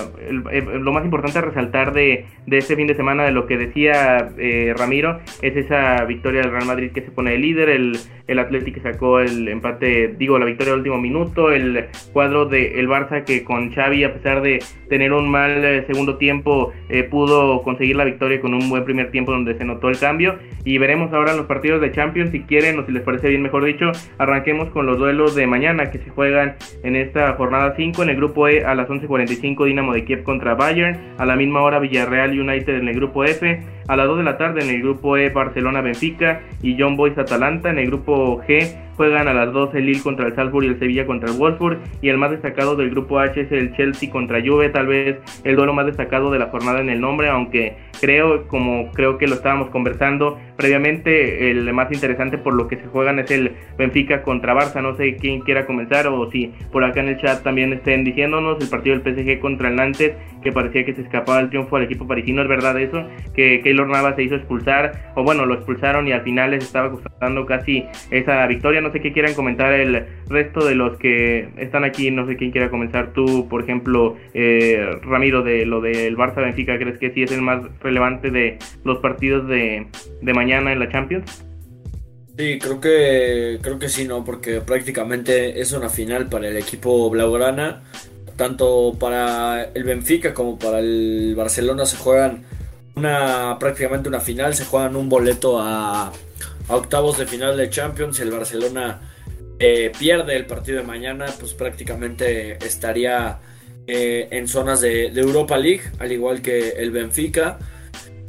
eh, 0.51 0.63
lo 0.79 0.93
más 0.93 1.03
importante 1.03 1.39
a 1.39 1.41
resaltar 1.41 1.91
de, 1.91 2.25
de, 2.45 2.57
este 2.59 2.75
fin 2.75 2.85
de 2.85 2.95
semana, 2.95 3.23
de 3.23 3.31
lo 3.31 3.47
que 3.47 3.57
decía 3.57 4.29
Ramiro, 4.75 5.19
es 5.41 5.55
esa 5.55 6.05
victoria 6.05 6.41
del 6.41 6.51
Real 6.51 6.67
Madrid 6.67 6.91
que 6.91 7.01
se 7.01 7.09
pone 7.09 7.31
de 7.31 7.39
líder, 7.39 7.69
el, 7.69 7.97
el 8.27 8.39
Atlético 8.39 8.79
sacó 8.83 9.19
el 9.19 9.47
empate, 9.47 10.13
digo, 10.19 10.37
la 10.37 10.45
victoria 10.45 10.73
del 10.73 10.81
último 10.81 10.99
minuto, 10.99 11.51
el 11.51 11.85
cuadro 12.13 12.45
del 12.45 12.77
el 12.77 12.87
Barça 12.87 13.23
que 13.23 13.43
con 13.43 13.73
Xavi, 13.73 14.03
a 14.03 14.13
pesar 14.13 14.41
de 14.43 14.59
tener 14.87 15.11
un 15.13 15.31
mal 15.31 15.83
segundo 15.87 16.17
tiempo, 16.17 16.73
pudo 17.09 17.63
conseguir 17.63 17.95
la 17.95 18.03
victoria 18.03 18.39
con 18.39 18.53
un 18.53 18.69
buen 18.69 18.85
primer 18.85 19.09
tiempo 19.09 19.31
donde 19.31 19.57
se 19.57 19.65
notó 19.65 19.89
el 19.89 19.97
cambio. 19.97 20.37
Y 20.63 20.77
veremos 20.77 21.13
ahora 21.13 21.33
los 21.33 21.45
partidos 21.45 21.81
de 21.81 21.91
Champions, 21.91 22.31
si 22.31 22.41
quieren 22.41 22.77
o 22.77 22.85
si 22.85 22.91
les 22.91 23.01
parece 23.01 23.29
bien, 23.29 23.41
mejor 23.41 23.63
dicho, 23.63 23.91
arranquemos 24.17 24.69
con 24.69 24.85
los 24.85 24.97
duelos 24.97 25.33
de 25.33 25.47
mañana 25.47 25.89
que 25.89 25.99
se 25.99 26.09
juegan 26.09 26.55
en 26.87 26.95
esta 26.95 27.33
jornada 27.33 27.73
5 27.75 28.03
en 28.03 28.09
el 28.09 28.15
grupo 28.15 28.47
E 28.47 28.63
a 28.63 28.73
las 28.73 28.89
11 28.89 29.07
45 29.07 29.65
Dinamo 29.65 29.93
de 29.93 30.05
Kiev 30.05 30.23
contra 30.23 30.55
Bayern, 30.55 30.97
a 31.17 31.25
la 31.25 31.35
misma 31.35 31.61
hora 31.61 31.79
Villarreal 31.79 32.39
United 32.39 32.75
en 32.75 32.87
el 32.87 32.95
grupo 32.95 33.25
F, 33.25 33.61
a 33.87 33.95
las 33.95 34.07
2 34.07 34.19
de 34.19 34.23
la 34.23 34.37
tarde 34.37 34.61
en 34.61 34.69
el 34.69 34.81
grupo 34.81 35.17
E 35.17 35.29
Barcelona 35.29 35.81
Benfica 35.81 36.41
y 36.61 36.77
John 36.79 36.95
Boys 36.95 37.17
Atalanta 37.17 37.69
en 37.69 37.79
el 37.79 37.87
grupo 37.87 38.41
G 38.47 38.86
Juegan 38.97 39.27
a 39.27 39.33
las 39.33 39.53
12 39.53 39.77
el 39.77 39.85
Lille 39.85 40.01
contra 40.01 40.27
el 40.27 40.35
Salzburg 40.35 40.65
y 40.65 40.69
el 40.69 40.79
Sevilla 40.79 41.05
contra 41.05 41.31
el 41.31 41.37
Wolfsburg. 41.37 41.79
Y 42.01 42.09
el 42.09 42.17
más 42.17 42.31
destacado 42.31 42.75
del 42.75 42.89
grupo 42.89 43.19
H 43.19 43.39
es 43.39 43.51
el 43.51 43.75
Chelsea 43.75 44.09
contra 44.09 44.41
Juve, 44.41 44.69
tal 44.69 44.87
vez 44.87 45.17
el 45.43 45.55
duelo 45.55 45.73
más 45.73 45.85
destacado 45.85 46.31
de 46.31 46.39
la 46.39 46.47
jornada 46.47 46.81
en 46.81 46.89
el 46.89 46.99
nombre, 46.99 47.29
aunque 47.29 47.77
creo, 48.01 48.47
como 48.47 48.91
creo 48.91 49.17
que 49.17 49.27
lo 49.27 49.35
estábamos 49.35 49.69
conversando 49.69 50.37
previamente, 50.55 51.51
el 51.51 51.71
más 51.73 51.91
interesante 51.91 52.37
por 52.37 52.53
lo 52.53 52.67
que 52.67 52.77
se 52.77 52.87
juegan 52.87 53.19
es 53.19 53.29
el 53.31 53.53
Benfica 53.77 54.23
contra 54.23 54.55
Barça. 54.55 54.81
No 54.81 54.95
sé 54.95 55.15
quién 55.15 55.41
quiera 55.41 55.65
comenzar 55.65 56.07
o 56.07 56.29
si 56.31 56.51
por 56.71 56.83
acá 56.83 56.99
en 56.99 57.09
el 57.09 57.21
chat 57.21 57.43
también 57.43 57.73
estén 57.73 58.03
diciéndonos 58.03 58.59
el 58.59 58.69
partido 58.69 58.97
del 58.97 59.15
PSG 59.15 59.39
contra 59.39 59.69
el 59.69 59.75
Nantes, 59.75 60.13
que 60.41 60.51
parecía 60.51 60.83
que 60.85 60.95
se 60.95 61.01
escapaba 61.01 61.39
el 61.39 61.49
triunfo 61.49 61.75
al 61.75 61.83
equipo 61.83 62.07
parisino. 62.07 62.41
¿Es 62.41 62.47
verdad 62.47 62.79
eso? 62.79 63.03
Que 63.35 63.61
Keylor 63.61 63.87
Navas 63.87 64.15
se 64.15 64.23
hizo 64.23 64.35
expulsar, 64.35 65.11
o 65.15 65.23
bueno, 65.23 65.45
lo 65.45 65.53
expulsaron 65.53 66.07
y 66.07 66.11
al 66.11 66.21
final 66.21 66.51
les 66.51 66.63
estaba 66.63 66.89
costando 66.89 67.45
casi 67.45 67.85
esa 68.09 68.45
victoria 68.47 68.81
no 68.87 68.93
sé 68.93 69.01
qué 69.01 69.11
quieran 69.11 69.33
comentar 69.33 69.73
el 69.73 70.05
resto 70.29 70.65
de 70.65 70.75
los 70.75 70.97
que 70.97 71.49
están 71.57 71.83
aquí, 71.83 72.09
no 72.09 72.25
sé 72.25 72.37
quién 72.37 72.51
quiera 72.51 72.69
comenzar 72.69 73.11
tú, 73.13 73.47
por 73.49 73.61
ejemplo, 73.61 74.15
eh, 74.33 74.97
Ramiro, 75.03 75.43
de 75.43 75.65
lo 75.65 75.81
del 75.81 76.15
Barça 76.15 76.37
Benfica, 76.37 76.77
¿crees 76.77 76.97
que 76.97 77.11
sí 77.11 77.23
es 77.23 77.31
el 77.31 77.41
más 77.41 77.65
relevante 77.81 78.31
de 78.31 78.57
los 78.85 78.99
partidos 78.99 79.47
de, 79.47 79.87
mañana 80.21 80.71
en 80.71 80.79
la 80.79 80.89
Champions? 80.89 81.43
Sí, 82.37 82.59
creo 82.59 82.79
que 82.79 83.59
creo 83.61 83.79
que 83.79 83.89
sí, 83.89 84.07
no, 84.07 84.23
porque 84.23 84.61
prácticamente 84.61 85.59
es 85.59 85.73
una 85.73 85.89
final 85.89 86.29
para 86.29 86.47
el 86.47 86.55
equipo 86.55 87.09
blaugrana, 87.09 87.83
tanto 88.37 88.95
para 88.97 89.65
el 89.73 89.83
Benfica 89.83 90.33
como 90.33 90.57
para 90.57 90.79
el 90.79 91.33
Barcelona 91.35 91.85
se 91.85 91.97
juegan 91.97 92.43
una 92.95 93.57
prácticamente 93.59 94.07
una 94.07 94.19
final, 94.19 94.53
se 94.53 94.65
juegan 94.65 94.95
un 94.95 95.09
boleto 95.09 95.59
a, 95.59 96.13
octavos 96.69 97.17
de 97.17 97.25
final 97.25 97.57
de 97.57 97.69
Champions, 97.69 98.19
el 98.19 98.31
Barcelona 98.31 98.99
eh, 99.59 99.91
pierde 99.97 100.35
el 100.35 100.45
partido 100.45 100.79
de 100.79 100.83
mañana, 100.83 101.27
pues 101.39 101.53
prácticamente 101.53 102.57
estaría 102.65 103.39
eh, 103.87 104.27
en 104.31 104.47
zonas 104.47 104.81
de, 104.81 105.07
Europa 105.07 105.57
League, 105.57 105.83
al 105.99 106.11
igual 106.11 106.41
que 106.41 106.69
el 106.69 106.91
Benfica. 106.91 107.57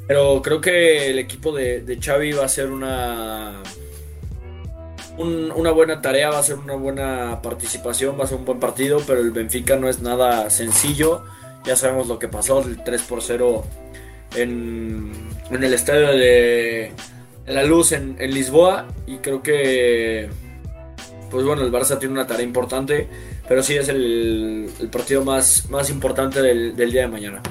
Pero 0.06 0.40
creo 0.40 0.60
que 0.60 1.10
el 1.10 1.18
equipo 1.18 1.52
de, 1.52 1.82
de 1.82 2.00
Xavi 2.00 2.32
va 2.32 2.46
a 2.46 2.48
ser 2.48 2.70
una, 2.70 3.62
una 5.18 5.70
buena 5.72 6.00
tarea, 6.00 6.30
va 6.30 6.38
a 6.38 6.42
ser 6.42 6.56
una 6.56 6.74
buena 6.74 7.42
participación, 7.42 8.18
va 8.18 8.24
a 8.24 8.26
ser 8.26 8.38
un 8.38 8.44
buen 8.44 8.60
partido, 8.60 9.02
pero 9.06 9.20
el 9.20 9.32
Benfica 9.32 9.76
no 9.76 9.88
es 9.88 10.00
nada 10.00 10.48
sencillo. 10.48 11.24
Ya 11.64 11.76
sabemos 11.76 12.06
lo 12.06 12.18
que 12.18 12.28
pasó, 12.28 12.62
el 12.62 12.82
3 12.82 13.02
por 13.02 13.20
0 13.20 13.64
en, 14.36 15.12
el 15.50 15.74
estadio 15.74 16.08
de 16.08 16.92
La 17.48 17.64
Luz 17.64 17.92
en, 17.92 18.16
Lisboa. 18.18 18.86
Y 19.06 19.16
creo 19.16 19.42
que, 19.42 20.28
pues 21.30 21.44
bueno, 21.44 21.62
el 21.62 21.72
Barça 21.72 21.98
tiene 21.98 22.14
una 22.14 22.26
tarea 22.26 22.44
importante, 22.44 23.08
pero 23.48 23.62
sí 23.62 23.76
es 23.76 23.88
el, 23.88 24.70
partido 24.92 25.24
más, 25.24 25.68
más 25.70 25.90
importante 25.90 26.42
del 26.42 26.90
día 26.90 27.02
de 27.02 27.08
mañana. 27.08 27.42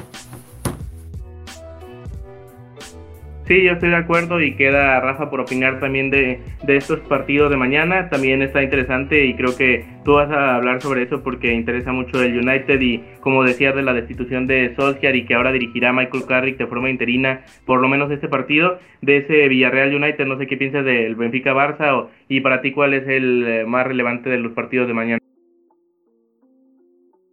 Sí, 3.48 3.64
yo 3.64 3.72
estoy 3.72 3.92
de 3.92 3.96
acuerdo 3.96 4.42
y 4.42 4.56
queda 4.56 5.00
Rafa 5.00 5.30
por 5.30 5.40
opinar 5.40 5.80
también 5.80 6.10
de, 6.10 6.42
estos 6.68 7.00
partidos 7.00 7.50
de 7.50 7.56
mañana. 7.56 8.10
También 8.10 8.42
está 8.42 8.62
interesante 8.62 9.26
y 9.26 9.36
creo 9.36 9.56
que 9.56 9.86
tú 10.04 10.16
vas 10.16 10.30
a 10.30 10.56
hablar 10.56 10.82
sobre 10.82 11.04
eso 11.04 11.24
porque 11.24 11.54
interesa 11.54 11.94
mucho 11.94 12.22
el 12.22 12.38
United 12.38 12.82
y 12.82 13.02
como 13.22 13.46
decías 13.46 13.74
de 13.74 13.84
la 13.84 13.94
destitución 13.94 14.48
de 14.48 14.76
Solskjaer 14.76 15.16
y 15.16 15.26
que 15.26 15.36
ahora 15.36 15.54
dirigirá 15.54 15.94
Michael 15.94 16.26
Carrick 16.28 16.58
de 16.58 16.68
forma 16.68 16.90
interina 16.90 17.46
por 17.66 17.80
lo 17.80 17.88
menos 17.88 18.12
este 18.12 18.28
partido 18.28 18.80
de 19.02 19.20
ese 19.20 19.48
Villarreal 19.48 19.96
United. 19.96 20.26
No 20.26 20.38
sé 20.38 20.46
qué 20.46 20.58
piensas 20.58 20.84
del 20.84 21.16
Benfica 21.16 21.54
Barça 21.54 22.10
y 22.28 22.42
para 22.42 22.62
ti 22.62 22.74
cuál 22.74 22.96
es 22.96 23.08
el 23.08 23.48
eh, 23.48 23.66
más 23.66 23.88
relevante 23.88 24.30
de 24.30 24.40
los 24.40 24.52
partidos 24.52 24.90
de 24.90 24.94
mañana. 24.94 25.20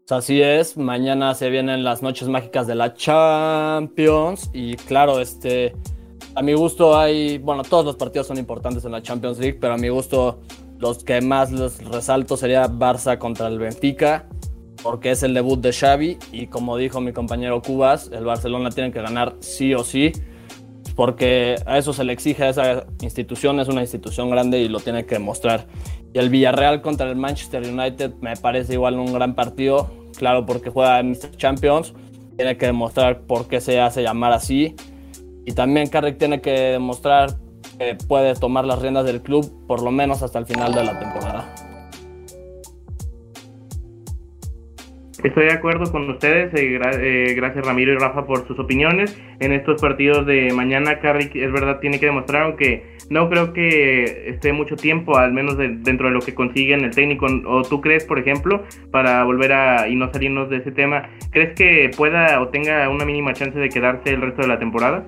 Así 0.09 0.41
es, 0.41 0.77
mañana 0.77 1.35
se 1.35 1.51
vienen 1.51 1.83
las 1.83 2.03
noches 2.03 2.29
mágicas 2.29 2.69
de 2.69 2.77
la 2.77 2.95
Champions 2.95 4.49
y 4.53 4.77
claro, 4.77 5.19
este 5.19 5.73
a 6.35 6.43
mi 6.43 6.53
gusto 6.53 6.99
hay, 6.99 7.39
bueno, 7.39 7.63
todos 7.63 7.85
los 7.85 7.97
partidos 7.97 8.27
son 8.27 8.39
importantes 8.39 8.85
en 8.85 8.93
la 8.93 9.03
Champions 9.03 9.39
League, 9.39 9.59
pero 9.61 9.75
a 9.75 9.77
mi 9.77 9.89
gusto 9.89 10.41
los 10.79 11.05
que 11.05 11.21
más 11.21 11.53
les 11.53 11.83
resalto 11.85 12.37
sería 12.37 12.69
Barça 12.69 13.19
contra 13.19 13.47
el 13.47 13.59
Benfica, 13.59 14.27
porque 14.83 15.13
es 15.13 15.23
el 15.23 15.33
debut 15.33 15.61
de 15.61 15.73
Xavi 15.73 16.19
y 16.33 16.49
como 16.49 16.77
dijo 16.77 17.01
mi 17.01 17.13
compañero 17.13 17.63
Cubas, 17.63 18.11
el 18.13 18.25
Barcelona 18.25 18.71
tiene 18.71 18.91
que 18.91 19.01
ganar 19.01 19.37
sí 19.39 19.75
o 19.75 19.85
sí, 19.85 20.13
porque 20.97 21.57
a 21.67 21.79
eso 21.79 21.93
se 21.93 22.05
le 22.05 22.13
exige 22.13 22.45
a 22.45 22.49
esa 22.51 22.87
institución, 23.01 23.61
es 23.61 23.69
una 23.69 23.83
institución 23.83 24.29
grande 24.29 24.61
y 24.61 24.69
lo 24.69 24.81
tiene 24.81 25.07
que 25.07 25.15
demostrar. 25.15 25.67
Y 26.13 26.19
el 26.19 26.31
Villarreal 26.31 26.83
contra 26.83 27.09
el 27.09 27.17
Manchester 27.17 27.63
United 27.63 28.15
me 28.21 28.37
parece 28.37 28.75
igual 28.75 28.99
un 28.99 29.13
gran 29.13 29.35
partido, 29.35 29.91
claro, 30.17 30.45
porque 30.47 30.71
juega 30.71 30.99
en 30.99 31.17
Champions, 31.37 31.95
tiene 32.37 32.57
que 32.57 32.67
demostrar 32.67 33.21
por 33.23 33.47
qué 33.47 33.61
se 33.61 33.81
hace 33.81 34.03
llamar 34.03 34.33
así 34.33 34.75
y 35.45 35.53
también 35.53 35.89
Carrick 35.89 36.19
tiene 36.19 36.41
que 36.41 36.51
demostrar 36.51 37.31
que 37.79 37.97
puede 38.09 38.35
tomar 38.35 38.65
las 38.65 38.81
riendas 38.81 39.05
del 39.05 39.23
club 39.23 39.51
por 39.67 39.83
lo 39.83 39.91
menos 39.91 40.23
hasta 40.23 40.39
el 40.39 40.47
final 40.47 40.75
de 40.75 40.85
la 40.85 40.99
temporada. 40.99 41.55
Estoy 45.25 45.47
de 45.47 45.53
acuerdo 45.53 45.91
con 45.91 46.09
ustedes, 46.11 46.53
eh, 46.53 46.79
eh, 47.01 47.33
gracias 47.35 47.65
Ramiro 47.65 47.95
y 47.95 47.97
Rafa 47.97 48.27
por 48.27 48.47
sus 48.47 48.59
opiniones. 48.59 49.19
En 49.41 49.53
estos 49.53 49.81
partidos 49.81 50.27
de 50.27 50.53
mañana, 50.53 51.01
Carrick 51.01 51.35
es 51.35 51.51
verdad 51.51 51.81
tiene 51.81 51.99
que 51.99 52.05
demostrar, 52.05 52.43
aunque 52.43 52.85
no 53.09 53.31
creo 53.31 53.55
que 53.55 54.29
esté 54.29 54.53
mucho 54.53 54.77
tiempo, 54.77 55.17
al 55.17 55.33
menos 55.33 55.57
dentro 55.57 56.09
de 56.09 56.13
lo 56.13 56.21
que 56.21 56.35
consigue 56.35 56.75
en 56.75 56.85
el 56.85 56.95
técnico. 56.95 57.27
¿O 57.47 57.63
tú 57.63 57.81
crees, 57.81 58.05
por 58.05 58.19
ejemplo, 58.19 58.65
para 58.91 59.25
volver 59.25 59.55
a 59.55 59.89
y 59.89 59.97
no 59.97 60.13
salirnos 60.13 60.51
de 60.51 60.59
ese 60.59 60.73
tema, 60.73 61.09
crees 61.31 61.55
que 61.55 61.91
pueda 61.97 62.43
o 62.43 62.49
tenga 62.49 62.87
una 62.91 63.07
mínima 63.07 63.33
chance 63.33 63.59
de 63.59 63.71
quedarse 63.71 64.11
el 64.11 64.21
resto 64.21 64.43
de 64.43 64.49
la 64.49 64.59
temporada? 64.59 65.07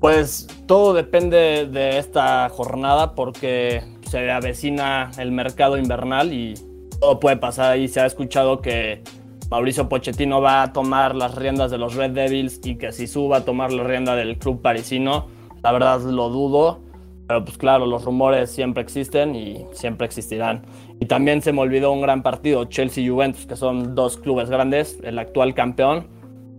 Pues 0.00 0.46
todo 0.66 0.92
depende 0.92 1.66
de 1.66 1.98
esta 1.98 2.48
jornada 2.50 3.14
porque 3.14 3.82
se 4.02 4.30
avecina 4.30 5.10
el 5.18 5.32
mercado 5.32 5.78
invernal 5.78 6.32
y 6.32 6.54
todo 7.00 7.18
puede 7.18 7.36
pasar 7.38 7.72
ahí. 7.72 7.88
Se 7.88 8.00
ha 8.00 8.06
escuchado 8.06 8.60
que 8.60 9.02
Mauricio 9.50 9.88
Pochettino 9.88 10.40
va 10.40 10.62
a 10.62 10.72
tomar 10.72 11.14
las 11.14 11.34
riendas 11.34 11.70
de 11.70 11.78
los 11.78 11.94
Red 11.94 12.10
Devils 12.10 12.60
y 12.64 12.76
que 12.76 12.92
si 12.92 13.06
suba 13.06 13.38
a 13.38 13.44
tomar 13.44 13.72
la 13.72 13.84
rienda 13.84 14.14
del 14.16 14.38
club 14.38 14.60
parisino. 14.60 15.28
La 15.62 15.72
verdad 15.72 16.00
lo 16.02 16.28
dudo, 16.28 16.80
pero 17.26 17.44
pues 17.44 17.56
claro, 17.56 17.86
los 17.86 18.04
rumores 18.04 18.50
siempre 18.50 18.82
existen 18.82 19.34
y 19.34 19.64
siempre 19.72 20.06
existirán. 20.06 20.62
Y 21.00 21.06
también 21.06 21.42
se 21.42 21.52
me 21.52 21.60
olvidó 21.60 21.92
un 21.92 22.00
gran 22.00 22.22
partido, 22.22 22.64
Chelsea 22.66 23.04
y 23.04 23.08
Juventus, 23.08 23.46
que 23.46 23.56
son 23.56 23.94
dos 23.94 24.16
clubes 24.18 24.50
grandes, 24.50 24.98
el 25.02 25.18
actual 25.18 25.54
campeón 25.54 26.08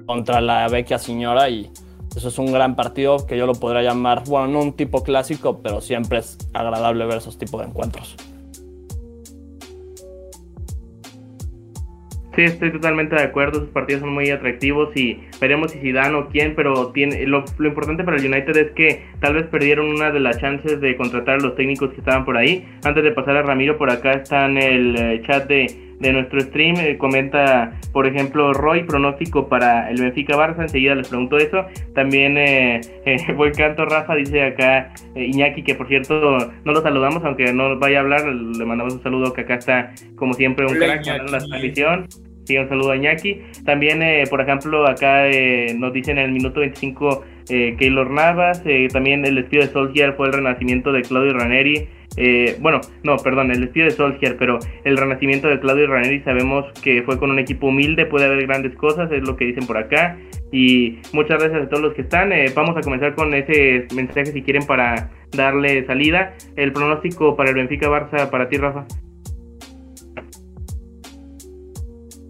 contra 0.06 0.42
la 0.42 0.68
vecchia 0.70 0.98
señora 0.98 1.50
y 1.50 1.70
eso 2.16 2.28
es 2.30 2.40
un 2.40 2.52
gran 2.52 2.76
partido 2.76 3.26
que 3.28 3.38
yo 3.38 3.46
lo 3.46 3.54
podría 3.54 3.82
llamar, 3.82 4.24
bueno, 4.28 4.48
no 4.48 4.62
un 4.62 4.74
tipo 4.74 5.04
clásico, 5.04 5.62
pero 5.62 5.82
siempre 5.82 6.20
es 6.20 6.38
agradable 6.54 7.06
ver 7.06 7.18
esos 7.18 7.38
tipos 7.38 7.62
de 7.62 7.68
encuentros. 7.68 8.16
Sí, 12.38 12.44
estoy 12.44 12.72
totalmente 12.72 13.16
de 13.16 13.24
acuerdo. 13.24 13.62
Sus 13.62 13.70
partidos 13.70 14.02
son 14.02 14.14
muy 14.14 14.30
atractivos 14.30 14.96
y 14.96 15.24
veremos 15.42 15.72
si 15.72 15.92
dan 15.92 16.14
o 16.14 16.28
quién, 16.30 16.54
pero 16.54 16.90
tiene, 16.90 17.26
lo, 17.26 17.44
lo, 17.58 17.68
importante 17.68 18.04
para 18.04 18.18
el 18.18 18.32
United 18.32 18.56
es 18.56 18.72
que 18.74 19.06
tal 19.20 19.34
vez 19.34 19.48
perdieron 19.48 19.88
una 19.88 20.12
de 20.12 20.20
las 20.20 20.38
chances 20.38 20.80
de 20.80 20.96
contratar 20.98 21.40
a 21.40 21.40
los 21.40 21.56
técnicos 21.56 21.90
que 21.94 21.98
estaban 21.98 22.26
por 22.26 22.38
ahí. 22.38 22.64
Antes 22.84 23.04
de 23.04 23.12
pasar 23.12 23.38
a 23.38 23.42
Ramiro, 23.42 23.80
por 23.80 23.90
acá 23.90 24.12
está 24.12 24.46
en 24.46 24.58
el 24.58 24.96
eh, 24.96 25.24
chat 25.26 25.48
de 25.48 25.87
de 26.00 26.14
nuestro 26.14 26.40
stream. 26.42 26.76
Eh, 26.78 26.98
comenta, 26.98 27.80
por 27.92 28.08
ejemplo, 28.08 28.54
Roy, 28.54 28.84
pronóstico 28.84 29.48
para 29.48 29.90
el 29.90 30.02
Benfica 30.02 30.36
Barça. 30.36 30.62
Enseguida 30.62 30.96
les 30.96 31.10
pregunto 31.10 31.38
eso. 31.38 31.66
También, 31.94 32.38
eh, 32.38 32.82
eh, 33.06 33.34
buen 33.34 33.54
canto, 33.54 33.86
Rafa, 33.86 34.16
dice 34.16 34.44
acá 34.44 34.94
eh, 35.16 35.26
Iñaki, 35.26 35.64
que 35.64 35.76
por 35.76 35.88
cierto 35.88 36.38
no 36.64 36.72
lo 36.72 36.82
saludamos, 36.82 37.24
aunque 37.24 37.52
no 37.54 37.78
vaya 37.80 38.00
a 38.00 38.02
hablar. 38.02 38.26
Le 38.26 38.66
mandamos 38.66 38.96
un 38.96 39.04
saludo 39.04 39.34
que 39.34 39.42
acá 39.42 39.56
está, 39.56 39.94
como 40.16 40.34
siempre, 40.34 40.66
un 40.66 40.76
crack 40.76 41.06
la 41.06 41.40
transmisión. 41.40 42.08
Sí, 42.46 42.58
un 42.58 42.70
saludo 42.70 42.92
a 42.92 42.96
Iñaki. 42.96 43.42
También, 43.66 44.02
por 44.30 44.40
ejemplo, 44.40 44.88
acá 44.88 45.26
nos 45.76 45.92
dicen 45.92 46.18
en 46.18 46.26
el 46.28 46.32
minuto 46.32 46.62
25 46.62 47.26
Keylor 47.46 48.10
Navas. 48.10 48.64
también 48.94 49.26
el 49.26 49.36
despido 49.36 49.64
de 49.66 49.70
Solskjaer 49.74 50.14
fue 50.14 50.28
el 50.28 50.34
renacimiento 50.34 50.94
de 50.94 51.02
Claudio 51.02 51.34
Ranieri. 51.34 51.90
Eh, 52.18 52.58
bueno, 52.60 52.82
no, 53.04 53.16
perdón, 53.18 53.52
el 53.52 53.62
despido 53.62 53.86
de 53.86 53.92
Solskjaer, 53.92 54.38
pero 54.38 54.58
el 54.84 54.98
renacimiento 54.98 55.48
de 55.48 55.60
Claudio 55.60 55.86
Ranieri 55.88 56.22
sabemos 56.24 56.66
que 56.82 57.04
fue 57.04 57.20
con 57.20 57.30
un 57.30 57.38
equipo 57.38 57.68
humilde, 57.68 58.08
puede 58.08 58.26
haber 58.26 58.46
grandes 58.48 58.76
cosas, 58.76 59.12
es 59.12 59.26
lo 59.26 59.38
que 59.38 59.46
dicen 59.46 59.68
por 59.68 59.78
acá. 59.78 60.18
Y 60.52 61.00
muchas 61.14 61.40
gracias 61.40 61.64
a 61.64 61.70
todos 61.70 61.84
los 61.84 61.94
que 61.94 62.02
están. 62.02 62.32
Eh, 62.32 62.52
vamos 62.56 62.76
a 62.76 62.82
comenzar 62.82 63.14
con 63.16 63.34
ese 63.34 63.88
mensaje 63.94 64.28
si 64.28 64.42
quieren 64.42 64.66
para 64.66 65.12
darle 65.32 65.86
salida. 65.86 66.34
El 66.56 66.74
pronóstico 66.74 67.36
para 67.36 67.50
el 67.50 67.56
Benfica 67.56 67.88
Barça, 67.88 68.30
para 68.30 68.50
ti, 68.50 68.58
Rafa. 68.58 68.86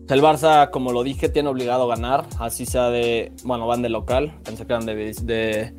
El 0.10 0.22
Barça, 0.22 0.70
como 0.72 0.92
lo 0.92 1.04
dije, 1.04 1.30
tiene 1.30 1.50
obligado 1.50 1.92
a 1.92 1.96
ganar, 1.96 2.24
así 2.40 2.66
sea 2.66 2.90
de, 2.90 3.32
bueno, 3.44 3.68
van 3.68 3.82
de 3.82 3.90
local, 3.90 4.34
pensé 4.44 4.66
que 4.66 4.72
eran 4.72 4.86
de, 4.86 4.96
de 4.96 5.74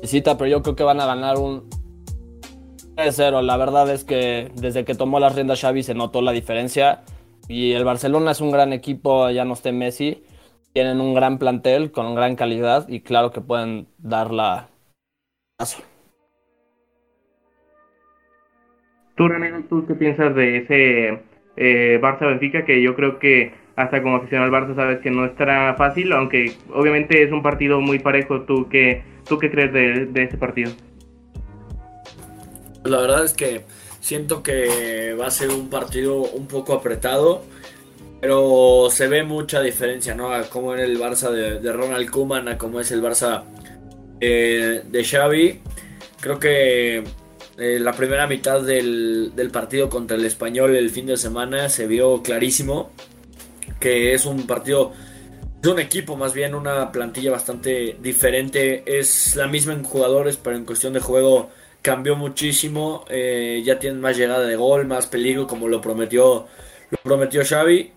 visita, 0.00 0.38
pero 0.38 0.48
yo 0.48 0.62
creo 0.62 0.74
que 0.76 0.82
van 0.82 0.98
a 0.98 1.04
ganar 1.04 1.36
un 1.36 1.68
0 2.96 3.42
La 3.42 3.56
verdad 3.56 3.90
es 3.90 4.04
que 4.04 4.50
desde 4.54 4.84
que 4.84 4.94
tomó 4.94 5.20
las 5.20 5.34
riendas 5.34 5.60
Xavi 5.60 5.82
se 5.82 5.94
notó 5.94 6.22
la 6.22 6.32
diferencia. 6.32 7.02
Y 7.48 7.72
el 7.72 7.84
Barcelona 7.84 8.32
es 8.32 8.40
un 8.40 8.50
gran 8.50 8.72
equipo, 8.72 9.30
ya 9.30 9.44
no 9.44 9.54
esté 9.54 9.72
Messi. 9.72 10.24
Tienen 10.72 11.00
un 11.00 11.14
gran 11.14 11.38
plantel 11.38 11.90
con 11.90 12.14
gran 12.14 12.36
calidad 12.36 12.88
y 12.88 13.00
claro 13.00 13.30
que 13.30 13.40
pueden 13.40 13.86
dar 13.98 14.30
la 14.30 14.68
Tú, 19.16 19.28
René, 19.28 19.62
¿tú 19.70 19.86
qué 19.86 19.94
piensas 19.94 20.34
de 20.34 20.58
ese 20.58 21.22
eh, 21.56 21.98
Barça-Benfica? 22.02 22.66
Que 22.66 22.82
yo 22.82 22.94
creo 22.94 23.18
que 23.18 23.54
hasta 23.74 24.02
como 24.02 24.16
aficionado 24.16 24.54
al 24.54 24.62
Barça 24.62 24.74
sabes 24.74 24.98
que 25.00 25.10
no 25.10 25.24
estará 25.24 25.74
fácil, 25.76 26.12
aunque 26.12 26.52
obviamente 26.74 27.22
es 27.22 27.32
un 27.32 27.42
partido 27.42 27.80
muy 27.80 27.98
parejo. 27.98 28.42
¿Tú 28.42 28.68
qué, 28.68 29.02
tú 29.26 29.38
qué 29.38 29.50
crees 29.50 29.72
de, 29.72 30.06
de 30.06 30.22
ese 30.24 30.36
partido? 30.36 30.72
La 32.86 32.98
verdad 32.98 33.24
es 33.24 33.32
que 33.32 33.64
siento 34.00 34.42
que 34.42 35.14
va 35.18 35.26
a 35.26 35.30
ser 35.30 35.50
un 35.50 35.68
partido 35.68 36.16
un 36.22 36.46
poco 36.46 36.74
apretado, 36.74 37.42
pero 38.20 38.88
se 38.90 39.08
ve 39.08 39.22
mucha 39.22 39.60
diferencia, 39.60 40.14
¿no? 40.14 40.32
A 40.32 40.42
cómo 40.44 40.74
era 40.74 40.84
el 40.84 40.98
Barça 40.98 41.30
de, 41.30 41.72
Ronald 41.72 42.10
Koeman, 42.10 42.48
a 42.48 42.58
cómo 42.58 42.80
es 42.80 42.90
el 42.90 43.02
Barça 43.02 43.44
eh, 44.20 44.82
de 44.84 45.04
Xavi. 45.04 45.60
Creo 46.20 46.38
que 46.38 47.04
eh, 47.58 47.78
la 47.80 47.92
primera 47.92 48.26
mitad 48.26 48.60
del, 48.60 49.32
del, 49.34 49.50
partido 49.50 49.88
contra 49.88 50.16
el 50.16 50.24
español 50.24 50.76
el 50.76 50.90
fin 50.90 51.06
de 51.06 51.16
semana 51.16 51.68
se 51.68 51.86
vio 51.86 52.22
clarísimo 52.22 52.90
que 53.80 54.14
es 54.14 54.26
un 54.26 54.46
partido 54.46 54.92
es 55.62 55.68
un 55.68 55.78
equipo, 55.80 56.16
más 56.16 56.34
bien 56.34 56.54
una 56.54 56.92
plantilla 56.92 57.32
bastante 57.32 57.96
diferente. 58.00 58.84
Es 58.86 59.34
la 59.36 59.48
misma 59.48 59.72
en 59.72 59.82
jugadores, 59.82 60.36
pero 60.36 60.56
en 60.56 60.64
cuestión 60.64 60.92
de 60.92 61.00
juego 61.00 61.50
cambió 61.86 62.16
muchísimo. 62.16 63.04
Eh, 63.08 63.62
ya 63.64 63.78
tienen 63.78 64.00
más 64.00 64.16
llegada 64.16 64.44
de 64.44 64.56
gol, 64.56 64.86
más 64.86 65.06
peligro, 65.06 65.46
como 65.46 65.68
lo 65.68 65.80
prometió, 65.80 66.48
lo 66.90 66.98
prometió 67.04 67.44
Xavi. 67.44 67.92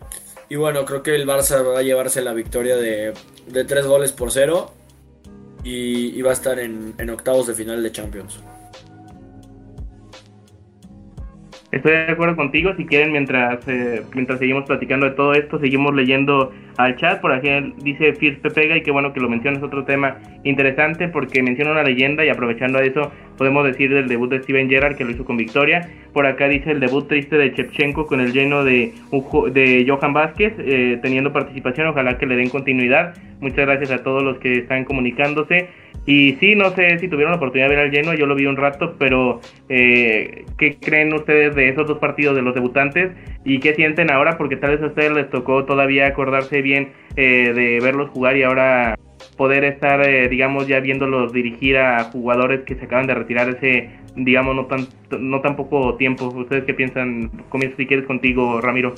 Y 0.48 0.56
bueno, 0.58 0.86
creo 0.86 1.02
que 1.02 1.16
el 1.16 1.26
Barça 1.28 1.66
va 1.66 1.80
a 1.80 1.82
llevarse 1.82 2.22
la 2.22 2.34
victoria 2.34 2.76
de, 2.76 3.16
de 3.48 3.66
tres 3.66 3.88
goles 3.88 4.12
por 4.12 4.32
cero. 4.32 4.72
Y, 5.64 6.22
va 6.22 6.30
a 6.30 6.34
estar 6.34 6.60
en, 6.60 6.94
en 7.00 7.10
octavos 7.10 7.48
de 7.48 7.56
final 7.56 7.82
de 7.82 7.92
Champions. 7.92 8.40
Estoy 11.72 11.92
de 11.92 12.12
acuerdo 12.12 12.36
contigo. 12.36 12.74
Si 12.76 12.86
quieren, 12.86 13.12
mientras 13.12 13.60
eh, 13.68 14.02
mientras 14.16 14.40
seguimos 14.40 14.66
platicando 14.66 15.06
de 15.06 15.12
todo 15.12 15.34
esto, 15.34 15.60
seguimos 15.60 15.94
leyendo 15.94 16.52
al 16.78 16.96
chat. 16.96 17.22
Por 17.22 17.32
aquí 17.32 17.48
dice 17.84 18.14
Fierce 18.14 18.42
Pepega 18.42 18.76
y 18.76 18.82
qué 18.82 18.90
bueno 18.90 19.14
que 19.14 19.20
lo 19.20 19.30
mencionas. 19.30 19.62
Otro 19.62 19.84
tema 19.86 20.18
interesante 20.44 21.08
porque 21.10 21.44
menciona 21.44 21.72
una 21.72 21.84
leyenda 21.84 22.26
y 22.26 22.30
aprovechando 22.30 22.80
eso, 22.80 23.12
podemos 23.38 23.66
decir 23.66 23.94
del 23.94 24.08
debut 24.08 24.32
de 24.32 24.42
Steven 24.42 24.68
Gerrard 24.68 24.96
que 24.96 25.06
lo 25.06 25.12
hizo 25.12 25.26
con 25.26 25.38
victoria. 25.38 25.88
Por 26.12 26.26
acá 26.26 26.48
dice 26.48 26.72
el 26.72 26.80
debut 26.80 27.08
triste 27.08 27.38
de 27.38 27.54
Chepchenko 27.54 28.08
con 28.08 28.20
el 28.20 28.34
lleno 28.34 28.64
de, 28.64 28.92
de 29.54 29.86
Johan 29.88 30.14
Vázquez, 30.14 30.54
eh, 30.58 30.98
teniendo 31.04 31.32
participación. 31.32 31.86
Ojalá 31.88 32.18
que 32.18 32.26
le 32.26 32.36
den 32.36 32.50
continuidad. 32.50 33.14
Muchas 33.42 33.68
gracias 33.68 33.92
a 33.92 34.04
todos 34.04 34.24
los 34.24 34.40
que 34.40 34.54
están 34.54 34.86
comunicándose. 34.86 35.70
Y 36.10 36.38
sí, 36.40 36.56
no 36.56 36.72
sé 36.72 36.98
si 36.98 37.08
tuvieron 37.08 37.34
la 37.34 37.38
oportunidad 37.38 37.70
de 37.70 37.76
ver 37.76 37.86
al 37.86 37.92
lleno, 37.92 38.16
yo 38.16 38.26
lo 38.26 38.34
vi 38.34 38.48
un 38.48 38.58
rato, 38.58 38.96
pero 38.98 39.42
eh, 39.70 40.44
¿qué 40.58 40.76
creen 40.80 41.14
ustedes 41.14 41.54
de 41.54 41.70
esos 41.70 41.88
dos 41.88 42.00
partidos 42.00 42.36
de 42.36 42.42
los 42.42 42.56
debutantes? 42.56 43.12
¿Y 43.46 43.60
qué 43.60 43.76
sienten 43.76 44.12
ahora? 44.12 44.36
Porque 44.36 44.56
tal 44.56 44.72
vez 44.72 44.82
a 44.82 44.88
ustedes 44.88 45.12
les 45.12 45.30
tocó 45.30 45.66
todavía 45.66 46.08
acordarse 46.08 46.64
bien 46.64 46.94
eh, 47.16 47.54
de 47.54 47.80
verlos 47.80 48.10
jugar 48.10 48.38
y 48.38 48.42
ahora 48.42 48.98
poder 49.38 49.64
estar, 49.64 50.02
eh, 50.02 50.28
digamos, 50.30 50.68
ya 50.68 50.80
viéndolos 50.80 51.32
dirigir 51.32 51.78
a 51.78 52.06
jugadores 52.06 52.62
que 52.62 52.74
se 52.74 52.86
acaban 52.86 53.06
de 53.06 53.14
retirar 53.14 53.48
ese, 53.48 53.92
digamos, 54.16 54.56
no 54.56 54.66
tan, 54.66 54.88
no 55.20 55.42
tan 55.42 55.56
poco 55.56 55.94
tiempo. 55.94 56.26
¿Ustedes 56.30 56.64
qué 56.64 56.74
piensan? 56.74 57.30
Comienzo 57.50 57.78
si 57.78 57.86
quieres 57.86 58.08
contigo, 58.08 58.62
Ramiro. 58.62 58.96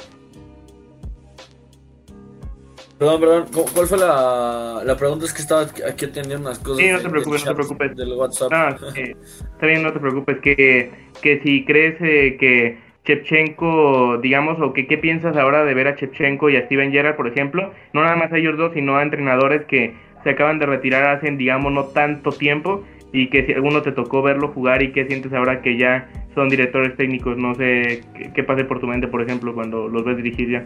Perdón, 3.02 3.20
perdón, 3.20 3.45
¿cuál 3.74 3.88
fue 3.88 3.97
la, 3.97 4.84
la 4.86 4.95
pregunta? 4.95 5.26
Es 5.26 5.34
que 5.34 5.41
estaba 5.41 5.62
aquí 5.64 6.06
atendiendo 6.06 6.47
unas 6.47 6.60
cosas. 6.60 6.78
Sí, 6.78 6.91
no 6.91 6.99
te 6.99 7.10
preocupes, 7.10 7.43
no 7.43 7.49
te 7.49 7.56
preocupes. 7.56 7.95
Del 7.95 8.14
WhatsApp. 8.14 8.52
está 8.95 9.66
bien, 9.66 9.82
no 9.82 9.91
te 9.91 9.99
preocupes. 9.99 10.38
Que, 10.38 10.91
que 11.20 11.41
si 11.41 11.66
crees 11.66 11.95
eh, 11.99 12.38
que 12.39 12.78
Chepchenko, 13.04 14.20
digamos, 14.22 14.62
o 14.62 14.72
que 14.74 14.86
qué 14.86 14.99
piensas 14.99 15.36
ahora 15.36 15.66
de 15.66 15.74
ver 15.74 15.88
a 15.88 15.95
Chepchenko 15.95 16.52
y 16.52 16.58
a 16.58 16.66
Steven 16.68 16.91
Gerrard, 16.91 17.16
por 17.16 17.28
ejemplo, 17.28 17.74
no 17.93 18.04
nada 18.04 18.16
más 18.18 18.32
a 18.34 18.38
ellos 18.38 18.56
dos, 18.56 18.72
sino 18.76 18.95
a 18.95 19.02
entrenadores 19.02 19.66
que 19.66 19.95
se 20.24 20.30
acaban 20.30 20.60
de 20.60 20.68
retirar 20.68 21.18
hace, 21.18 21.32
digamos, 21.32 21.74
no 21.74 21.86
tanto 21.86 22.30
tiempo 22.32 22.84
y 23.12 23.32
que 23.32 23.47
si 23.47 23.54
alguno 23.54 23.82
te 23.82 23.93
tocó 23.93 24.22
verlo 24.22 24.49
jugar 24.49 24.84
y 24.84 24.91
qué 24.91 25.08
sientes 25.08 25.34
ahora 25.34 25.64
que 25.64 25.76
ya 25.76 26.08
son 26.36 26.49
directores 26.49 26.95
técnicos, 26.97 27.36
no 27.36 27.56
sé 27.56 28.04
qué, 28.14 28.32
qué 28.32 28.43
pase 28.43 28.64
por 28.64 28.80
tu 28.80 28.86
mente, 28.86 29.08
por 29.08 29.24
ejemplo, 29.24 29.56
cuando 29.56 29.88
los 29.88 30.06
ves 30.06 30.18
dirigir 30.18 30.52
ya. 30.52 30.66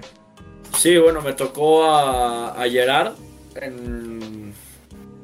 Sí, 0.78 0.98
bueno, 0.98 1.22
me 1.22 1.34
tocó 1.34 1.86
a, 1.86 2.62
a 2.62 2.70
Gerard 2.70 3.14
en, 3.56 4.54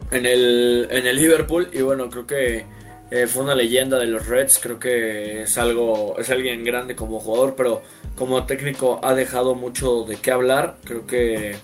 en, 0.10 0.26
el, 0.26 0.88
en 0.90 1.06
el 1.06 1.16
Liverpool 1.16 1.70
y 1.72 1.82
bueno, 1.82 2.10
creo 2.10 2.26
que 2.26 2.66
eh, 3.12 3.28
fue 3.28 3.44
una 3.44 3.54
leyenda 3.54 4.00
de 4.00 4.08
los 4.08 4.28
Reds, 4.28 4.60
creo 4.60 4.80
que 4.80 5.44
es 5.44 5.58
algo, 5.58 6.18
es 6.18 6.30
alguien 6.30 6.64
grande 6.64 6.96
como 6.96 7.20
jugador, 7.20 7.56
pero 7.56 7.82
como 8.16 8.46
técnico 8.46 9.00
ha 9.04 9.14
dejado 9.14 9.54
mucho 9.54 10.04
de 10.04 10.16
qué 10.16 10.32
hablar, 10.32 10.78
creo 10.84 11.06
que 11.06 11.56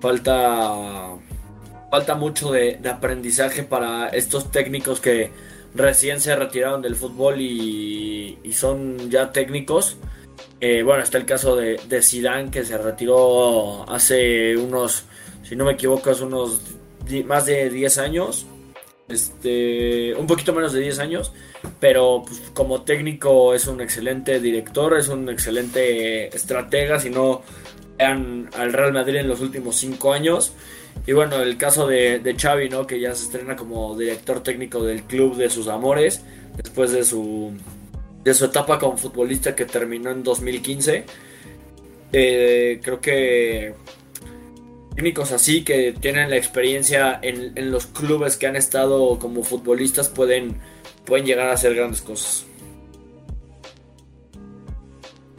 falta, 0.00 0.72
falta 1.90 2.14
mucho 2.14 2.50
de, 2.50 2.78
de 2.80 2.88
aprendizaje 2.88 3.62
para 3.62 4.08
estos 4.08 4.50
técnicos 4.50 5.00
que 5.00 5.30
recién 5.74 6.20
se 6.20 6.34
retiraron 6.34 6.82
del 6.82 6.96
fútbol 6.96 7.40
y, 7.40 8.38
y 8.42 8.52
son 8.54 9.10
ya 9.10 9.30
técnicos. 9.30 9.98
Eh, 10.60 10.82
bueno, 10.82 11.02
está 11.02 11.16
el 11.16 11.24
caso 11.24 11.56
de, 11.56 11.80
de 11.88 12.02
Zidane 12.02 12.50
que 12.50 12.64
se 12.64 12.76
retiró 12.76 13.90
hace 13.90 14.56
unos, 14.56 15.04
si 15.42 15.56
no 15.56 15.64
me 15.64 15.72
equivoco, 15.72 16.10
hace 16.10 16.24
unos 16.24 16.60
más 17.24 17.46
de 17.46 17.70
10 17.70 17.98
años. 17.98 18.46
Este, 19.08 20.14
un 20.14 20.26
poquito 20.28 20.52
menos 20.52 20.72
de 20.72 20.80
10 20.80 21.00
años, 21.00 21.32
pero 21.80 22.22
pues, 22.24 22.40
como 22.54 22.82
técnico 22.82 23.54
es 23.54 23.66
un 23.66 23.80
excelente 23.80 24.38
director, 24.38 24.96
es 24.96 25.08
un 25.08 25.28
excelente 25.28 26.28
estratega, 26.28 27.00
si 27.00 27.10
no 27.10 27.42
al 27.98 28.72
Real 28.72 28.92
Madrid 28.92 29.16
en 29.16 29.28
los 29.28 29.40
últimos 29.40 29.76
5 29.76 30.12
años. 30.12 30.52
Y 31.06 31.12
bueno, 31.12 31.40
el 31.40 31.56
caso 31.56 31.86
de, 31.86 32.18
de 32.18 32.34
Xavi, 32.34 32.68
¿no? 32.68 32.86
que 32.86 33.00
ya 33.00 33.14
se 33.14 33.24
estrena 33.24 33.56
como 33.56 33.96
director 33.96 34.42
técnico 34.42 34.84
del 34.84 35.02
club 35.02 35.36
de 35.36 35.50
sus 35.50 35.68
amores, 35.68 36.22
después 36.56 36.92
de 36.92 37.04
su 37.04 37.52
de 38.24 38.34
su 38.34 38.46
etapa 38.46 38.78
como 38.78 38.96
futbolista 38.96 39.54
que 39.54 39.64
terminó 39.64 40.10
en 40.10 40.22
2015. 40.22 41.04
Eh, 42.12 42.80
creo 42.82 43.00
que 43.00 43.74
técnicos 44.94 45.32
así 45.32 45.64
que 45.64 45.94
tienen 45.98 46.30
la 46.30 46.36
experiencia 46.36 47.18
en, 47.22 47.70
los 47.70 47.86
clubes 47.86 48.36
que 48.36 48.46
han 48.46 48.56
estado 48.56 49.18
como 49.18 49.42
futbolistas 49.44 50.08
pueden, 50.08 50.56
pueden 51.06 51.26
llegar 51.26 51.48
a 51.48 51.52
hacer 51.52 51.74
grandes 51.74 52.02
cosas. 52.02 52.46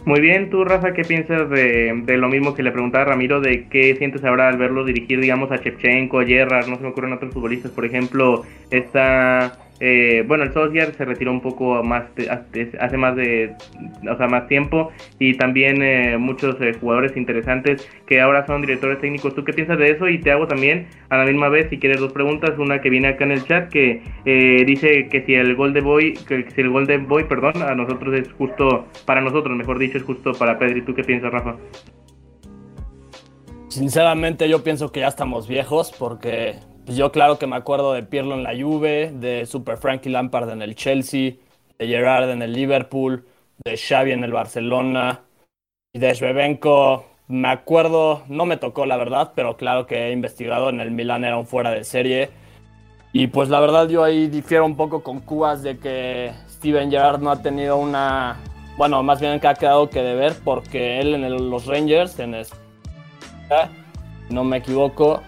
Muy 0.03 0.19
bien, 0.19 0.49
tú 0.49 0.63
Rafa, 0.63 0.93
¿qué 0.93 1.03
piensas 1.03 1.47
de, 1.51 1.93
de, 2.05 2.17
lo 2.17 2.27
mismo 2.27 2.55
que 2.55 2.63
le 2.63 2.71
preguntaba 2.71 3.05
Ramiro, 3.05 3.39
de 3.39 3.67
qué 3.69 3.95
sientes 3.97 4.23
ahora 4.23 4.49
al 4.49 4.57
verlo 4.57 4.83
dirigir, 4.83 5.19
digamos, 5.21 5.51
a 5.51 5.61
Chepchenko, 5.61 6.21
a 6.21 6.25
Gerrard, 6.25 6.67
no 6.67 6.77
se 6.77 6.81
me 6.81 6.89
ocurren 6.89 7.13
otros 7.13 7.31
futbolistas, 7.31 7.69
por 7.71 7.85
ejemplo, 7.85 8.43
está 8.71 9.59
eh, 9.83 10.23
bueno, 10.27 10.43
el 10.43 10.53
Solskjaer 10.53 10.93
se 10.93 11.05
retiró 11.05 11.31
un 11.31 11.41
poco 11.41 11.81
más 11.83 12.03
hace 12.79 12.97
más 12.97 13.15
de, 13.15 13.55
o 14.07 14.15
sea, 14.15 14.27
más 14.27 14.47
tiempo 14.47 14.91
y 15.17 15.33
también 15.33 15.81
eh, 15.81 16.17
muchos 16.19 16.55
eh, 16.61 16.73
jugadores 16.79 17.17
interesantes 17.17 17.89
que 18.05 18.21
ahora 18.21 18.45
son 18.45 18.61
directores 18.61 18.99
técnicos. 18.99 19.33
¿Tú 19.33 19.43
qué 19.43 19.53
piensas 19.53 19.79
de 19.79 19.89
eso? 19.89 20.07
Y 20.07 20.19
te 20.19 20.31
hago 20.31 20.47
también 20.47 20.87
a 21.09 21.17
la 21.17 21.25
misma 21.25 21.49
vez, 21.49 21.67
si 21.71 21.79
quieres, 21.79 21.99
dos 21.99 22.13
preguntas. 22.13 22.51
Una 22.59 22.79
que 22.79 22.91
viene 22.91 23.07
acá 23.07 23.23
en 23.23 23.31
el 23.31 23.43
chat 23.43 23.69
que 23.69 24.03
dice 24.67 25.07
que 25.09 25.23
si 25.25 25.33
el 25.33 25.55
gol 25.55 25.73
de 25.73 25.81
Boy, 25.81 26.15
si 26.15 26.61
el 26.61 26.69
gol 26.69 26.85
de 26.85 26.99
Boy, 26.99 27.23
perdón, 27.23 27.63
a 27.63 27.73
nosotros 27.73 28.13
es 28.13 28.31
justo, 28.33 28.85
para 29.05 29.19
nosotros, 29.21 29.57
mejor 29.57 29.79
dicho, 29.79 29.97
es 29.97 30.03
justo 30.03 30.33
para 30.33 30.59
Pedri. 30.59 30.83
¿Tú 30.83 30.93
qué 30.93 31.03
piensas, 31.03 31.31
Rafa? 31.31 31.55
Sinceramente, 33.69 34.47
yo 34.47 34.63
pienso 34.63 34.91
que 34.91 34.99
ya 34.99 35.07
estamos 35.07 35.47
viejos 35.47 35.91
porque 35.97 36.55
pues 36.85 36.97
yo 36.97 37.11
claro 37.11 37.37
que 37.37 37.47
me 37.47 37.55
acuerdo 37.55 37.93
de 37.93 38.03
Pirlo 38.03 38.35
en 38.35 38.43
la 38.43 38.55
Juve, 38.59 39.11
de 39.13 39.45
Super 39.45 39.77
Frankie 39.77 40.09
Lampard 40.09 40.49
en 40.49 40.61
el 40.61 40.75
Chelsea, 40.75 41.33
de 41.77 41.87
Gerard 41.87 42.29
en 42.29 42.41
el 42.41 42.53
Liverpool, 42.53 43.25
de 43.63 43.77
Xavi 43.77 44.11
en 44.11 44.23
el 44.23 44.31
Barcelona 44.31 45.21
y 45.93 45.99
de 45.99 46.13
Shevchenko. 46.13 47.05
Me 47.27 47.47
acuerdo, 47.47 48.23
no 48.27 48.45
me 48.45 48.57
tocó 48.57 48.85
la 48.85 48.97
verdad, 48.97 49.31
pero 49.35 49.55
claro 49.55 49.87
que 49.87 50.07
he 50.07 50.11
investigado 50.11 50.69
en 50.69 50.81
el 50.81 50.91
Milan 50.91 51.23
era 51.23 51.37
un 51.37 51.47
fuera 51.47 51.71
de 51.71 51.83
serie. 51.83 52.29
Y 53.13 53.27
pues 53.27 53.49
la 53.49 53.59
verdad 53.59 53.87
yo 53.87 54.03
ahí 54.03 54.27
difiero 54.27 54.65
un 54.65 54.75
poco 54.75 55.03
con 55.03 55.19
Cubas 55.19 55.63
de 55.63 55.77
que 55.77 56.31
Steven 56.49 56.89
Gerrard 56.89 57.21
no 57.21 57.31
ha 57.31 57.41
tenido 57.41 57.77
una, 57.77 58.37
bueno, 58.77 59.03
más 59.03 59.19
bien 59.19 59.39
que 59.39 59.47
ha 59.47 59.53
quedado 59.53 59.89
que 59.89 60.01
deber 60.01 60.33
porque 60.43 60.99
él 60.99 61.13
en 61.15 61.49
los 61.49 61.65
Rangers, 61.65 62.19
en 62.19 62.35
no 64.29 64.43
me 64.45 64.57
equivoco, 64.57 65.21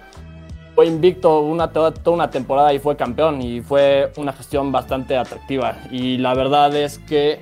fue 0.75 0.87
invicto 0.87 1.41
una, 1.41 1.71
toda, 1.71 1.93
una 2.11 2.29
temporada 2.29 2.73
y 2.73 2.79
fue 2.79 2.95
campeón 2.95 3.41
y 3.41 3.61
fue 3.61 4.11
una 4.17 4.33
gestión 4.33 4.71
bastante 4.71 5.15
atractiva. 5.15 5.77
Y 5.91 6.17
la 6.17 6.33
verdad 6.33 6.75
es 6.75 6.97
que, 6.99 7.41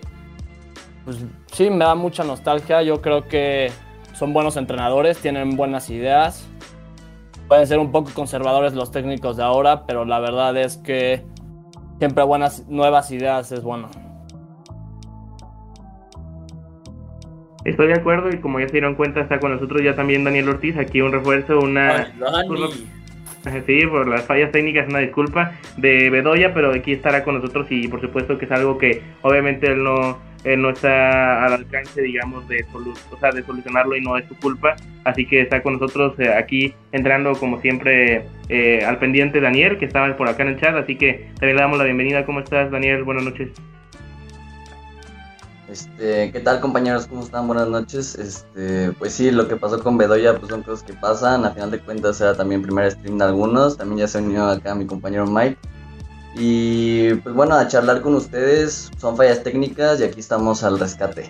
pues, 1.05 1.17
sí, 1.51 1.69
me 1.69 1.86
da 1.86 1.95
mucha 1.95 2.23
nostalgia. 2.23 2.82
Yo 2.82 3.01
creo 3.01 3.27
que 3.27 3.71
son 4.13 4.34
buenos 4.34 4.57
entrenadores, 4.57 5.17
tienen 5.19 5.55
buenas 5.55 5.89
ideas. 5.89 6.47
Pueden 7.47 7.67
ser 7.67 7.79
un 7.79 7.91
poco 7.91 8.11
conservadores 8.13 8.73
los 8.73 8.91
técnicos 8.91 9.38
de 9.38 9.43
ahora, 9.43 9.86
pero 9.86 10.05
la 10.05 10.19
verdad 10.19 10.55
es 10.57 10.77
que 10.77 11.25
siempre 11.99 12.23
buenas 12.23 12.67
nuevas 12.67 13.11
ideas 13.11 13.51
es 13.51 13.63
bueno. 13.63 13.89
Estoy 17.63 17.88
de 17.88 17.93
acuerdo 17.93 18.29
y 18.29 18.39
como 18.39 18.59
ya 18.59 18.65
se 18.67 18.73
dieron 18.73 18.95
cuenta 18.95 19.21
está 19.21 19.39
con 19.39 19.51
nosotros 19.51 19.82
ya 19.84 19.95
también 19.95 20.23
Daniel 20.23 20.49
Ortiz, 20.49 20.75
aquí 20.77 20.99
un 20.99 21.11
refuerzo, 21.11 21.59
una... 21.59 22.11
Sí, 23.65 23.85
por 23.87 24.07
las 24.07 24.25
fallas 24.25 24.51
técnicas, 24.51 24.87
una 24.87 24.99
disculpa 24.99 25.53
de 25.77 26.09
Bedoya, 26.09 26.53
pero 26.53 26.71
aquí 26.71 26.93
estará 26.93 27.23
con 27.23 27.35
nosotros 27.35 27.67
y 27.69 27.87
por 27.87 28.01
supuesto 28.01 28.37
que 28.37 28.45
es 28.45 28.51
algo 28.51 28.77
que 28.77 29.01
obviamente 29.21 29.67
él 29.67 29.83
no, 29.83 30.19
no 30.57 30.69
está 30.69 31.45
al 31.45 31.53
alcance, 31.53 32.01
digamos, 32.01 32.47
de, 32.47 32.65
o 33.11 33.17
sea, 33.17 33.31
de 33.31 33.43
solucionarlo 33.43 33.95
y 33.95 34.01
no 34.01 34.17
es 34.17 34.25
su 34.27 34.35
culpa. 34.37 34.75
Así 35.03 35.25
que 35.25 35.41
está 35.41 35.61
con 35.63 35.73
nosotros 35.73 36.19
eh, 36.19 36.29
aquí 36.29 36.73
entrando 36.91 37.33
como 37.33 37.59
siempre 37.59 38.25
eh, 38.49 38.83
al 38.85 38.99
pendiente 38.99 39.41
Daniel, 39.41 39.77
que 39.77 39.85
estaba 39.85 40.15
por 40.15 40.29
acá 40.29 40.43
en 40.43 40.49
el 40.49 40.59
chat. 40.59 40.75
Así 40.75 40.95
que 40.95 41.29
también 41.39 41.55
le 41.55 41.61
damos 41.61 41.77
la 41.77 41.85
bienvenida. 41.85 42.25
¿Cómo 42.25 42.39
estás, 42.39 42.69
Daniel? 42.71 43.03
Buenas 43.03 43.23
noches. 43.23 43.49
Este, 45.72 46.34
¿qué 46.34 46.39
tal 46.41 46.59
compañeros? 46.59 47.07
¿Cómo 47.07 47.24
están? 47.24 47.47
Buenas 47.47 47.69
noches. 47.69 48.15
Este, 48.15 48.91
pues 48.99 49.13
sí, 49.13 49.32
lo 49.32 49.47
que 49.47 49.55
pasó 49.55 49.82
con 49.82 49.97
Bedoya 49.97 50.38
pues 50.38 50.49
son 50.49 50.63
cosas 50.63 50.84
que 50.84 50.91
pasan. 50.93 51.45
A 51.45 51.51
final 51.51 51.72
de 51.72 51.80
cuentas 51.80 52.19
era 52.19 52.36
también 52.36 52.61
primer 52.61 52.91
stream 52.91 53.17
de 53.17 53.24
algunos. 53.24 53.78
También 53.78 53.99
ya 53.99 54.07
se 54.09 54.17
unió 54.17 54.47
acá 54.47 54.76
mi 54.76 54.86
compañero 54.86 55.26
Mike. 55.26 55.57
Y 56.36 57.13
pues 57.15 57.34
bueno, 57.34 57.55
a 57.55 57.69
charlar 57.69 58.01
con 58.01 58.15
ustedes. 58.15 58.91
Son 58.97 59.15
fallas 59.15 59.43
técnicas 59.43 60.01
y 60.01 60.03
aquí 60.03 60.19
estamos 60.19 60.61
al 60.65 60.78
rescate. 60.78 61.30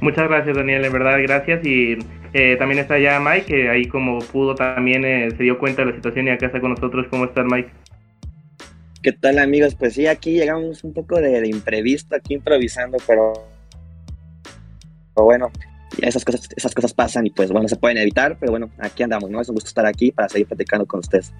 Muchas 0.00 0.26
gracias 0.28 0.56
Daniel, 0.56 0.84
en 0.84 0.92
verdad 0.92 1.18
gracias 1.22 1.64
y 1.64 1.98
eh, 2.34 2.56
también 2.58 2.80
está 2.80 2.98
ya 2.98 3.20
Mike, 3.20 3.46
que 3.46 3.70
ahí 3.70 3.86
como 3.86 4.18
pudo 4.18 4.54
también 4.54 5.04
eh, 5.04 5.30
se 5.36 5.44
dio 5.44 5.58
cuenta 5.58 5.82
de 5.82 5.90
la 5.90 5.96
situación 5.96 6.26
y 6.26 6.30
acá 6.30 6.46
está 6.46 6.60
con 6.60 6.70
nosotros. 6.70 7.06
¿Cómo 7.10 7.26
estás 7.26 7.44
Mike? 7.46 7.70
¿Qué 9.04 9.12
tal 9.12 9.38
amigos? 9.38 9.74
Pues 9.74 9.92
sí, 9.92 10.06
aquí 10.06 10.32
llegamos 10.32 10.82
un 10.82 10.94
poco 10.94 11.20
de, 11.20 11.46
imprevisto, 11.46 12.16
aquí 12.16 12.32
improvisando, 12.32 12.96
pero, 13.06 13.34
pero 15.14 15.24
bueno, 15.26 15.52
esas 16.00 16.24
cosas, 16.24 16.48
esas 16.56 16.74
cosas 16.74 16.94
pasan 16.94 17.26
y 17.26 17.30
pues 17.30 17.52
bueno, 17.52 17.68
se 17.68 17.76
pueden 17.76 17.98
evitar, 17.98 18.38
pero 18.40 18.52
bueno, 18.52 18.70
aquí 18.78 19.02
andamos, 19.02 19.28
¿no? 19.28 19.42
Es 19.42 19.48
un 19.50 19.56
gusto 19.56 19.68
estar 19.68 19.84
aquí 19.84 20.10
para 20.10 20.30
seguir 20.30 20.46
platicando 20.46 20.86
con 20.86 21.00
ustedes. 21.00 21.34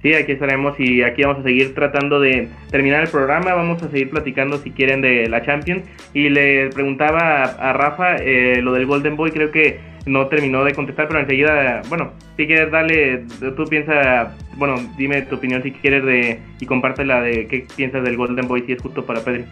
Sí, 0.00 0.14
aquí 0.14 0.32
estaremos 0.32 0.80
y 0.80 1.02
aquí 1.02 1.24
vamos 1.24 1.40
a 1.40 1.42
seguir 1.42 1.74
tratando 1.74 2.18
de 2.18 2.48
terminar 2.70 3.02
el 3.02 3.08
programa. 3.10 3.52
Vamos 3.52 3.82
a 3.82 3.90
seguir 3.90 4.08
platicando 4.08 4.56
si 4.56 4.70
quieren 4.70 5.02
de 5.02 5.28
la 5.28 5.44
Champions. 5.44 5.82
Y 6.14 6.30
le 6.30 6.70
preguntaba 6.70 7.42
a, 7.42 7.72
Rafa 7.74 8.16
eh, 8.16 8.62
lo 8.62 8.72
del 8.72 8.86
Golden 8.86 9.16
Boy, 9.16 9.30
creo 9.32 9.50
que 9.50 9.78
no 10.08 10.26
terminó 10.26 10.64
de 10.64 10.74
contestar, 10.74 11.06
pero 11.08 11.20
enseguida, 11.20 11.82
bueno, 11.88 12.10
si 12.36 12.46
quieres 12.46 12.72
darle, 12.72 13.26
tú 13.56 13.64
piensas, 13.64 14.32
bueno, 14.56 14.76
dime 14.96 15.22
tu 15.22 15.36
opinión 15.36 15.62
si 15.62 15.72
quieres 15.72 16.04
de 16.04 16.40
y 16.58 16.66
compártela 16.66 17.20
de 17.20 17.46
qué 17.46 17.66
piensas 17.76 18.02
del 18.02 18.16
Golden 18.16 18.48
Boy, 18.48 18.62
si 18.66 18.72
es 18.72 18.82
justo 18.82 19.04
para 19.04 19.20
Pedri. 19.20 19.44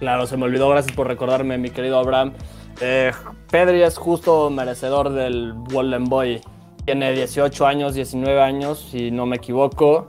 Claro, 0.00 0.26
se 0.26 0.36
me 0.36 0.44
olvidó, 0.44 0.68
gracias 0.68 0.94
por 0.94 1.06
recordarme, 1.06 1.58
mi 1.58 1.70
querido 1.70 1.98
Abraham. 1.98 2.32
Eh, 2.80 3.12
Pedri 3.50 3.82
es 3.82 3.98
justo 3.98 4.50
merecedor 4.50 5.10
del 5.10 5.54
Golden 5.70 6.04
Boy. 6.04 6.40
Tiene 6.84 7.12
18 7.12 7.66
años, 7.66 7.94
19 7.94 8.40
años, 8.40 8.88
si 8.90 9.10
no 9.10 9.26
me 9.26 9.36
equivoco. 9.36 10.06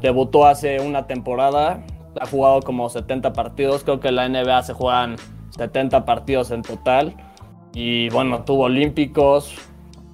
Debutó 0.00 0.46
hace 0.46 0.80
una 0.80 1.06
temporada, 1.06 1.82
ha 2.20 2.26
jugado 2.26 2.60
como 2.60 2.88
70 2.88 3.32
partidos, 3.32 3.84
creo 3.84 4.00
que 4.00 4.08
en 4.08 4.16
la 4.16 4.28
NBA 4.28 4.62
se 4.62 4.74
juegan 4.74 5.16
70 5.56 6.04
partidos 6.04 6.50
en 6.50 6.62
total 6.62 7.16
y 7.74 8.08
bueno, 8.10 8.44
tuvo 8.44 8.64
olímpicos, 8.64 9.54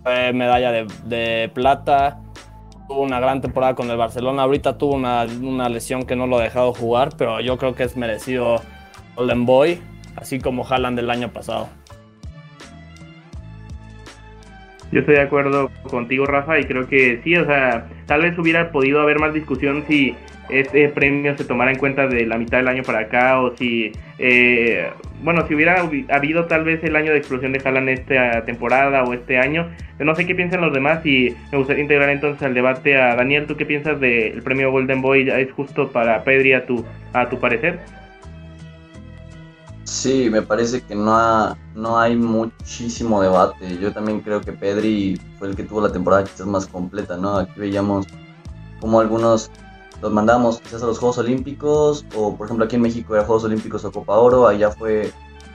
fue 0.03 0.33
medalla 0.33 0.73
de, 0.73 1.51
plata, 1.55 2.21
tuvo 2.89 3.03
una 3.03 3.21
gran 3.21 3.43
temporada 3.43 3.75
con 3.75 3.91
el 3.91 3.99
Barcelona. 3.99 4.43
Ahorita 4.43 4.79
tuvo 4.79 4.95
una, 4.95 5.27
una, 5.43 5.69
lesión 5.69 6.05
que 6.05 6.17
no 6.17 6.27
lo 6.27 6.39
ha 6.39 6.43
dejado 6.43 6.73
jugar, 6.73 7.11
pero 7.19 7.41
yo 7.41 7.59
creo 7.59 7.75
que 7.75 7.83
es 7.83 7.97
merecido 7.97 8.63
Golden 9.15 9.45
Boy, 9.45 9.79
así 10.17 10.41
como 10.41 10.67
Haaland 10.67 10.97
del 10.97 11.11
año 11.11 11.29
pasado. 11.33 11.69
Yo 14.91 15.01
estoy 15.01 15.17
de 15.17 15.23
acuerdo 15.23 15.71
contigo, 15.89 16.27
Rafa, 16.27 16.59
y 16.59 16.65
creo 16.65 16.89
que 16.89 17.21
sí, 17.23 17.37
o 17.37 17.45
sea, 17.45 17.89
tal 18.07 18.23
vez 18.23 18.37
hubiera 18.39 18.73
podido 18.73 19.01
haber 19.01 19.21
más 19.21 19.33
discusión 19.33 19.85
si 19.87 20.17
este 20.53 20.89
premio 20.89 21.37
se 21.37 21.45
tomara 21.45 21.71
en 21.71 21.79
cuenta 21.79 22.07
de 22.07 22.27
la 22.27 22.39
mitad 22.39 22.59
del 22.59 22.69
año 22.69 22.83
para 22.83 23.01
acá 23.01 23.41
o 23.41 23.57
si, 23.57 23.93
eh, 24.19 24.91
bueno, 25.23 25.47
si 25.47 25.55
hubiera 25.55 25.89
habido 26.11 26.47
tal 26.47 26.65
vez 26.65 26.83
el 26.85 26.97
año 26.97 27.13
de 27.13 27.19
explosión 27.19 27.53
de 27.53 27.61
Haaland 27.65 27.89
esta 27.89 28.45
temporada 28.45 29.05
o 29.05 29.13
este 29.13 29.39
año. 29.39 29.69
No 29.99 30.15
sé 30.15 30.27
qué 30.27 30.35
piensan 30.35 30.61
los 30.61 30.73
demás 30.73 31.05
y 31.05 31.35
me 31.53 31.59
gustaría 31.59 31.83
integrar 31.83 32.09
entonces 32.11 32.43
al 32.43 32.55
debate 32.55 33.01
a 33.01 33.15
Daniel. 33.17 33.47
¿Tú 33.47 33.57
qué 33.57 33.67
piensas 33.67 34.01
del 34.01 34.43
premio 34.43 34.71
Golden 34.71 35.03
Boy? 35.03 35.29
¿Es 35.29 35.53
justo 35.53 35.91
para 35.91 36.25
Pedri 36.25 36.53
a 36.55 36.67
tu, 36.67 36.85
a 37.13 37.29
tu 37.29 37.39
parecer? 37.39 37.79
Sí, 39.85 40.31
me 40.31 40.41
parece 40.41 40.83
que 40.83 40.95
no, 40.95 41.57
no 41.75 41.99
hay 41.99 42.15
muchísimo 42.15 43.21
debate. 43.21 43.77
Yo 43.79 43.93
también 43.93 44.21
creo 44.21 44.41
que 44.41 44.53
Pedri 44.53 45.21
fue 45.39 45.49
el 45.49 45.57
que 45.57 45.65
tuvo 45.65 45.81
la 45.81 45.93
temporada 45.93 46.23
quizás 46.25 46.47
más 46.47 46.67
completa, 46.67 47.17
¿no? 47.17 47.39
Aquí 47.39 47.59
veíamos 47.59 48.07
como 48.81 49.01
algunos 49.01 49.51
los 50.03 50.13
mandamos 50.13 50.61
quizás 50.61 50.83
a 50.83 50.87
los 50.87 50.99
Juegos 50.99 51.19
Olímpicos, 51.19 52.05
o 52.17 52.37
por 52.37 52.47
ejemplo 52.47 52.65
aquí 52.65 52.77
en 52.77 52.83
México 52.83 53.15
era 53.15 53.25
Juegos 53.25 53.45
Olímpicos 53.45 53.85
o 53.85 53.93
Copa 53.93 54.17
Oro, 54.17 54.47
allá 54.47 54.71
fue 54.71 55.13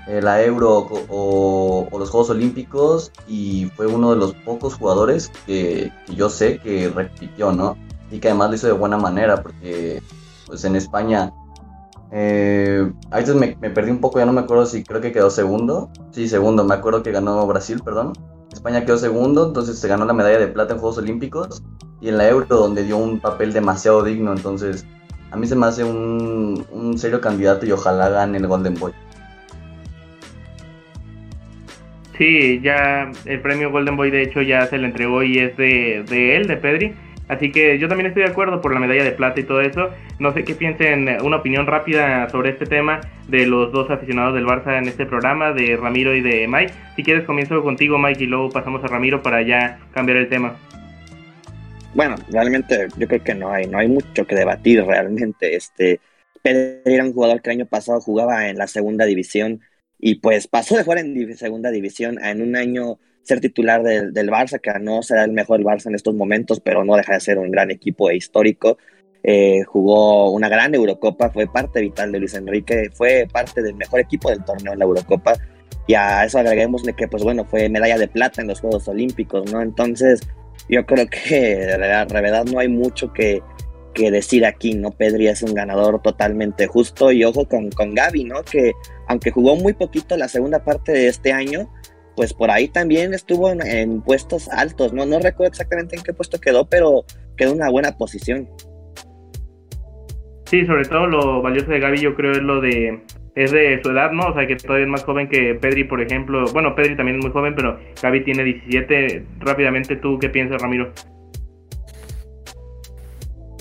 eh, 0.08 0.22
la 0.22 0.44
Euro 0.44 0.88
o, 1.10 1.88
los 1.98 2.10
Juegos 2.10 2.30
Olímpicos, 2.30 3.12
y 3.28 3.66
fue 3.76 3.88
uno 3.88 4.12
de 4.12 4.18
los 4.18 4.34
pocos 4.34 4.76
jugadores 4.76 5.32
que, 5.46 5.92
yo 6.14 6.30
sé 6.30 6.60
que 6.60 6.90
repitió, 6.90 7.52
¿no? 7.52 7.78
Y 8.12 8.20
que 8.20 8.30
además 8.30 8.50
lo 8.50 8.56
hizo 8.56 8.68
de 8.68 8.74
buena 8.74 8.98
manera, 8.98 9.42
porque 9.42 10.02
pues 10.46 10.64
en 10.64 10.76
España 10.76 11.34
eh, 12.12 12.92
a 13.10 13.18
veces 13.18 13.36
me, 13.36 13.58
me, 13.60 13.72
perdí 13.72 13.90
un 13.90 14.00
poco, 14.00 14.20
ya 14.20 14.26
no 14.26 14.34
me 14.34 14.42
acuerdo 14.42 14.66
si 14.68 14.84
creo 14.84 15.02
que 15.02 15.12
quedó 15.12 15.30
segundo. 15.30 15.90
Sí, 16.12 16.30
segundo, 16.30 16.64
me 16.64 16.76
acuerdo 16.76 17.02
que 17.02 17.12
ganó 17.12 17.46
Brasil, 17.48 17.82
perdón. 17.84 18.14
España 18.56 18.86
quedó 18.86 18.98
segundo, 18.98 19.48
entonces 19.48 19.78
se 19.78 19.88
ganó 19.88 20.06
la 20.06 20.14
medalla 20.14 20.40
de 20.40 20.48
plata 20.48 20.74
en 20.74 20.80
Juegos 20.80 20.98
Olímpicos 20.98 21.62
y 22.02 22.10
en 22.10 22.18
la 22.18 22.28
Euro 22.28 22.48
donde 22.48 22.84
dio 22.84 22.98
un 22.98 23.20
papel 23.20 23.54
demasiado 23.54 24.04
digno, 24.04 24.34
entonces 24.34 24.86
a 25.32 25.38
mí 25.38 25.46
se 25.46 25.56
me 25.56 25.66
hace 25.66 25.84
un, 25.84 26.66
un 26.72 26.98
serio 26.98 27.20
candidato 27.20 27.66
y 27.66 27.72
ojalá 27.72 28.10
gane 28.10 28.38
el 28.38 28.48
Golden 28.48 28.76
Boy. 28.76 28.94
Sí, 32.18 32.62
ya 32.64 33.12
el 33.26 33.42
premio 33.42 33.72
Golden 33.72 33.98
Boy 33.98 34.10
de 34.10 34.24
hecho 34.24 34.42
ya 34.42 34.66
se 34.68 34.78
le 34.78 34.88
entregó 34.88 35.22
y 35.22 35.40
es 35.40 35.58
de, 35.58 36.06
de 36.08 36.38
él, 36.38 36.48
de 36.48 36.56
Pedri. 36.56 36.96
Así 37.28 37.52
que 37.52 37.80
yo 37.80 37.88
también 37.88 38.08
estoy 38.08 38.24
de 38.24 38.30
acuerdo 38.30 38.62
por 38.62 38.74
la 38.74 38.80
medalla 38.80 39.04
de 39.04 39.12
plata 39.12 39.40
y 39.40 39.44
todo 39.44 39.62
eso. 39.62 39.90
No 40.20 40.34
sé 40.34 40.44
qué 40.44 40.54
piensen, 40.54 41.08
una 41.24 41.38
opinión 41.38 41.66
rápida 41.66 42.30
sobre 42.30 42.52
este 42.52 42.66
tema 42.66 43.02
de 43.28 43.48
los 43.48 43.72
dos 43.72 43.90
aficionados 43.90 44.36
del 44.36 44.46
Barça 44.46 44.78
en 44.78 44.88
este 44.88 45.06
programa, 45.06 45.52
de 45.52 45.76
Ramiro 45.76 46.16
y 46.16 46.22
de 46.22 46.48
Mike. 46.48 46.74
Si 46.96 47.04
quieres 47.04 47.26
comienzo 47.26 47.64
contigo 47.64 47.98
Mike 47.98 48.24
y 48.24 48.28
luego 48.28 48.50
pasamos 48.50 48.84
a 48.84 48.88
Ramiro 48.88 49.24
para 49.24 49.42
ya 49.42 49.80
cambiar 49.92 50.18
el 50.18 50.30
tema. 50.30 50.56
Bueno, 51.96 52.16
realmente 52.30 52.88
yo 52.98 53.08
creo 53.08 53.24
que 53.24 53.34
no 53.34 53.52
hay, 53.52 53.68
no 53.68 53.80
hay 53.80 53.88
mucho 53.88 54.28
que 54.28 54.36
debatir 54.36 54.84
realmente. 54.84 55.56
Este, 55.56 56.00
Pedro 56.44 56.82
era 56.86 57.04
un 57.04 57.14
jugador 57.14 57.42
que 57.42 57.50
el 57.50 57.58
año 57.58 57.66
pasado 57.66 58.02
jugaba 58.02 58.50
en 58.50 58.58
la 58.58 58.68
segunda 58.68 59.06
división 59.06 59.62
y 59.98 60.16
pues 60.16 60.48
pasó 60.48 60.76
de 60.76 60.84
jugar 60.84 61.00
en 61.00 61.38
segunda 61.38 61.72
división 61.72 62.24
en 62.24 62.42
un 62.42 62.56
año 62.56 63.00
ser 63.26 63.42
titular 63.42 63.84
del, 63.84 64.14
del, 64.14 64.30
Barça, 64.30 64.60
que 64.62 64.72
no 64.80 65.02
será 65.02 65.26
el 65.26 65.32
mejor 65.32 65.62
Barça 65.62 65.88
en 65.88 65.96
estos 65.96 66.16
momentos, 66.16 66.60
pero 66.60 66.86
no 66.86 66.96
deja 66.96 67.14
de 67.14 67.20
ser 67.20 67.38
un 67.40 67.52
gran 67.52 67.72
equipo 67.72 68.10
e 68.10 68.16
histórico. 68.16 68.78
Eh, 69.24 69.64
jugó 69.64 70.30
una 70.32 70.48
gran 70.48 70.76
Eurocopa, 70.76 71.32
fue 71.32 71.48
parte 71.52 71.82
vital 71.82 72.12
de 72.12 72.20
Luis 72.20 72.36
Enrique, 72.36 72.92
fue 72.94 73.28
parte 73.32 73.64
del 73.64 73.74
mejor 73.76 74.00
equipo 74.00 74.30
del 74.30 74.46
torneo 74.46 74.74
en 74.74 74.80
la 74.80 74.86
Eurocopa. 74.86 75.34
Y 75.88 75.96
a 75.96 76.26
eso 76.26 76.40
agreguémosle 76.40 76.94
que, 76.94 77.08
pues 77.08 77.24
bueno, 77.24 77.44
fue 77.46 77.68
medalla 77.70 77.98
de 77.98 78.08
plata 78.08 78.42
en 78.42 78.48
los 78.48 78.62
Juegos 78.62 78.88
Olímpicos, 78.88 79.52
¿no? 79.52 79.62
Entonces, 79.62 80.22
yo 80.70 80.86
creo 80.86 81.08
que 81.08 81.56
de 81.56 81.78
la 81.78 82.06
verdad 82.06 82.46
no 82.46 82.60
hay 82.60 82.68
mucho 82.68 83.12
que, 83.12 83.42
que 83.96 84.12
decir 84.12 84.46
aquí, 84.46 84.76
¿no? 84.76 84.92
Pedri 84.92 85.28
es 85.28 85.42
un 85.42 85.56
ganador 85.56 86.02
totalmente 86.04 86.68
justo 86.68 87.12
y 87.12 87.24
ojo 87.24 87.48
con, 87.48 87.72
con 87.72 87.96
Gaby, 87.96 88.26
¿no? 88.26 88.44
Que 88.44 88.74
aunque 89.08 89.32
jugó 89.32 89.56
muy 89.56 89.74
poquito 89.74 90.18
la 90.18 90.28
segunda 90.28 90.64
parte 90.64 90.92
de 90.92 91.08
este 91.08 91.32
año, 91.32 91.72
pues 92.16 92.34
por 92.34 92.50
ahí 92.52 92.68
también 92.68 93.14
estuvo 93.14 93.50
en, 93.52 94.02
puestos 94.02 94.48
altos, 94.50 94.94
¿no? 94.94 95.06
No 95.06 95.20
recuerdo 95.20 95.52
exactamente 95.52 95.96
en 95.96 96.04
qué 96.04 96.14
puesto 96.14 96.40
quedó, 96.40 96.66
pero 96.66 97.06
quedó 97.38 97.52
en 97.52 97.58
una 97.58 97.70
buena 97.70 97.98
posición. 97.98 98.50
Sí, 100.46 100.66
sobre 100.66 100.86
todo 100.86 101.08
lo 101.08 101.42
valioso 101.42 101.72
de 101.72 101.80
Gaby 101.80 102.00
yo 102.00 102.16
creo 102.16 102.32
es 102.32 102.42
lo 102.42 102.62
de 102.62 103.04
es 103.36 103.52
de 103.52 103.82
su 103.84 103.92
edad, 103.92 104.12
¿no? 104.12 104.30
O 104.30 104.34
sea, 104.34 104.48
que 104.48 104.56
todavía 104.56 104.86
es 104.86 104.92
más 104.92 105.04
joven 105.04 105.28
que 105.28 105.56
Pedri, 105.56 105.84
por 105.84 106.02
ejemplo. 106.02 106.46
Bueno, 106.54 106.74
Pedri 106.74 106.96
también 106.96 107.18
es 107.18 107.24
muy 107.24 107.34
joven, 107.34 107.54
pero 107.54 107.78
Gaby 108.02 108.24
tiene 108.24 108.44
17. 108.46 109.26
Rápidamente, 109.40 109.98
¿tú 109.98 110.18
qué 110.20 110.30
piensas, 110.30 110.62
Ramiro? 110.62 110.94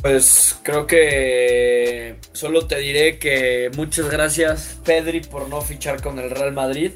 Pues 0.00 0.60
creo 0.62 0.86
que 0.86 2.16
solo 2.32 2.66
te 2.66 2.78
diré 2.78 3.18
que 3.18 3.70
muchas 3.74 4.10
gracias, 4.10 4.80
Pedri, 4.84 5.20
por 5.20 5.48
no 5.48 5.60
fichar 5.60 6.00
con 6.02 6.18
el 6.18 6.30
Real 6.30 6.52
Madrid. 6.52 6.92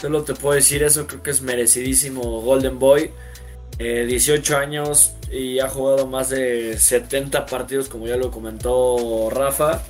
Solo 0.00 0.22
te 0.24 0.34
puedo 0.34 0.54
decir 0.54 0.82
eso, 0.82 1.06
creo 1.06 1.22
que 1.22 1.30
es 1.30 1.40
merecidísimo 1.42 2.42
Golden 2.42 2.78
Boy. 2.78 3.10
18 3.78 4.54
eh, 4.54 4.56
años 4.56 5.12
y 5.30 5.58
ha 5.58 5.68
jugado 5.68 6.06
más 6.06 6.30
de 6.30 6.78
70 6.78 7.44
partidos, 7.46 7.88
como 7.88 8.06
ya 8.06 8.16
lo 8.16 8.30
comentó 8.30 9.28
Rafa. 9.30 9.82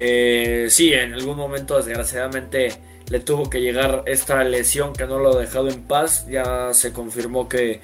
Eh, 0.00 0.66
sí, 0.70 0.92
en 0.92 1.14
algún 1.14 1.36
momento 1.36 1.76
desgraciadamente 1.76 2.72
le 3.08 3.20
tuvo 3.20 3.48
que 3.48 3.60
llegar 3.60 4.02
esta 4.06 4.42
lesión 4.44 4.92
que 4.92 5.06
no 5.06 5.18
lo 5.18 5.36
ha 5.36 5.40
dejado 5.40 5.68
en 5.68 5.82
paz. 5.82 6.26
Ya 6.28 6.72
se 6.72 6.92
confirmó 6.92 7.48
que 7.48 7.80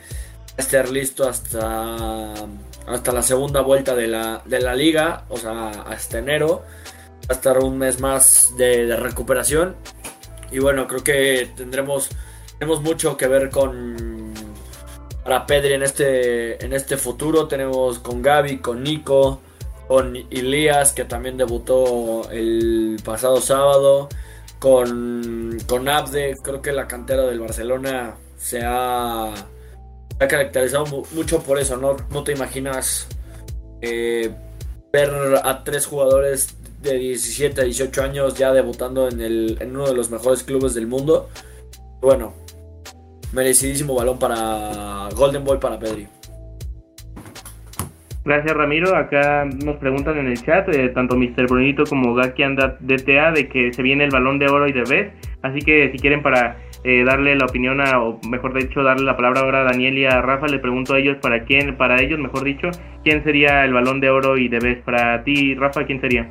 va 0.50 0.54
a 0.58 0.62
estar 0.62 0.88
listo 0.88 1.28
hasta, 1.28 2.34
hasta 2.86 3.12
la 3.12 3.22
segunda 3.22 3.60
vuelta 3.60 3.94
de 3.94 4.08
la, 4.08 4.42
de 4.44 4.60
la 4.60 4.74
liga, 4.74 5.24
o 5.28 5.36
sea, 5.36 5.68
hasta 5.68 6.18
enero. 6.18 6.64
Va 7.22 7.28
a 7.30 7.32
estar 7.34 7.58
un 7.58 7.78
mes 7.78 8.00
más 8.00 8.48
de, 8.58 8.86
de 8.86 8.96
recuperación 8.96 9.76
y 10.50 10.58
bueno, 10.58 10.86
creo 10.86 11.02
que 11.02 11.50
tendremos, 11.56 12.10
tenemos 12.58 12.82
mucho 12.82 13.16
que 13.16 13.26
ver 13.26 13.50
con 13.50 14.32
para 15.24 15.46
Pedri 15.46 15.72
en 15.72 15.82
este, 15.82 16.64
en 16.64 16.72
este 16.72 16.96
futuro. 16.96 17.48
Tenemos 17.48 17.98
con 17.98 18.22
Gaby, 18.22 18.58
con 18.58 18.82
Nico, 18.82 19.40
con 19.88 20.16
Ilias, 20.16 20.92
que 20.92 21.04
también 21.04 21.36
debutó 21.36 22.30
el 22.30 23.00
pasado 23.04 23.40
sábado, 23.40 24.08
con, 24.58 25.58
con 25.66 25.88
Abde, 25.88 26.36
creo 26.42 26.62
que 26.62 26.72
la 26.72 26.86
cantera 26.86 27.22
del 27.22 27.40
Barcelona 27.40 28.16
se 28.38 28.62
ha, 28.62 29.32
ha 29.32 30.28
caracterizado 30.28 30.84
mucho 31.12 31.42
por 31.42 31.58
eso, 31.58 31.76
¿no? 31.76 31.96
No 32.10 32.22
te 32.22 32.32
imaginas 32.32 33.08
eh, 33.80 34.34
ver 34.92 35.40
a 35.42 35.64
tres 35.64 35.86
jugadores 35.86 36.54
de 36.84 36.98
17 36.98 37.60
a 37.60 37.64
18 37.64 38.02
años 38.02 38.34
ya 38.34 38.52
debutando 38.52 39.08
en, 39.08 39.20
el, 39.20 39.56
en 39.60 39.70
uno 39.70 39.86
de 39.86 39.94
los 39.94 40.10
mejores 40.10 40.42
clubes 40.42 40.74
del 40.74 40.86
mundo. 40.86 41.28
Bueno, 42.00 42.34
merecidísimo 43.32 43.94
balón 43.94 44.18
para 44.18 45.08
Golden 45.16 45.44
Boy 45.44 45.58
para 45.58 45.78
Pedri. 45.78 46.06
Gracias 48.24 48.56
Ramiro, 48.56 48.96
acá 48.96 49.44
nos 49.44 49.76
preguntan 49.76 50.16
en 50.16 50.28
el 50.28 50.42
chat, 50.42 50.66
eh, 50.70 50.88
tanto 50.88 51.14
Mr. 51.14 51.46
Brunito 51.46 51.84
como 51.84 52.14
Gaki 52.14 52.42
anda 52.42 52.78
DTA, 52.80 53.32
de 53.32 53.48
que 53.50 53.70
se 53.74 53.82
viene 53.82 54.04
el 54.04 54.10
balón 54.10 54.38
de 54.38 54.46
oro 54.46 54.66
y 54.66 54.72
de 54.72 54.82
vez, 54.84 55.12
así 55.42 55.58
que 55.58 55.92
si 55.92 55.98
quieren 55.98 56.22
para 56.22 56.56
eh, 56.84 57.02
darle 57.04 57.34
la 57.34 57.46
opinión 57.46 57.80
o 57.80 58.20
mejor 58.28 58.54
dicho, 58.54 58.82
darle 58.82 59.04
la 59.04 59.16
palabra 59.16 59.40
ahora 59.40 59.60
a 59.62 59.64
Daniel 59.64 59.98
y 59.98 60.04
a 60.04 60.20
Rafa, 60.20 60.46
le 60.46 60.58
pregunto 60.58 60.94
a 60.94 60.98
ellos 60.98 61.16
para 61.20 61.44
quién, 61.44 61.76
para 61.76 62.00
ellos, 62.00 62.18
mejor 62.18 62.44
dicho, 62.44 62.70
quién 63.02 63.24
sería 63.24 63.64
el 63.64 63.72
balón 63.72 64.00
de 64.00 64.10
oro 64.10 64.36
y 64.36 64.48
de 64.48 64.58
vez. 64.58 64.82
Para 64.84 65.24
ti, 65.24 65.54
Rafa, 65.54 65.84
¿quién 65.84 66.00
sería? 66.02 66.30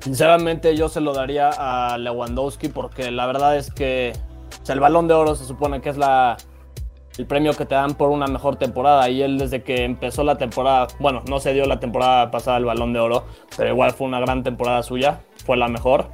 Sinceramente 0.00 0.76
yo 0.76 0.88
se 0.88 1.00
lo 1.00 1.12
daría 1.12 1.50
a 1.50 1.98
Lewandowski 1.98 2.68
porque 2.68 3.10
la 3.10 3.26
verdad 3.26 3.56
es 3.56 3.70
que 3.70 4.12
el 4.68 4.80
balón 4.80 5.08
de 5.08 5.14
oro 5.14 5.34
se 5.34 5.44
supone 5.44 5.80
que 5.80 5.90
es 5.90 5.96
la, 5.96 6.36
el 7.18 7.26
premio 7.26 7.52
que 7.52 7.66
te 7.66 7.74
dan 7.74 7.94
por 7.94 8.10
una 8.10 8.26
mejor 8.26 8.56
temporada. 8.56 9.08
Y 9.10 9.22
él 9.22 9.38
desde 9.38 9.62
que 9.62 9.84
empezó 9.84 10.24
la 10.24 10.36
temporada, 10.38 10.88
bueno, 10.98 11.22
no 11.28 11.40
se 11.40 11.52
dio 11.52 11.66
la 11.66 11.80
temporada 11.80 12.30
pasada 12.30 12.56
el 12.56 12.64
balón 12.64 12.92
de 12.92 13.00
oro, 13.00 13.26
pero 13.56 13.70
igual 13.70 13.92
fue 13.92 14.06
una 14.06 14.20
gran 14.20 14.42
temporada 14.42 14.82
suya, 14.82 15.20
fue 15.44 15.56
la 15.56 15.68
mejor. 15.68 16.06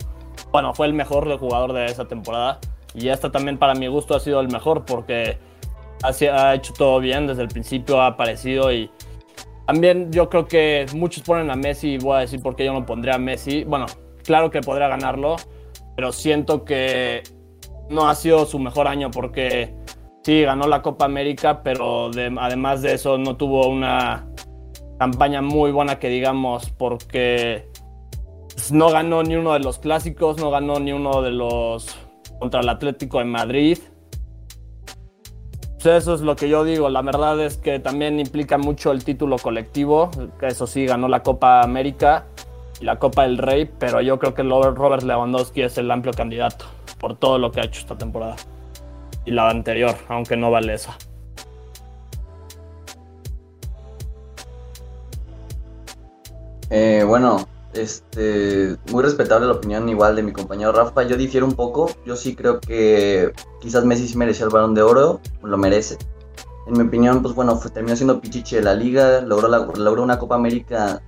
Bueno, 0.51 0.75
fue 0.75 0.87
el 0.87 0.93
mejor 0.93 1.39
jugador 1.39 1.73
de 1.73 1.87
esa 1.87 2.07
temporada. 2.07 2.59
Y 2.95 3.09
esta 3.09 3.31
también 3.31 3.59
para 3.59 3.75
mi 3.75 3.87
gusto 3.89 4.17
ha 4.17 4.21
sido 4.21 4.41
el 4.41 4.49
mejor 4.49 4.85
porque 4.85 5.39
ha, 6.03 6.55
hecho 6.55 6.73
todo 6.73 6.99
bien 7.01 7.27
desde 7.27 7.43
el 7.43 7.49
principio, 7.49 8.01
ha 8.01 8.09
aparecido 8.09 8.73
y 8.73 8.91
también 9.67 10.13
yo 10.13 10.29
creo 10.29 10.47
que 10.47 10.87
muchos 10.95 11.23
ponen 11.23 11.51
a 11.51 11.57
Messi 11.57 11.95
y 11.95 11.99
voy 11.99 12.17
a 12.17 12.21
decir 12.21 12.41
por 12.41 12.55
qué 12.55 12.65
yo 12.65 12.73
no 12.73 12.87
pondría 12.87 13.17
a 13.17 13.19
Messi. 13.19 13.65
Bueno, 13.65 13.87
claro 14.25 14.51
que 14.51 14.61
podría 14.61 14.89
ganarlo, 14.89 15.37
pero 15.97 16.13
siento 16.13 16.65
que 16.65 17.23
no 17.91 18.09
ha 18.09 18.15
sido 18.15 18.47
su 18.47 18.59
mejor 18.59 18.87
año 18.87 19.11
porque 19.11 19.75
sí, 20.23 20.43
ganó 20.43 20.67
la 20.69 20.83
Copa 20.83 21.05
América, 21.05 21.63
pero 21.63 22.11
además 22.39 22.83
de 22.83 22.95
eso 22.95 23.19
no 23.19 23.37
tuvo 23.37 23.69
una 23.69 24.29
campaña 24.99 25.43
muy 25.43 25.73
buena 25.73 25.99
que 25.99 26.09
digamos 26.09 26.71
porque 26.71 27.69
no 28.71 28.91
ganó 28.91 29.23
ni 29.23 29.37
uno 29.37 29.53
de 29.53 29.61
los 29.61 29.79
clásicos, 29.79 30.39
no 30.39 30.51
ganó 30.51 30.79
ni 30.81 30.93
uno 30.93 31.23
de 31.23 31.31
los 31.33 31.97
contra 32.39 32.61
el 32.61 32.69
Atlético 32.69 33.19
de 33.19 33.25
Madrid. 33.25 33.79
Eso 35.87 36.15
es 36.15 36.21
lo 36.21 36.35
que 36.35 36.49
yo 36.49 36.65
digo. 36.65 36.89
La 36.89 37.03
verdad 37.03 37.41
es 37.41 37.59
que 37.59 37.79
también 37.79 38.19
implica 38.19 38.59
mucho 38.59 38.91
el 38.91 39.05
título 39.05 39.39
colectivo. 39.39 40.11
Eso 40.41 40.67
sí, 40.67 40.85
ganó 40.85 41.07
la 41.07 41.23
Copa 41.23 41.63
América 41.63 42.25
y 42.81 42.85
la 42.85 42.99
Copa 42.99 43.23
del 43.23 43.39
Rey, 43.39 43.71
pero 43.79 44.01
yo 44.01 44.19
creo 44.19 44.35
que 44.35 44.43
Robert 44.43 45.03
Lewandowski 45.03 45.63
es 45.63 45.79
el 45.79 45.91
amplio 45.91 46.13
candidato 46.13 46.65
por 46.99 47.17
todo 47.17 47.39
lo 47.39 47.53
que 47.53 47.61
ha 47.61 47.65
hecho 47.65 47.81
esta 47.81 47.97
temporada 47.97 48.37
y 49.25 49.31
la 49.31 49.49
anterior, 49.49 49.95
aunque 50.09 50.37
no 50.37 50.51
vale 50.51 50.75
esa. 50.75 50.97
Eh, 56.71 57.05
bueno, 57.07 57.47
este, 57.77 58.77
muy 58.91 59.03
respetable 59.03 59.47
la 59.47 59.55
opinión 59.55 59.89
igual 59.89 60.17
de 60.17 60.23
mi 60.23 60.33
compañero 60.33 60.73
Rafa. 60.73 61.03
Yo 61.05 61.17
difiero 61.17 61.47
un 61.47 61.55
poco. 61.55 61.91
Yo 62.05 62.17
sí 62.17 62.35
creo 62.35 62.61
que 62.61 63.33
quizás 63.61 63.85
Messi 63.85 64.09
sí 64.09 64.17
merecía 64.17 64.47
el 64.47 64.53
balón 64.53 64.75
de 64.75 64.83
oro, 64.83 65.21
lo 65.43 65.59
merece. 65.59 65.99
En 66.67 66.75
mi 66.75 66.85
opinión, 66.85 67.23
pues 67.23 67.35
bueno, 67.35 67.61
terminó 67.73 67.95
siendo 67.95 68.21
Pichichi 68.21 68.57
de 68.57 68.63
la 68.63 68.75
liga, 68.75 69.21
logró, 69.21 69.49
logró 69.49 70.03
una 70.03 70.19
Copa 70.19 70.35
América 70.35 71.01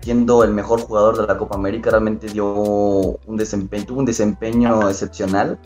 siendo 0.00 0.44
el 0.44 0.52
mejor 0.52 0.80
jugador 0.80 1.18
de 1.18 1.26
la 1.26 1.36
Copa 1.36 1.56
América, 1.56 1.90
realmente 1.90 2.28
dio 2.28 2.46
un 2.46 3.36
desempeño, 3.36 3.86
tuvo 3.86 3.98
un 4.00 4.04
desempeño 4.04 4.88
excepcional. 4.88 5.58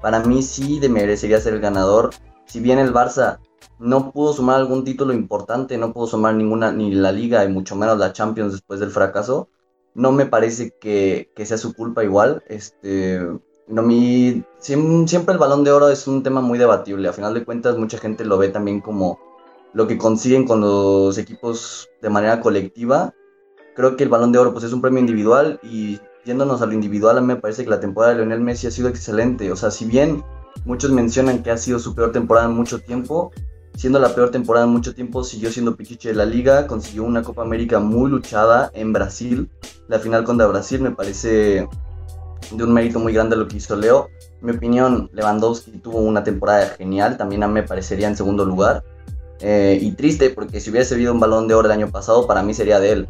Para 0.00 0.20
mí 0.20 0.42
sí 0.42 0.78
de 0.78 0.88
merecería 0.88 1.40
ser 1.40 1.54
el 1.54 1.60
ganador. 1.60 2.10
Si 2.46 2.60
bien 2.60 2.78
el 2.78 2.92
Barça 2.92 3.38
no 3.80 4.12
pudo 4.12 4.32
sumar 4.32 4.56
algún 4.56 4.84
título 4.84 5.12
importante, 5.12 5.76
no 5.76 5.92
pudo 5.92 6.06
sumar 6.06 6.34
ninguna, 6.34 6.70
ni 6.70 6.92
la 6.92 7.12
liga 7.12 7.44
y 7.44 7.48
mucho 7.48 7.74
menos 7.76 7.98
la 7.98 8.12
Champions 8.12 8.52
después 8.52 8.78
del 8.78 8.90
fracaso, 8.90 9.48
no 9.94 10.12
me 10.12 10.26
parece 10.26 10.72
que, 10.80 11.30
sea 11.44 11.58
su 11.58 11.74
culpa 11.74 12.04
igual. 12.04 12.42
Este, 12.48 13.20
no, 13.66 13.82
mi, 13.82 14.44
siempre 14.58 15.32
el 15.32 15.38
balón 15.38 15.64
de 15.64 15.72
oro 15.72 15.88
es 15.88 16.06
un 16.06 16.22
tema 16.22 16.40
muy 16.40 16.58
debatible. 16.58 17.08
A 17.08 17.12
final 17.12 17.34
de 17.34 17.44
cuentas, 17.44 17.76
mucha 17.76 17.98
gente 17.98 18.24
lo 18.24 18.38
ve 18.38 18.48
también 18.48 18.80
como 18.80 19.18
lo 19.72 19.86
que 19.86 19.98
consiguen 19.98 20.46
con 20.46 20.60
los 20.60 21.18
equipos 21.18 21.88
de 22.02 22.10
manera 22.10 22.40
colectiva. 22.40 23.14
Creo 23.74 23.96
que 23.96 24.04
el 24.04 24.10
balón 24.10 24.32
de 24.32 24.38
oro 24.38 24.52
pues, 24.52 24.64
es 24.64 24.72
un 24.72 24.80
premio 24.80 25.00
individual 25.00 25.60
y 25.62 26.00
yéndonos 26.24 26.60
a 26.62 26.66
lo 26.66 26.72
individual, 26.72 27.16
a 27.16 27.20
mí 27.20 27.26
me 27.26 27.36
parece 27.36 27.64
que 27.64 27.70
la 27.70 27.80
temporada 27.80 28.12
de 28.12 28.18
Lionel 28.18 28.40
Messi 28.40 28.66
ha 28.66 28.70
sido 28.70 28.88
excelente. 28.88 29.50
O 29.50 29.56
sea, 29.56 29.70
si 29.70 29.84
bien 29.84 30.22
muchos 30.64 30.90
mencionan 30.90 31.42
que 31.42 31.50
ha 31.50 31.56
sido 31.56 31.78
su 31.78 31.94
peor 31.94 32.12
temporada 32.12 32.46
en 32.46 32.54
mucho 32.54 32.80
tiempo, 32.80 33.32
siendo 33.74 33.98
la 33.98 34.14
peor 34.14 34.30
temporada 34.30 34.66
en 34.66 34.72
mucho 34.72 34.94
tiempo, 34.94 35.24
siguió 35.24 35.50
siendo 35.50 35.76
Pichiche 35.76 36.10
de 36.10 36.14
la 36.14 36.24
liga, 36.24 36.66
consiguió 36.66 37.04
una 37.04 37.22
Copa 37.22 37.42
América 37.42 37.80
muy 37.80 38.10
luchada 38.10 38.70
en 38.74 38.92
Brasil. 38.92 39.48
La 39.88 39.98
final 39.98 40.24
contra 40.24 40.46
Brasil 40.46 40.80
me 40.80 40.90
parece 40.90 41.68
de 42.52 42.64
un 42.64 42.72
mérito 42.72 42.98
muy 42.98 43.12
grande 43.12 43.36
lo 43.36 43.48
que 43.48 43.56
hizo 43.56 43.76
Leo. 43.76 44.08
En 44.40 44.46
mi 44.46 44.52
opinión, 44.52 45.10
Lewandowski 45.12 45.72
tuvo 45.78 45.98
una 45.98 46.24
temporada 46.24 46.66
genial, 46.76 47.16
también 47.16 47.50
me 47.52 47.62
parecería 47.62 48.08
en 48.08 48.16
segundo 48.16 48.44
lugar. 48.44 48.82
Eh, 49.40 49.78
y 49.80 49.92
triste 49.92 50.30
porque 50.30 50.60
si 50.60 50.70
hubiese 50.70 50.94
habido 50.94 51.14
un 51.14 51.20
balón 51.20 51.48
de 51.48 51.54
oro 51.54 51.66
el 51.66 51.72
año 51.72 51.90
pasado, 51.90 52.26
para 52.26 52.42
mí 52.42 52.54
sería 52.54 52.80
de 52.80 52.92
él. 52.92 53.08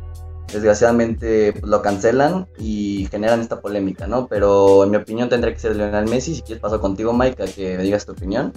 Desgraciadamente 0.53 1.53
pues, 1.53 1.65
lo 1.65 1.81
cancelan 1.81 2.47
y 2.59 3.07
generan 3.11 3.41
esta 3.41 3.61
polémica, 3.61 4.07
¿no? 4.07 4.27
Pero 4.27 4.85
en 4.85 4.91
mi 4.91 4.97
opinión 4.97 5.29
tendría 5.29 5.55
que 5.55 5.61
ser 5.61 5.77
Lionel 5.77 6.09
Messi. 6.09 6.35
Si 6.35 6.43
quieres 6.43 6.61
paso 6.61 6.81
contigo, 6.81 7.13
Mike, 7.13 7.45
que 7.55 7.77
me 7.77 7.83
digas 7.83 8.05
tu 8.05 8.13
opinión. 8.13 8.53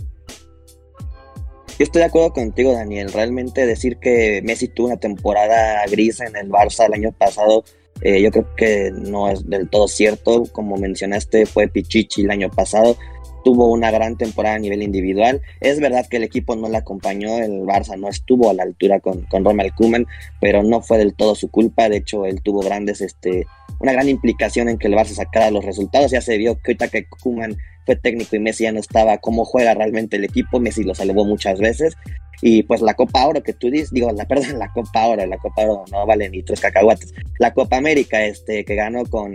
Yo 1.79 1.85
estoy 1.85 2.01
de 2.01 2.05
acuerdo 2.05 2.33
contigo, 2.33 2.71
Daniel. 2.71 3.11
Realmente 3.11 3.65
decir 3.65 3.97
que 3.97 4.41
Messi 4.43 4.67
tuvo 4.67 4.87
una 4.87 4.97
temporada 4.97 5.83
gris 5.89 6.19
en 6.19 6.35
el 6.35 6.49
Barça 6.49 6.85
el 6.85 6.93
año 6.93 7.11
pasado, 7.11 7.63
eh, 8.01 8.21
yo 8.21 8.31
creo 8.31 8.55
que 8.55 8.91
no 8.91 9.29
es 9.29 9.49
del 9.49 9.69
todo 9.69 9.87
cierto. 9.87 10.43
Como 10.51 10.77
mencionaste, 10.77 11.45
fue 11.45 11.67
Pichichi 11.67 12.23
el 12.23 12.31
año 12.31 12.49
pasado. 12.49 12.97
Tuvo 13.43 13.67
una 13.67 13.91
gran 13.91 14.17
temporada 14.17 14.55
a 14.55 14.59
nivel 14.59 14.81
individual. 14.81 15.41
Es 15.59 15.79
verdad 15.79 16.07
que 16.07 16.17
el 16.17 16.23
equipo 16.23 16.55
no 16.55 16.69
le 16.69 16.77
acompañó, 16.77 17.37
el 17.37 17.61
Barça 17.63 17.97
no 17.97 18.09
estuvo 18.09 18.49
a 18.49 18.53
la 18.53 18.63
altura 18.63 18.99
con, 18.99 19.21
con 19.23 19.43
Ronald 19.43 19.73
Koeman, 19.75 20.07
pero 20.39 20.63
no 20.63 20.81
fue 20.81 20.97
del 20.97 21.13
todo 21.13 21.35
su 21.35 21.49
culpa. 21.49 21.89
De 21.89 21.97
hecho, 21.97 22.25
él 22.25 22.41
tuvo 22.41 22.61
grandes, 22.61 23.01
este, 23.01 23.45
una 23.79 23.91
gran 23.91 24.09
implicación 24.09 24.69
en 24.69 24.77
que 24.77 24.87
el 24.87 24.93
Barça 24.93 25.13
sacara 25.13 25.51
los 25.51 25.65
resultados. 25.65 26.11
Ya 26.11 26.21
se 26.21 26.37
vio 26.37 26.55
que 26.55 26.71
ahorita 26.71 26.87
que 26.87 27.05
Koeman 27.05 27.57
fue 27.85 27.95
técnico 27.95 28.35
y 28.35 28.39
Messi 28.39 28.63
ya 28.63 28.71
no 28.71 28.79
estaba, 28.79 29.17
cómo 29.17 29.45
juega 29.45 29.73
realmente 29.73 30.17
el 30.17 30.23
equipo, 30.23 30.59
Messi 30.59 30.83
lo 30.83 30.95
salvó 30.95 31.25
muchas 31.25 31.59
veces. 31.59 31.95
Y 32.41 32.63
pues 32.63 32.81
la 32.81 32.93
Copa 32.93 33.25
Oro 33.25 33.41
que 33.41 33.53
tú 33.53 33.69
dices, 33.69 33.91
digo, 33.91 34.11
la 34.11 34.25
perdón, 34.27 34.59
la 34.59 34.71
Copa 34.71 35.07
Oro, 35.07 35.25
la 35.25 35.37
Copa 35.37 35.63
Oro 35.63 35.85
no 35.91 36.05
vale 36.05 36.29
ni 36.29 36.43
tres 36.43 36.59
cacahuates. 36.59 37.13
La 37.39 37.53
Copa 37.53 37.77
América, 37.77 38.25
este, 38.25 38.65
que 38.65 38.75
ganó 38.75 39.05
con, 39.05 39.33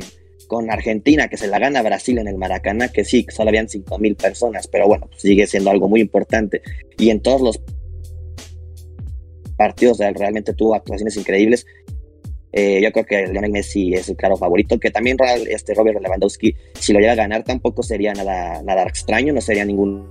con 0.48 0.70
Argentina, 0.70 1.28
que 1.28 1.36
se 1.36 1.46
la 1.46 1.60
gana 1.60 1.82
Brasil 1.82 2.18
en 2.18 2.26
el 2.26 2.36
Maracaná, 2.36 2.88
que 2.88 3.04
sí, 3.04 3.24
solo 3.28 3.50
habían 3.50 3.68
cinco 3.68 3.98
mil 3.98 4.16
personas, 4.16 4.66
pero 4.66 4.88
bueno, 4.88 5.06
pues 5.06 5.20
sigue 5.20 5.46
siendo 5.46 5.70
algo 5.70 5.88
muy 5.88 6.00
importante. 6.00 6.62
Y 6.98 7.10
en 7.10 7.20
todos 7.20 7.40
los 7.40 7.60
partidos 9.56 9.98
realmente 9.98 10.54
tuvo 10.54 10.74
actuaciones 10.74 11.16
increíbles. 11.16 11.66
Eh, 12.50 12.80
yo 12.82 12.90
creo 12.92 13.04
que 13.04 13.26
Lionel 13.26 13.52
Messi 13.52 13.92
es 13.92 14.08
el 14.08 14.16
claro 14.16 14.36
favorito, 14.36 14.80
que 14.80 14.90
también 14.90 15.18
este 15.48 15.74
Robert 15.74 16.00
Lewandowski, 16.00 16.56
si 16.74 16.92
lo 16.92 16.98
llega 16.98 17.12
a 17.12 17.16
ganar, 17.16 17.44
tampoco 17.44 17.82
sería 17.82 18.14
nada, 18.14 18.62
nada 18.62 18.84
extraño, 18.84 19.34
no 19.34 19.40
sería 19.42 19.66
ningún 19.66 20.10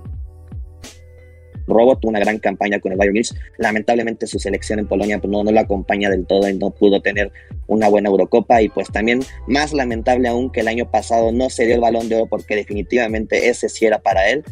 robot, 1.68 2.04
una 2.04 2.18
gran 2.18 2.38
campaña 2.38 2.80
con 2.80 2.92
el 2.92 2.98
Bayern 2.98 3.14
Munich. 3.14 3.34
Lamentablemente 3.58 4.26
su 4.26 4.38
selección 4.38 4.78
en 4.78 4.86
Polonia 4.86 5.20
pues, 5.20 5.30
no, 5.30 5.44
no 5.44 5.52
lo 5.52 5.60
acompaña 5.60 6.10
del 6.10 6.26
todo 6.26 6.48
y 6.48 6.56
no 6.56 6.70
pudo 6.70 7.00
tener 7.00 7.30
una 7.66 7.88
buena 7.88 8.08
Eurocopa 8.08 8.62
y 8.62 8.68
pues 8.68 8.88
también 8.88 9.20
más 9.46 9.72
lamentable 9.72 10.28
aún 10.28 10.50
que 10.50 10.60
el 10.60 10.68
año 10.68 10.90
pasado 10.90 11.32
no 11.32 11.50
se 11.50 11.66
dio 11.66 11.74
el 11.74 11.80
balón 11.80 12.08
de 12.08 12.16
oro 12.16 12.26
porque 12.26 12.56
definitivamente 12.56 13.48
ese 13.48 13.68
sí 13.68 13.86
era 13.86 13.98
para 14.00 14.28
él. 14.30 14.44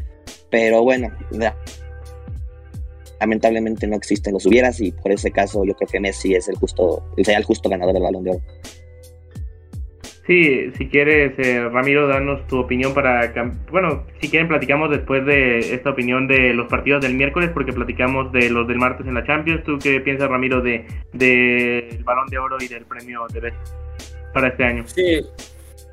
Pero 0.50 0.82
bueno, 0.82 1.10
lamentablemente 3.20 3.86
no 3.86 3.96
existen 3.96 4.34
los 4.34 4.46
hubieras 4.46 4.80
y 4.80 4.92
por 4.92 5.12
ese 5.12 5.30
caso 5.30 5.64
yo 5.64 5.74
creo 5.74 5.88
que 5.88 6.00
Messi 6.00 6.34
es 6.34 6.48
el 6.48 6.56
justo, 6.56 7.04
el 7.16 7.24
real 7.24 7.44
justo 7.44 7.68
ganador 7.68 7.94
del 7.94 8.02
balón 8.02 8.24
de 8.24 8.30
oro. 8.30 8.42
Sí, 10.26 10.72
si 10.76 10.88
quieres, 10.88 11.38
eh, 11.38 11.68
Ramiro, 11.68 12.08
danos 12.08 12.44
tu 12.48 12.58
opinión 12.58 12.92
para... 12.92 13.32
Bueno, 13.70 14.04
si 14.20 14.28
quieren 14.28 14.48
platicamos 14.48 14.90
después 14.90 15.24
de 15.24 15.72
esta 15.72 15.90
opinión 15.90 16.26
de 16.26 16.52
los 16.52 16.66
partidos 16.66 17.00
del 17.02 17.14
miércoles, 17.14 17.50
porque 17.54 17.72
platicamos 17.72 18.32
de 18.32 18.50
los 18.50 18.66
del 18.66 18.78
martes 18.78 19.06
en 19.06 19.14
la 19.14 19.24
Champions. 19.24 19.62
¿Tú 19.62 19.78
qué 19.78 20.00
piensas, 20.00 20.28
Ramiro, 20.28 20.60
del 20.60 20.84
de, 21.12 22.00
Balón 22.02 22.26
de 22.26 22.38
Oro 22.38 22.56
y 22.60 22.66
del 22.66 22.86
premio 22.86 23.26
de 23.32 23.52
para 24.34 24.48
este 24.48 24.64
año? 24.64 24.84
Sí, 24.88 25.24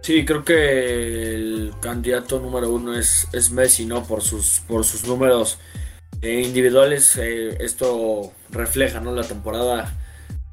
sí, 0.01 0.25
creo 0.25 0.43
que 0.43 1.35
el 1.35 1.71
candidato 1.79 2.39
número 2.39 2.71
uno 2.71 2.97
es, 2.97 3.29
es 3.33 3.51
Messi, 3.51 3.85
¿no? 3.85 4.03
Por 4.03 4.21
sus, 4.21 4.61
por 4.67 4.83
sus 4.83 5.07
números 5.07 5.59
eh, 6.23 6.41
individuales. 6.41 7.15
Eh, 7.21 7.55
esto 7.59 8.31
refleja, 8.49 8.99
¿no? 8.99 9.13
La 9.13 9.23
temporada 9.23 9.93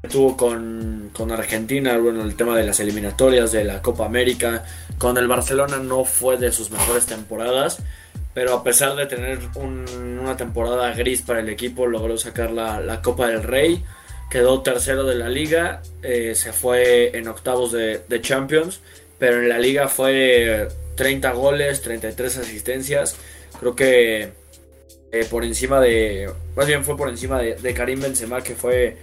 tuvo 0.09 0.35
con, 0.35 1.31
Argentina, 1.31 1.97
bueno, 1.97 2.23
el 2.23 2.35
tema 2.35 2.57
de 2.57 2.63
las 2.63 2.79
eliminatorias 2.79 3.51
de 3.51 3.63
la 3.63 3.81
Copa 3.81 4.05
América. 4.05 4.65
Con 4.97 5.17
el 5.17 5.27
Barcelona 5.27 5.77
no 5.77 6.05
fue 6.05 6.37
de 6.37 6.51
sus 6.51 6.71
mejores 6.71 7.05
temporadas, 7.05 7.79
pero 8.33 8.53
a 8.53 8.63
pesar 8.63 8.95
de 8.95 9.05
tener 9.05 9.39
una 9.55 10.35
temporada 10.37 10.93
gris 10.93 11.21
para 11.21 11.41
el 11.41 11.49
equipo, 11.49 11.85
logró 11.87 12.17
sacar 12.17 12.51
la, 12.51 13.01
Copa 13.01 13.27
del 13.27 13.43
Rey. 13.43 13.83
Quedó 14.29 14.61
tercero 14.61 15.03
de 15.03 15.15
la 15.15 15.29
liga, 15.29 15.81
eh, 16.03 16.33
se 16.35 16.53
fue 16.53 17.17
en 17.17 17.27
octavos 17.27 17.71
de, 17.73 18.21
Champions, 18.21 18.79
pero 19.19 19.39
en 19.41 19.49
la 19.49 19.59
liga 19.59 19.87
fue 19.87 20.69
30 20.95 21.31
goles, 21.33 21.81
33 21.81 22.37
asistencias. 22.37 23.17
Creo 23.59 23.75
que 23.75 24.31
eh, 25.11 25.27
por 25.29 25.43
encima 25.43 25.81
de, 25.81 26.31
más 26.55 26.65
bien 26.65 26.85
fue 26.85 26.95
por 26.97 27.09
encima 27.09 27.39
de 27.39 27.73
Karim 27.73 27.99
Benzema, 27.99 28.41
que 28.41 28.55
fue 28.55 28.97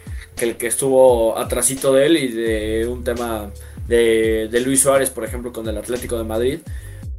el 0.44 0.56
que 0.56 0.68
estuvo 0.68 1.38
atrasito 1.38 1.92
de 1.92 2.06
él 2.06 2.16
y 2.16 2.28
de 2.28 2.86
un 2.86 3.04
tema 3.04 3.50
de, 3.86 4.48
Luis 4.64 4.80
Suárez, 4.80 5.10
por 5.10 5.24
ejemplo, 5.24 5.52
con 5.52 5.68
el 5.68 5.76
Atlético 5.76 6.18
de 6.18 6.24
Madrid. 6.24 6.60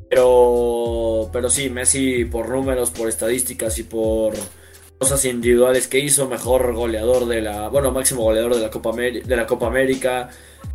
Pero, 0.10 1.30
pero 1.32 1.50
sí, 1.50 1.70
Messi 1.70 2.26
por 2.26 2.50
números, 2.50 2.92
por 2.92 3.10
estadísticas 3.10 3.78
y 3.78 3.84
por 3.84 4.34
cosas 4.98 5.24
individuales 5.26 5.88
que 5.88 6.00
hizo, 6.00 6.28
mejor 6.28 6.74
goleador 6.74 7.28
de 7.28 7.42
la, 7.42 7.70
bueno, 7.70 7.92
máximo 7.92 8.24
goleador 8.24 8.56
de 8.56 8.62
la 8.62 8.70
Copa, 8.70 8.92
de 8.96 9.36
la 9.36 9.46
Copa 9.46 9.68
América, 9.68 10.30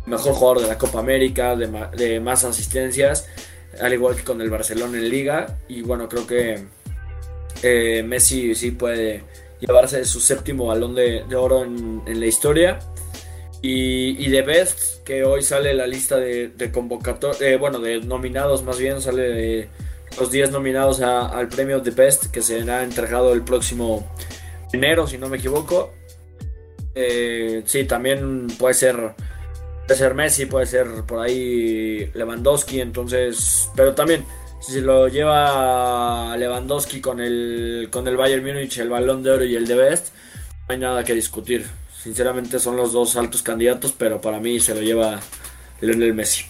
mejor 0.05 0.33
jugador 0.33 0.61
de 0.61 0.67
la 0.67 0.77
Copa 0.77 0.99
América, 0.99 1.55
de, 1.55 2.19
más 2.19 2.43
asistencias, 2.43 3.27
al 3.79 3.93
igual 3.93 4.15
que 4.15 4.23
con 4.23 4.41
el 4.41 4.49
Barcelona 4.49 4.97
en 4.97 5.09
liga. 5.09 5.59
Y 5.67 5.81
bueno, 5.81 6.07
creo 6.07 6.25
que 6.25 6.63
eh, 7.61 8.03
Messi 8.03 8.55
sí 8.55 8.71
puede 8.71 9.23
llevarse 9.59 10.03
su 10.05 10.19
séptimo 10.19 10.67
balón 10.67 10.95
de, 10.95 11.23
oro 11.35 11.63
en, 11.63 12.19
la 12.19 12.25
historia. 12.25 12.79
Y, 13.61 14.27
de 14.29 14.43
Best, 14.43 15.03
que 15.03 15.23
hoy 15.23 15.41
sale 15.41 15.73
la 15.73 15.87
lista 15.87 16.17
de, 16.17 16.49
de 16.49 16.71
eh, 17.39 17.57
bueno, 17.57 17.79
de 17.79 17.99
nominados 18.01 18.61
más 18.63 18.77
bien, 18.77 19.01
sale 19.01 19.23
de 19.23 19.69
los 20.19 20.31
10 20.31 20.51
nominados 20.51 21.01
al 21.01 21.47
premio 21.47 21.79
de 21.79 21.89
Best, 21.89 22.27
que 22.27 22.43
será 22.43 22.83
entregado 22.83 23.33
el 23.33 23.41
próximo 23.41 24.07
enero, 24.71 25.07
si 25.07 25.17
no 25.17 25.29
me 25.29 25.37
equivoco. 25.37 25.91
Eh, 26.93 27.63
sí, 27.65 27.85
también 27.85 28.47
puede 28.59 28.73
ser, 28.73 29.15
puede 29.87 29.99
ser 29.99 30.13
Messi, 30.13 30.45
puede 30.45 30.65
ser 30.65 30.87
por 31.07 31.19
ahí 31.19 32.09
Lewandowski, 32.13 32.79
entonces, 32.79 33.69
pero 33.75 33.95
también 33.95 34.23
si 34.67 34.81
lo 34.81 35.07
lleva 35.07 36.35
Lewandowski 36.37 36.99
con 36.99 37.19
el, 37.19 37.89
con 37.91 38.07
el 38.07 38.17
Bayern 38.17 38.43
Múnich, 38.43 38.79
el 38.79 38.89
balón 38.89 39.21
de 39.21 39.31
oro 39.31 39.45
y 39.45 39.55
el 39.55 39.67
de 39.67 39.75
Best, 39.75 40.15
no 40.67 40.73
hay 40.73 40.79
nada 40.79 41.03
que 41.03 41.13
discutir. 41.13 41.65
Sinceramente 41.91 42.57
son 42.57 42.75
los 42.75 42.91
dos 42.91 43.15
altos 43.15 43.43
candidatos, 43.43 43.95
pero 43.97 44.21
para 44.21 44.39
mí 44.39 44.59
se 44.59 44.73
lo 44.73 44.81
lleva 44.81 45.19
Lionel 45.81 46.15
Messi. 46.15 46.45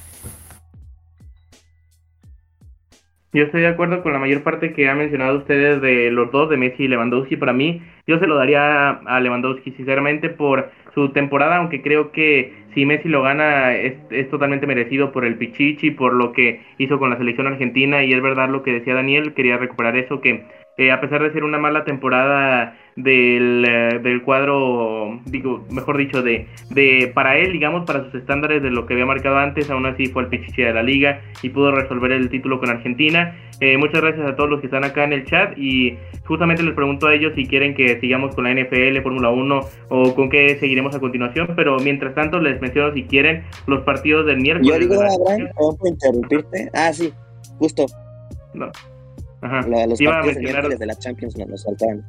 Yo 3.34 3.44
estoy 3.44 3.62
de 3.62 3.68
acuerdo 3.68 4.02
con 4.02 4.14
la 4.14 4.20
mayor 4.20 4.44
parte 4.44 4.72
que 4.72 4.88
han 4.88 4.98
mencionado 4.98 5.40
ustedes 5.40 5.82
de 5.82 6.10
los 6.10 6.32
dos, 6.32 6.50
de 6.50 6.56
Messi 6.56 6.84
y 6.84 6.88
Lewandowski. 6.88 7.36
Para 7.36 7.52
mí, 7.52 7.82
yo 8.08 8.18
se 8.18 8.28
lo 8.28 8.38
daría 8.38 8.92
a 8.92 9.20
Lewandowski, 9.20 9.72
sinceramente, 9.72 10.30
por 10.30 10.72
su 10.94 11.10
temporada, 11.10 11.58
aunque 11.58 11.82
creo 11.82 12.14
que 12.14 12.65
si 12.76 12.86
Messi 12.86 13.10
lo 13.10 13.24
gana 13.24 13.74
es, 13.74 13.94
es, 14.12 14.30
totalmente 14.30 14.68
merecido 14.68 15.12
por 15.12 15.26
el 15.26 15.38
Pichichi, 15.38 15.92
por 15.92 16.14
lo 16.14 16.34
que 16.34 16.62
hizo 16.78 17.00
con 17.00 17.10
la 17.10 17.18
selección 17.18 17.48
argentina 17.48 18.04
y 18.04 18.14
es 18.14 18.22
verdad 18.22 18.50
lo 18.50 18.62
que 18.62 18.74
decía 18.74 18.94
Daniel, 18.94 19.34
quería 19.34 19.58
recuperar 19.58 19.96
eso, 19.96 20.22
que 20.22 20.44
eh, 20.78 20.92
a 20.92 21.00
pesar 21.00 21.24
de 21.24 21.32
ser 21.32 21.46
una 21.46 21.58
mala 21.58 21.86
temporada 21.86 22.78
del, 22.96 23.66
eh, 23.68 24.00
del, 24.02 24.22
cuadro, 24.22 25.20
digo, 25.26 25.66
mejor 25.70 25.98
dicho, 25.98 26.22
de, 26.22 26.48
de 26.70 27.12
para 27.14 27.38
él, 27.38 27.52
digamos, 27.52 27.86
para 27.86 28.06
sus 28.06 28.16
estándares 28.16 28.64
de 28.64 28.72
lo 28.72 28.86
que 28.86 28.94
había 28.94 29.06
marcado 29.06 29.38
antes, 29.38 29.70
aún 29.70 29.86
así 29.86 30.08
fue 30.08 30.24
el 30.24 30.30
pichichi 30.30 30.62
de 30.62 30.74
la 30.74 30.84
liga 30.84 31.22
y 31.42 31.50
pudo 31.50 31.72
resolver 31.72 32.12
el 32.12 32.30
título 32.30 32.60
con 32.60 32.70
Argentina. 32.70 33.36
Eh, 33.60 33.78
muchas 33.78 34.02
gracias 34.02 34.28
a 34.28 34.36
todos 34.36 34.50
los 34.50 34.60
que 34.60 34.68
están 34.68 34.84
acá 34.84 35.04
en 35.04 35.14
el 35.14 35.26
chat 35.26 35.58
y 35.58 35.98
justamente 36.26 36.64
les 36.64 36.74
pregunto 36.74 37.08
a 37.08 37.14
ellos 37.14 37.34
si 37.36 37.46
quieren 37.46 37.74
que 37.74 38.00
sigamos 38.00 38.36
con 38.36 38.46
la 38.46 38.54
NFL, 38.54 39.02
Fórmula 39.02 39.30
1 39.30 39.62
o 39.90 40.16
con 40.16 40.30
qué 40.30 40.58
seguiremos 40.60 40.96
a 40.96 41.00
continuación, 41.00 41.50
pero 41.56 41.78
mientras 41.80 42.16
tanto 42.16 42.40
les 42.40 42.60
menciono 42.62 42.94
si 42.94 43.04
quieren 43.04 43.44
los 43.68 43.84
partidos 43.84 44.26
del 44.26 44.40
miércoles. 44.40 44.74
Yo 44.74 44.80
digo, 44.80 45.02
Abraham, 45.02 45.50
interrumpirte? 45.86 46.70
Ah, 46.74 46.92
sí, 46.94 47.14
justo. 47.60 47.86
No. 48.54 48.72
Ajá. 49.42 49.68
los 49.86 50.02
partidos 50.02 50.80
de 50.80 50.86
la 50.86 50.96
Champions 50.96 51.38
nos 51.38 51.62
saltaron. 51.62 52.04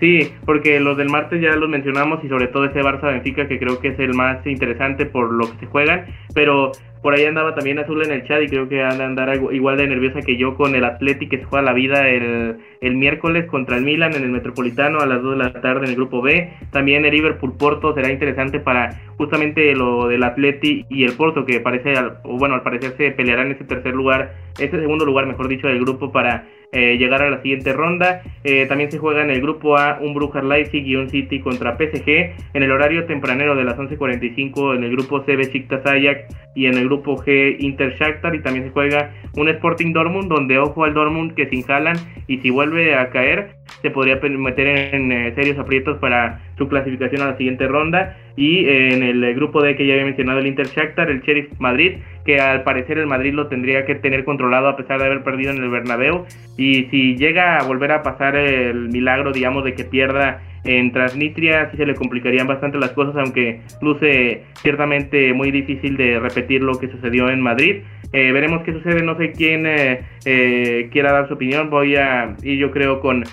Sí, 0.00 0.32
porque 0.46 0.80
los 0.80 0.96
del 0.96 1.10
martes 1.10 1.42
ya 1.42 1.54
los 1.56 1.68
mencionamos 1.68 2.24
y 2.24 2.28
sobre 2.28 2.48
todo 2.48 2.64
ese 2.64 2.80
Barça 2.80 3.12
Benfica 3.12 3.46
que 3.46 3.58
creo 3.58 3.80
que 3.80 3.88
es 3.88 3.98
el 3.98 4.14
más 4.14 4.44
interesante 4.46 5.04
por 5.04 5.30
lo 5.30 5.50
que 5.52 5.58
se 5.60 5.66
juegan, 5.66 6.06
pero 6.34 6.72
por 7.02 7.14
ahí 7.14 7.24
andaba 7.24 7.54
también 7.54 7.78
Azul 7.78 8.02
en 8.02 8.12
el 8.12 8.26
chat 8.26 8.42
y 8.42 8.48
creo 8.48 8.68
que 8.68 8.82
anda 8.82 9.04
a 9.04 9.06
andar 9.06 9.34
igual 9.52 9.76
de 9.76 9.86
nerviosa 9.86 10.20
que 10.20 10.36
yo 10.36 10.54
con 10.54 10.74
el 10.74 10.84
Athletic 10.84 11.30
que 11.30 11.38
se 11.38 11.44
juega 11.44 11.64
la 11.64 11.72
vida 11.72 12.08
el, 12.08 12.58
el 12.80 12.96
miércoles 12.96 13.46
contra 13.46 13.76
el 13.76 13.84
Milan 13.84 14.14
en 14.14 14.22
el 14.22 14.30
Metropolitano 14.30 15.00
a 15.00 15.06
las 15.06 15.22
2 15.22 15.38
de 15.38 15.44
la 15.44 15.60
tarde 15.60 15.84
en 15.84 15.90
el 15.90 15.96
grupo 15.96 16.20
B. 16.20 16.52
También 16.70 17.04
el 17.04 17.12
Liverpool 17.12 17.56
Porto 17.56 17.94
será 17.94 18.10
interesante 18.10 18.60
para 18.60 19.00
justamente 19.16 19.74
lo 19.74 20.08
del 20.08 20.22
Atleti 20.22 20.84
y 20.90 21.04
el 21.04 21.12
Porto 21.12 21.46
que 21.46 21.60
parece, 21.60 21.94
bueno, 22.24 22.54
al 22.54 22.62
parecer 22.62 22.94
se 22.96 23.10
pelearán 23.12 23.50
ese 23.50 23.64
tercer 23.64 23.94
lugar, 23.94 24.34
ese 24.58 24.78
segundo 24.78 25.06
lugar, 25.06 25.26
mejor 25.26 25.48
dicho, 25.48 25.68
del 25.68 25.80
grupo 25.80 26.12
para 26.12 26.44
eh, 26.72 26.96
llegar 26.98 27.22
a 27.22 27.30
la 27.30 27.42
siguiente 27.42 27.72
ronda. 27.72 28.22
Eh, 28.44 28.66
también 28.66 28.90
se 28.90 28.98
juega 28.98 29.22
en 29.22 29.30
el 29.30 29.40
grupo 29.40 29.76
A 29.76 29.98
un 30.00 30.14
Brujas 30.14 30.44
Leipzig 30.44 30.86
y 30.86 30.96
un 30.96 31.10
City 31.10 31.40
contra 31.40 31.76
PSG. 31.76 32.08
En 32.54 32.62
el 32.62 32.70
horario 32.70 33.06
tempranero 33.06 33.56
de 33.56 33.64
las 33.64 33.76
11.45 33.76 34.76
en 34.76 34.84
el 34.84 34.90
grupo 34.92 35.22
C 35.24 35.36
Besiktas 35.36 35.84
Ajax 35.84 36.34
y 36.54 36.66
en 36.66 36.74
el 36.74 36.84
grupo 36.84 37.16
G 37.16 37.56
Inter 37.58 37.96
Shakhtar. 37.98 38.34
Y 38.34 38.42
también 38.42 38.66
se 38.66 38.70
juega 38.70 39.12
un 39.36 39.48
Sporting 39.48 39.92
Dortmund 39.92 40.28
donde 40.28 40.58
ojo 40.58 40.84
al 40.84 40.94
Dortmund 40.94 41.34
que 41.34 41.46
se 41.46 41.56
inhalan 41.56 41.96
y 42.26 42.38
si 42.38 42.50
vuelve 42.50 42.94
a 42.94 43.10
caer 43.10 43.60
se 43.82 43.90
podría 43.90 44.16
meter 44.16 44.94
en, 44.94 45.12
eh, 45.12 45.32
serios 45.34 45.58
aprietos 45.58 45.98
para 45.98 46.40
su 46.60 46.68
clasificación 46.68 47.22
a 47.22 47.30
la 47.30 47.36
siguiente 47.38 47.66
ronda. 47.66 48.18
Y 48.36 48.68
en 48.68 49.02
el 49.02 49.34
grupo 49.34 49.62
D 49.62 49.76
que 49.76 49.86
ya 49.86 49.94
había 49.94 50.04
mencionado 50.04 50.40
el 50.40 50.46
Inter 50.46 50.66
Shakhtar, 50.66 51.10
el 51.10 51.22
Sheriff 51.22 51.48
Madrid, 51.58 51.94
que 52.26 52.38
al 52.38 52.62
parecer 52.64 52.98
el 52.98 53.06
Madrid 53.06 53.32
lo 53.32 53.46
tendría 53.46 53.86
que 53.86 53.94
tener 53.94 54.24
controlado 54.24 54.68
a 54.68 54.76
pesar 54.76 55.00
de 55.00 55.06
haber 55.06 55.22
perdido 55.22 55.52
en 55.52 55.62
el 55.62 55.70
Bernabéu. 55.70 56.26
Y 56.58 56.84
si 56.90 57.16
llega 57.16 57.56
a 57.56 57.64
volver 57.64 57.92
a 57.92 58.02
pasar 58.02 58.36
el 58.36 58.90
milagro, 58.90 59.32
digamos, 59.32 59.64
de 59.64 59.74
que 59.74 59.84
pierda 59.84 60.42
en 60.64 60.92
Transnistria, 60.92 61.70
sí 61.70 61.76
se 61.76 61.86
le 61.86 61.94
complicarían 61.94 62.46
bastante 62.46 62.78
las 62.78 62.90
cosas, 62.90 63.16
aunque 63.16 63.60
luce 63.80 64.44
ciertamente 64.62 65.32
muy 65.32 65.50
difícil 65.50 65.96
de 65.96 66.18
repetir 66.18 66.62
lo 66.62 66.78
que 66.78 66.88
sucedió 66.88 67.30
en 67.30 67.40
Madrid. 67.40 67.82
Eh, 68.12 68.32
veremos 68.32 68.62
qué 68.62 68.72
sucede, 68.72 69.02
no 69.02 69.16
sé 69.16 69.32
quién 69.32 69.66
eh, 69.66 70.02
eh, 70.24 70.88
quiera 70.90 71.12
dar 71.12 71.28
su 71.28 71.34
opinión. 71.34 71.70
Voy 71.70 71.96
a 71.96 72.34
ir 72.42 72.58
yo 72.58 72.70
creo 72.72 73.00
con, 73.00 73.24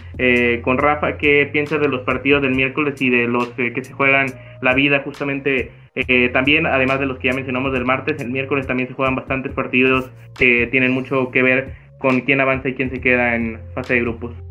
con 0.62 0.78
Rafa, 0.78 1.18
qué 1.18 1.50
piensas 1.52 1.82
de 1.82 1.90
los 1.90 2.02
partidos 2.02 2.42
del 2.42 2.56
miércoles 2.56 3.02
y 3.02 3.10
de 3.10 3.28
los 3.28 3.50
que 3.50 3.84
se 3.84 3.94
juegan 3.94 4.28
la 4.62 4.74
vida 4.74 5.02
justamente 5.04 5.72
también, 6.32 6.68
además 6.68 7.00
de 7.00 7.08
los 7.08 7.18
que 7.18 7.30
ya 7.30 7.34
mencionamos 7.34 7.74
del 7.74 7.84
martes, 7.84 8.22
el 8.22 8.30
miércoles 8.30 8.68
también 8.68 8.88
se 8.88 8.94
juegan 8.94 9.16
bastantes 9.16 9.52
partidos 9.52 10.12
que 10.38 10.68
tienen 10.68 10.92
mucho 10.92 11.32
que 11.32 11.42
ver 11.42 11.74
con 11.98 12.22
quién 12.22 12.40
avanza 12.40 12.70
y 12.70 12.76
quién 12.76 12.92
se 12.92 13.02
queda 13.02 13.36
en 13.36 13.60
fase 13.74 13.96
de 13.96 14.02
grupos. 14.02 14.47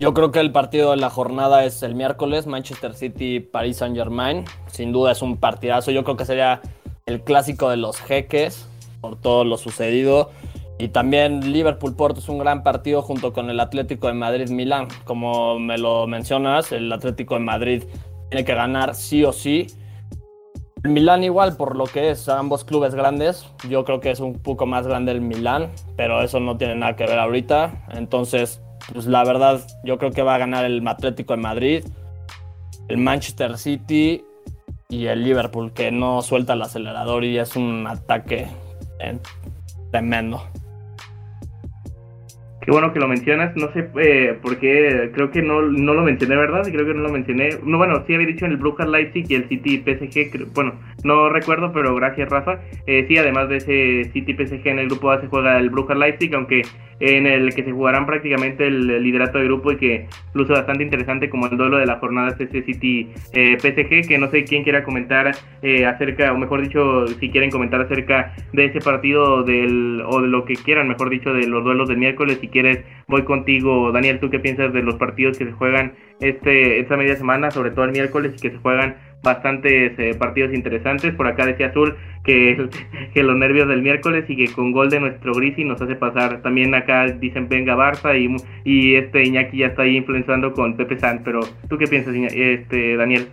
Yo 0.00 0.12
creo 0.12 0.32
que 0.32 0.40
el 0.40 0.50
partido 0.50 0.90
de 0.90 0.96
la 0.96 1.08
jornada 1.08 1.64
es 1.64 1.82
el 1.84 1.94
miércoles, 1.94 2.48
Manchester 2.48 2.94
City, 2.94 3.38
Paris 3.38 3.76
Saint 3.76 3.96
Germain. 3.96 4.44
Sin 4.66 4.90
duda 4.90 5.12
es 5.12 5.22
un 5.22 5.36
partidazo. 5.36 5.92
Yo 5.92 6.02
creo 6.02 6.16
que 6.16 6.24
sería 6.24 6.60
el 7.06 7.22
clásico 7.22 7.70
de 7.70 7.76
los 7.76 8.00
jeques 8.00 8.68
por 9.00 9.20
todo 9.20 9.44
lo 9.44 9.56
sucedido. 9.56 10.30
Y 10.78 10.88
también 10.88 11.52
Liverpool 11.52 11.94
Porto 11.94 12.18
es 12.18 12.28
un 12.28 12.38
gran 12.38 12.64
partido 12.64 13.02
junto 13.02 13.32
con 13.32 13.50
el 13.50 13.60
Atlético 13.60 14.08
de 14.08 14.14
Madrid 14.14 14.48
Milán. 14.50 14.88
Como 15.04 15.60
me 15.60 15.78
lo 15.78 16.08
mencionas, 16.08 16.72
el 16.72 16.92
Atlético 16.92 17.34
de 17.34 17.40
Madrid 17.40 17.84
tiene 18.30 18.44
que 18.44 18.54
ganar 18.54 18.96
sí 18.96 19.24
o 19.24 19.32
sí. 19.32 19.68
El 20.82 20.90
Milán 20.90 21.22
igual 21.22 21.56
por 21.56 21.76
lo 21.76 21.84
que 21.84 22.10
es 22.10 22.28
ambos 22.28 22.64
clubes 22.64 22.96
grandes. 22.96 23.46
Yo 23.68 23.84
creo 23.84 24.00
que 24.00 24.10
es 24.10 24.18
un 24.18 24.34
poco 24.42 24.66
más 24.66 24.88
grande 24.88 25.12
el 25.12 25.20
Milán, 25.20 25.70
pero 25.96 26.20
eso 26.20 26.40
no 26.40 26.56
tiene 26.56 26.74
nada 26.74 26.96
que 26.96 27.06
ver 27.06 27.20
ahorita. 27.20 27.86
Entonces, 27.92 28.60
pues 28.92 29.06
la 29.06 29.24
verdad, 29.24 29.60
yo 29.84 29.98
creo 29.98 30.10
que 30.10 30.22
va 30.22 30.34
a 30.34 30.38
ganar 30.38 30.64
el 30.64 30.86
Atlético 30.86 31.34
de 31.34 31.42
Madrid, 31.42 31.84
el 32.88 32.98
Manchester 32.98 33.56
City 33.58 34.24
y 34.88 35.06
el 35.06 35.24
Liverpool, 35.24 35.72
que 35.72 35.90
no 35.90 36.22
suelta 36.22 36.52
el 36.52 36.62
acelerador 36.62 37.24
y 37.24 37.38
es 37.38 37.56
un 37.56 37.86
ataque 37.86 38.46
eh, 39.00 39.18
tremendo. 39.90 40.42
Qué 42.64 42.70
bueno 42.70 42.94
que 42.94 42.98
lo 42.98 43.08
mencionas, 43.08 43.54
no 43.56 43.70
sé 43.74 43.90
eh, 44.00 44.38
por 44.40 44.58
qué, 44.58 45.10
creo 45.12 45.30
que 45.30 45.42
no, 45.42 45.60
no 45.60 45.92
lo 45.92 46.02
mencioné, 46.02 46.34
¿verdad? 46.34 46.62
Creo 46.64 46.86
que 46.86 46.94
no 46.94 47.02
lo 47.02 47.10
mencioné. 47.10 47.50
No, 47.62 47.76
bueno, 47.76 48.02
sí 48.06 48.14
había 48.14 48.26
dicho 48.26 48.46
en 48.46 48.52
el 48.52 48.56
Brujas 48.56 48.88
Leipzig 48.88 49.26
y 49.28 49.34
el 49.34 49.48
City 49.48 49.82
PSG, 49.84 50.52
bueno, 50.54 50.72
no 51.04 51.28
recuerdo, 51.28 51.72
pero 51.74 51.94
gracias 51.94 52.30
Rafa. 52.30 52.60
Eh, 52.86 53.04
sí, 53.06 53.18
además 53.18 53.50
de 53.50 53.56
ese 53.58 54.10
City 54.12 54.32
PSG 54.32 54.66
en 54.66 54.78
el 54.78 54.86
grupo 54.86 55.10
A 55.10 55.20
se 55.20 55.26
juega 55.26 55.58
el 55.58 55.68
Brujas 55.68 55.98
Leipzig, 55.98 56.34
aunque 56.34 56.62
en 57.00 57.26
el 57.26 57.54
que 57.54 57.64
se 57.64 57.72
jugarán 57.72 58.06
prácticamente 58.06 58.66
el 58.66 59.02
liderato 59.02 59.38
de 59.38 59.44
grupo 59.44 59.72
y 59.72 59.76
que 59.76 60.08
luce 60.32 60.52
bastante 60.52 60.84
interesante 60.84 61.28
como 61.28 61.46
el 61.46 61.56
duelo 61.56 61.78
de 61.78 61.86
la 61.86 61.98
jornada 61.98 62.28
es 62.28 62.40
ese 62.40 62.62
City 62.62 63.10
eh, 63.32 63.56
PSG, 63.58 64.08
que 64.08 64.18
no 64.18 64.30
sé 64.30 64.44
quién 64.44 64.62
quiera 64.62 64.84
comentar 64.84 65.32
eh, 65.62 65.86
acerca, 65.86 66.32
o 66.32 66.38
mejor 66.38 66.62
dicho, 66.62 67.06
si 67.06 67.30
quieren 67.30 67.50
comentar 67.50 67.80
acerca 67.80 68.34
de 68.52 68.66
ese 68.66 68.80
partido 68.80 69.42
del, 69.42 70.02
o 70.06 70.22
de 70.22 70.28
lo 70.28 70.44
que 70.44 70.54
quieran, 70.54 70.88
mejor 70.88 71.10
dicho, 71.10 71.32
de 71.32 71.46
los 71.46 71.64
duelos 71.64 71.88
del 71.88 71.98
miércoles, 71.98 72.38
si 72.40 72.48
quieres 72.54 72.84
voy 73.08 73.24
contigo, 73.24 73.92
Daniel, 73.92 74.20
¿tú 74.20 74.30
qué 74.30 74.38
piensas 74.38 74.72
de 74.72 74.82
los 74.82 74.94
partidos 74.94 75.36
que 75.36 75.44
se 75.44 75.52
juegan 75.52 75.92
este 76.20 76.80
esta 76.80 76.96
media 76.96 77.16
semana, 77.16 77.50
sobre 77.50 77.72
todo 77.72 77.84
el 77.84 77.92
miércoles, 77.92 78.32
y 78.36 78.40
que 78.40 78.50
se 78.50 78.58
juegan 78.58 78.96
bastantes 79.24 79.98
eh, 79.98 80.14
partidos 80.16 80.54
interesantes. 80.54 81.12
Por 81.14 81.26
acá 81.26 81.46
decía 81.46 81.68
Azul 81.68 81.96
que, 82.22 82.68
que 83.14 83.22
los 83.24 83.36
nervios 83.36 83.66
del 83.66 83.82
miércoles 83.82 84.24
y 84.28 84.36
que 84.36 84.52
con 84.52 84.70
gol 84.70 84.90
de 84.90 85.00
nuestro 85.00 85.32
Grisi 85.34 85.64
nos 85.64 85.82
hace 85.82 85.96
pasar. 85.96 86.42
También 86.42 86.72
acá 86.76 87.06
dicen 87.06 87.48
venga 87.48 87.74
Barça 87.74 88.16
y, 88.16 88.36
y 88.64 88.94
este 88.94 89.24
Iñaki 89.24 89.58
ya 89.58 89.66
está 89.68 89.82
ahí 89.82 89.96
influenciando 89.96 90.52
con 90.52 90.76
Pepe 90.76 91.00
San. 91.00 91.22
Pero 91.24 91.40
¿tú 91.68 91.76
qué 91.76 91.86
piensas, 91.86 92.14
este 92.14 92.96
Daniel? 92.96 93.26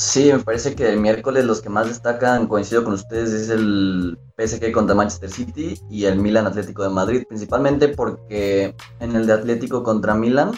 Sí, 0.00 0.32
me 0.32 0.38
parece 0.38 0.74
que 0.74 0.88
el 0.88 0.98
miércoles 0.98 1.44
los 1.44 1.60
que 1.60 1.68
más 1.68 1.86
destacan, 1.86 2.46
coincido 2.46 2.82
con 2.82 2.94
ustedes, 2.94 3.34
es 3.34 3.50
el 3.50 4.18
PSG 4.38 4.72
contra 4.72 4.94
Manchester 4.94 5.30
City 5.30 5.78
y 5.90 6.06
el 6.06 6.18
Milan 6.18 6.46
Atlético 6.46 6.82
de 6.82 6.88
Madrid, 6.88 7.24
principalmente 7.28 7.88
porque 7.88 8.74
en 8.98 9.14
el 9.14 9.26
de 9.26 9.34
Atlético 9.34 9.82
contra 9.82 10.14
Milan 10.14 10.52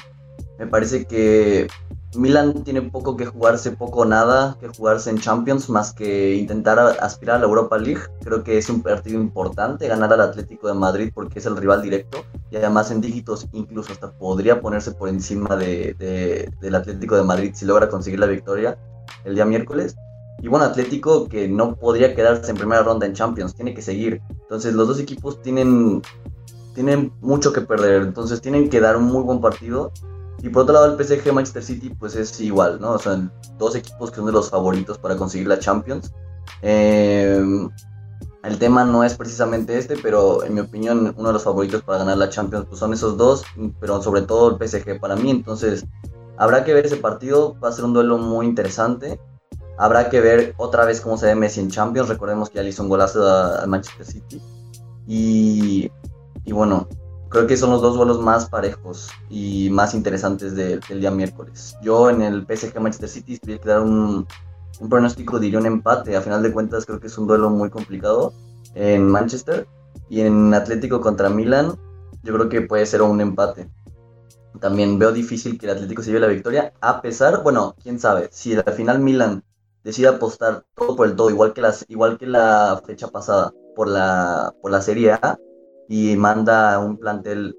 me 0.60 0.68
parece 0.68 1.06
que 1.06 1.66
Milan 2.14 2.62
tiene 2.62 2.82
poco 2.82 3.16
que 3.16 3.26
jugarse, 3.26 3.72
poco 3.72 4.04
nada 4.04 4.56
que 4.60 4.68
jugarse 4.68 5.10
en 5.10 5.18
Champions, 5.18 5.68
más 5.68 5.92
que 5.92 6.36
intentar 6.36 6.78
aspirar 7.00 7.36
a 7.36 7.38
la 7.40 7.46
Europa 7.46 7.78
League. 7.78 8.02
Creo 8.22 8.44
que 8.44 8.58
es 8.58 8.70
un 8.70 8.80
partido 8.80 9.20
importante 9.20 9.88
ganar 9.88 10.12
al 10.12 10.20
Atlético 10.20 10.68
de 10.68 10.74
Madrid 10.74 11.10
porque 11.12 11.40
es 11.40 11.46
el 11.46 11.56
rival 11.56 11.82
directo 11.82 12.24
y 12.52 12.58
además 12.58 12.92
en 12.92 13.00
dígitos 13.00 13.48
incluso 13.52 13.92
hasta 13.92 14.12
podría 14.12 14.60
ponerse 14.60 14.92
por 14.92 15.08
encima 15.08 15.56
de, 15.56 16.48
del 16.60 16.74
Atlético 16.76 17.16
de 17.16 17.24
Madrid 17.24 17.50
si 17.54 17.64
logra 17.64 17.88
conseguir 17.88 18.20
la 18.20 18.26
victoria 18.26 18.78
el 19.24 19.34
día 19.34 19.44
miércoles. 19.44 19.96
Y 20.40 20.48
bueno, 20.48 20.64
Atlético 20.64 21.28
que 21.28 21.46
no 21.48 21.76
podría 21.76 22.14
quedarse 22.14 22.50
en 22.50 22.56
primera 22.56 22.82
ronda 22.82 23.06
en 23.06 23.12
Champions, 23.12 23.54
tiene 23.54 23.74
que 23.74 23.82
seguir. 23.82 24.20
Entonces 24.28 24.74
los 24.74 24.88
dos 24.88 24.98
equipos 24.98 25.40
tienen, 25.42 26.02
tienen 26.74 27.12
mucho 27.20 27.52
que 27.52 27.60
perder, 27.60 28.02
entonces 28.02 28.40
tienen 28.40 28.68
que 28.68 28.80
dar 28.80 28.96
un 28.96 29.04
muy 29.04 29.22
buen 29.22 29.40
partido 29.40 29.92
y 30.42 30.48
por 30.48 30.64
otro 30.64 30.74
lado, 30.74 30.86
el 30.86 31.04
PSG 31.04 31.32
Manchester 31.32 31.62
City, 31.62 31.90
pues 31.90 32.16
es 32.16 32.40
igual, 32.40 32.80
¿no? 32.80 32.92
O 32.92 32.98
sea, 32.98 33.30
dos 33.58 33.76
equipos 33.76 34.10
que 34.10 34.16
son 34.16 34.26
de 34.26 34.32
los 34.32 34.50
favoritos 34.50 34.98
para 34.98 35.16
conseguir 35.16 35.46
la 35.46 35.60
Champions. 35.60 36.12
Em, 36.62 37.70
el 38.42 38.58
tema 38.58 38.84
no 38.84 39.04
es 39.04 39.14
precisamente 39.14 39.78
este, 39.78 39.96
pero 39.96 40.42
en 40.42 40.54
mi 40.54 40.60
opinión, 40.60 41.14
uno 41.16 41.28
de 41.28 41.34
los 41.34 41.44
favoritos 41.44 41.82
para 41.82 41.98
ganar 41.98 42.18
la 42.18 42.28
Champions 42.28 42.66
pues 42.66 42.80
son 42.80 42.92
esos 42.92 43.16
dos, 43.16 43.44
pero 43.78 44.02
sobre 44.02 44.22
todo 44.22 44.50
el 44.50 44.68
PSG 44.68 44.98
para 44.98 45.14
mí. 45.14 45.30
Entonces, 45.30 45.86
habrá 46.42 46.64
que 46.64 46.74
ver 46.74 46.86
ese 46.86 46.96
partido, 46.96 47.56
va 47.62 47.68
a 47.68 47.72
ser 47.72 47.84
un 47.84 47.92
duelo 47.92 48.18
muy 48.18 48.46
interesante. 48.46 49.20
Habrá 49.78 50.10
que 50.10 50.20
ver 50.20 50.54
otra 50.56 50.84
vez 50.84 51.00
cómo 51.00 51.16
se 51.16 51.26
ve 51.26 51.36
Messi 51.36 51.60
en 51.60 51.70
Champions. 51.70 52.08
Recordemos 52.08 52.50
que 52.50 52.56
ya 52.56 52.64
le 52.64 52.70
hizo 52.70 52.82
un 52.82 52.88
golazo 52.88 53.24
al 53.28 53.68
Manchester 53.68 54.04
City. 54.04 54.42
Y, 55.06 55.88
y 56.44 56.52
bueno, 56.52 56.88
creo 57.28 57.46
que 57.46 57.56
son 57.56 57.70
los 57.70 57.80
dos 57.80 57.96
vuelos 57.96 58.20
más 58.20 58.48
parejos 58.48 59.08
y 59.30 59.70
más 59.70 59.94
interesantes 59.94 60.56
del 60.56 60.80
día 61.00 61.12
miércoles. 61.12 61.76
Yo 61.80 62.10
en 62.10 62.22
el 62.22 62.44
PSG 62.44 62.80
Manchester 62.80 63.08
City 63.08 63.36
si 63.36 63.58
que 63.58 63.68
dar 63.68 63.80
un, 63.80 64.26
un, 64.80 64.88
pronóstico, 64.88 65.38
diría 65.38 65.60
un 65.60 65.66
empate. 65.66 66.16
A 66.16 66.22
final 66.22 66.42
de 66.42 66.52
cuentas 66.52 66.86
creo 66.86 66.98
que 66.98 67.06
es 67.06 67.16
un 67.18 67.28
duelo 67.28 67.50
muy 67.50 67.70
complicado 67.70 68.32
en 68.74 69.06
Manchester. 69.08 69.68
Y 70.08 70.22
en 70.22 70.52
Atlético 70.54 71.00
contra 71.00 71.30
Milan, 71.30 71.78
yo 72.24 72.34
creo 72.34 72.48
que 72.48 72.62
puede 72.62 72.84
ser 72.84 73.00
un 73.02 73.20
empate. 73.20 73.68
También 74.60 74.98
veo 74.98 75.12
difícil 75.12 75.58
que 75.58 75.66
el 75.66 75.72
Atlético 75.72 76.02
se 76.02 76.08
lleve 76.10 76.20
la 76.20 76.26
victoria, 76.28 76.72
a 76.80 77.00
pesar, 77.02 77.42
bueno, 77.42 77.74
quién 77.82 77.98
sabe, 77.98 78.28
si 78.32 78.54
al 78.54 78.72
final 78.72 79.00
Milan 79.00 79.44
decide 79.82 80.08
apostar 80.08 80.64
todo 80.74 80.96
por 80.96 81.06
el 81.06 81.16
todo, 81.16 81.30
igual 81.30 81.52
que, 81.52 81.60
las, 81.60 81.84
igual 81.88 82.18
que 82.18 82.26
la 82.26 82.80
fecha 82.86 83.08
pasada 83.08 83.52
por 83.74 83.88
la, 83.88 84.54
por 84.60 84.70
la 84.70 84.80
Serie 84.80 85.12
A, 85.12 85.38
y 85.88 86.16
manda 86.16 86.78
un 86.78 86.96
plantel 86.96 87.56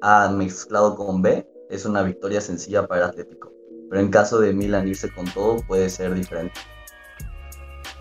A 0.00 0.28
mezclado 0.30 0.96
con 0.96 1.22
B, 1.22 1.46
es 1.70 1.84
una 1.84 2.02
victoria 2.02 2.40
sencilla 2.40 2.86
para 2.86 3.04
el 3.04 3.10
Atlético. 3.10 3.52
Pero 3.88 4.02
en 4.02 4.10
caso 4.10 4.38
de 4.40 4.52
Milan 4.52 4.88
irse 4.88 5.12
con 5.12 5.24
todo, 5.26 5.58
puede 5.66 5.88
ser 5.90 6.14
diferente. 6.14 6.54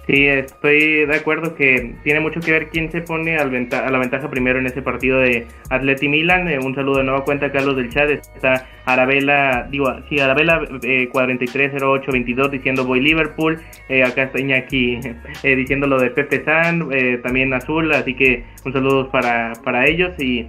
Sí, 0.10 0.26
estoy 0.26 1.06
de 1.06 1.16
acuerdo 1.16 1.54
que 1.54 1.94
tiene 2.04 2.20
mucho 2.20 2.40
que 2.40 2.52
ver 2.52 2.70
quién 2.70 2.92
se 2.92 3.02
pone 3.02 3.38
a 3.38 3.46
la 3.46 4.00
ventaja 4.00 4.28
primero 4.28 4.58
en 4.58 4.66
ese 4.66 4.82
partido 4.82 5.20
de 5.20 5.46
Atleti 5.70 6.08
Milan. 6.08 6.48
Eh, 6.48 6.58
un 6.58 6.74
saludo 6.74 6.98
de 6.98 7.04
nueva 7.04 7.24
cuenta, 7.24 7.52
Carlos 7.52 7.76
del 7.76 7.90
chat. 7.90 8.10
Está 8.10 8.68
Arabella, 8.86 9.68
digo, 9.70 9.86
sí, 10.10 10.20
Arabella 10.20 10.62
eh, 10.82 11.10
430822 11.12 12.50
diciendo 12.50 12.86
voy 12.86 13.02
Liverpool. 13.02 13.60
Eh, 13.88 14.04
acá 14.04 14.24
está 14.24 14.40
Iñaki 14.40 15.00
eh, 15.44 15.56
diciendo 15.56 15.86
lo 15.86 16.00
de 16.00 16.10
Pepe 16.10 16.44
San, 16.44 16.90
también 17.22 17.54
Azul. 17.54 17.92
Así 17.92 18.16
que 18.16 18.46
un 18.66 18.74
saludo 18.74 19.12
para, 19.12 19.54
para 19.64 19.86
ellos. 19.86 20.14
Y 20.18 20.48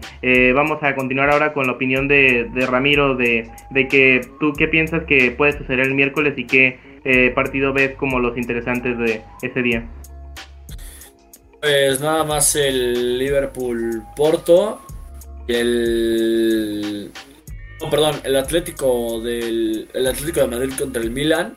vamos 0.55 0.83
a 0.83 0.95
continuar 0.95 1.29
ahora 1.29 1.53
con 1.53 1.67
la 1.67 1.73
opinión 1.73 2.09
de, 2.09 2.49
de 2.55 2.65
Ramiro 2.65 3.15
de, 3.15 3.47
de 3.69 3.89
que 3.89 4.23
tú 4.41 4.55
qué 4.55 4.69
piensas 4.69 5.05
que 5.05 5.33
puede 5.33 5.53
suceder 5.53 5.81
el 5.81 5.95
miércoles 5.95 6.33
y 6.39 6.47
que 6.47 6.79
eh, 7.05 7.31
partido 7.35 7.73
ves 7.73 7.97
como 7.97 8.19
los 8.19 8.37
interesantes 8.37 8.99
de 8.99 9.23
ese 9.43 9.63
día? 9.63 9.89
Pues 11.61 12.01
nada 12.01 12.25
más 12.25 12.57
el 12.57 13.19
Liverpool 13.19 14.03
Porto 14.17 14.81
y 15.47 15.55
el 15.55 17.11
perdón, 17.91 18.21
el 18.25 18.37
Atlético 18.37 19.21
del 19.21 19.89
el 19.93 20.07
Atlético 20.07 20.41
de 20.41 20.47
Madrid 20.47 20.73
contra 20.79 21.03
el 21.03 21.11
Milan 21.11 21.55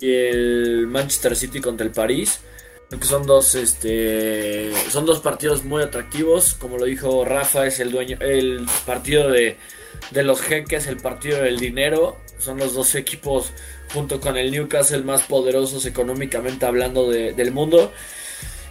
y 0.00 0.12
el 0.12 0.86
Manchester 0.86 1.36
City 1.36 1.60
contra 1.60 1.86
el 1.86 1.92
París. 1.92 2.40
que 2.90 3.04
son 3.04 3.26
dos 3.26 3.54
este 3.54 4.72
son 4.88 5.04
dos 5.04 5.20
partidos 5.20 5.64
muy 5.64 5.82
atractivos, 5.82 6.54
como 6.54 6.78
lo 6.78 6.86
dijo 6.86 7.24
Rafa, 7.24 7.66
es 7.66 7.80
el 7.80 7.90
dueño 7.90 8.16
el 8.20 8.66
partido 8.86 9.30
de 9.30 9.56
de 10.10 10.22
los 10.22 10.40
jeques, 10.40 10.86
el 10.86 10.96
partido 10.96 11.42
del 11.42 11.58
dinero. 11.58 12.16
Son 12.38 12.58
los 12.58 12.74
dos 12.74 12.94
equipos 12.94 13.52
junto 13.92 14.20
con 14.20 14.36
el 14.36 14.50
Newcastle 14.50 15.02
más 15.02 15.22
poderosos 15.22 15.84
económicamente 15.86 16.66
hablando 16.66 17.10
del 17.10 17.52
mundo. 17.52 17.92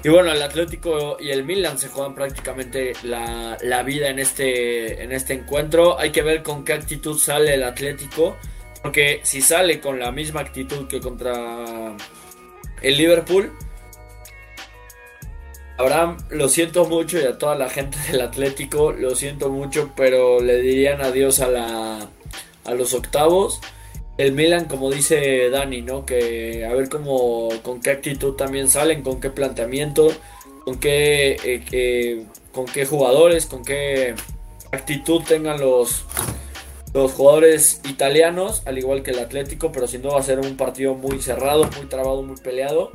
Y 0.03 0.09
bueno, 0.09 0.31
el 0.31 0.41
Atlético 0.41 1.17
y 1.19 1.31
el 1.31 1.43
Milan 1.43 1.77
se 1.77 1.89
juegan 1.89 2.15
prácticamente 2.15 2.93
la, 3.03 3.83
vida 3.83 4.09
en 4.09 4.19
este, 4.19 5.03
en 5.03 5.11
este 5.11 5.33
encuentro. 5.33 5.99
Hay 5.99 6.11
que 6.11 6.21
ver 6.21 6.43
con 6.43 6.63
qué 6.63 6.73
actitud 6.73 7.17
sale 7.17 7.55
el 7.55 7.63
Atlético. 7.63 8.37
Porque 8.81 9.19
si 9.23 9.41
sale 9.41 9.81
con 9.81 9.99
la 9.99 10.11
misma 10.11 10.41
actitud 10.41 10.87
que 10.87 11.01
contra 11.01 11.97
el 12.81 12.97
Liverpool, 12.97 13.51
Abraham, 15.77 16.17
lo 16.29 16.47
siento 16.47 16.85
mucho 16.85 17.19
y 17.19 17.25
a 17.25 17.37
toda 17.37 17.55
la 17.55 17.69
gente 17.69 17.97
del 18.11 18.21
Atlético, 18.21 18.91
lo 18.91 19.15
siento 19.15 19.49
mucho, 19.49 19.91
pero 19.95 20.39
le 20.39 20.61
dirían 20.61 21.01
adiós 21.01 21.39
a, 21.39 21.47
la, 21.49 22.09
a 22.67 22.73
los 22.73 22.93
octavos. 22.93 23.59
El 24.17 24.33
Milan, 24.33 24.65
como 24.65 24.91
dice 24.91 25.49
Dani, 25.49 25.81
¿no? 25.81 26.05
Que 26.05 26.65
a 26.65 26.73
ver 26.73 26.89
cómo, 26.89 27.49
con 27.63 27.81
qué 27.81 27.91
actitud 27.91 28.33
también 28.33 28.69
salen, 28.69 29.03
con 29.03 29.19
qué 29.19 29.29
planteamiento, 29.29 30.09
con 30.63 30.79
qué, 30.79 31.37
eh, 31.43 32.25
con 32.51 32.65
qué 32.65 32.85
jugadores, 32.85 33.45
con 33.45 33.63
qué 33.63 34.15
actitud 34.71 35.21
tengan 35.23 35.59
los, 35.59 36.03
los 36.93 37.11
jugadores 37.11 37.81
italianos, 37.87 38.63
al 38.65 38.77
igual 38.77 39.03
que 39.03 39.11
el 39.11 39.19
Atlético, 39.19 39.71
pero 39.71 39.87
si 39.87 39.99
no 39.99 40.09
va 40.09 40.19
a 40.19 40.23
ser 40.23 40.39
un 40.39 40.57
partido 40.57 40.95
muy 40.95 41.21
cerrado, 41.21 41.69
muy 41.77 41.85
trabado, 41.85 42.23
muy 42.23 42.37
peleado. 42.37 42.91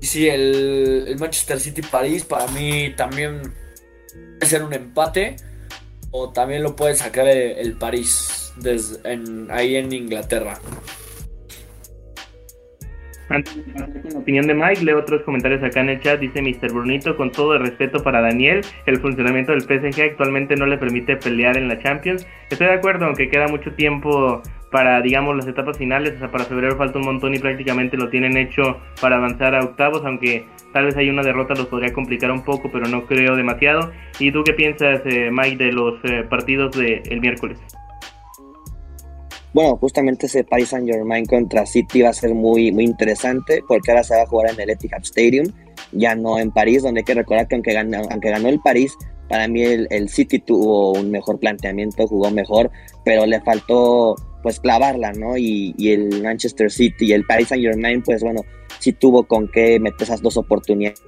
Y 0.00 0.06
sí, 0.06 0.28
el, 0.28 1.16
Manchester 1.18 1.60
City 1.60 1.82
París 1.82 2.24
para 2.24 2.46
mí 2.48 2.94
también 2.96 3.42
puede 4.38 4.50
ser 4.50 4.62
un 4.62 4.72
empate 4.72 5.36
o 6.10 6.30
también 6.32 6.62
lo 6.62 6.76
puede 6.76 6.94
sacar 6.94 7.26
el, 7.26 7.74
París 7.74 8.54
ahí 9.50 9.76
en 9.76 9.92
Inglaterra. 9.92 10.58
Antes 13.28 13.54
de 13.54 13.72
pasar 13.72 14.02
con 14.02 14.12
la 14.12 14.18
opinión 14.18 14.46
de 14.48 14.54
Mike, 14.54 14.84
leo 14.84 14.98
otros 14.98 15.22
comentarios 15.22 15.62
acá 15.62 15.80
en 15.80 15.90
el 15.90 16.00
chat. 16.00 16.18
Dice 16.18 16.42
Mr. 16.42 16.72
Brunito, 16.72 17.16
con 17.16 17.30
todo 17.30 17.54
el 17.54 17.60
respeto 17.60 18.02
para 18.02 18.20
Daniel, 18.20 18.62
el 18.86 18.98
funcionamiento 19.00 19.52
del 19.52 19.62
PSG 19.62 20.02
actualmente 20.02 20.56
no 20.56 20.66
le 20.66 20.76
permite 20.78 21.16
pelear 21.16 21.56
en 21.56 21.68
la 21.68 21.80
Champions. 21.80 22.26
Estoy 22.50 22.66
de 22.66 22.74
acuerdo, 22.74 23.06
aunque 23.06 23.30
queda 23.30 23.46
mucho 23.46 23.72
tiempo 23.74 24.42
para, 24.70 25.00
digamos, 25.00 25.36
las 25.36 25.46
etapas 25.46 25.76
finales. 25.76 26.14
O 26.16 26.18
sea, 26.18 26.30
para 26.30 26.44
febrero 26.44 26.76
falta 26.76 26.98
un 26.98 27.04
montón 27.04 27.34
y 27.34 27.38
prácticamente 27.38 27.96
lo 27.96 28.08
tienen 28.08 28.36
hecho 28.36 28.78
para 29.00 29.16
avanzar 29.16 29.54
a 29.54 29.64
octavos, 29.64 30.02
aunque 30.04 30.46
tal 30.72 30.86
vez 30.86 30.96
hay 30.96 31.10
una 31.10 31.22
derrota 31.22 31.54
los 31.54 31.66
podría 31.66 31.92
complicar 31.92 32.30
un 32.30 32.42
poco, 32.42 32.70
pero 32.70 32.86
no 32.86 33.06
creo 33.06 33.36
demasiado. 33.36 33.90
¿Y 34.18 34.32
tú 34.32 34.42
qué 34.44 34.52
piensas, 34.52 35.00
eh, 35.04 35.30
Mike, 35.30 35.64
de 35.64 35.72
los 35.72 35.94
eh, 36.04 36.24
partidos 36.28 36.76
del 36.76 37.20
miércoles? 37.20 37.58
Bueno, 39.52 39.76
justamente 39.76 40.26
ese 40.26 40.44
Paris 40.44 40.68
Saint 40.68 40.88
Germain 40.88 41.26
contra 41.26 41.66
City 41.66 42.02
va 42.02 42.10
a 42.10 42.12
ser 42.12 42.34
muy, 42.34 42.70
muy 42.70 42.84
interesante 42.84 43.64
porque 43.66 43.90
ahora 43.90 44.04
se 44.04 44.14
va 44.14 44.22
a 44.22 44.26
jugar 44.26 44.52
en 44.54 44.60
el 44.60 44.70
Etihad 44.70 45.02
Stadium, 45.02 45.46
ya 45.90 46.14
no 46.14 46.38
en 46.38 46.52
París, 46.52 46.84
donde 46.84 47.00
hay 47.00 47.04
que 47.04 47.14
recordar 47.14 47.48
que 47.48 47.56
aunque 47.56 47.72
ganó, 47.72 47.98
aunque 48.12 48.30
ganó 48.30 48.48
el 48.48 48.60
París, 48.60 48.96
para 49.28 49.48
mí 49.48 49.62
el, 49.62 49.88
el, 49.90 50.08
City 50.08 50.38
tuvo 50.38 50.92
un 50.92 51.10
mejor 51.10 51.40
planteamiento, 51.40 52.06
jugó 52.06 52.30
mejor, 52.30 52.70
pero 53.04 53.26
le 53.26 53.40
faltó 53.40 54.14
pues 54.42 54.60
clavarla, 54.60 55.12
¿no? 55.12 55.36
Y, 55.36 55.74
y, 55.76 55.92
el 55.92 56.22
Manchester 56.22 56.70
City 56.70 57.06
y 57.06 57.12
el 57.12 57.24
Paris 57.24 57.48
Saint 57.48 57.64
Germain, 57.64 58.02
pues 58.02 58.22
bueno, 58.22 58.42
sí 58.78 58.92
tuvo 58.92 59.24
con 59.24 59.48
qué 59.48 59.78
meter 59.78 60.02
esas 60.02 60.22
dos 60.22 60.36
oportunidades 60.36 61.00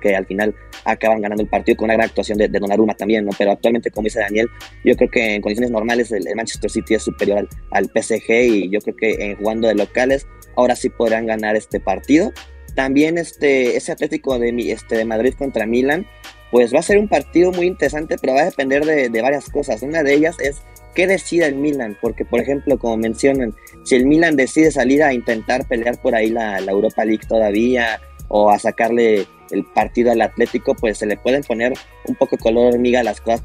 que 0.00 0.14
al 0.14 0.26
final 0.26 0.54
acaban 0.84 1.20
ganando 1.20 1.42
el 1.42 1.48
partido 1.48 1.76
con 1.76 1.86
una 1.86 1.94
gran 1.94 2.08
actuación 2.08 2.38
de, 2.38 2.48
de 2.48 2.58
Donnarumma 2.58 2.94
también, 2.94 3.24
¿no? 3.24 3.32
Pero 3.36 3.50
actualmente, 3.50 3.90
como 3.90 4.04
dice 4.04 4.20
Daniel, 4.20 4.48
yo 4.84 4.94
creo 4.96 5.10
que 5.10 5.34
en 5.34 5.42
condiciones 5.42 5.70
normales 5.70 6.12
el, 6.12 6.24
Manchester 6.36 6.70
City 6.70 6.94
es 6.94 7.02
superior 7.02 7.38
al, 7.38 7.48
al, 7.70 7.84
PSG 7.86 8.30
y 8.30 8.70
yo 8.70 8.80
creo 8.80 8.96
que 8.96 9.12
en 9.18 9.36
jugando 9.36 9.68
de 9.68 9.74
locales 9.74 10.26
ahora 10.56 10.76
sí 10.76 10.88
podrán 10.88 11.26
ganar 11.26 11.56
este 11.56 11.80
partido. 11.80 12.32
También 12.74 13.18
este, 13.18 13.76
ese 13.76 13.92
Atlético 13.92 14.38
de, 14.38 14.50
este, 14.70 14.96
de 14.96 15.04
Madrid 15.04 15.34
contra 15.36 15.66
Milan, 15.66 16.06
pues 16.50 16.72
va 16.72 16.78
a 16.78 16.82
ser 16.82 16.98
un 16.98 17.08
partido 17.08 17.52
muy 17.52 17.66
interesante, 17.66 18.16
pero 18.20 18.34
va 18.34 18.42
a 18.42 18.46
depender 18.46 18.84
de, 18.84 19.22
varias 19.22 19.48
cosas. 19.50 19.82
Una 19.82 20.02
de 20.02 20.14
ellas 20.14 20.36
es 20.40 20.62
qué 20.94 21.06
decide 21.06 21.46
el 21.46 21.56
Milan, 21.56 21.96
porque 22.00 22.24
por 22.24 22.40
ejemplo, 22.40 22.78
como 22.78 22.96
mencionan, 22.96 23.54
si 23.84 23.96
el 23.96 24.06
Milan 24.06 24.36
decide 24.36 24.70
salir 24.70 25.02
a 25.02 25.12
intentar 25.12 25.66
pelear 25.66 26.00
por 26.00 26.14
ahí 26.14 26.30
la, 26.30 26.58
Europa 26.58 27.04
League 27.04 27.26
todavía 27.28 28.00
o 28.28 28.50
a 28.50 28.58
sacarle 28.58 29.26
el 29.50 29.64
partido 29.74 30.12
al 30.12 30.20
Atlético, 30.20 30.74
pues 30.74 30.98
se 30.98 31.06
le 31.06 31.16
pueden 31.16 31.42
poner 31.42 31.72
un 32.06 32.14
poco 32.14 32.36
color 32.38 32.74
hormiga 32.74 33.02
las 33.02 33.20
cosas 33.20 33.44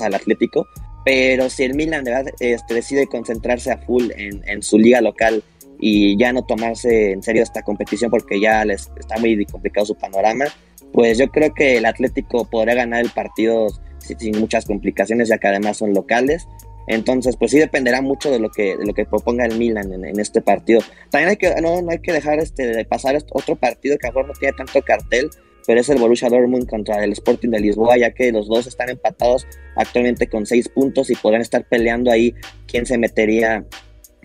al 0.00 0.14
Atlético. 0.14 0.66
Pero 1.04 1.50
si 1.50 1.64
el 1.64 1.74
Milan 1.74 2.04
este, 2.40 2.74
decide 2.74 3.06
concentrarse 3.06 3.70
a 3.70 3.76
full 3.78 4.10
en, 4.16 4.42
en, 4.48 4.62
su 4.62 4.78
liga 4.78 5.02
local 5.02 5.42
y 5.78 6.16
ya 6.16 6.32
no 6.32 6.46
tomarse 6.46 7.12
en 7.12 7.22
serio 7.22 7.42
esta 7.42 7.62
competición 7.62 8.10
porque 8.10 8.40
ya 8.40 8.64
les 8.64 8.90
está 8.98 9.18
muy 9.18 9.44
complicado 9.44 9.84
su 9.84 9.94
panorama, 9.94 10.46
pues 10.94 11.18
yo 11.18 11.28
creo 11.28 11.52
que 11.52 11.76
el 11.76 11.86
Atlético 11.86 12.48
podría 12.48 12.76
ganar 12.76 13.02
el 13.04 13.10
partido 13.10 13.66
sin, 13.98 14.38
muchas 14.38 14.64
complicaciones, 14.64 15.28
ya 15.28 15.38
que 15.38 15.48
además 15.48 15.78
son 15.78 15.92
locales. 15.92 16.46
Entonces, 16.86 17.36
pues 17.36 17.50
sí 17.50 17.58
dependerá 17.58 18.00
mucho 18.00 18.30
de 18.30 18.38
lo 18.38 18.48
que, 18.48 18.76
de 18.76 18.86
lo 18.86 18.94
que 18.94 19.04
proponga 19.04 19.44
el 19.44 19.58
Milan 19.58 19.92
en, 19.92 20.04
en, 20.04 20.20
este 20.20 20.40
partido. 20.40 20.82
También 21.10 21.30
hay 21.30 21.36
que, 21.36 21.52
no, 21.60 21.82
no 21.82 21.90
hay 21.90 21.98
que 21.98 22.12
dejar 22.12 22.38
este, 22.38 22.68
de 22.68 22.84
pasar 22.84 23.16
otro 23.32 23.56
partido 23.56 23.98
que 23.98 24.06
a 24.06 24.10
lo 24.10 24.20
mejor 24.20 24.28
no 24.28 24.38
tiene 24.38 24.56
tanto 24.56 24.80
cartel, 24.82 25.30
pero 25.66 25.80
es 25.80 25.88
el 25.88 25.98
Borussia 25.98 26.28
Dortmund 26.28 26.68
contra 26.68 27.02
el 27.02 27.10
Sporting 27.10 27.48
de 27.48 27.58
Lisboa, 27.58 27.96
ya 27.96 28.12
que 28.12 28.30
los 28.30 28.46
dos 28.46 28.68
están 28.68 28.88
empatados 28.88 29.48
actualmente 29.74 30.28
con 30.28 30.46
seis 30.46 30.68
puntos 30.68 31.10
y 31.10 31.16
podrán 31.16 31.40
estar 31.40 31.66
peleando 31.66 32.12
ahí 32.12 32.34
quién 32.68 32.86
se 32.86 32.98
metería 32.98 33.64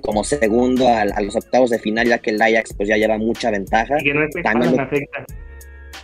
como 0.01 0.23
segundo 0.23 0.87
a, 0.87 1.01
a 1.01 1.21
los 1.21 1.35
octavos 1.35 1.71
de 1.71 1.79
final, 1.79 2.07
ya 2.07 2.19
que 2.19 2.29
el 2.29 2.41
Ajax 2.41 2.75
pues 2.75 2.87
ya 2.89 2.97
lleva 2.97 3.17
mucha 3.17 3.49
ventaja. 3.49 3.97
Y 4.01 4.03
que 4.03 4.13
no 4.13 4.27
también 4.43 4.79
afecta. 4.79 5.25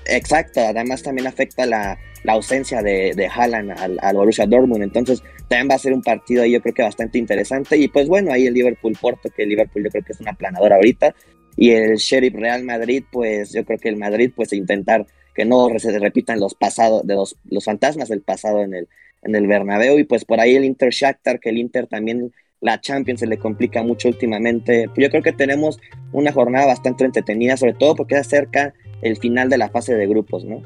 Exacto, 0.08 0.62
además 0.62 1.02
también 1.02 1.28
afecta 1.28 1.66
la, 1.66 1.98
la 2.24 2.34
ausencia 2.34 2.82
de, 2.82 3.14
de 3.16 3.28
Haaland 3.28 3.72
al, 3.72 3.98
al, 4.02 4.16
Borussia 4.16 4.46
Dortmund, 4.46 4.84
entonces 4.84 5.24
también 5.48 5.70
va 5.70 5.76
a 5.76 5.80
ser 5.80 5.94
un 5.94 6.02
partido 6.02 6.44
ahí 6.44 6.52
yo 6.52 6.62
creo 6.62 6.74
que 6.74 6.84
bastante 6.84 7.18
interesante 7.18 7.78
y 7.78 7.88
pues 7.88 8.08
bueno, 8.08 8.32
ahí 8.32 8.46
el 8.46 8.54
Liverpool-Porto, 8.54 9.30
que 9.36 9.44
el 9.44 9.50
Liverpool 9.50 9.84
yo 9.84 9.90
creo 9.90 10.04
que 10.04 10.14
es 10.14 10.20
una 10.20 10.34
planadora 10.34 10.76
ahorita, 10.76 11.16
y 11.58 11.72
el 11.72 11.96
Sheriff 11.96 12.36
Real 12.36 12.64
Madrid, 12.64 13.04
pues 13.12 13.54
yo 13.54 13.66
creo 13.66 13.80
que 13.80 13.90
el 13.90 13.98
Madrid 13.98 14.32
pues 14.36 14.54
intentar 14.54 15.06
que 15.34 15.46
no 15.46 15.68
se 15.78 15.98
repitan 16.00 16.40
los 16.40 16.56
pasados, 16.56 17.06
de 17.06 17.16
los, 17.16 17.38
los 17.46 17.66
fantasmas 17.66 18.10
del 18.10 18.22
pasado 18.22 18.62
en 18.62 18.74
el, 18.74 18.88
en 19.24 19.36
el 19.36 19.48
Bernabéu, 19.48 20.00
y 20.00 20.04
pues 20.04 20.24
por 20.26 20.40
ahí 20.40 20.56
el 20.56 20.66
Inter 20.66 20.92
Shakhtar, 20.92 21.40
que 21.40 21.50
el 21.50 21.58
Inter 21.58 21.88
también 21.88 22.32
la 22.62 22.80
Champions 22.80 23.20
se 23.20 23.28
le 23.28 23.38
complica 23.38 23.84
mucho 23.84 24.08
últimamente. 24.08 24.90
Yo 24.96 25.10
creo 25.10 25.22
que 25.22 25.34
tenemos 25.34 25.80
una 26.14 26.32
jornada 26.32 26.66
bastante 26.66 27.06
entretenida, 27.06 27.58
sobre 27.58 27.74
todo 27.74 27.96
porque 27.96 28.16
se 28.16 28.22
acerca 28.22 28.74
el 29.06 29.18
final 29.18 29.50
de 29.50 29.58
la 29.60 29.70
fase 29.70 29.94
de 29.94 30.08
grupos, 30.08 30.44
¿no? 30.46 30.62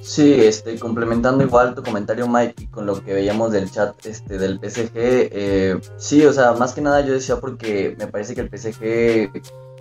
Sí, 0.00 0.34
este, 0.34 0.78
complementando 0.78 1.42
igual 1.42 1.74
tu 1.74 1.82
comentario, 1.82 2.28
Mike, 2.28 2.54
y 2.62 2.66
con 2.68 2.86
lo 2.86 3.02
que 3.02 3.12
veíamos 3.12 3.50
del 3.50 3.68
chat 3.70 3.94
este, 4.06 4.38
del 4.38 4.60
PSG, 4.60 4.92
eh, 4.94 5.80
sí, 5.96 6.24
o 6.24 6.32
sea, 6.32 6.52
más 6.52 6.74
que 6.74 6.80
nada 6.80 7.00
yo 7.00 7.14
decía 7.14 7.40
porque 7.40 7.96
me 7.98 8.06
parece 8.06 8.34
que 8.34 8.42
el 8.42 8.50
PSG 8.50 9.32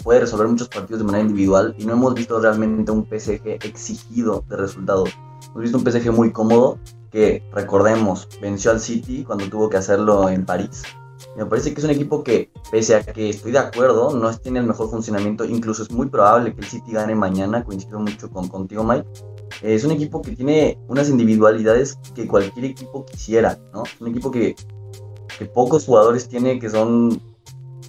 puede 0.03 0.22
resolver 0.22 0.47
muchos 0.47 0.69
partidos 0.69 1.01
de 1.01 1.05
manera 1.05 1.26
individual 1.26 1.76
y 1.77 1.85
no 1.85 1.93
hemos 1.93 2.15
visto 2.15 2.39
realmente 2.39 2.91
un 2.91 3.05
PSG 3.05 3.60
exigido 3.64 4.43
de 4.49 4.57
resultados. 4.57 5.11
Hemos 5.51 5.61
visto 5.61 5.77
un 5.77 5.84
PSG 5.84 6.11
muy 6.11 6.31
cómodo 6.31 6.80
que, 7.11 7.43
recordemos, 7.53 8.27
venció 8.41 8.72
al 8.72 8.80
City 8.80 9.23
cuando 9.23 9.47
tuvo 9.47 9.69
que 9.69 9.77
hacerlo 9.77 10.30
en 10.30 10.45
París. 10.45 10.81
Me 11.35 11.45
parece 11.45 11.73
que 11.73 11.80
es 11.80 11.85
un 11.85 11.91
equipo 11.91 12.23
que, 12.23 12.51
pese 12.72 12.95
a 12.95 13.03
que 13.03 13.30
estoy 13.30 13.51
de 13.51 13.57
acuerdo, 13.57 14.15
no 14.15 14.38
tiene 14.38 14.60
el 14.60 14.68
mejor 14.68 14.89
funcionamiento, 14.89 15.45
incluso 15.45 15.84
es 15.84 15.91
muy 15.91 16.07
probable 16.07 16.53
que 16.53 16.61
el 16.61 16.68
City 16.68 16.91
gane 16.91 17.15
mañana, 17.15 17.64
coincido 17.64 17.99
mucho 17.99 18.30
con 18.30 18.47
contigo, 18.47 18.84
Mike. 18.84 19.07
Es 19.61 19.84
un 19.84 19.91
equipo 19.91 20.22
que 20.22 20.35
tiene 20.35 20.77
unas 20.88 21.10
individualidades 21.10 21.97
que 22.14 22.27
cualquier 22.27 22.65
equipo 22.65 23.05
quisiera, 23.05 23.60
¿no? 23.73 23.84
Es 23.84 23.99
un 23.99 24.10
equipo 24.10 24.30
que, 24.30 24.55
que 25.38 25.45
pocos 25.45 25.85
jugadores 25.85 26.27
tiene 26.27 26.60
que 26.60 26.69
son 26.69 27.19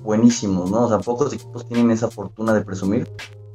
buenísimos, 0.03 0.71
¿no? 0.71 0.85
O 0.85 0.89
sea, 0.89 0.99
pocos 0.99 1.33
equipos 1.33 1.67
tienen 1.67 1.91
esa 1.91 2.11
fortuna 2.11 2.55
de 2.55 2.63
presumir. 2.63 3.11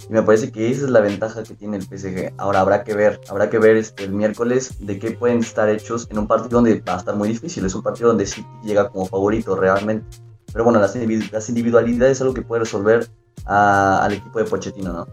Y 0.07 0.13
me 0.13 0.23
parece 0.23 0.51
que 0.51 0.69
esa 0.69 0.85
es 0.85 0.91
la 0.91 1.01
ventaja 1.01 1.43
que 1.43 1.55
tiene 1.55 1.77
el 1.77 1.83
PSG. 1.83 2.33
Ahora 2.37 2.61
habrá 2.61 2.83
que 2.83 2.93
ver, 2.93 3.19
habrá 3.29 3.49
que 3.49 3.59
ver 3.59 3.75
este, 3.75 4.05
el 4.05 4.11
miércoles 4.11 4.75
de 4.79 4.97
qué 4.99 5.11
pueden 5.11 5.39
estar 5.39 5.69
hechos 5.69 6.07
en 6.09 6.19
un 6.19 6.27
partido 6.27 6.61
donde 6.61 6.79
va 6.81 6.95
a 6.95 6.97
estar 6.97 7.15
muy 7.15 7.29
difícil. 7.29 7.65
Es 7.65 7.75
un 7.75 7.83
partido 7.83 8.09
donde 8.09 8.25
City 8.25 8.47
llega 8.63 8.89
como 8.89 9.05
favorito 9.05 9.55
realmente. 9.55 10.05
Pero 10.51 10.63
bueno, 10.63 10.79
las, 10.79 10.95
las 10.95 11.49
individualidades 11.49 12.17
es 12.17 12.21
algo 12.21 12.33
que 12.33 12.41
puede 12.41 12.61
resolver 12.61 13.07
al 13.45 14.13
equipo 14.13 14.39
de 14.39 14.45
Pochettino, 14.45 14.93
¿no? 14.93 15.07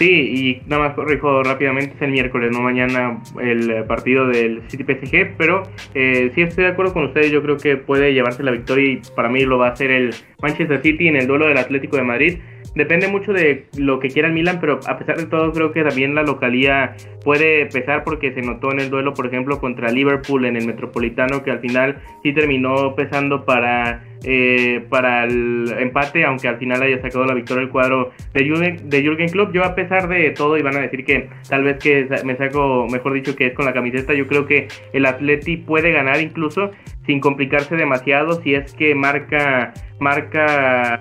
Sí, 0.00 0.08
y 0.08 0.62
nada 0.66 0.88
más 0.88 0.94
corrijo 0.94 1.42
rápidamente, 1.42 1.94
es 1.94 2.00
el 2.00 2.12
miércoles, 2.12 2.50
no 2.50 2.62
mañana 2.62 3.20
el 3.38 3.84
partido 3.84 4.26
del 4.28 4.62
City 4.68 4.82
PSG, 4.82 5.36
pero 5.36 5.62
eh, 5.94 6.32
sí 6.34 6.40
estoy 6.40 6.64
de 6.64 6.70
acuerdo 6.70 6.94
con 6.94 7.04
ustedes, 7.04 7.30
yo 7.30 7.42
creo 7.42 7.58
que 7.58 7.76
puede 7.76 8.14
llevarse 8.14 8.42
la 8.42 8.52
victoria 8.52 8.92
y 8.92 9.02
para 9.14 9.28
mí 9.28 9.44
lo 9.44 9.58
va 9.58 9.68
a 9.68 9.72
hacer 9.72 9.90
el 9.90 10.14
Manchester 10.40 10.80
City 10.80 11.08
en 11.08 11.16
el 11.16 11.26
duelo 11.26 11.48
del 11.48 11.58
Atlético 11.58 11.98
de 11.98 12.02
Madrid. 12.02 12.38
Depende 12.74 13.08
mucho 13.08 13.32
de 13.32 13.66
lo 13.76 13.98
que 13.98 14.08
quiera 14.08 14.28
el 14.28 14.34
Milan, 14.34 14.58
pero 14.60 14.78
a 14.86 14.96
pesar 14.98 15.16
de 15.16 15.26
todo 15.26 15.52
creo 15.52 15.72
que 15.72 15.82
también 15.82 16.14
la 16.14 16.22
localía 16.22 16.94
puede 17.24 17.66
pesar 17.66 18.04
porque 18.04 18.32
se 18.32 18.42
notó 18.42 18.70
en 18.70 18.78
el 18.78 18.90
duelo, 18.90 19.12
por 19.12 19.26
ejemplo, 19.26 19.58
contra 19.58 19.90
Liverpool 19.90 20.44
en 20.44 20.56
el 20.56 20.66
Metropolitano, 20.66 21.42
que 21.42 21.50
al 21.50 21.58
final 21.58 22.00
sí 22.22 22.32
terminó 22.32 22.94
pesando 22.94 23.44
para, 23.44 24.04
eh, 24.24 24.84
para 24.88 25.24
el 25.24 25.74
empate, 25.78 26.24
aunque 26.24 26.46
al 26.46 26.58
final 26.58 26.80
haya 26.82 27.02
sacado 27.02 27.24
la 27.24 27.34
victoria 27.34 27.64
el 27.64 27.70
cuadro 27.70 28.12
de 28.32 28.44
Jürgen, 28.44 28.88
de 28.88 29.02
Jürgen 29.02 29.28
Klopp. 29.30 29.52
Yo 29.52 29.64
a 29.64 29.74
pesar 29.74 30.08
de 30.08 30.30
todo, 30.30 30.56
y 30.56 30.62
van 30.62 30.76
a 30.76 30.80
decir 30.80 31.04
que 31.04 31.28
tal 31.48 31.64
vez 31.64 31.78
que 31.78 32.08
me 32.24 32.36
saco, 32.36 32.86
mejor 32.88 33.14
dicho, 33.14 33.34
que 33.34 33.46
es 33.46 33.54
con 33.54 33.64
la 33.64 33.72
camiseta, 33.72 34.14
yo 34.14 34.28
creo 34.28 34.46
que 34.46 34.68
el 34.92 35.06
Atleti 35.06 35.56
puede 35.56 35.90
ganar 35.90 36.20
incluso 36.20 36.70
sin 37.04 37.18
complicarse 37.18 37.74
demasiado 37.74 38.40
si 38.42 38.54
es 38.54 38.72
que 38.74 38.94
marca, 38.94 39.74
marca 39.98 41.00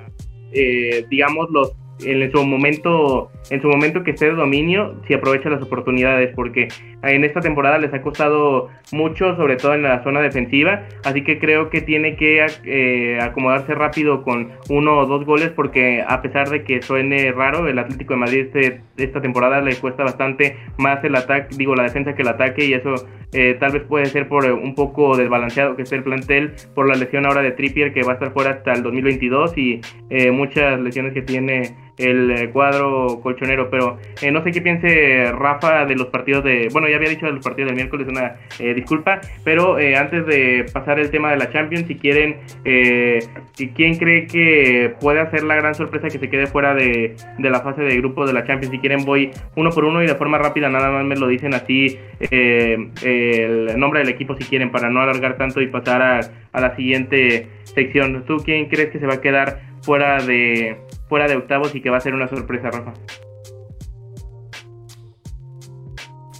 eh, 0.51 1.05
digamos, 1.09 1.49
los 1.51 1.73
en 2.01 2.31
su 2.31 2.45
momento 2.45 3.30
en 3.49 3.61
su 3.61 3.67
momento 3.67 4.03
que 4.03 4.11
esté 4.11 4.27
de 4.27 4.35
dominio 4.35 4.95
si 5.07 5.13
aprovecha 5.13 5.49
las 5.49 5.61
oportunidades 5.61 6.34
porque 6.34 6.69
en 7.03 7.23
esta 7.23 7.41
temporada 7.41 7.77
les 7.77 7.93
ha 7.93 8.01
costado 8.01 8.69
mucho 8.91 9.35
sobre 9.35 9.55
todo 9.55 9.73
en 9.73 9.84
la 9.84 10.03
zona 10.03 10.21
defensiva 10.21 10.84
así 11.03 11.23
que 11.23 11.39
creo 11.39 11.69
que 11.69 11.81
tiene 11.81 12.15
que 12.15 12.45
eh, 12.65 13.19
acomodarse 13.21 13.73
rápido 13.76 14.23
con 14.23 14.51
uno 14.69 14.99
o 14.99 15.05
dos 15.05 15.26
goles 15.26 15.49
porque 15.55 16.03
a 16.05 16.21
pesar 16.21 16.49
de 16.49 16.63
que 16.63 16.81
suene 16.81 17.31
raro 17.31 17.67
el 17.67 17.80
Atlético 17.80 18.13
de 18.13 18.19
Madrid 18.19 18.47
este, 18.53 18.81
esta 18.97 19.21
temporada 19.21 19.61
le 19.61 19.76
cuesta 19.76 20.03
bastante 20.03 20.57
más 20.77 21.03
el 21.03 21.15
ataque 21.15 21.55
digo 21.55 21.76
la 21.76 21.84
defensa 21.84 22.15
que 22.15 22.21
el 22.21 22.27
ataque 22.27 22.65
y 22.65 22.73
eso 22.73 22.95
eh, 23.31 23.55
tal 23.59 23.73
vez 23.73 23.84
puede 23.84 24.05
ser 24.07 24.27
por 24.27 24.45
un 24.45 24.73
poco 24.73 25.15
desbalanceado 25.15 25.76
que 25.76 25.84
esté 25.84 25.95
el 25.95 26.03
plantel 26.03 26.53
por 26.73 26.88
la 26.88 26.95
lesión 26.95 27.26
ahora 27.26 27.41
de 27.41 27.51
Trippier 27.51 27.93
que 27.93 28.03
va 28.03 28.11
a 28.11 28.15
estar 28.15 28.34
fuera 28.34 28.51
hasta 28.51 28.73
el 28.73 28.84
2022 28.84 29.57
y 29.57 29.81
eh, 30.09 30.31
muchas 30.31 30.80
lesiones 30.80 31.13
que 31.13 31.21
tiene 31.21 31.76
el 31.99 32.31
eh, 32.31 32.49
cuadro 32.49 33.19
colchonero. 33.21 33.69
Pero 33.69 33.97
eh, 34.21 34.31
no 34.31 34.43
sé 34.43 34.51
qué 34.51 34.61
piense 34.61 35.31
Rafa 35.31 35.85
de 35.85 35.95
los 35.95 36.07
partidos 36.07 36.43
de. 36.43 36.69
Bueno, 36.71 36.88
ya 36.88 36.95
había 36.95 37.09
dicho 37.09 37.26
de 37.26 37.34
los 37.34 37.43
partidos 37.43 37.67
del 37.67 37.76
miércoles, 37.76 38.07
una 38.07 38.38
eh, 38.57 38.73
disculpa. 38.73 39.21
Pero 39.43 39.77
antes 39.97 40.26
de 40.26 40.65
pasar 40.73 40.99
el 40.99 41.11
tema 41.11 41.31
de 41.31 41.38
la 41.38 41.51
Champions, 41.51 41.88
si 41.88 41.95
quieren, 41.95 42.38
¿quién 42.63 43.97
cree 43.97 44.27
que 44.27 44.93
puede 44.99 45.19
hacer 45.19 45.43
la 45.43 45.55
gran 45.55 45.76
sorpresa 45.76 46.07
que 46.07 46.19
se 46.19 46.30
quede 46.30 46.47
fuera 46.47 46.73
de, 46.73 47.15
la 47.38 47.61
fase 47.61 47.81
de 47.81 47.97
grupo 47.97 48.26
de 48.26 48.34
la 48.34 48.45
Champions? 48.45 48.71
Si 48.71 48.80
quieren, 48.80 49.05
voy 49.05 49.31
uno 49.55 49.71
por 49.71 49.85
uno 49.85 50.01
y 50.01 50.07
de 50.07 50.15
forma 50.15 50.38
rápida, 50.38 50.69
nada 50.69 50.89
más 50.91 51.05
me 51.05 51.15
lo 51.15 51.27
dicen 51.27 51.53
así 51.53 51.99
el 52.31 53.77
nombre 53.77 53.99
del 53.99 54.09
equipo 54.09 54.35
si 54.35 54.43
quieren, 54.45 54.71
para 54.71 54.89
no 54.89 55.01
alargar 55.01 55.38
tanto 55.38 55.61
y 55.61 55.67
pasar 55.67 56.01
a, 56.01 56.19
a 56.51 56.61
la 56.61 56.76
siguiente 56.76 57.47
sección. 57.63 58.23
¿Tú 58.26 58.38
quién 58.38 58.67
crees 58.67 58.89
que 58.89 58.99
se 58.99 59.05
va 59.05 59.15
a 59.15 59.21
quedar 59.21 59.68
fuera 59.81 60.22
de 60.23 60.85
fuera 61.07 61.27
de 61.27 61.35
octavos 61.35 61.73
y 61.76 61.81
que 61.81 61.89
va 61.89 61.97
a 61.97 62.01
ser 62.01 62.14
una 62.14 62.27
sorpresa, 62.27 62.69
Rafa? 62.69 62.93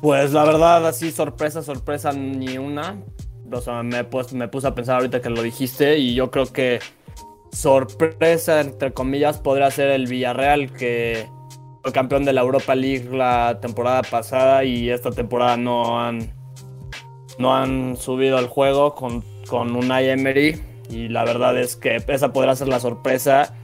Pues 0.02 0.32
la 0.32 0.45
verdad, 0.45 0.88
así 0.88 1.11
sorpresa, 1.11 1.61
sorpresa, 1.61 2.14
ni 2.14 2.57
una. 2.57 3.03
O 3.52 3.60
sea, 3.60 3.84
me, 3.84 4.03
pues, 4.03 4.32
me 4.32 4.48
puse 4.48 4.68
a 4.68 4.76
pensar 4.76 4.98
ahorita 4.98 5.22
que 5.22 5.30
lo 5.30 5.41
dijiste 5.41 5.98
y 5.98 6.14
yo 6.14 6.32
creo 6.32 6.45
que 6.45 6.80
sorpresa, 7.52 8.61
entre 8.61 8.94
comillas, 8.94 9.40
podría 9.40 9.72
ser 9.72 9.90
el 9.90 10.06
Villarreal 10.06 10.72
que 10.72 11.28
fue 11.82 11.91
campeón 11.91 12.24
de 12.24 12.34
la 12.34 12.41
Europa 12.41 12.76
League 12.76 13.10
la 13.11 13.60
temporada 13.60 14.03
pasada 14.03 14.64
y 14.64 14.90
esta 14.90 15.11
temporada 15.11 15.57
no 15.57 15.99
han, 15.99 16.34
no 17.40 17.56
han 17.56 17.98
subido 17.98 18.38
al 18.38 18.48
juego 18.48 18.94
con, 18.94 19.24
con 19.49 19.76
un 19.76 19.91
Emery 19.91 20.69
y 20.90 21.07
la 21.10 21.24
verdad 21.24 21.57
es 21.57 21.76
que 21.76 21.98
esa 22.07 22.34
podrá 22.34 22.56
ser 22.56 22.68
la 22.68 22.80
sorpresa. 22.80 23.56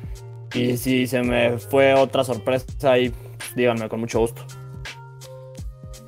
Y 0.53 0.77
si 0.77 1.07
se 1.07 1.21
me 1.21 1.57
fue 1.57 1.93
otra 1.93 2.23
sorpresa 2.23 2.65
ahí, 2.91 3.11
díganme 3.55 3.89
con 3.89 3.99
mucho 3.99 4.19
gusto. 4.19 4.45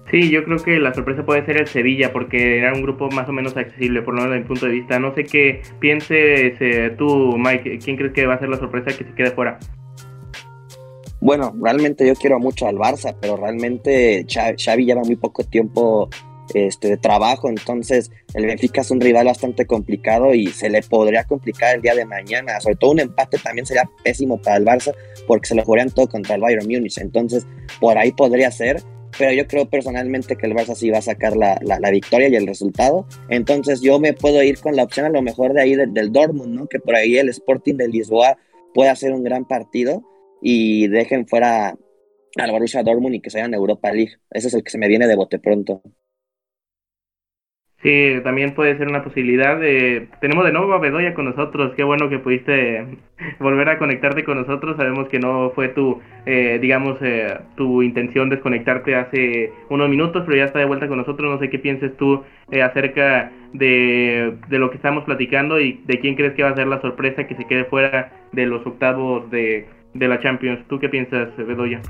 Sí, 0.09 0.29
yo 0.29 0.45
creo 0.45 0.57
que 0.57 0.79
la 0.79 0.93
sorpresa 0.93 1.25
puede 1.25 1.45
ser 1.45 1.57
el 1.57 1.67
Sevilla, 1.67 2.13
porque 2.13 2.59
era 2.59 2.71
un 2.71 2.81
grupo 2.81 3.09
más 3.09 3.27
o 3.27 3.33
menos 3.33 3.57
accesible, 3.57 4.01
por 4.01 4.13
lo 4.13 4.21
menos 4.21 4.35
desde 4.35 4.43
mi 4.43 4.47
punto 4.47 4.65
de 4.67 4.71
vista. 4.71 4.99
No 4.99 5.13
sé 5.13 5.25
qué 5.25 5.61
pienses 5.79 6.57
tú, 6.97 7.35
Mike. 7.37 7.79
¿Quién 7.83 7.97
crees 7.97 8.13
que 8.13 8.25
va 8.25 8.35
a 8.35 8.39
ser 8.39 8.47
la 8.47 8.57
sorpresa 8.57 8.97
que 8.97 9.03
se 9.03 9.13
quede 9.13 9.31
fuera? 9.31 9.59
Bueno, 11.19 11.53
realmente 11.61 12.07
yo 12.07 12.13
quiero 12.15 12.39
mucho 12.39 12.67
al 12.67 12.77
Barça, 12.77 13.17
pero 13.19 13.35
realmente 13.35 14.25
Xavi 14.29 14.85
lleva 14.85 15.01
muy 15.01 15.17
poco 15.17 15.43
tiempo 15.43 16.09
este, 16.53 16.89
de 16.89 16.97
trabajo, 16.97 17.49
entonces 17.49 18.11
el 18.33 18.45
Benfica 18.45 18.81
es 18.81 18.91
un 18.91 19.01
rival 19.01 19.25
bastante 19.25 19.65
complicado 19.65 20.33
y 20.33 20.47
se 20.47 20.69
le 20.69 20.81
podría 20.81 21.23
complicar 21.23 21.75
el 21.75 21.81
día 21.81 21.95
de 21.95 22.05
mañana, 22.05 22.59
sobre 22.59 22.75
todo 22.75 22.91
un 22.91 22.99
empate 22.99 23.37
también 23.37 23.65
sería 23.65 23.89
pésimo 24.03 24.41
para 24.41 24.57
el 24.57 24.65
Barça 24.65 24.93
porque 25.27 25.47
se 25.47 25.55
lo 25.55 25.63
jugarían 25.63 25.91
todo 25.91 26.07
contra 26.07 26.35
el 26.35 26.41
Bayern 26.41 26.65
Múnich, 26.65 26.97
entonces 26.99 27.45
por 27.79 27.97
ahí 27.97 28.11
podría 28.11 28.51
ser, 28.51 28.81
pero 29.17 29.31
yo 29.33 29.47
creo 29.47 29.69
personalmente 29.69 30.35
que 30.35 30.45
el 30.45 30.53
Barça 30.53 30.75
sí 30.75 30.89
va 30.89 30.99
a 30.99 31.01
sacar 31.01 31.35
la, 31.35 31.91
victoria 31.91 32.27
y 32.27 32.35
el 32.35 32.47
resultado, 32.47 33.07
entonces 33.29 33.81
yo 33.81 33.99
me 33.99 34.13
puedo 34.13 34.41
ir 34.43 34.59
con 34.59 34.75
la 34.75 34.83
opción 34.83 35.05
a 35.05 35.09
lo 35.09 35.21
mejor 35.21 35.53
de 35.53 35.61
ahí 35.61 35.75
del, 35.75 36.11
Dortmund, 36.11 36.53
¿no? 36.53 36.67
que 36.67 36.79
por 36.79 36.95
ahí 36.95 37.17
el 37.17 37.29
Sporting 37.29 37.75
de 37.75 37.87
Lisboa 37.87 38.37
puede 38.73 38.89
hacer 38.89 39.13
un 39.13 39.23
gran 39.23 39.45
partido 39.45 40.03
y 40.41 40.87
dejen 40.87 41.27
fuera 41.27 41.75
al 42.37 42.51
Borussia 42.51 42.83
Dortmund 42.83 43.15
y 43.15 43.21
que 43.21 43.29
se 43.29 43.39
vayan 43.39 43.53
a 43.53 43.57
Europa 43.57 43.91
League. 43.91 44.17
Ese 44.29 44.49
es 44.49 44.53
el 44.53 44.63
que 44.63 44.71
se 44.71 44.77
me 44.77 44.87
viene 44.87 45.07
de 45.07 45.15
bote 45.15 45.39
pronto. 45.39 45.81
Sí, 47.83 48.15
también 48.23 48.55
puede 48.55 48.75
ser 48.77 48.87
una 48.87 49.03
posibilidad. 49.03 49.59
De... 49.59 50.07
Tenemos 50.19 50.45
de 50.45 50.51
nuevo 50.51 50.73
a 50.73 50.79
Bedoya 50.79 51.13
con 51.13 51.25
nosotros. 51.25 51.73
Qué 51.75 51.83
bueno 51.83 52.09
que 52.09 52.17
pudiste 52.17 52.85
volver 53.39 53.69
a 53.69 53.77
conectarte 53.77 54.23
con 54.23 54.37
nosotros. 54.37 54.77
Sabemos 54.77 55.07
que 55.09 55.19
no 55.19 55.51
fue 55.53 55.69
tu, 55.69 56.01
eh, 56.25 56.57
digamos, 56.59 56.97
eh, 57.01 57.37
tu 57.55 57.83
intención 57.83 58.29
desconectarte 58.29 58.95
hace 58.95 59.51
unos 59.69 59.89
minutos, 59.89 60.23
pero 60.25 60.37
ya 60.37 60.45
está 60.45 60.57
de 60.57 60.65
vuelta 60.65 60.87
con 60.87 60.97
nosotros. 60.97 61.31
No 61.31 61.39
sé 61.39 61.51
qué 61.51 61.59
pienses 61.59 61.95
tú 61.97 62.23
eh, 62.51 62.63
acerca 62.63 63.31
de, 63.53 64.33
de, 64.49 64.57
lo 64.57 64.71
que 64.71 64.77
estamos 64.77 65.03
platicando 65.03 65.59
y 65.59 65.79
de 65.85 65.99
quién 65.99 66.15
crees 66.15 66.33
que 66.33 66.43
va 66.43 66.49
a 66.49 66.55
ser 66.55 66.67
la 66.67 66.81
sorpresa 66.81 67.27
que 67.27 67.35
se 67.35 67.45
quede 67.45 67.65
fuera 67.65 68.11
de 68.31 68.47
los 68.47 68.65
octavos 68.65 69.29
de, 69.29 69.67
de 69.93 70.07
la 70.07 70.19
Champions. 70.19 70.67
¿Tú 70.67 70.79
qué 70.79 70.89
piensas, 70.89 71.29
Bedoya? 71.37 71.81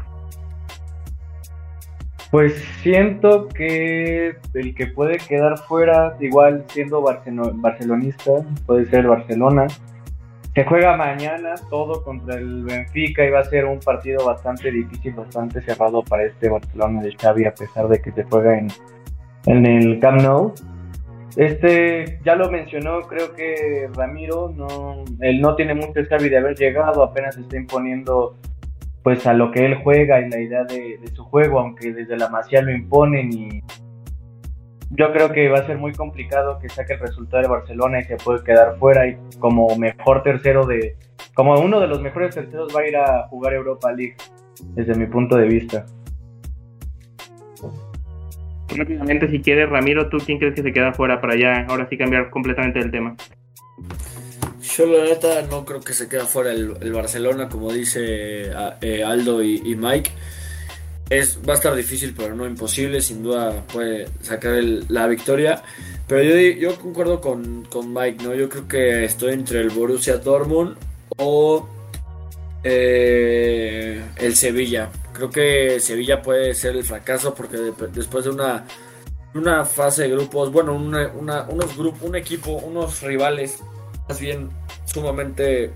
Pues 2.31 2.55
siento 2.81 3.47
que 3.47 4.35
el 4.53 4.75
que 4.75 4.87
puede 4.87 5.17
quedar 5.17 5.57
fuera, 5.59 6.17
igual 6.19 6.65
siendo 6.67 7.01
barcelonista, 7.01 8.31
puede 8.65 8.85
ser 8.85 9.07
Barcelona. 9.07 9.67
Se 10.53 10.65
juega 10.65 10.97
mañana 10.97 11.53
todo 11.69 12.03
contra 12.03 12.35
el 12.35 12.63
Benfica 12.63 13.23
y 13.23 13.29
va 13.29 13.39
a 13.39 13.43
ser 13.45 13.65
un 13.65 13.79
partido 13.79 14.25
bastante 14.25 14.71
difícil, 14.71 15.13
bastante 15.13 15.61
cerrado 15.61 16.03
para 16.03 16.25
este 16.25 16.49
Barcelona 16.49 17.01
de 17.01 17.15
Xavi, 17.15 17.45
a 17.45 17.53
pesar 17.53 17.87
de 17.87 18.01
que 18.01 18.11
se 18.11 18.23
juega 18.23 18.57
en, 18.57 18.67
en 19.45 19.65
el 19.65 19.99
Camp 19.99 20.21
Nou. 20.21 20.53
Este, 21.37 22.19
ya 22.25 22.35
lo 22.35 22.49
mencionó, 22.49 23.01
creo 23.01 23.33
que 23.35 23.87
Ramiro, 23.93 24.51
no, 24.53 25.05
él 25.21 25.39
no 25.39 25.55
tiene 25.55 25.75
mucho 25.75 26.01
Xavi 26.09 26.27
de 26.27 26.37
haber 26.37 26.57
llegado, 26.57 27.03
apenas 27.03 27.37
está 27.37 27.55
imponiendo 27.55 28.35
pues 29.07 29.25
a 29.25 29.33
lo 29.33 29.51
que 29.51 29.65
él 29.65 29.75
juega 29.83 30.19
y 30.19 30.29
la 30.29 30.37
idea 30.37 30.65
de, 30.65 30.99
su 31.13 31.23
juego, 31.23 31.61
aunque 31.61 31.93
desde 31.93 32.17
la 32.17 32.27
Masía 32.27 32.61
lo 32.61 32.73
imponen 32.73 33.31
y 33.31 33.63
yo 34.89 35.13
creo 35.13 35.31
que 35.31 35.47
va 35.47 35.59
a 35.59 35.65
ser 35.65 35.77
muy 35.77 35.93
complicado 35.93 36.59
que 36.59 36.67
saque 36.67 36.95
el 36.95 36.99
resultado 36.99 37.41
de 37.41 37.47
Barcelona 37.47 38.01
y 38.01 38.03
se 38.03 38.17
puede 38.17 38.43
quedar 38.43 38.77
fuera 38.77 39.07
y 39.07 39.17
como 39.39 39.73
mejor 39.77 40.23
tercero 40.23 40.65
de, 40.65 40.97
como 41.33 41.57
uno 41.57 41.79
de 41.79 41.87
los 41.87 42.01
mejores 42.01 42.35
terceros 42.35 42.75
va 42.75 42.81
a 42.81 42.87
ir 42.89 42.97
a 42.97 43.29
jugar 43.29 43.53
Europa 43.53 43.93
League, 43.93 44.17
desde 44.73 44.93
mi 44.93 45.05
punto 45.05 45.37
de 45.37 45.47
vista. 45.47 45.85
Rápidamente, 48.75 49.29
si 49.29 49.39
quieres, 49.39 49.69
Ramiro, 49.69 50.09
¿tú 50.09 50.17
quién 50.17 50.37
crees 50.37 50.53
que 50.53 50.63
se 50.63 50.73
queda 50.73 50.91
fuera 50.91 51.21
para 51.21 51.37
ya, 51.37 51.65
ahora 51.69 51.87
sí 51.89 51.97
cambiar 51.97 52.29
completamente 52.29 52.79
el 52.79 52.91
tema? 52.91 53.15
Yo 54.77 54.85
la 54.85 55.05
neta 55.05 55.41
no 55.41 55.65
creo 55.65 55.81
que 55.81 55.93
se 55.93 56.07
quede 56.07 56.25
fuera 56.25 56.51
el, 56.51 56.93
Barcelona, 56.93 57.49
como 57.49 57.73
dice 57.73 58.51
eh, 58.81 59.03
Aldo 59.03 59.41
y, 59.41 59.75
Mike. 59.75 60.11
Es, 61.09 61.39
va 61.39 61.53
a 61.53 61.55
estar 61.55 61.73
difícil, 61.75 62.13
pero 62.15 62.35
no 62.35 62.45
imposible. 62.45 63.01
Sin 63.01 63.23
duda 63.23 63.63
puede 63.73 64.07
sacar 64.21 64.53
la 64.89 65.07
victoria. 65.07 65.63
Pero 66.07 66.21
yo, 66.21 66.37
yo 66.59 66.79
concuerdo 66.79 67.19
con, 67.21 67.67
Mike, 67.91 68.23
¿no? 68.23 68.35
Yo 68.35 68.49
creo 68.49 68.67
que 68.67 69.05
estoy 69.05 69.33
entre 69.33 69.61
el 69.61 69.71
Borussia 69.71 70.17
Dortmund 70.17 70.77
o 71.17 71.67
eh, 72.63 73.99
el 74.17 74.35
Sevilla. 74.35 74.91
Creo 75.11 75.31
que 75.31 75.79
Sevilla 75.79 76.21
puede 76.21 76.53
ser 76.53 76.75
el 76.75 76.83
fracaso 76.83 77.33
porque 77.33 77.57
después 77.91 78.25
de 78.25 78.29
una, 78.29 78.63
una 79.33 79.65
fase 79.65 80.03
de 80.03 80.09
grupos, 80.09 80.51
bueno, 80.51 80.75
unos 80.75 81.75
grupos, 81.75 82.03
un 82.03 82.15
equipo, 82.15 82.51
unos 82.51 83.01
rivales 83.01 83.59
más 84.07 84.19
bien 84.19 84.49
sumamente 84.85 85.71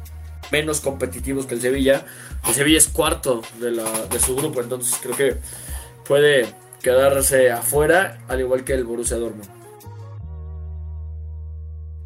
menos 0.51 0.81
competitivos 0.81 1.45
que 1.45 1.55
el 1.55 1.61
Sevilla. 1.61 2.05
El 2.47 2.53
Sevilla 2.53 2.77
es 2.77 2.89
cuarto 2.89 3.41
de, 3.59 3.71
la, 3.71 3.83
de 4.11 4.19
su 4.19 4.35
grupo, 4.35 4.61
entonces 4.61 4.99
creo 5.01 5.15
que 5.15 5.39
puede 6.07 6.47
quedarse 6.81 7.51
afuera, 7.51 8.19
al 8.27 8.39
igual 8.39 8.63
que 8.63 8.73
el 8.73 8.83
Borussia 8.83 9.17
Dortmund. 9.17 9.49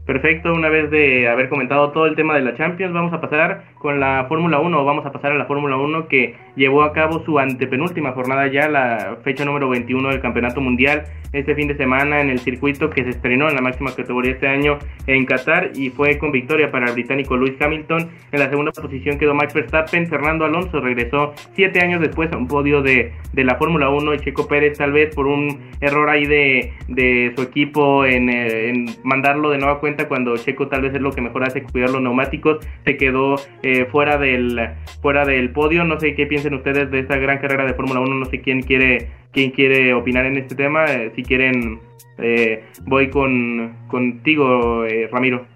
Perfecto, 0.06 0.54
una 0.54 0.70
vez 0.70 0.92
de 0.92 1.28
haber 1.28 1.50
comentado 1.50 1.92
todo 1.92 2.06
el 2.06 2.16
tema 2.16 2.36
de 2.36 2.42
la 2.42 2.56
Champions, 2.56 2.94
vamos 2.94 3.12
a 3.12 3.22
pasar 3.22 3.74
con 3.80 4.00
la 4.00 4.26
Fórmula 4.30 4.60
1, 4.60 4.86
vamos 4.86 5.04
a 5.06 5.12
pasar 5.12 5.32
a 5.32 5.36
la 5.36 5.46
Fórmula 5.46 5.78
1 5.78 6.08
que 6.08 6.38
llevó 6.56 6.84
a 6.84 6.94
cabo 6.94 7.23
su 7.26 7.40
antepenúltima 7.40 8.11
jornada 8.11 8.48
ya, 8.48 8.68
la 8.69 9.18
fecha 9.23 9.45
número 9.45 9.69
21 9.69 10.10
del 10.10 10.22
Campeonato 10.22 10.61
Mundial, 10.61 11.06
este 11.34 11.56
fin 11.56 11.68
de 11.68 11.76
semana 11.76 12.22
en 12.22 12.30
el 12.30 12.40
circuito 12.40 12.90
que 12.90 13.03
se 13.03 13.10
estrenó 13.10 13.49
en 13.49 13.56
la 13.56 13.61
máxima 13.61 13.94
categoría 13.94 14.32
este 14.32 14.48
año 14.48 14.80
en 15.07 15.26
Qatar 15.26 15.72
y 15.76 15.90
fue 15.90 16.18
con 16.18 16.32
victoria 16.32 16.72
para 16.72 16.88
el 16.88 16.94
británico 16.94 17.36
Lewis 17.36 17.61
Hamilton. 17.61 18.10
En 18.32 18.40
la 18.40 18.49
segunda 18.49 18.72
posición 18.72 19.18
quedó 19.18 19.34
Max 19.34 19.53
Verstappen, 19.53 20.07
Fernando 20.07 20.45
Alonso 20.45 20.80
regresó 20.80 21.34
siete 21.53 21.82
años 21.82 21.99
después 21.99 22.32
a 22.32 22.38
un 22.38 22.48
podio 22.48 22.82
de, 22.82 23.14
de 23.34 23.44
la 23.44 23.56
Fórmula 23.56 23.90
1 23.90 24.14
y 24.14 24.19
Checo 24.19 24.48
Pérez 24.48 24.77
tal 24.77 24.94
vez 24.94 25.14
por 25.14 25.27
un 25.27 25.60
error 25.82 26.10
ahí 26.10 26.26
de, 26.26 26.73
de 26.88 27.34
su 27.36 27.41
equipo 27.41 28.06
en, 28.06 28.30
eh, 28.30 28.69
en 28.69 28.86
mandarlo 29.03 29.49
de 29.49 29.57
nueva 29.57 29.80
cuenta 29.80 30.07
cuando 30.07 30.38
Checo 30.38 30.68
tal 30.68 30.82
vez 30.82 30.94
es 30.94 31.02
lo 31.02 31.11
que 31.11 31.22
mejor 31.22 31.44
hace 31.44 31.64
cuidar 31.64 31.90
los 31.90 32.02
neumáticos, 32.02 32.65
se 32.84 32.98
quedó 32.98 33.36
eh, 33.64 33.86
fuera, 33.86 34.18
del, 34.18 34.69
fuera 35.02 35.26
del 35.26 35.52
podio. 35.52 35.84
No 35.84 35.99
sé 35.99 36.15
qué 36.15 36.26
piensen 36.46 36.54
ustedes 36.54 36.92
de 36.92 37.00
esta 37.00 37.18
gran 37.18 37.40
carrera 37.40 37.66
de 37.66 37.74
Fórmula 37.74 38.00
1, 38.00 38.16
no 38.16 38.26
sé 38.26 38.42
quién 38.42 38.62
quiere, 38.62 39.10
quién 39.32 39.52
quiere 39.52 39.94
opinar 39.94 40.26
en 40.26 40.38
este 40.38 40.56
tema. 40.56 40.86
Eh, 40.86 41.12
si 41.16 41.24
quieren, 41.24 41.80
eh, 42.18 42.66
voy 42.84 43.10
con, 43.10 43.88
contigo, 43.88 44.86
Ramiro. 45.12 45.48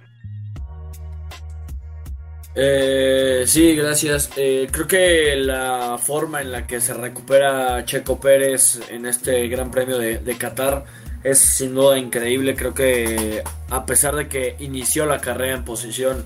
sí, 3.45 3.75
gracias. 3.75 4.31
creo 4.35 4.87
que 4.87 5.35
la 5.35 5.97
forma 5.99 6.41
en 6.41 6.51
la 6.51 6.65
que 6.65 6.81
se 6.81 6.93
recupera 6.93 7.85
Checo 7.85 8.19
Pérez 8.19 8.81
en 8.89 9.05
este 9.05 9.47
Gran 9.47 9.69
Premio 9.71 9.97
de 9.97 10.35
Qatar 10.37 10.85
es 11.23 11.37
sin 11.37 11.75
duda 11.75 11.97
increíble. 11.97 12.55
Creo 12.55 12.73
que 12.73 13.43
a 13.69 13.85
pesar 13.85 14.15
de 14.15 14.27
que 14.27 14.55
inició 14.59 15.05
la 15.05 15.19
carrera 15.19 15.55
en 15.55 15.65
posición 15.65 16.25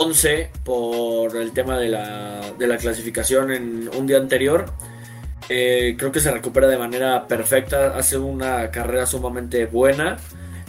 11 0.00 0.50
por 0.64 1.36
el 1.36 1.52
tema 1.52 1.78
de 1.78 1.90
la, 1.90 2.40
de 2.58 2.66
la 2.66 2.78
clasificación 2.78 3.52
en 3.52 3.90
un 3.94 4.06
día 4.06 4.16
anterior. 4.16 4.64
Eh, 5.50 5.94
creo 5.98 6.10
que 6.10 6.20
se 6.20 6.30
recupera 6.30 6.68
de 6.68 6.78
manera 6.78 7.26
perfecta, 7.26 7.96
hace 7.96 8.16
una 8.16 8.70
carrera 8.70 9.04
sumamente 9.04 9.66
buena. 9.66 10.16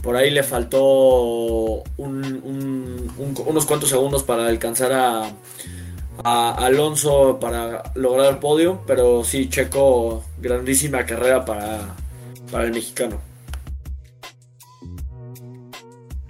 Por 0.03 0.18
ahí 0.18 0.32
le 0.32 0.44
faltó 0.44 1.84
unos 1.98 3.66
cuantos 3.66 3.90
segundos 3.90 4.24
para 4.24 4.48
alcanzar 4.48 4.91
a, 4.91 5.32
Alonso 6.24 7.40
para 7.40 7.84
lograr 7.95 8.34
el 8.34 8.38
podio, 8.40 8.82
pero 8.86 9.24
sí, 9.24 9.49
Checo, 9.49 10.24
grandísima 10.40 11.06
carrera 11.06 11.45
para, 11.45 11.95
para 12.52 12.66
el 12.66 12.74
mexicano. 12.74 13.31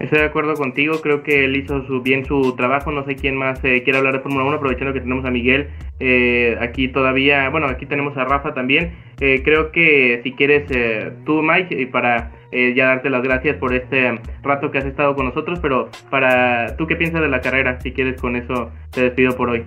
Estoy 0.02 0.18
de 0.18 0.26
acuerdo 0.26 0.56
contigo, 0.56 1.00
creo 1.00 1.22
que 1.22 1.46
él 1.46 1.56
hizo 1.56 1.86
su, 1.86 2.02
bien 2.02 2.26
su 2.26 2.56
trabajo, 2.56 2.92
no 2.92 3.06
sé 3.06 3.16
quién 3.16 3.36
más 3.36 3.64
eh, 3.64 3.84
quiere 3.84 4.00
hablar 4.00 4.14
de 4.14 4.22
Fórmula 4.22 4.46
1, 4.46 4.56
aprovechando 4.56 4.94
que 4.94 5.00
tenemos 5.00 5.24
a 5.26 5.30
Miguel 5.30 5.70
eh, 6.00 6.58
aquí 6.60 6.88
todavía, 6.88 7.48
bueno, 7.50 7.68
aquí 7.68 7.86
tenemos 7.86 8.18
a 8.18 8.26
Rafa 8.26 8.56
también, 8.56 8.94
eh, 9.20 9.44
creo 9.44 9.72
que 9.72 10.22
si 10.24 10.32
quieres 10.32 10.64
tú 11.24 11.44
Mike, 11.44 11.80
y 11.80 11.86
para 11.86 12.32
ya 12.52 12.88
darte 12.88 13.10
las 13.12 13.22
gracias 13.22 13.58
por 13.58 13.76
este 13.76 14.20
rato 14.42 14.72
que 14.72 14.80
has 14.80 14.86
estado 14.86 15.16
con 15.16 15.26
nosotros, 15.26 15.60
pero 15.62 15.90
para 16.10 16.76
tú 16.78 16.88
qué 16.88 16.96
piensas 16.96 17.22
de 17.22 17.30
la 17.30 17.40
carrera, 17.40 17.80
si 17.80 17.92
quieres 17.92 18.20
con 18.20 18.36
eso 18.36 18.72
te 18.90 19.04
despido 19.04 19.38
por 19.38 19.52
hoy. 19.52 19.64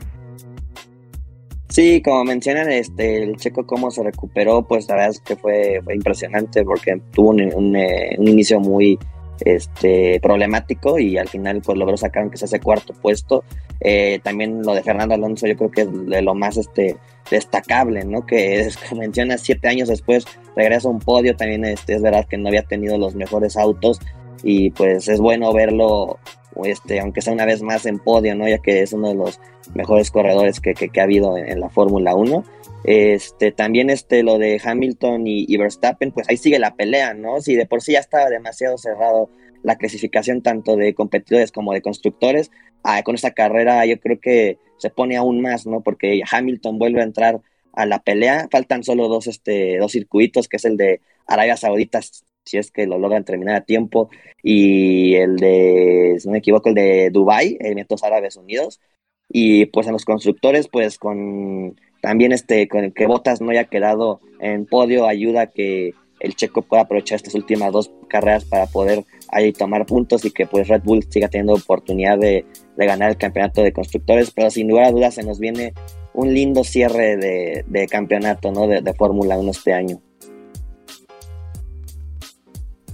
Sí, 1.69 2.03
como 2.03 2.25
mencionan, 2.25 2.71
este, 2.71 3.23
el 3.23 3.37
checo 3.37 3.65
cómo 3.65 3.91
se 3.93 4.03
recuperó, 4.03 4.63
pues 4.67 4.89
la 4.89 4.97
verdad 4.97 5.11
es 5.13 5.21
que 5.21 5.37
fue, 5.37 5.81
impresionante 5.95 6.65
porque 6.65 7.01
tuvo 7.13 7.31
un, 7.31 7.41
un 7.43 8.29
inicio 8.29 8.61
muy, 8.61 8.99
este, 9.45 10.19
problemático 10.21 10.99
y 10.99 11.19
al 11.19 11.29
final 11.29 11.61
pues 11.63 11.77
logró 11.77 11.97
sacar 11.97 12.23
aunque 12.23 12.39
sea 12.39 12.47
ese 12.47 12.61
cuarto 12.61 12.95
puesto. 12.95 13.45
Eh, 13.81 14.21
también 14.23 14.63
lo 14.63 14.75
de 14.75 14.83
Fernando 14.83 15.15
Alonso 15.15 15.47
yo 15.47 15.57
creo 15.57 15.71
que 15.71 15.83
es 15.83 16.07
de 16.07 16.23
lo 16.23 16.35
más 16.35 16.57
este, 16.57 16.97
destacable, 17.31 18.05
¿no? 18.05 18.27
Que 18.27 18.61
es, 18.61 18.77
como 18.89 19.03
menciona, 19.03 19.37
siete 19.39 19.69
años 19.69 19.89
después 19.89 20.25
regresa 20.57 20.89
a 20.89 20.91
un 20.91 21.01
podio, 21.01 21.37
también 21.37 21.65
este, 21.65 21.95
es 21.95 22.03
verdad 22.03 22.27
que 22.27 22.39
no 22.39 22.49
había 22.49 22.63
tenido 22.63 22.97
los 22.97 23.15
mejores 23.15 23.57
autos 23.57 24.01
y 24.43 24.71
pues 24.71 25.09
es 25.09 25.21
bueno 25.21 25.53
verlo, 25.53 26.19
este, 26.65 27.01
aunque 27.01 27.21
sea 27.21 27.33
una 27.33 27.47
vez 27.47 27.63
más 27.63 27.87
en 27.87 27.99
podio, 27.99 28.35
¿no? 28.35 28.49
Ya 28.49 28.59
que 28.59 28.83
es 28.83 28.93
uno 28.93 29.09
de 29.09 29.15
los 29.15 29.41
mejores 29.75 30.11
corredores 30.11 30.61
que, 30.61 30.75
ha 30.99 31.03
habido 31.03 31.37
en, 31.37 31.51
en 31.51 31.61
la 31.61 31.69
Fórmula 31.69 32.15
1. 32.15 32.45
Este, 32.85 33.51
también 33.51 33.89
este, 33.89 34.23
lo 34.23 34.39
de 34.39 34.61
Hamilton 34.63 35.27
y, 35.27 35.57
Verstappen, 35.57 36.13
pues 36.13 36.29
ahí 36.29 36.37
sigue 36.37 36.59
la 36.59 36.77
pelea, 36.77 37.15
¿no? 37.15 37.41
Si 37.41 37.57
de 37.57 37.67
por 37.67 37.81
sí 37.81 37.93
ya 37.93 38.01
estaba 38.01 38.29
demasiado 38.29 38.77
cerrado 38.77 39.31
la 39.63 39.77
clasificación 39.77 40.43
tanto 40.43 40.77
de 40.77 40.95
competidores 40.95 41.51
como 41.51 41.73
de 41.73 41.81
constructores, 41.81 42.51
ah, 42.83 43.03
con 43.03 43.15
esta 43.15 43.33
carrera 43.33 43.87
yo 43.87 43.99
creo 43.99 44.21
que 44.21 44.59
se 44.77 44.91
pone 44.91 45.17
aún 45.17 45.41
más, 45.41 45.67
¿no? 45.67 45.81
Porque 45.83 46.23
Hamilton 46.31 46.79
vuelve 46.79 47.01
a 47.01 47.05
entrar 47.05 47.41
a 47.73 47.87
la 47.87 48.03
pelea, 48.03 48.49
faltan 48.51 48.85
solo 48.85 49.09
dos, 49.09 49.27
este, 49.29 49.79
dos 49.79 49.93
circuitos, 49.93 50.47
que 50.47 50.59
es 50.59 50.65
el 50.67 50.77
de 50.77 51.01
Arabia 51.27 51.57
Saudita, 51.57 52.01
si 52.45 52.59
es 52.59 52.71
que 52.71 52.87
lo 52.87 52.99
logran 52.99 53.25
terminar 53.25 53.57
a 53.57 53.65
tiempo, 53.65 54.11
y 54.43 55.15
el 55.15 55.37
de, 55.37 56.17
si 56.19 56.29
no 56.29 56.33
me 56.33 56.39
equivoco, 56.39 56.69
el 56.69 56.75
de 56.75 57.11
Dubai, 57.11 57.57
Emiratos 57.61 58.05
Árabes 58.05 58.37
Unidos, 58.37 58.81
y 59.29 59.67
pues 59.67 59.87
en 59.87 59.95
los 59.95 60.05
constructores, 60.05 60.69
pues 60.69 60.99
con 60.99 61.75
también 62.05 62.33
este, 62.33 62.69
con 62.69 62.85
el 62.85 62.93
que 62.93 63.07
Botas 63.07 63.41
no 63.41 63.51
haya 63.51 63.65
quedado 63.65 64.21
en 64.39 64.67
podio 64.67 65.07
ayuda 65.07 65.41
a 65.41 65.47
que 65.47 65.95
el 66.21 66.37
checo 66.37 66.61
pueda 66.61 66.83
aprovechar 66.83 67.17
estas 67.17 67.35
últimas 67.35 67.73
dos 67.73 67.91
carreras 68.11 68.45
para 68.45 68.67
poder 68.67 69.05
ahí 69.33 69.55
tomar 69.55 69.87
puntos 69.87 70.23
y 70.27 70.31
que 70.31 70.47
pues 70.47 70.69
Red 70.69 70.83
Bull 70.85 71.07
siga 71.09 71.29
teniendo 71.29 71.55
oportunidad 71.55 72.19
de, 72.19 72.45
ganar 72.77 73.09
el 73.09 73.17
campeonato 73.17 73.63
de 73.63 73.73
constructores, 73.73 74.31
pero 74.33 74.51
sin 74.51 74.69
lugar 74.69 74.85
a 74.85 74.91
dudas 74.91 75.15
se 75.15 75.23
nos 75.23 75.39
viene 75.39 75.73
un 76.13 76.35
lindo 76.35 76.63
cierre 76.63 77.17
de, 77.17 77.87
campeonato 77.91 78.53
¿no? 78.53 78.69
de, 78.69 78.83
de 78.83 78.93
Fórmula 78.93 79.39
1 79.39 79.51
este 79.51 79.73
año. 79.73 79.99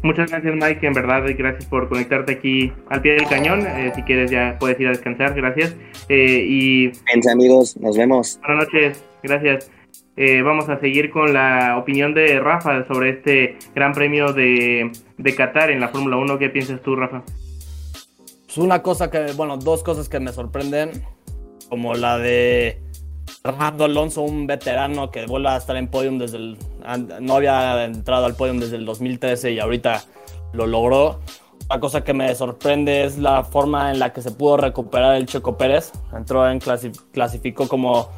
Muchas 0.03 0.31
gracias 0.31 0.55
Mike, 0.55 0.87
en 0.87 0.95
verdad 0.95 1.23
gracias 1.37 1.67
por 1.67 1.89
conectarte 1.89 2.33
aquí 2.33 2.73
al 2.89 3.03
pie 3.03 3.13
del 3.15 3.27
cañón. 3.27 3.67
Eh, 3.67 3.93
si 3.95 4.03
quieres 4.03 4.31
ya 4.31 4.57
puedes 4.59 4.81
ir 4.81 4.87
a 4.87 4.91
descansar, 4.91 5.35
gracias. 5.35 5.77
Eh, 6.09 6.45
y 6.49 6.87
Bien, 6.87 7.29
amigos, 7.31 7.77
nos 7.77 7.99
vemos. 7.99 8.41
Buenas 8.47 8.67
noches, 8.67 9.05
gracias. 9.23 9.71
Eh, 10.17 10.43
vamos 10.43 10.69
a 10.69 10.81
seguir 10.81 11.11
con 11.11 11.35
la 11.35 11.77
opinión 11.79 12.15
de 12.15 12.41
Rafa 12.41 12.87
sobre 12.87 13.11
este 13.11 13.59
Gran 13.75 13.93
Premio 13.93 14.33
de, 14.33 14.91
de 15.19 15.35
Qatar 15.35 15.71
en 15.71 15.81
la 15.81 15.89
Fórmula 15.89 16.17
1. 16.17 16.39
¿Qué 16.39 16.49
piensas 16.49 16.81
tú, 16.83 16.97
Rafa? 16.97 17.23
Pues 18.47 18.59
una 18.59 18.83
cosa 18.83 19.11
que, 19.11 19.33
bueno, 19.37 19.57
dos 19.57 19.83
cosas 19.83 20.09
que 20.09 20.19
me 20.19 20.33
sorprenden, 20.33 20.91
como 21.69 21.95
la 21.95 22.19
de 22.19 22.79
Fernando 23.43 23.85
Alonso, 23.85 24.23
un 24.23 24.47
veterano 24.47 25.11
que 25.11 25.27
vuelve 25.27 25.49
a 25.49 25.57
estar 25.57 25.77
en 25.77 25.89
podium 25.89 26.19
desde 26.19 26.37
el. 26.37 26.59
No 27.21 27.37
había 27.37 27.85
entrado 27.85 28.27
al 28.27 28.35
podium 28.35 28.59
desde 28.59 28.77
el 28.77 28.85
2013 28.85 29.53
y 29.53 29.59
ahorita 29.59 30.05
lo 30.53 30.67
logró. 30.67 31.21
La 31.69 31.79
cosa 31.79 32.03
que 32.03 32.13
me 32.13 32.35
sorprende 32.35 33.05
es 33.05 33.19
la 33.19 33.45
forma 33.45 33.93
en 33.93 34.01
la 34.01 34.13
que 34.13 34.23
se 34.23 34.33
pudo 34.33 34.57
recuperar 34.57 35.15
el 35.15 35.27
Checo 35.27 35.57
Pérez. 35.57 35.93
Entró 36.13 36.51
en 36.51 36.59
clasificó 36.59 37.69
como 37.69 38.09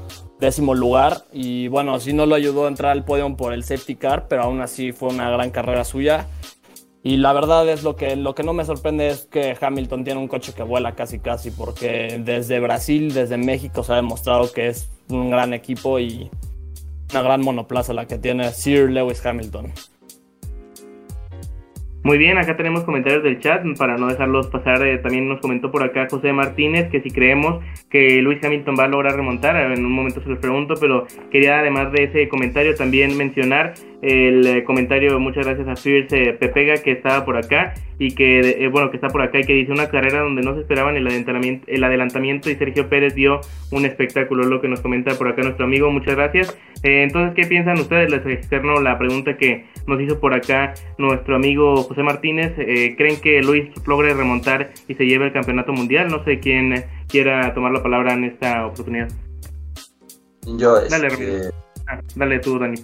décimo 0.40 0.74
lugar 0.74 1.24
y 1.32 1.68
bueno, 1.68 2.00
sí 2.00 2.12
no 2.12 2.26
lo 2.26 2.34
ayudó 2.34 2.64
a 2.64 2.68
entrar 2.68 2.92
al 2.92 3.04
podium 3.04 3.36
por 3.36 3.52
el 3.52 3.62
safety 3.62 3.96
car, 3.96 4.26
pero 4.26 4.42
aún 4.42 4.60
así 4.60 4.92
fue 4.92 5.10
una 5.10 5.30
gran 5.30 5.50
carrera 5.50 5.84
suya. 5.84 6.26
Y 7.04 7.16
la 7.16 7.32
verdad 7.32 7.68
es 7.68 7.82
lo 7.82 7.96
que, 7.96 8.14
lo 8.14 8.34
que 8.34 8.44
no 8.44 8.52
me 8.52 8.64
sorprende 8.64 9.08
es 9.08 9.26
que 9.26 9.56
Hamilton 9.60 10.04
tiene 10.04 10.20
un 10.20 10.28
coche 10.28 10.52
que 10.54 10.62
vuela 10.62 10.94
casi 10.94 11.18
casi, 11.18 11.50
porque 11.50 12.20
desde 12.24 12.60
Brasil, 12.60 13.12
desde 13.12 13.36
México 13.36 13.82
se 13.82 13.92
ha 13.92 13.96
demostrado 13.96 14.52
que 14.52 14.68
es 14.68 14.88
un 15.08 15.30
gran 15.30 15.52
equipo 15.52 15.98
y 15.98 16.30
una 17.10 17.22
gran 17.22 17.42
monoplaza 17.42 17.92
la 17.92 18.06
que 18.06 18.18
tiene 18.18 18.52
Sir 18.52 18.88
Lewis 18.90 19.24
Hamilton. 19.24 19.72
Muy 22.04 22.18
bien, 22.18 22.36
acá 22.36 22.56
tenemos 22.56 22.82
comentarios 22.82 23.22
del 23.22 23.38
chat 23.38 23.62
para 23.78 23.96
no 23.96 24.08
dejarlos 24.08 24.48
pasar. 24.48 24.84
Eh, 24.84 24.98
también 24.98 25.28
nos 25.28 25.40
comentó 25.40 25.70
por 25.70 25.84
acá 25.84 26.08
José 26.10 26.32
Martínez 26.32 26.90
que 26.90 27.00
si 27.00 27.10
creemos 27.10 27.62
que 27.90 28.20
Luis 28.22 28.42
Hamilton 28.42 28.74
va 28.76 28.84
a 28.84 28.88
lograr 28.88 29.14
remontar, 29.14 29.54
en 29.56 29.86
un 29.86 29.92
momento 29.92 30.20
se 30.20 30.28
los 30.28 30.40
pregunto, 30.40 30.74
pero 30.80 31.06
quería 31.30 31.60
además 31.60 31.92
de 31.92 32.04
ese 32.04 32.28
comentario 32.28 32.74
también 32.74 33.16
mencionar 33.16 33.74
el 34.02 34.44
eh, 34.46 34.64
comentario, 34.64 35.18
muchas 35.20 35.46
gracias 35.46 35.68
a 35.68 35.76
Fierce 35.76 36.32
Pepega 36.32 36.74
que 36.82 36.90
estaba 36.90 37.24
por 37.24 37.36
acá 37.36 37.74
y 38.00 38.16
que, 38.16 38.40
eh, 38.40 38.68
bueno, 38.68 38.90
que 38.90 38.96
está 38.96 39.06
por 39.06 39.22
acá 39.22 39.38
y 39.38 39.44
que 39.44 39.52
dice 39.52 39.70
una 39.70 39.88
carrera 39.88 40.20
donde 40.20 40.42
no 40.42 40.54
se 40.54 40.62
esperaban 40.62 40.96
el 40.96 41.06
adelantamiento, 41.06 41.64
el 41.68 41.84
adelantamiento 41.84 42.50
y 42.50 42.56
Sergio 42.56 42.88
Pérez 42.88 43.14
dio 43.14 43.40
un 43.70 43.86
espectáculo, 43.86 44.42
lo 44.42 44.60
que 44.60 44.66
nos 44.66 44.80
comenta 44.80 45.14
por 45.14 45.28
acá 45.28 45.42
nuestro 45.42 45.66
amigo, 45.66 45.88
muchas 45.92 46.16
gracias. 46.16 46.58
Eh, 46.82 47.04
entonces, 47.04 47.32
¿qué 47.36 47.46
piensan 47.46 47.78
ustedes? 47.78 48.10
Les 48.10 48.26
externo 48.26 48.80
la 48.80 48.98
pregunta 48.98 49.36
que 49.36 49.66
nos 49.86 50.00
hizo 50.00 50.18
por 50.18 50.34
acá 50.34 50.74
nuestro 50.98 51.36
amigo 51.36 51.76
José 51.76 52.02
Martínez. 52.02 52.54
¿Creen 52.56 53.20
que 53.20 53.40
Luis 53.40 53.70
logre 53.86 54.14
remontar 54.14 54.72
y 54.88 54.94
se 54.94 55.06
lleve 55.06 55.26
el 55.26 55.32
campeonato 55.32 55.72
mundial? 55.72 56.08
No 56.08 56.24
sé 56.24 56.40
quién 56.40 56.84
quiera 57.06 57.54
tomar 57.54 57.70
la 57.70 57.84
palabra 57.84 58.14
en 58.14 58.24
esta 58.24 58.66
oportunidad. 58.66 59.08
Yo, 60.44 60.80
dale, 60.88 61.06
este, 61.06 61.50
ah, 61.86 62.00
dale 62.16 62.40
tú, 62.40 62.58
Dani. 62.58 62.76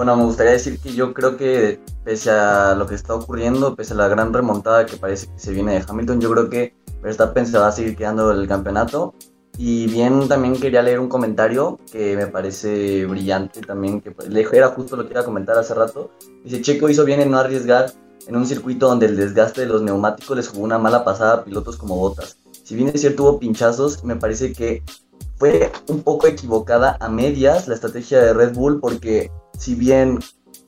Bueno, 0.00 0.16
me 0.16 0.24
gustaría 0.24 0.52
decir 0.52 0.80
que 0.80 0.94
yo 0.94 1.12
creo 1.12 1.36
que 1.36 1.78
pese 2.04 2.30
a 2.30 2.74
lo 2.74 2.86
que 2.86 2.94
está 2.94 3.14
ocurriendo, 3.14 3.76
pese 3.76 3.92
a 3.92 3.96
la 3.96 4.08
gran 4.08 4.32
remontada 4.32 4.86
que 4.86 4.96
parece 4.96 5.26
que 5.26 5.38
se 5.38 5.52
viene 5.52 5.74
de 5.74 5.84
Hamilton, 5.86 6.22
yo 6.22 6.30
creo 6.30 6.48
que 6.48 6.72
Verstappen 7.02 7.46
se 7.46 7.58
va 7.58 7.68
a 7.68 7.72
seguir 7.72 7.96
quedando 7.96 8.32
el 8.32 8.48
campeonato. 8.48 9.12
Y 9.58 9.88
bien, 9.88 10.26
también 10.26 10.58
quería 10.58 10.80
leer 10.80 11.00
un 11.00 11.10
comentario 11.10 11.78
que 11.92 12.16
me 12.16 12.28
parece 12.28 13.04
brillante 13.04 13.60
también, 13.60 14.00
que 14.00 14.14
era 14.52 14.68
justo 14.68 14.96
lo 14.96 15.04
que 15.04 15.10
iba 15.10 15.20
a 15.20 15.24
comentar 15.26 15.58
hace 15.58 15.74
rato. 15.74 16.10
Dice, 16.44 16.62
Checo 16.62 16.88
hizo 16.88 17.04
bien 17.04 17.20
en 17.20 17.30
no 17.30 17.36
arriesgar 17.36 17.92
en 18.26 18.36
un 18.36 18.46
circuito 18.46 18.88
donde 18.88 19.04
el 19.04 19.18
desgaste 19.18 19.60
de 19.60 19.66
los 19.66 19.82
neumáticos 19.82 20.34
les 20.34 20.48
jugó 20.48 20.64
una 20.64 20.78
mala 20.78 21.04
pasada 21.04 21.34
a 21.34 21.44
pilotos 21.44 21.76
como 21.76 21.96
Botas. 21.96 22.38
Si 22.64 22.74
bien 22.74 22.88
es 22.88 23.02
cierto 23.02 23.24
hubo 23.24 23.38
pinchazos, 23.38 24.02
me 24.02 24.16
parece 24.16 24.54
que 24.54 24.82
fue 25.40 25.72
un 25.88 26.02
poco 26.02 26.26
equivocada 26.26 26.98
a 27.00 27.08
medias 27.08 27.66
la 27.66 27.74
estrategia 27.74 28.20
de 28.20 28.34
Red 28.34 28.54
Bull 28.54 28.78
porque 28.78 29.32
si 29.58 29.74
bien 29.74 30.18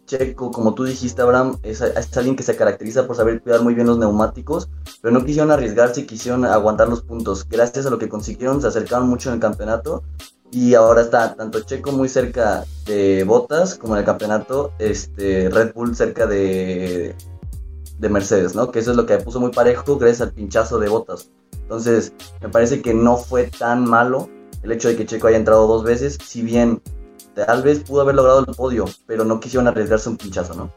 Checo, 0.07 0.51
como 0.51 0.73
tú 0.73 0.85
dijiste, 0.85 1.21
Abraham, 1.21 1.59
es, 1.63 1.83
alguien 2.17 2.37
que 2.37 2.43
se 2.43 2.57
caracteriza 2.57 3.07
por 3.07 3.15
saber 3.15 3.43
cuidar 3.43 3.61
muy 3.61 3.75
bien 3.75 3.87
los 3.87 3.99
neumáticos, 3.99 4.71
pero 5.03 5.13
no 5.13 5.25
quisieron 5.25 5.51
arriesgarse 5.51 6.01
y 6.01 6.07
quisieron 6.07 6.47
aguantar 6.47 6.89
los 6.89 7.03
puntos. 7.03 7.47
Gracias 7.47 7.85
a 7.85 7.91
lo 7.91 7.99
que 7.99 8.09
consiguieron, 8.09 8.63
se 8.63 8.69
acercaron 8.69 9.09
mucho 9.09 9.29
en 9.29 9.35
el 9.35 9.41
campeonato 9.41 10.05
y 10.51 10.75
ahora 10.75 11.03
está 11.03 11.35
tanto 11.35 11.61
Checo 11.61 11.93
muy 11.93 12.09
cerca 12.09 12.65
de 12.87 13.25
Botas 13.25 13.77
como 13.77 13.95
en 13.95 14.01
el 14.01 14.07
campeonato 14.07 14.73
este, 14.79 15.51
Red 15.51 15.75
Bull 15.75 15.95
cerca 15.95 16.27
de, 16.27 17.15
de 17.99 18.09
Mercedes, 18.09 18.55
¿no? 18.55 18.71
Que 18.71 18.79
eso 18.79 18.93
es 18.93 18.97
lo 18.97 19.05
que 19.05 19.19
puso 19.19 19.39
muy 19.39 19.51
parejo 19.51 19.99
gracias 19.99 20.23
al 20.23 20.33
pinchazo 20.33 20.79
de 20.79 20.89
Botas. 20.89 21.31
Entonces, 21.61 22.15
me 22.41 22.49
parece 22.49 22.81
que 22.81 22.95
no 22.95 23.19
fue 23.19 23.45
tan 23.45 23.85
malo 23.85 24.29
el 24.63 24.73
hecho 24.73 24.89
de 24.89 24.97
que 24.97 25.07
Checo 25.07 25.27
haya 25.27 25.37
entrado 25.37 25.67
dos 25.67 25.85
veces, 25.85 26.19
si 26.23 26.43
bien 26.43 26.81
tal 27.35 27.63
vez 27.63 27.81
pudo 27.81 28.03
haber 28.03 28.15
logrado 28.15 28.41
el 28.41 28.55
podio, 28.55 28.85
pero 29.07 29.25
no 29.25 29.41
quisieron 29.41 29.69
arriesgarse 29.69 30.09
un 30.09 30.17
pinchazo, 30.17 30.55
¿no? 30.55 30.73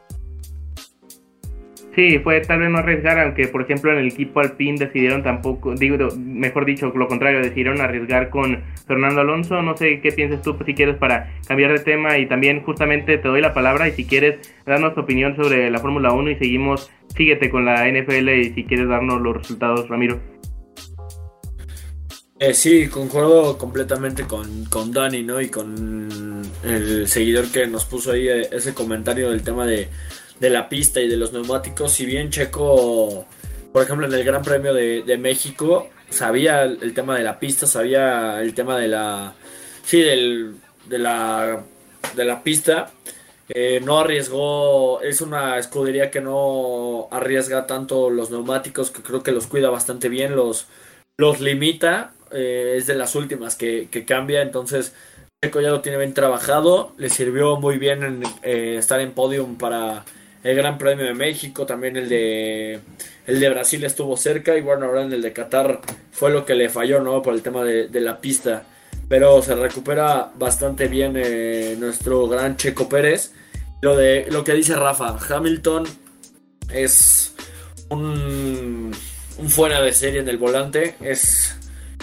Sí, 1.96 2.18
fue 2.18 2.42
tal 2.42 2.58
vez 2.60 2.68
no 2.68 2.76
arriesgar, 2.76 3.18
aunque 3.18 3.48
por 3.48 3.62
ejemplo 3.62 3.90
en 3.90 3.96
el 3.96 4.08
equipo 4.08 4.40
Alpine 4.40 4.76
decidieron 4.78 5.22
tampoco, 5.22 5.74
digo, 5.74 5.96
mejor 6.18 6.66
dicho, 6.66 6.92
lo 6.94 7.08
contrario, 7.08 7.40
decidieron 7.40 7.80
arriesgar 7.80 8.28
con 8.28 8.62
Fernando 8.86 9.22
Alonso. 9.22 9.62
No 9.62 9.74
sé 9.78 10.00
qué 10.02 10.12
piensas 10.12 10.42
tú, 10.42 10.54
si 10.66 10.74
quieres, 10.74 10.96
para 10.96 11.32
cambiar 11.48 11.72
de 11.72 11.78
tema 11.78 12.18
y 12.18 12.26
también 12.26 12.62
justamente 12.62 13.16
te 13.16 13.26
doy 13.26 13.40
la 13.40 13.54
palabra 13.54 13.88
y 13.88 13.92
si 13.92 14.04
quieres 14.04 14.38
darnos 14.66 14.94
tu 14.94 15.00
opinión 15.00 15.36
sobre 15.36 15.70
la 15.70 15.78
Fórmula 15.78 16.12
1 16.12 16.32
y 16.32 16.36
seguimos, 16.36 16.90
síguete 17.16 17.48
con 17.48 17.64
la 17.64 17.88
NFL 17.88 18.28
y 18.28 18.52
si 18.52 18.64
quieres 18.64 18.88
darnos 18.88 19.22
los 19.22 19.34
resultados, 19.34 19.88
Ramiro. 19.88 20.20
Eh, 22.38 22.52
sí, 22.52 22.88
concuerdo 22.88 23.56
completamente 23.56 24.26
con, 24.26 24.66
con 24.66 24.92
Dani, 24.92 25.22
¿no? 25.22 25.40
Y 25.40 25.48
con 25.48 26.42
el 26.62 27.08
seguidor 27.08 27.50
que 27.50 27.66
nos 27.66 27.84
puso 27.86 28.12
ahí 28.12 28.28
eh, 28.28 28.48
ese 28.52 28.74
comentario 28.74 29.30
del 29.30 29.42
tema 29.42 29.66
de 29.66 29.88
de 30.40 30.50
la 30.50 30.68
pista 30.68 31.00
y 31.00 31.08
de 31.08 31.16
los 31.16 31.32
neumáticos. 31.32 31.92
Si 31.92 32.06
bien 32.06 32.30
Checo, 32.30 33.26
por 33.72 33.82
ejemplo, 33.82 34.06
en 34.06 34.14
el 34.14 34.24
Gran 34.24 34.42
Premio 34.42 34.74
de, 34.74 35.18
México, 35.18 35.88
sabía 36.10 36.62
el, 36.64 36.94
tema 36.94 37.16
de 37.16 37.24
la 37.24 37.38
pista, 37.38 37.66
sabía 37.66 38.40
el 38.40 38.54
tema 38.54 38.78
de 38.78 38.88
la. 38.88 39.34
Sí, 39.84 40.00
del, 40.00 40.56
de 40.86 40.98
la. 40.98 41.64
de 42.14 42.24
la 42.24 42.42
pista. 42.42 42.92
Eh, 43.48 43.80
no 43.84 44.00
arriesgó, 44.00 45.00
es 45.02 45.20
una 45.20 45.56
escudería 45.58 46.10
que 46.10 46.20
no 46.20 47.06
arriesga 47.12 47.66
tanto 47.68 48.10
los 48.10 48.30
neumáticos, 48.32 48.90
que 48.90 49.02
creo 49.02 49.22
que 49.22 49.30
los 49.30 49.46
cuida 49.46 49.70
bastante 49.70 50.08
bien, 50.08 50.34
los, 50.34 50.66
los 51.16 51.40
limita, 51.40 52.12
eh, 52.36 52.74
es 52.76 52.86
de 52.86 52.94
las 52.94 53.14
últimas 53.14 53.56
que, 53.56 53.88
cambia, 54.06 54.42
entonces 54.42 54.94
Checo 55.42 55.60
ya 55.60 55.70
lo 55.70 55.80
tiene 55.80 55.98
bien 55.98 56.14
trabajado, 56.14 56.92
le 56.98 57.10
sirvió 57.10 57.56
muy 57.56 57.78
bien 57.78 58.02
en, 58.02 58.22
eh, 58.42 58.76
estar 58.78 59.00
en 59.00 59.12
podium 59.12 59.56
para, 59.56 60.04
el 60.46 60.56
Gran 60.56 60.78
Premio 60.78 61.04
de 61.04 61.14
México, 61.14 61.66
también 61.66 61.96
el 61.96 62.08
de 62.08 62.80
el 63.26 63.40
de 63.40 63.48
Brasil 63.50 63.82
estuvo 63.84 64.16
cerca 64.16 64.56
y 64.56 64.60
bueno, 64.60 64.86
ahora 64.86 65.02
en 65.02 65.12
el 65.12 65.20
de 65.20 65.32
Qatar 65.32 65.80
fue 66.12 66.30
lo 66.30 66.46
que 66.46 66.54
le 66.54 66.68
falló, 66.68 67.00
¿no? 67.00 67.20
Por 67.20 67.34
el 67.34 67.42
tema 67.42 67.64
de, 67.64 68.00
la 68.00 68.20
pista. 68.20 68.62
Pero 69.08 69.42
se 69.42 69.56
recupera 69.56 70.30
bastante 70.36 70.86
bien 70.86 71.14
eh, 71.16 71.74
nuestro 71.78 72.28
gran 72.28 72.56
Checo 72.56 72.88
Pérez. 72.88 73.32
Lo 73.80 73.96
de 73.96 74.26
lo 74.30 74.44
que 74.44 74.52
dice 74.52 74.76
Rafa, 74.76 75.18
Hamilton 75.28 75.84
es 76.72 77.34
un, 77.88 78.94
un 79.38 79.50
fuera 79.50 79.82
de 79.82 79.92
serie 79.92 80.20
en 80.20 80.28
el 80.28 80.38
volante, 80.38 80.94
es, 81.00 81.56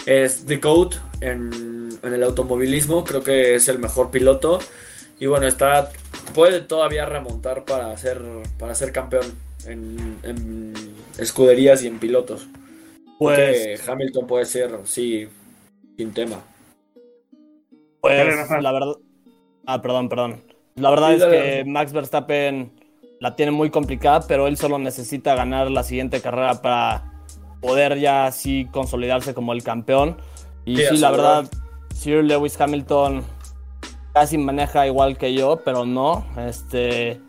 es 0.06 0.46
the 0.46 0.56
GOAT 0.56 0.94
en, 1.20 1.90
en 2.02 2.14
el 2.14 2.22
automovilismo, 2.22 3.04
creo 3.04 3.22
que 3.22 3.54
es 3.54 3.68
el 3.68 3.78
mejor 3.78 4.10
piloto. 4.10 4.58
Y 5.18 5.26
bueno, 5.26 5.46
está 5.46 5.90
puede 6.34 6.60
todavía 6.60 7.06
remontar 7.06 7.64
para 7.64 7.96
ser, 7.96 8.22
para 8.58 8.74
ser 8.74 8.92
campeón 8.92 9.24
en, 9.66 10.74
escuderías 11.18 11.82
y 11.82 11.86
en 11.86 11.98
pilotos. 11.98 12.46
Pues 13.18 13.88
Hamilton 13.88 14.26
puede 14.26 14.44
ser, 14.44 14.80
sí, 14.84 15.28
sin 15.96 16.12
tema. 16.12 16.42
Pues 18.00 18.50
la 18.60 18.72
verdad. 18.72 18.94
Ah, 19.66 19.80
perdón, 19.80 20.08
perdón. 20.08 20.42
La 20.74 20.90
verdad 20.90 21.14
es 21.14 21.24
que 21.24 21.64
Max 21.64 21.92
Verstappen 21.92 22.72
la 23.20 23.36
tiene 23.36 23.52
muy 23.52 23.70
complicada, 23.70 24.26
pero 24.26 24.48
él 24.48 24.56
solo 24.56 24.78
necesita 24.78 25.34
ganar 25.34 25.70
la 25.70 25.84
siguiente 25.84 26.20
carrera 26.20 26.60
para 26.60 27.13
poder 27.64 27.98
ya 27.98 28.26
así 28.26 28.68
consolidarse 28.70 29.32
como 29.34 29.52
el 29.52 29.62
campeón. 29.62 30.16
Y 30.64 30.76
sí, 30.76 30.98
la 30.98 31.10
verdad, 31.10 31.50
Sir 31.94 32.22
Lewis 32.22 32.60
Hamilton 32.60 33.24
casi 34.12 34.38
maneja 34.38 34.86
igual 34.86 35.16
que 35.16 35.34
yo, 35.34 35.60
pero 35.64 35.86
no. 35.86 36.26
Este 36.36 37.20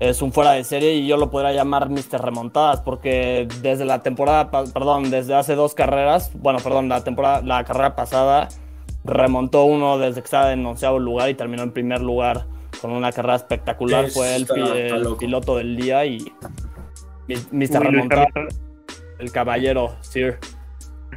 es 0.00 0.20
un 0.20 0.32
fuera 0.32 0.52
de 0.52 0.64
serie 0.64 0.94
y 0.94 1.06
yo 1.06 1.16
lo 1.16 1.30
podría 1.30 1.52
llamar 1.52 1.88
Mr. 1.88 2.20
Remontadas 2.20 2.80
porque 2.80 3.46
desde 3.62 3.84
la 3.84 4.02
temporada, 4.02 4.50
perdón, 4.50 5.10
desde 5.10 5.34
hace 5.34 5.54
dos 5.54 5.74
carreras, 5.74 6.32
bueno, 6.34 6.58
perdón, 6.58 6.88
la 6.88 7.04
temporada, 7.04 7.40
la 7.42 7.62
carrera 7.64 7.94
pasada 7.94 8.48
remontó 9.04 9.64
uno 9.64 9.98
desde 9.98 10.20
que 10.20 10.24
estaba 10.24 10.52
en 10.52 10.66
onceavo 10.66 10.98
lugar 10.98 11.30
y 11.30 11.34
terminó 11.34 11.62
en 11.62 11.72
primer 11.72 12.00
lugar 12.00 12.46
con 12.80 12.90
una 12.90 13.12
carrera 13.12 13.36
espectacular. 13.36 14.10
Fue 14.10 14.34
el, 14.34 14.46
piloto 15.18 15.56
del 15.56 15.76
día 15.76 16.04
y 16.04 16.32
Mr. 17.52 17.80
Remontadas, 17.80 18.28
el 19.22 19.32
caballero 19.32 19.96
Sir. 20.00 20.38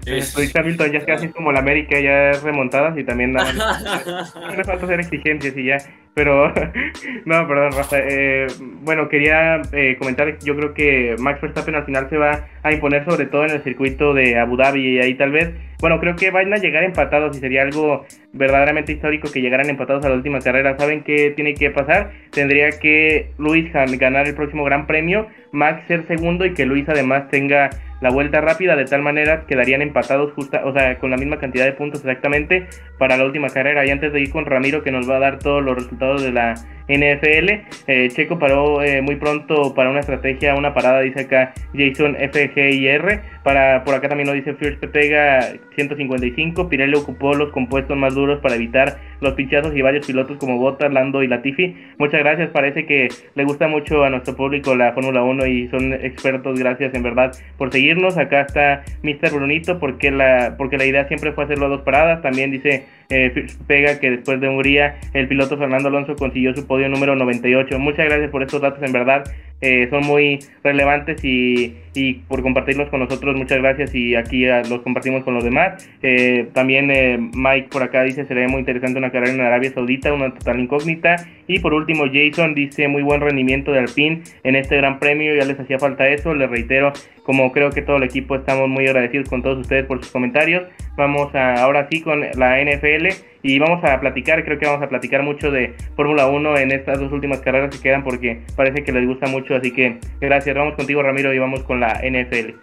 Luis 0.05 0.55
Hamilton 0.55 0.91
ya 0.91 0.99
es 0.99 1.05
casi 1.05 1.29
como 1.29 1.51
la 1.51 1.59
América, 1.59 1.99
ya 1.99 2.31
es 2.31 2.43
remontadas 2.43 2.97
y 2.97 3.03
también 3.03 3.33
nada 3.33 3.51
no 3.53 4.55
le 4.55 4.63
falta 4.63 4.85
hacer 4.85 4.99
exigencias 4.99 5.57
y 5.57 5.65
ya. 5.65 5.77
Pero, 6.13 6.47
no, 7.25 7.47
perdón, 7.47 7.71
Rafa. 7.73 7.97
Eh, 7.99 8.47
bueno, 8.81 9.09
quería 9.09 9.61
eh, 9.73 9.97
comentar, 9.99 10.37
yo 10.39 10.55
creo 10.55 10.73
que 10.73 11.15
Max 11.19 11.41
Verstappen 11.41 11.75
al 11.75 11.85
final 11.85 12.09
se 12.09 12.17
va 12.17 12.47
a 12.63 12.71
imponer 12.71 13.03
sobre 13.03 13.25
todo 13.25 13.45
en 13.45 13.51
el 13.51 13.63
circuito 13.63 14.13
de 14.13 14.39
Abu 14.39 14.55
Dhabi 14.55 14.95
y 14.95 14.99
ahí 14.99 15.15
tal 15.15 15.31
vez, 15.31 15.51
bueno, 15.81 15.99
creo 15.99 16.15
que 16.15 16.31
van 16.31 16.53
a 16.53 16.57
llegar 16.57 16.83
empatados 16.83 17.35
y 17.35 17.41
sería 17.41 17.63
algo 17.63 18.05
verdaderamente 18.31 18.93
histórico 18.93 19.29
que 19.29 19.41
llegaran 19.41 19.69
empatados 19.69 20.05
a 20.05 20.09
la 20.09 20.15
última 20.15 20.39
carrera. 20.39 20.77
¿Saben 20.77 21.03
qué 21.03 21.31
tiene 21.35 21.53
que 21.53 21.69
pasar? 21.71 22.11
Tendría 22.31 22.69
que 22.69 23.31
Luis 23.37 23.73
ganar 23.73 24.25
el 24.27 24.35
próximo 24.35 24.63
Gran 24.63 24.87
Premio, 24.87 25.27
Max 25.51 25.83
ser 25.87 26.07
segundo 26.07 26.45
y 26.45 26.53
que 26.53 26.65
Luis 26.65 26.87
además 26.87 27.27
tenga 27.29 27.69
la 28.01 28.09
vuelta 28.09 28.41
rápida, 28.41 28.75
de 28.75 28.85
tal 28.85 29.01
manera 29.01 29.45
quedarían 29.45 29.81
empatados 29.81 30.33
justa, 30.33 30.63
o 30.65 30.73
sea, 30.73 30.99
con 30.99 31.11
la 31.11 31.17
misma 31.17 31.39
cantidad 31.39 31.65
de 31.65 31.73
puntos 31.73 32.01
exactamente 32.01 32.67
para 32.97 33.17
la 33.17 33.25
última 33.25 33.49
carrera. 33.49 33.85
Y 33.85 33.91
antes 33.91 34.13
de 34.13 34.21
ir 34.21 34.31
con 34.31 34.45
Ramiro, 34.45 34.83
que 34.83 34.91
nos 34.91 35.09
va 35.09 35.17
a 35.17 35.19
dar 35.19 35.39
todos 35.39 35.63
los 35.63 35.75
resultados 35.75 36.23
de 36.23 36.31
la 36.31 36.55
NFL. 36.87 37.49
Eh, 37.87 38.09
Checo 38.09 38.39
paró 38.39 38.81
eh, 38.81 39.01
muy 39.01 39.15
pronto 39.15 39.73
para 39.73 39.89
una 39.89 39.99
estrategia, 39.99 40.55
una 40.55 40.73
parada, 40.73 41.01
dice 41.01 41.21
acá 41.21 41.53
Jason 41.73 42.15
FGIR. 42.15 43.21
Para, 43.43 43.83
por 43.83 43.93
acá 43.93 44.09
también 44.09 44.27
lo 44.27 44.33
dice 44.33 44.53
First 44.53 44.83
Pega 44.87 45.53
155. 45.75 46.69
Pirelli 46.69 46.95
ocupó 46.95 47.33
los 47.33 47.51
compuestos 47.51 47.95
más 47.97 48.15
duros 48.15 48.39
para 48.39 48.55
evitar 48.55 48.97
los 49.21 49.33
pinchazos 49.33 49.75
y 49.75 49.81
varios 49.81 50.05
pilotos 50.05 50.37
como 50.37 50.57
Bottas, 50.57 50.91
Lando 50.91 51.23
y 51.23 51.27
Latifi. 51.27 51.75
Muchas 51.97 52.19
gracias, 52.21 52.49
parece 52.49 52.85
que 52.85 53.09
le 53.35 53.43
gusta 53.43 53.67
mucho 53.67 54.03
a 54.03 54.09
nuestro 54.09 54.35
público 54.35 54.75
la 54.75 54.93
Fórmula 54.93 55.23
1 55.23 55.45
y 55.47 55.67
son 55.69 55.93
expertos, 55.93 56.59
gracias 56.59 56.93
en 56.93 57.03
verdad 57.03 57.31
por 57.57 57.71
seguirnos. 57.71 58.17
Acá 58.17 58.41
está 58.41 58.83
Mr. 59.03 59.31
Brunito 59.33 59.79
porque 59.79 60.11
la, 60.11 60.55
porque 60.57 60.77
la 60.77 60.85
idea 60.85 61.07
siempre 61.07 61.31
fue 61.31 61.45
hacerlo 61.45 61.67
a 61.67 61.69
dos 61.69 61.81
paradas. 61.81 62.21
También 62.21 62.51
dice 62.51 62.85
eh, 63.09 63.47
Pega 63.67 63.99
que 63.99 64.11
después 64.11 64.39
de 64.41 64.49
Hungría 64.49 64.97
el 65.13 65.27
piloto 65.27 65.57
Fernando 65.57 65.89
Alonso 65.89 66.15
consiguió 66.15 66.55
su 66.55 66.65
podio 66.75 66.89
número 66.89 67.15
98. 67.15 67.79
Muchas 67.79 68.05
gracias 68.05 68.29
por 68.31 68.43
estos 68.43 68.59
datos, 68.59 68.83
en 68.83 68.91
verdad 68.91 69.23
eh, 69.61 69.87
son 69.89 70.05
muy 70.05 70.39
relevantes 70.63 71.23
y, 71.23 71.75
y, 71.93 72.15
por 72.27 72.41
compartirlos 72.41 72.89
con 72.89 72.99
nosotros. 72.99 73.35
Muchas 73.35 73.59
gracias 73.59 73.95
y 73.95 74.15
aquí 74.15 74.47
ah, 74.47 74.61
los 74.69 74.81
compartimos 74.81 75.23
con 75.23 75.33
los 75.33 75.43
demás. 75.43 75.89
Eh, 76.03 76.49
también 76.53 76.91
eh, 76.91 77.17
Mike 77.17 77.69
por 77.71 77.81
acá 77.81 78.03
dice 78.03 78.25
sería 78.25 78.47
muy 78.47 78.59
interesante 78.59 78.99
una 78.99 79.11
carrera 79.11 79.33
en 79.33 79.41
Arabia 79.41 79.71
Saudita, 79.71 80.13
una 80.13 80.33
total 80.33 80.59
incógnita. 80.59 81.15
Y 81.47 81.59
por 81.59 81.73
último 81.73 82.05
Jason 82.11 82.53
dice 82.53 82.87
muy 82.87 83.01
buen 83.01 83.21
rendimiento 83.21 83.71
de 83.71 83.79
Alpine 83.79 84.23
en 84.43 84.55
este 84.55 84.77
Gran 84.77 84.99
Premio, 84.99 85.35
ya 85.35 85.45
les 85.45 85.59
hacía 85.59 85.79
falta 85.79 86.07
eso. 86.09 86.33
Les 86.33 86.49
reitero, 86.49 86.91
como 87.23 87.51
creo 87.51 87.69
que 87.69 87.81
todo 87.81 87.97
el 87.97 88.03
equipo 88.03 88.35
estamos 88.35 88.67
muy 88.67 88.85
agradecidos 88.87 89.29
con 89.29 89.41
todos 89.41 89.59
ustedes 89.59 89.85
por 89.85 89.99
sus 90.03 90.11
comentarios. 90.11 90.63
Vamos 90.97 91.33
a, 91.33 91.55
ahora 91.55 91.87
sí 91.89 92.01
con 92.01 92.21
la 92.21 92.61
NFL 92.61 93.07
y 93.47 93.59
vamos 93.59 93.83
a 93.83 93.99
platicar, 93.99 94.43
creo 94.43 94.57
que 94.57 94.65
vamos 94.65 94.81
a 94.81 94.89
platicar 94.89 95.21
mucho 95.21 95.51
de 95.51 95.75
Fórmula 95.95 96.25
1 96.25 96.57
en 96.57 96.71
estas 96.71 96.99
dos 96.99 97.11
últimas 97.11 97.41
carreras 97.41 97.69
que 97.69 97.79
quedan 97.79 98.03
porque 98.03 98.41
parece 98.55 98.83
que 98.83 98.91
les 98.91 99.05
gusta 99.05 99.27
mucho, 99.27 99.53
así 99.53 99.71
que 99.71 99.99
gracias, 100.19 100.55
vamos 100.55 100.73
contigo 100.73 101.03
Ramiro 101.03 101.31
y 101.31 101.37
vamos 101.37 101.61
con 101.61 101.79
la 101.79 102.01
NFL. 102.03 102.55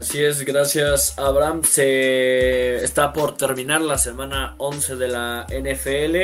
Así 0.00 0.24
es, 0.24 0.42
gracias 0.46 1.18
Abraham. 1.18 1.64
Se 1.64 2.76
está 2.82 3.12
por 3.12 3.36
terminar 3.36 3.82
la 3.82 3.98
semana 3.98 4.54
11 4.56 4.96
de 4.96 5.08
la 5.08 5.46
NFL. 5.50 6.16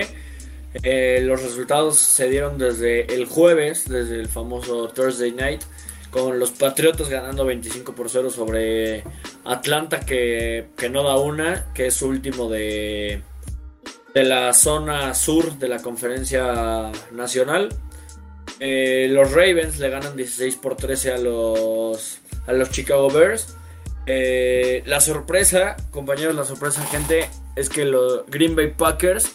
Eh, 0.83 1.21
los 1.23 1.43
resultados 1.43 1.99
se 1.99 2.31
dieron 2.31 2.57
desde 2.57 3.15
el 3.15 3.27
jueves, 3.27 3.87
desde 3.87 4.21
el 4.21 4.29
famoso 4.29 4.89
Thursday 4.89 5.33
Night 5.33 5.61
con 6.11 6.39
los 6.39 6.53
Patriotas 6.53 7.11
ganando 7.11 7.45
25 7.45 7.95
por 7.95 8.09
0 8.09 8.31
sobre 8.31 9.03
Atlanta 9.45 10.01
que, 10.01 10.69
que, 10.79 10.89
no 10.89 11.03
da 11.03 11.17
una, 11.17 11.67
que 11.75 11.87
es 11.87 12.01
último 12.03 12.49
de, 12.49 13.21
de 14.15 14.23
la 14.23 14.53
zona 14.53 15.13
sur 15.15 15.59
de 15.59 15.69
la 15.69 15.83
conferencia 15.83 16.93
nacional. 17.11 17.69
Eh, 18.61 19.09
los 19.11 19.33
Ravens 19.33 19.79
le 19.81 19.91
ganan 19.91 20.17
16 20.17 20.57
por 20.57 20.77
13 20.77 21.13
a 21.13 21.19
los, 21.19 22.21
a 22.47 22.53
los 22.53 22.71
Chicago 22.71 23.11
Bears. 23.11 23.57
Eh, 24.07 24.83
la 24.87 25.01
sorpresa, 25.01 25.77
compañeros, 25.91 26.35
la 26.35 26.45
sorpresa, 26.45 26.85
gente, 26.87 27.29
es 27.57 27.69
que 27.69 27.85
los 27.85 28.27
Green 28.29 28.55
Bay 28.55 28.71
Packers 28.71 29.33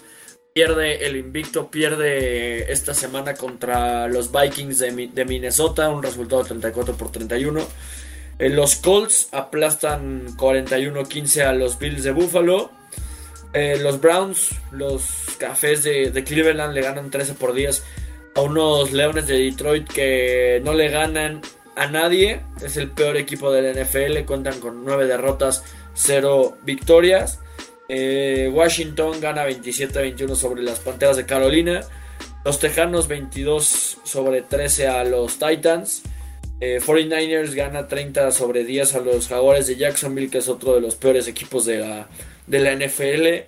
pierde 0.53 1.05
el 1.05 1.17
invicto, 1.17 1.69
pierde 1.69 2.71
esta 2.71 2.93
semana 2.93 3.33
contra 3.33 4.07
los 4.07 4.31
Vikings 4.31 4.79
de, 4.79 5.25
Minnesota, 5.25 5.89
un 5.89 6.03
resultado 6.03 6.43
de 6.43 6.49
34 6.49 6.95
por 6.95 7.11
31. 7.11 7.61
Eh, 8.39 8.49
los 8.49 8.75
Colts 8.77 9.27
aplastan 9.31 10.37
41-15 10.37 11.41
a 11.41 11.53
los 11.53 11.77
Bills 11.79 12.03
de 12.03 12.11
Buffalo. 12.11 12.78
Eh, 13.53 13.79
los 13.81 13.99
Browns, 13.99 14.51
los 14.71 15.03
Cafés 15.39 15.83
de, 15.83 16.23
Cleveland 16.23 16.73
le 16.73 16.81
ganan 16.81 17.09
13 17.09 17.33
por 17.33 17.53
10 17.53 17.83
a 18.35 18.41
unos 18.41 18.91
Leones 18.91 19.25
de 19.25 19.39
Detroit 19.39 19.87
que 19.87 20.61
no 20.63 20.73
le 20.73 20.89
ganan 20.89 21.41
a 21.75 21.87
nadie. 21.87 22.41
Es 22.63 22.77
el 22.77 22.91
peor 22.91 23.17
equipo 23.17 23.51
del 23.51 23.75
NFL. 23.75 24.25
Cuentan 24.25 24.59
con 24.59 24.85
9 24.85 25.07
derrotas, 25.07 25.63
0 25.95 26.57
victorias. 26.63 27.39
Eh, 27.87 28.51
Washington 28.53 29.19
gana 29.19 29.47
27-21 29.47 30.35
sobre 30.35 30.61
las 30.61 30.79
Panteras 30.79 31.17
de 31.17 31.25
Carolina. 31.25 31.81
Los 32.45 32.59
Tejanos 32.59 33.07
22 33.07 33.97
sobre 34.03 34.43
13 34.43 34.87
a 34.87 35.03
los 35.05 35.39
Titans. 35.39 36.03
49ers 36.59 37.53
eh, 37.53 37.55
gana 37.55 37.87
30 37.87 38.31
sobre 38.31 38.65
10 38.65 38.95
a 38.95 38.99
los 38.99 39.27
Jaguares 39.29 39.65
de 39.67 39.77
Jacksonville, 39.77 40.29
que 40.29 40.39
es 40.39 40.49
otro 40.49 40.75
de 40.75 40.81
los 40.81 40.95
peores 40.95 41.27
equipos 41.29 41.65
de 41.65 41.77
la, 41.77 42.09
de 42.49 42.59
la 42.59 42.75
NFL. 42.75 43.47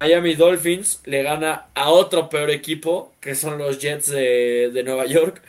Miami 0.00 0.34
Dolphins 0.34 1.00
le 1.04 1.22
gana 1.22 1.68
a 1.74 1.90
otro 1.90 2.28
peor 2.28 2.50
equipo, 2.50 3.12
que 3.20 3.34
son 3.34 3.58
los 3.58 3.78
Jets 3.78 4.10
de, 4.10 4.82
Nueva 4.84 5.06
York. 5.06 5.40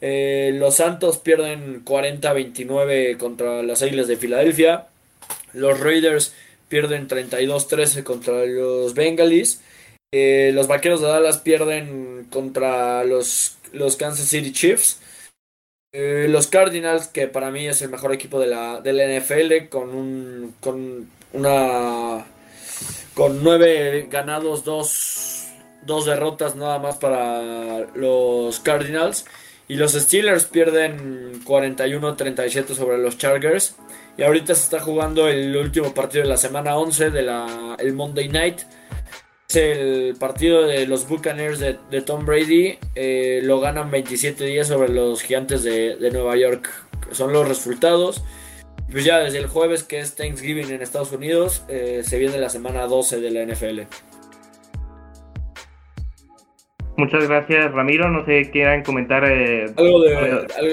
Eh, 0.00 0.52
los 0.54 0.76
Santos 0.76 1.18
pierden 1.18 1.84
40-29 1.84 3.18
contra 3.18 3.62
las 3.62 3.82
Águilas 3.82 4.08
de 4.08 4.16
Filadelfia. 4.16 4.86
Los 5.52 5.80
Raiders 5.80 6.34
pierden 6.68 7.08
32-13 7.08 8.02
contra 8.02 8.46
los 8.46 8.94
Bengalis. 8.94 9.60
Eh, 10.12 10.50
los 10.54 10.66
Vaqueros 10.66 11.00
de 11.00 11.08
Dallas 11.08 11.38
pierden 11.38 12.26
contra 12.30 13.04
los, 13.04 13.56
los 13.72 13.96
Kansas 13.96 14.26
City 14.26 14.52
Chiefs. 14.52 15.00
Eh, 15.92 16.26
los 16.28 16.46
Cardinals, 16.46 17.08
que 17.08 17.26
para 17.26 17.50
mí 17.50 17.66
es 17.66 17.82
el 17.82 17.90
mejor 17.90 18.14
equipo 18.14 18.38
de 18.38 18.46
la, 18.46 18.80
de 18.80 18.92
la 18.92 19.18
NFL, 19.18 19.68
con 19.68 19.90
un 19.90 20.54
con 20.60 21.10
una 21.32 22.26
con 23.14 23.42
nueve 23.42 24.08
ganados, 24.10 24.64
dos, 24.64 25.46
dos 25.82 26.06
derrotas 26.06 26.56
nada 26.56 26.78
más 26.78 26.96
para 26.96 27.80
los 27.94 28.60
Cardinals. 28.60 29.26
Y 29.68 29.74
los 29.74 29.92
Steelers 29.92 30.46
pierden 30.46 31.44
41-37 31.44 32.74
sobre 32.74 32.98
los 32.98 33.18
Chargers. 33.18 33.76
Y 34.18 34.22
ahorita 34.24 34.54
se 34.54 34.64
está 34.64 34.80
jugando 34.80 35.28
el 35.28 35.56
último 35.56 35.94
partido 35.94 36.24
de 36.24 36.28
la 36.28 36.36
semana 36.36 36.76
11 36.76 37.10
de 37.10 37.22
la, 37.22 37.76
el 37.78 37.92
Monday 37.92 38.28
Night 38.28 38.62
el 39.56 40.14
partido 40.18 40.66
de 40.66 40.86
los 40.86 41.08
Buccaneers 41.08 41.58
de, 41.58 42.02
Tom 42.02 42.24
Brady. 42.24 42.78
Eh, 42.94 43.40
lo 43.42 43.60
ganan 43.60 43.90
27 43.90 44.44
días 44.44 44.68
sobre 44.68 44.88
los 44.90 45.22
gigantes 45.22 45.62
de, 45.62 46.10
Nueva 46.12 46.36
York. 46.36 46.68
Son 47.12 47.32
los 47.32 47.48
resultados. 47.48 48.22
Pues 48.90 49.04
ya 49.04 49.20
desde 49.20 49.38
el 49.38 49.46
jueves, 49.46 49.84
que 49.84 50.00
es 50.00 50.16
Thanksgiving 50.16 50.70
en 50.70 50.82
Estados 50.82 51.12
Unidos, 51.12 51.62
eh, 51.68 52.02
se 52.04 52.18
viene 52.18 52.38
la 52.38 52.50
semana 52.50 52.86
12 52.86 53.20
de 53.20 53.30
la 53.30 53.42
NFL. 53.42 53.82
Muchas 57.00 57.26
gracias, 57.26 57.72
Ramiro. 57.72 58.10
No 58.10 58.26
sé, 58.26 58.50
quieran 58.50 58.82
comentar. 58.82 59.24
Eh, 59.24 59.70
algo 59.74 60.02
de, 60.02 60.12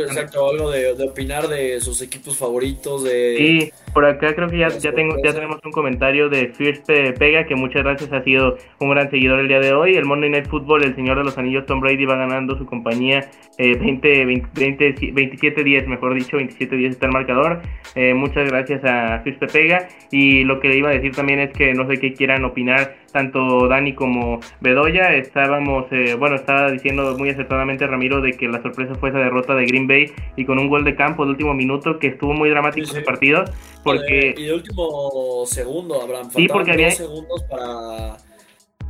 exacto, 0.02 0.50
algo 0.50 0.70
de, 0.72 0.92
opinar 1.02 1.48
de 1.48 1.80
sus 1.80 2.02
equipos 2.02 2.38
favoritos. 2.38 3.06
De, 3.06 3.36
sí, 3.38 3.72
por 3.94 4.06
acá 4.06 4.36
creo 4.36 4.50
que 4.50 4.58
ya, 4.58 4.68
ya, 4.68 4.92
tengo, 4.92 5.16
ya 5.24 5.34
tenemos 5.34 5.62
un 5.64 5.72
comentario 5.72 6.28
de 6.28 6.50
Fierce 6.50 7.14
Pega, 7.14 7.46
que 7.46 7.56
muchas 7.56 7.84
gracias, 7.84 8.12
ha 8.12 8.22
sido 8.26 8.58
un 8.82 8.90
gran 8.90 9.10
seguidor 9.10 9.40
el 9.40 9.48
día 9.48 9.62
de 9.62 9.72
hoy. 9.72 9.96
El 9.96 10.04
Monday 10.04 10.30
Night 10.30 10.48
Football, 10.48 10.84
el 10.84 10.96
señor 10.96 11.18
de 11.18 11.24
los 11.24 11.38
anillos, 11.38 11.66
Tom 11.66 11.80
Brady, 11.80 12.04
va 12.04 12.18
ganando 12.18 12.58
su 12.58 12.66
compañía 12.66 13.30
eh, 13.58 13.78
20, 13.78 14.26
20, 14.26 14.96
27-10, 14.96 15.88
mejor 15.88 16.14
dicho, 16.14 16.38
27-10 16.38 16.90
está 16.90 17.06
el 17.06 17.14
marcador. 17.14 17.62
Eh, 17.96 18.14
muchas 18.14 18.50
gracias 18.50 18.84
a 18.84 19.22
Fierce 19.24 19.48
Pega. 19.48 19.88
Y 20.12 20.44
lo 20.44 20.60
que 20.60 20.68
le 20.68 20.78
iba 20.78 20.90
a 20.90 20.94
decir 20.94 21.16
también 21.16 21.40
es 21.40 21.54
que 21.54 21.74
no 21.74 21.88
sé 21.88 21.98
qué 22.00 22.14
quieran 22.14 22.44
opinar 22.44 22.98
tanto 23.18 23.68
Dani 23.68 23.96
como 23.96 24.40
Bedoya. 24.62 25.16
Estábamos, 25.16 25.86
eh, 25.92 26.14
bueno, 26.14 26.36
estaba 26.36 26.70
diciendo 26.70 27.16
muy 27.18 27.30
acertadamente 27.30 27.88
Ramiro 27.88 28.22
de 28.22 28.34
que 28.34 28.48
la 28.48 28.62
sorpresa 28.62 28.94
fue 28.94 29.10
esa 29.10 29.18
derrota 29.18 29.56
de 29.56 29.66
Green 29.66 29.88
Bay 29.88 30.12
y 30.36 30.46
con 30.46 30.60
un 30.60 30.70
gol 30.70 30.84
de 30.84 30.96
campo 30.96 31.26
de 31.26 31.32
último 31.32 31.56
minuto 31.56 31.98
que 31.98 32.08
estuvo 32.08 32.34
muy 32.34 32.50
dramático 32.52 32.86
ese 32.88 33.02
partido. 33.02 33.44
Porque... 33.84 34.36
Y 34.38 34.46
de 34.46 34.54
último 34.54 35.44
segundo, 35.48 36.00
Abraham. 36.00 36.30
Sí, 36.30 36.48
porque 36.48 36.72
había... 36.74 36.92
segundos 36.92 37.44
para, 37.50 38.18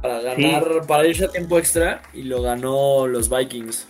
para 0.02 0.20
ganar, 0.20 0.66
para 0.86 1.08
irse 1.08 1.24
a 1.24 1.32
tiempo 1.32 1.58
extra 1.58 2.02
y 2.14 2.24
lo 2.24 2.42
ganó 2.42 3.08
los 3.08 3.30
Vikings 3.30 3.88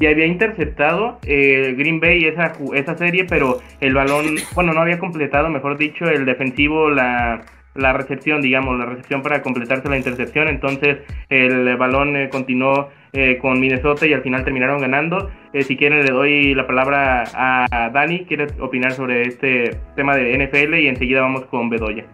y 0.00 0.06
había 0.06 0.26
interceptado 0.26 1.18
eh, 1.22 1.72
Green 1.78 2.00
Bay 2.00 2.24
esa, 2.24 2.52
esa 2.74 2.98
serie, 2.98 3.26
pero 3.26 3.60
el 3.80 3.94
balón, 3.94 4.36
bueno, 4.54 4.72
no 4.72 4.80
había 4.80 4.98
completado, 4.98 5.48
mejor 5.50 5.78
dicho, 5.78 6.06
el 6.06 6.24
defensivo 6.24 6.90
la, 6.90 7.44
la 7.74 7.92
recepción, 7.92 8.40
digamos, 8.40 8.78
la 8.78 8.86
recepción 8.86 9.22
para 9.22 9.42
completarse 9.42 9.88
la 9.88 9.96
intercepción. 9.96 10.48
Entonces 10.48 10.98
el 11.28 11.76
balón 11.76 12.16
eh, 12.16 12.28
continuó 12.30 12.88
eh, 13.12 13.38
con 13.40 13.60
Minnesota 13.60 14.06
y 14.06 14.12
al 14.12 14.22
final 14.22 14.44
terminaron 14.44 14.80
ganando. 14.80 15.30
Eh, 15.52 15.62
si 15.62 15.76
quieren 15.76 16.04
le 16.04 16.12
doy 16.12 16.54
la 16.54 16.66
palabra 16.66 17.24
a 17.34 17.90
Dani, 17.92 18.24
quiere 18.26 18.46
opinar 18.60 18.92
sobre 18.92 19.22
este 19.22 19.78
tema 19.96 20.16
de 20.16 20.36
NFL 20.36 20.74
y 20.74 20.88
enseguida 20.88 21.20
vamos 21.20 21.44
con 21.46 21.70
Bedoya. 21.70 22.06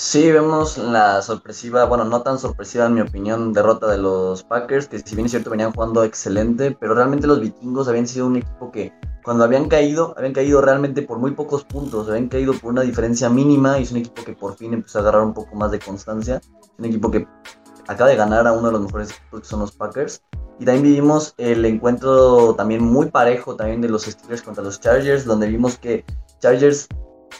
Sí, 0.00 0.30
vemos 0.30 0.78
la 0.78 1.20
sorpresiva, 1.22 1.84
bueno, 1.84 2.04
no 2.04 2.22
tan 2.22 2.38
sorpresiva 2.38 2.86
en 2.86 2.94
mi 2.94 3.00
opinión, 3.00 3.52
derrota 3.52 3.90
de 3.90 3.98
los 3.98 4.44
Packers, 4.44 4.86
que 4.86 5.00
si 5.00 5.16
bien 5.16 5.26
es 5.26 5.32
cierto 5.32 5.50
venían 5.50 5.72
jugando 5.72 6.04
excelente, 6.04 6.70
pero 6.78 6.94
realmente 6.94 7.26
los 7.26 7.40
vikingos 7.40 7.88
habían 7.88 8.06
sido 8.06 8.28
un 8.28 8.36
equipo 8.36 8.70
que 8.70 8.92
cuando 9.24 9.44
habían 9.44 9.68
caído, 9.68 10.14
habían 10.16 10.32
caído 10.32 10.60
realmente 10.60 11.02
por 11.02 11.18
muy 11.18 11.32
pocos 11.32 11.64
puntos, 11.64 12.08
habían 12.08 12.28
caído 12.28 12.54
por 12.54 12.72
una 12.72 12.82
diferencia 12.82 13.28
mínima 13.28 13.78
y 13.78 13.82
es 13.82 13.92
un 13.92 13.98
equipo 13.98 14.24
que 14.24 14.32
por 14.32 14.56
fin 14.56 14.74
empezó 14.74 14.98
a 14.98 15.02
agarrar 15.02 15.22
un 15.22 15.34
poco 15.34 15.54
más 15.56 15.70
de 15.70 15.78
constancia, 15.78 16.40
un 16.78 16.84
equipo 16.84 17.10
que 17.10 17.26
acaba 17.86 18.10
de 18.10 18.16
ganar 18.16 18.46
a 18.46 18.52
uno 18.52 18.68
de 18.68 18.72
los 18.72 18.82
mejores 18.82 19.10
equipos 19.10 19.40
que 19.40 19.46
son 19.46 19.60
los 19.60 19.72
Packers. 19.72 20.22
Y 20.60 20.64
también 20.64 20.82
vivimos 20.82 21.34
el 21.38 21.64
encuentro 21.64 22.54
también 22.54 22.82
muy 22.82 23.10
parejo 23.10 23.54
también 23.54 23.80
de 23.80 23.88
los 23.88 24.04
Steelers 24.04 24.42
contra 24.42 24.64
los 24.64 24.80
Chargers, 24.80 25.24
donde 25.24 25.46
vimos 25.46 25.78
que 25.78 26.04
Chargers 26.40 26.88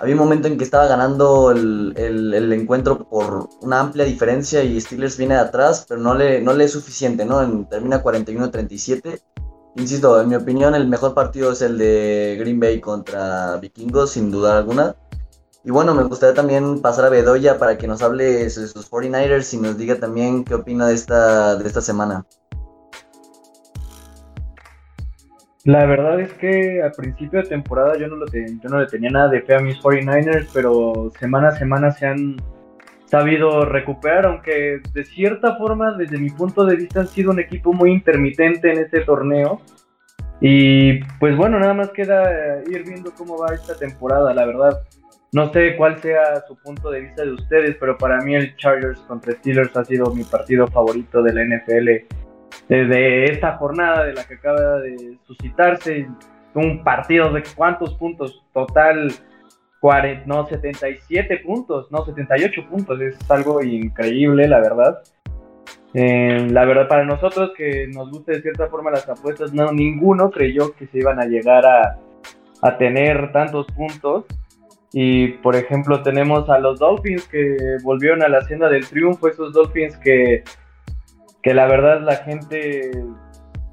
había 0.01 0.15
un 0.15 0.21
momento 0.21 0.47
en 0.47 0.57
que 0.57 0.65
estaba 0.65 0.87
ganando 0.87 1.51
el, 1.51 1.93
el, 1.97 2.53
encuentro 2.53 3.09
por 3.09 3.49
una 3.63 3.81
amplia 3.81 4.05
diferencia 4.05 4.63
y 4.63 4.81
Steelers 4.81 5.17
viene 5.17 5.35
de 5.35 5.41
atrás, 5.41 5.87
pero 5.89 6.01
no 6.01 6.15
le, 6.15 6.41
no 6.41 6.53
le 6.53 6.65
es 6.65 6.73
suficiente, 6.73 7.25
¿no? 7.25 7.67
termina 7.67 8.03
41-37 8.03 9.21
Insisto, 9.79 10.21
en 10.21 10.29
mi 10.29 10.35
opinión, 10.35 10.75
el 10.75 10.89
mejor 10.89 11.15
partido 11.15 11.53
es 11.53 11.63
el 11.63 11.79
de 11.79 12.37
Green 12.41 12.59
Bay 12.59 12.81
contra 12.81 13.57
Vikingos, 13.59 14.11
sin 14.11 14.29
duda 14.29 14.59
alguna. 14.59 14.97
Y 15.63 15.71
bueno, 15.71 15.95
me 15.95 16.03
gustaría 16.03 16.35
también 16.35 16.83
pasar 16.83 17.05
a 17.05 17.11
Bedoya 17.11 17.59
para 17.59 17.79
que 17.79 17.87
nos 17.87 18.03
hable 18.03 18.25
de 18.25 18.51
sus 18.51 18.91
49ers 18.91 19.55
y 19.55 19.59
nos 19.59 19.79
diga 19.79 19.95
también 19.95 20.45
qué 20.45 20.55
opina 20.55 20.89
de 20.89 20.95
esta, 20.95 21.55
de 21.55 21.67
esta 21.67 21.81
semana. 21.81 22.27
La 25.65 25.87
verdad 25.87 26.19
es 26.21 26.33
que 26.35 26.83
al 26.83 26.93
principio 26.93 27.43
de 27.43 27.49
temporada 27.49 27.97
yo 27.99 28.09
no, 28.09 28.17
lo 28.17 28.27
yo 28.27 28.69
no 28.69 28.81
le 28.81 28.87
tenía 28.87 29.11
nada 29.11 29.29
de 29.29 29.43
fe 29.43 29.55
a 29.55 29.61
mis 29.61 29.79
49ers, 29.79 30.49
pero 30.53 31.13
semana 31.21 31.49
a 31.49 31.57
semana 31.57 31.93
se 31.93 32.07
han 32.07 32.37
sabido 33.09 33.65
recuperar, 33.65 34.27
aunque 34.27 34.81
de 34.93 35.05
cierta 35.05 35.57
forma, 35.57 35.93
desde 35.93 36.19
mi 36.19 36.31
punto 36.31 36.65
de 36.65 36.77
vista, 36.77 37.01
han 37.01 37.09
sido 37.09 37.31
un 37.31 37.41
equipo 37.41 37.73
muy 37.73 37.91
intermitente 37.91 38.71
en 38.71 38.79
este 38.79 39.01
torneo. 39.01 39.61
Y 40.41 41.01
pues 41.19 41.37
bueno, 41.37 41.59
nada 41.59 41.75
más 41.75 41.91
queda 41.91 42.63
ir 42.71 42.85
viendo 42.85 43.13
cómo 43.13 43.39
va 43.39 43.55
esta 43.55 43.77
temporada, 43.77 44.33
la 44.35 44.45
verdad. 44.45 44.83
No 45.33 45.53
sé 45.53 45.77
cuál 45.77 45.99
sea 45.99 46.43
su 46.47 46.57
punto 46.57 46.91
de 46.91 47.01
vista 47.01 47.23
de 47.23 47.33
ustedes, 47.33 47.77
pero 47.81 47.99
para 47.99 48.19
mí 48.23 48.35
el 48.35 48.57
Chargers 48.57 49.01
contra 49.01 49.33
Steelers 49.33 49.77
ha 49.77 49.85
sido 49.85 50.15
mi 50.15 50.25
partido 50.25 50.67
favorito 50.69 51.23
de 51.23 51.33
la 51.35 51.45
NFL 51.45 52.07
desde 52.69 53.25
esta 53.25 53.57
jornada 53.57 54.05
de 54.05 54.15
la 54.15 54.25
que 54.25 54.35
acaba 54.35 54.79
de 54.81 55.19
suscitarse. 55.27 56.09
Un 56.55 56.83
partido 56.83 57.31
de 57.33 57.43
cuántos 57.55 57.95
puntos 57.95 58.43
total 58.53 59.13
no, 60.27 60.47
77 60.47 61.39
puntos, 61.39 61.91
no, 61.91 62.05
78 62.05 62.69
puntos, 62.69 63.01
es 63.01 63.31
algo 63.31 63.63
increíble, 63.63 64.49
la 64.49 64.61
verdad. 64.61 64.99
Eh, 65.95 66.47
la 66.51 66.65
verdad, 66.65 66.89
para 66.89 67.05
nosotros 67.05 67.53
que 67.57 67.89
nos 67.89 68.11
gusta 68.11 68.33
de 68.33 68.43
cierta 68.43 68.69
forma 68.69 68.91
las 68.91 69.09
apuestas, 69.09 69.53
no, 69.53 69.73
ninguno 69.73 70.31
creyó 70.31 70.75
que 70.75 70.87
se 70.87 70.99
iban 70.99 71.21
a 71.21 71.27
llegar 71.27 71.65
a, 71.65 71.99
a 72.63 72.77
tener 72.77 73.33
tantos 73.33 73.67
puntos. 73.69 74.25
Y 74.93 75.29
por 75.43 75.55
ejemplo, 75.55 76.03
tenemos 76.03 76.49
a 76.49 76.59
los 76.59 76.79
Dolphins 76.79 77.29
que 77.29 77.57
volvieron 77.83 78.23
a 78.23 78.29
la 78.29 78.41
senda 78.43 78.69
del 78.69 78.87
triunfo, 78.87 79.29
esos 79.29 79.53
Dolphins 79.53 79.97
que, 79.99 80.45
que 81.43 81.55
la 81.55 81.67
verdad 81.67 82.01
la 82.01 82.17
gente, 82.17 82.91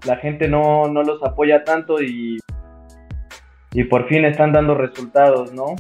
la 0.06 0.18
gente 0.18 0.48
no, 0.50 0.88
no 0.88 1.04
los 1.04 1.24
apoya 1.24 1.64
tanto 1.64 2.02
y 2.02 2.38
y 3.76 3.84
por 3.84 4.08
fin 4.08 4.24
están 4.24 4.54
dando 4.54 4.74
resultados, 4.74 5.54
¿no? 5.54 5.76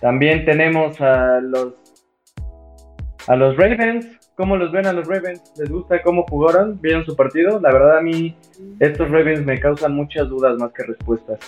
También 0.00 0.44
tenemos 0.44 1.00
a 1.00 1.40
los 1.40 1.74
a 3.26 3.36
los 3.36 3.56
Ravens. 3.56 4.06
¿Cómo 4.36 4.56
los 4.56 4.70
ven 4.70 4.86
a 4.86 4.92
los 4.92 5.06
Ravens? 5.08 5.40
¿Les 5.56 5.70
gusta 5.70 6.02
cómo 6.02 6.24
jugaron? 6.28 6.78
¿Vieron 6.80 7.06
su 7.06 7.16
partido? 7.16 7.58
La 7.60 7.72
verdad 7.72 7.98
a 7.98 8.00
mí 8.02 8.36
estos 8.78 9.10
Ravens 9.10 9.44
me 9.44 9.58
causan 9.58 9.94
muchas 9.94 10.28
dudas 10.28 10.58
más 10.58 10.72
que 10.72 10.82
respuestas. 10.82 11.38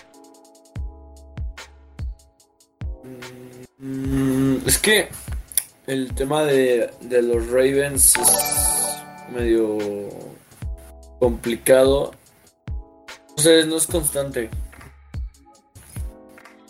Mm, 3.78 4.56
es 4.66 4.78
que 4.78 5.08
el 5.86 6.14
tema 6.14 6.44
de, 6.44 6.90
de 7.02 7.22
los 7.22 7.50
Ravens 7.50 8.16
es 8.16 9.34
medio 9.34 9.78
complicado. 11.18 12.12
No 13.36 13.42
sé, 13.42 13.66
no 13.66 13.76
es 13.76 13.86
constante. 13.86 14.48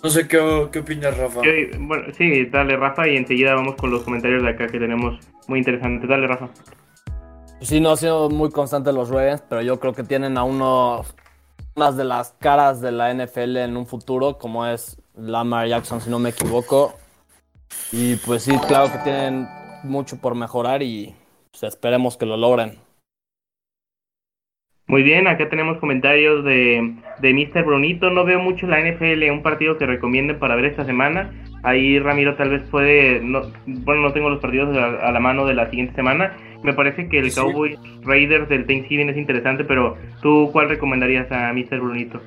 No 0.02 0.10
sé 0.10 0.28
qué, 0.28 0.68
qué 0.70 0.78
opinas, 0.78 1.16
Rafa. 1.16 1.40
bueno, 1.80 2.04
sí, 2.16 2.46
dale, 2.46 2.76
Rafa, 2.76 3.08
y 3.08 3.16
enseguida 3.16 3.54
vamos 3.54 3.74
con 3.74 3.90
los 3.90 4.02
comentarios 4.02 4.42
de 4.42 4.50
acá 4.50 4.66
que 4.68 4.78
tenemos 4.78 5.18
muy 5.48 5.58
interesantes. 5.58 6.08
Dale, 6.08 6.26
Rafa. 6.26 6.48
Sí, 7.60 7.80
no 7.80 7.90
ha 7.90 7.96
sido 7.96 8.30
muy 8.30 8.50
constante 8.50 8.92
los 8.92 9.08
Ravens, 9.08 9.42
pero 9.48 9.62
yo 9.62 9.80
creo 9.80 9.92
que 9.92 10.04
tienen 10.04 10.38
a 10.38 10.44
uno 10.44 11.04
más 11.74 11.96
de 11.96 12.04
las 12.04 12.32
caras 12.38 12.80
de 12.80 12.92
la 12.92 13.12
NFL 13.12 13.56
en 13.56 13.76
un 13.76 13.86
futuro, 13.86 14.38
como 14.38 14.66
es 14.66 15.00
Lamar 15.16 15.66
Jackson, 15.66 16.00
si 16.00 16.10
no 16.10 16.18
me 16.18 16.30
equivoco. 16.30 16.94
Y 17.90 18.16
pues 18.16 18.44
sí, 18.44 18.56
claro 18.68 18.92
que 18.92 18.98
tienen 18.98 19.48
mucho 19.82 20.20
por 20.20 20.34
mejorar 20.34 20.82
y 20.82 21.14
pues, 21.50 21.64
esperemos 21.64 22.16
que 22.16 22.26
lo 22.26 22.36
logren. 22.36 22.78
Muy 24.88 25.02
bien, 25.02 25.28
acá 25.28 25.50
tenemos 25.50 25.76
comentarios 25.78 26.42
de, 26.46 26.94
de 27.20 27.34
Mr. 27.34 27.62
Brunito. 27.62 28.08
No 28.08 28.24
veo 28.24 28.40
mucho 28.40 28.66
la 28.66 28.80
NFL, 28.80 29.30
un 29.30 29.42
partido 29.42 29.76
que 29.76 29.84
recomienden 29.84 30.38
para 30.38 30.56
ver 30.56 30.64
esta 30.64 30.86
semana. 30.86 31.30
Ahí 31.62 31.98
Ramiro 31.98 32.36
tal 32.36 32.48
vez 32.48 32.62
puede, 32.70 33.20
no, 33.20 33.42
bueno, 33.66 34.00
no 34.00 34.12
tengo 34.14 34.30
los 34.30 34.40
partidos 34.40 34.74
a, 34.74 35.12
la 35.12 35.20
mano 35.20 35.44
de 35.44 35.54
la 35.54 35.68
siguiente 35.68 35.94
semana. 35.94 36.34
Me 36.62 36.72
parece 36.72 37.06
que 37.08 37.18
el 37.18 37.34
Cowboys 37.34 37.78
Raiders 38.02 38.48
del 38.48 38.66
Thanksgiving 38.66 39.10
es 39.10 39.18
interesante, 39.18 39.62
pero 39.62 39.98
¿tú 40.22 40.48
cuál 40.52 40.70
recomendarías 40.70 41.30
a 41.30 41.52
Mr. 41.52 41.80
Brunito? 41.80 42.22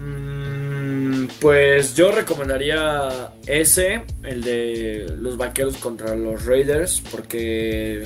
Mm, 0.00 1.26
pues 1.42 1.94
yo 1.94 2.12
recomendaría 2.12 3.08
ese, 3.46 4.00
el 4.24 4.42
de 4.42 5.06
los 5.18 5.36
vaqueros 5.36 5.76
contra 5.76 6.16
los 6.16 6.46
Raiders, 6.46 7.02
porque 7.10 8.04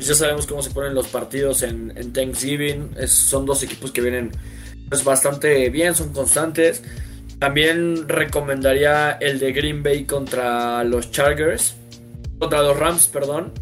pues 0.00 0.08
ya 0.08 0.14
sabemos 0.14 0.46
cómo 0.46 0.62
se 0.62 0.70
ponen 0.70 0.94
los 0.94 1.08
partidos 1.08 1.62
en, 1.62 1.92
Thanksgiving. 2.14 2.96
son 3.06 3.44
dos 3.44 3.62
equipos 3.62 3.92
que 3.92 4.00
vienen 4.00 4.30
pues, 4.88 5.04
bastante 5.04 5.68
bien, 5.68 5.94
son 5.94 6.14
constantes. 6.14 6.82
También 7.38 8.08
recomendaría 8.08 9.12
el 9.20 9.38
de 9.38 9.52
Green 9.52 9.82
Bay 9.82 10.06
contra 10.06 10.82
los 10.84 11.10
Chargers. 11.10 11.76
Contra 12.38 12.62
los 12.62 12.78
Rams, 12.78 13.08
perdón. 13.08 13.52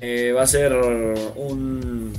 Eh, 0.00 0.32
va 0.32 0.42
a 0.42 0.46
ser 0.48 0.72
un, 0.72 2.12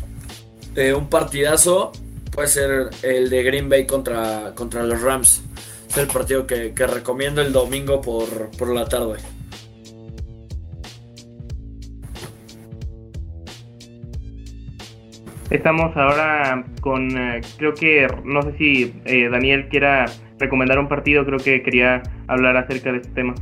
eh, 0.77 0.93
un 0.93 1.09
partidazo. 1.09 1.91
Puede 2.31 2.47
ser 2.47 2.91
el 3.01 3.29
de 3.29 3.43
Green 3.43 3.67
Bay 3.67 3.85
contra, 3.85 4.53
contra 4.55 4.83
los 4.83 5.01
Rams. 5.01 5.41
Es 5.89 5.97
el 5.97 6.07
partido 6.07 6.47
que, 6.47 6.71
recomiendo 6.77 7.41
el 7.41 7.51
domingo 7.51 7.99
por, 7.99 8.51
por 8.51 8.73
la 8.73 8.85
tarde. 8.85 9.17
Estamos 15.53 15.95
ahora 15.95 16.65
con, 16.81 17.15
eh, 17.15 17.41
creo 17.59 17.75
que, 17.75 18.07
no 18.25 18.41
sé 18.41 18.57
si 18.57 19.01
eh, 19.05 19.29
Daniel 19.29 19.69
quiera 19.69 20.07
recomendar 20.39 20.79
un 20.79 20.89
partido, 20.89 21.23
creo 21.23 21.37
que 21.37 21.61
quería 21.61 22.01
hablar 22.27 22.57
acerca 22.57 22.91
de 22.91 22.97
este 22.97 23.11
tema. 23.11 23.35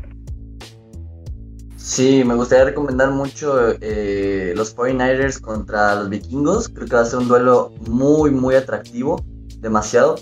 Sí, 1.78 2.22
me 2.26 2.36
gustaría 2.36 2.66
recomendar 2.66 3.12
mucho 3.12 3.78
eh, 3.80 4.52
los 4.58 4.76
49ers 4.76 5.40
contra 5.40 5.96
los 5.96 6.10
vikingos. 6.10 6.68
Creo 6.68 6.86
que 6.86 6.96
va 6.96 7.02
a 7.02 7.06
ser 7.06 7.20
un 7.20 7.30
duelo 7.30 7.72
muy, 7.88 8.30
muy 8.30 8.56
atractivo, 8.56 9.24
demasiado. 9.60 10.16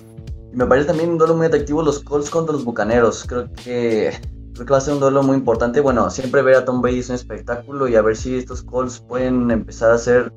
Y 0.54 0.58
me 0.58 0.68
parece 0.68 0.90
también 0.90 1.10
un 1.10 1.18
duelo 1.18 1.34
muy 1.34 1.48
atractivo 1.48 1.82
los 1.82 2.04
Colts 2.04 2.30
contra 2.30 2.54
los 2.54 2.66
Bucaneros. 2.66 3.26
Creo 3.28 3.52
que, 3.56 4.12
creo 4.54 4.66
que 4.68 4.72
va 4.72 4.78
a 4.78 4.82
ser 4.82 4.94
un 4.94 5.00
duelo 5.00 5.24
muy 5.24 5.38
importante. 5.38 5.80
Bueno, 5.80 6.12
siempre 6.12 6.44
ver 6.44 6.54
a 6.54 6.66
Tom 6.66 6.84
Brady 6.84 7.00
es 7.00 7.10
un 7.10 7.16
espectáculo 7.16 7.88
y 7.88 7.96
a 7.96 8.04
ver 8.04 8.16
si 8.16 8.38
estos 8.38 8.62
Colts 8.62 9.00
pueden 9.00 9.50
empezar 9.50 9.90
a 9.90 9.98
ser 9.98 10.32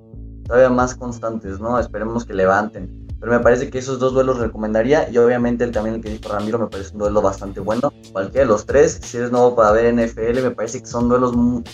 todavía 0.52 0.68
más 0.68 0.94
constantes, 0.94 1.60
¿no? 1.60 1.78
Esperemos 1.78 2.26
que 2.26 2.34
levanten. 2.34 3.06
Pero 3.18 3.32
me 3.32 3.40
parece 3.40 3.70
que 3.70 3.78
esos 3.78 3.98
dos 3.98 4.12
duelos 4.12 4.38
recomendaría 4.38 5.08
y 5.10 5.16
obviamente 5.16 5.64
el, 5.64 5.72
también 5.72 5.96
el 5.96 6.02
que 6.02 6.10
dijo 6.10 6.28
Ramiro 6.28 6.58
me 6.58 6.66
parece 6.66 6.92
un 6.92 6.98
duelo 6.98 7.22
bastante 7.22 7.58
bueno. 7.60 7.90
Cualquiera 8.12 8.44
de 8.44 8.52
los 8.52 8.66
tres, 8.66 9.00
si 9.02 9.16
eres 9.16 9.32
nuevo 9.32 9.56
para 9.56 9.72
ver 9.72 9.94
NFL, 9.94 10.42
me 10.42 10.50
parece 10.50 10.80
que 10.80 10.86
son 10.86 11.08
duelos 11.08 11.32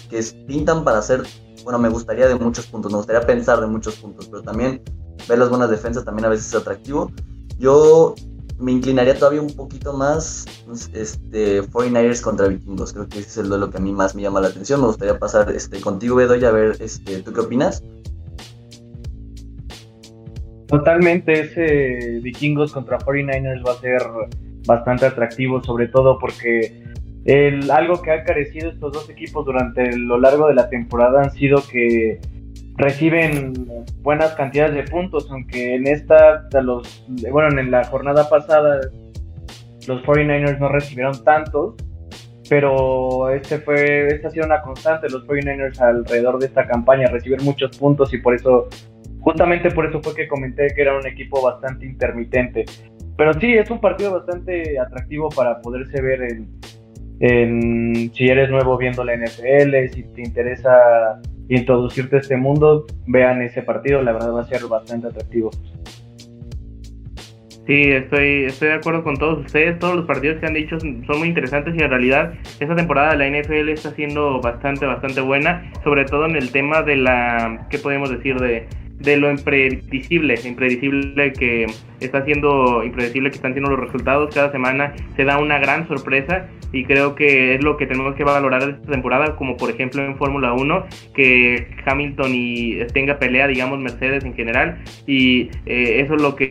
que 0.09 0.23
pintan 0.47 0.85
para 0.85 0.99
hacer, 0.99 1.25
bueno, 1.65 1.81
me 1.81 1.89
gustaría 1.89 2.29
de 2.29 2.37
muchos 2.37 2.67
puntos, 2.67 2.93
me 2.93 2.99
gustaría 2.99 3.27
pensar 3.27 3.61
de 3.61 3.67
muchos 3.67 3.97
puntos, 3.97 4.29
pero 4.29 4.45
también 4.45 4.81
ver 5.29 5.39
las 5.41 5.49
buenas 5.49 5.71
defensas 5.71 6.05
también 6.05 6.27
a 6.27 6.29
veces 6.29 6.47
es 6.47 6.55
atractivo. 6.55 7.11
Yo 7.59 8.15
me 8.61 8.71
inclinaría 8.71 9.19
todavía 9.19 9.43
un 9.43 9.57
poquito 9.57 9.93
más 9.93 10.45
este 10.93 11.65
49ers 11.65 12.21
contra 12.21 12.47
vikingos. 12.47 12.93
Creo 12.93 13.09
que 13.09 13.19
ese 13.19 13.29
es 13.29 13.39
el 13.39 13.49
duelo 13.49 13.71
que 13.71 13.79
a 13.79 13.81
mí 13.81 13.91
más 13.91 14.15
me 14.15 14.23
llama 14.23 14.41
la 14.41 14.49
atención. 14.49 14.81
Me 14.81 14.87
gustaría 14.87 15.19
pasar 15.19 15.51
este 15.51 15.81
contigo, 15.81 16.15
Bedoya, 16.15 16.51
a 16.51 16.53
ver 16.53 16.77
este, 16.79 17.23
¿tú 17.23 17.33
qué 17.33 17.41
opinas? 17.41 17.83
Totalmente, 20.69 21.33
ese 21.33 22.21
Vikingos 22.21 22.73
contra 22.73 22.99
49ers 22.99 23.67
va 23.67 23.73
a 23.73 23.77
ser 23.77 24.03
bastante 24.67 25.07
atractivo, 25.07 25.63
sobre 25.65 25.89
todo 25.89 26.19
porque 26.19 26.85
el, 27.25 27.71
algo 27.71 28.03
que 28.03 28.11
ha 28.13 28.23
carecido 28.23 28.71
estos 28.71 28.93
dos 28.93 29.09
equipos 29.09 29.47
durante 29.47 29.97
lo 29.97 30.21
largo 30.21 30.47
de 30.47 30.55
la 30.55 30.69
temporada 30.69 31.23
han 31.23 31.31
sido 31.31 31.63
que 31.67 32.21
reciben 32.77 33.55
buenas 34.03 34.35
cantidades 34.35 34.75
de 34.75 34.83
puntos, 34.83 35.31
aunque 35.31 35.75
en 35.75 35.87
esta, 35.87 36.47
los, 36.63 37.03
bueno, 37.31 37.59
en 37.59 37.71
la 37.71 37.85
jornada 37.85 38.29
pasada 38.29 38.81
los 39.87 40.03
49ers 40.03 40.59
no 40.59 40.69
recibieron 40.69 41.25
tantos, 41.25 41.77
pero 42.49 43.31
este 43.31 43.59
fue, 43.59 44.09
esta 44.09 44.29
ha 44.29 44.31
sido 44.31 44.45
una 44.45 44.61
constante, 44.61 45.09
los 45.09 45.27
49ers 45.27 45.81
alrededor 45.81 46.39
de 46.39 46.47
esta 46.47 46.67
campaña, 46.67 47.07
recibir 47.09 47.41
muchos 47.41 47.75
puntos 47.79 48.13
y 48.13 48.19
por 48.19 48.35
eso 48.35 48.69
Justamente 49.21 49.71
por 49.71 49.87
eso 49.87 50.01
fue 50.03 50.15
que 50.15 50.29
comenté 50.29 50.69
que 50.75 50.83
era 50.83 50.97
un 50.97 51.07
equipo 51.07 51.43
bastante 51.43 51.87
intermitente. 51.87 52.65
Pero 53.17 53.33
sí, 53.35 53.53
es 53.55 53.71
un 53.71 53.81
partido 53.81 54.13
bastante 54.13 54.79
atractivo 54.79 55.29
para 55.29 55.61
poderse 55.61 56.01
ver 56.01 56.23
en, 57.21 58.13
si 58.15 58.29
eres 58.29 58.49
nuevo 58.49 58.79
viendo 58.79 59.03
la 59.05 59.17
NFL, 59.17 59.93
si 59.93 60.05
te 60.15 60.23
interesa 60.23 61.21
introducirte 61.49 62.17
a 62.17 62.19
este 62.21 62.37
mundo, 62.37 62.87
vean 63.07 63.43
ese 63.43 63.63
partido, 63.63 64.03
la 64.03 64.13
verdad 64.13 64.35
va 64.35 64.43
a 64.43 64.45
ser 64.45 64.65
bastante 64.67 65.09
atractivo. 65.09 65.51
Sí, 67.69 67.83
estoy, 67.91 68.45
estoy 68.45 68.69
de 68.69 68.75
acuerdo 68.75 69.05
con 69.05 69.17
todos 69.19 69.45
ustedes. 69.45 69.79
Todos 69.79 69.97
los 69.97 70.07
partidos 70.07 70.41
que 70.41 70.47
han 70.47 70.55
dicho 70.55 70.81
son 70.81 71.19
muy 71.19 71.29
interesantes 71.29 71.75
y 71.77 71.83
en 71.83 71.91
realidad 71.91 72.33
esta 72.61 72.75
temporada 72.75 73.15
de 73.15 73.19
la 73.19 73.39
NFL 73.39 73.69
está 73.69 73.91
siendo 73.91 74.41
bastante, 74.41 74.87
bastante 74.87 75.21
buena, 75.21 75.71
sobre 75.85 76.07
todo 76.07 76.25
en 76.25 76.37
el 76.37 76.51
tema 76.51 76.81
de 76.81 76.97
la, 76.97 77.67
¿qué 77.69 77.79
podemos 77.79 78.09
decir? 78.09 78.39
De, 78.39 78.67
de 78.99 79.17
lo 79.17 79.31
impredecible, 79.31 80.35
impredecible 80.45 81.33
que 81.33 81.67
está 82.01 82.25
siendo 82.25 82.83
impredecible 82.85 83.31
que 83.31 83.37
están 83.37 83.53
siendo 83.53 83.71
los 83.71 83.81
resultados. 83.81 84.35
Cada 84.35 84.51
semana 84.53 84.95
se 85.17 85.25
da 85.25 85.39
una 85.39 85.59
gran 85.59 85.87
sorpresa 85.89 86.49
y 86.73 86.85
creo 86.85 87.15
que 87.15 87.55
es 87.55 87.65
lo 87.65 87.77
que 87.77 87.87
tenemos 87.87 88.15
que 88.15 88.25
valorar 88.25 88.63
esta 88.63 88.93
temporada 88.93 89.37
como 89.37 89.57
por 89.57 89.71
ejemplo 89.71 90.05
en 90.05 90.17
Fórmula 90.17 90.53
1 90.53 90.87
que 91.15 91.67
Hamilton 91.87 92.31
y 92.35 92.85
tenga 92.93 93.19
pelea 93.19 93.47
digamos 93.47 93.79
Mercedes 93.79 94.25
en 94.25 94.35
general 94.35 94.79
y 95.07 95.51
eh, 95.67 96.03
eso 96.03 96.15
es 96.15 96.23
lo 96.23 96.37
que, 96.37 96.51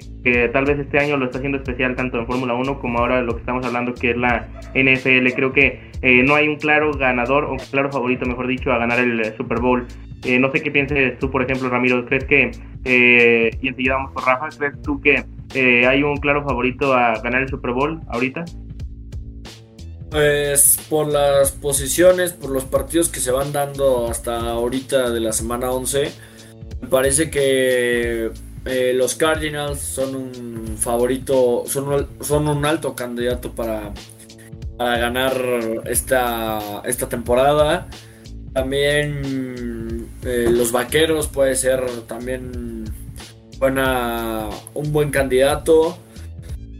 tal 0.52 0.66
vez 0.66 0.80
este 0.80 1.00
año 1.00 1.18
lo 1.18 1.26
está 1.26 1.38
haciendo 1.38 1.60
especial 1.60 1.96
tanto 1.96 2.18
en 2.18 2.26
Fórmula 2.26 2.56
1 2.56 2.80
como 2.80 3.00
ahora 3.00 3.22
lo 3.22 3.34
que 3.34 3.42
estamos 3.42 3.66
hablando 3.66 3.94
que 3.94 4.12
es 4.12 4.18
la 4.18 4.48
NFL 4.74 5.28
creo 5.36 5.54
que 5.54 5.80
eh, 6.02 6.24
no 6.24 6.36
hay 6.36 6.48
un 6.48 6.58
claro 6.58 6.92
ganador 6.92 7.46
o 7.46 7.58
claro 7.70 7.92
favorito 7.92 8.26
mejor 8.26 8.48
dicho 8.48 8.72
a 8.72 8.78
ganar 8.78 9.00
el 9.00 9.24
Super 9.36 9.60
Bowl 9.60 9.86
eh, 10.24 10.40
no 10.40 10.52
sé 10.52 10.62
qué 10.62 10.72
pienses 10.72 11.20
tú, 11.20 11.30
por 11.30 11.44
ejemplo, 11.44 11.70
Ramiro. 11.70 12.06
¿Crees 12.06 12.26
que, 12.26 12.52
eh, 12.86 13.52
y 13.62 13.68
enseguida 13.68 13.96
vamos 13.96 14.14
con 14.14 14.26
Rafa, 14.26 14.50
¿crees 14.58 14.82
tú 14.82 15.00
que 15.00 15.26
eh, 15.54 15.86
hay 15.86 16.04
un 16.04 16.18
claro 16.18 16.44
favorito 16.44 16.94
a 16.94 17.20
ganar 17.22 17.44
el 17.44 17.50
Super 17.50 17.72
Bowl 17.72 18.02
ahorita? 18.08 18.46
Pues 20.10 20.80
por 20.90 21.08
las 21.08 21.52
posiciones, 21.52 22.34
por 22.34 22.50
los 22.50 22.66
partidos 22.66 23.10
que 23.10 23.20
se 23.20 23.32
van 23.32 23.52
dando 23.52 24.08
hasta 24.08 24.40
ahorita 24.40 25.12
de 25.12 25.20
la 25.20 25.34
semana 25.34 25.70
11, 25.70 26.12
me 26.82 26.88
parece 26.88 27.30
que 27.30 28.32
los 28.96 29.16
Cardinals 29.16 29.80
son 29.80 30.16
un 30.16 30.78
favorito, 30.78 31.64
son, 31.68 32.08
son 32.22 32.48
un 32.48 32.66
alto 32.66 32.96
candidato 32.96 33.54
para, 33.54 33.94
para 34.78 34.98
ganar 34.98 35.34
esta, 35.86 36.82
esta 36.86 37.08
temporada. 37.08 37.88
También 38.58 40.10
eh, 40.24 40.48
los 40.50 40.72
vaqueros 40.72 41.28
puede 41.28 41.56
ser 41.56 41.80
también 42.08 42.86
buena, 43.60 44.50
un 44.74 44.92
buen 44.92 45.12
candidato. 45.12 45.96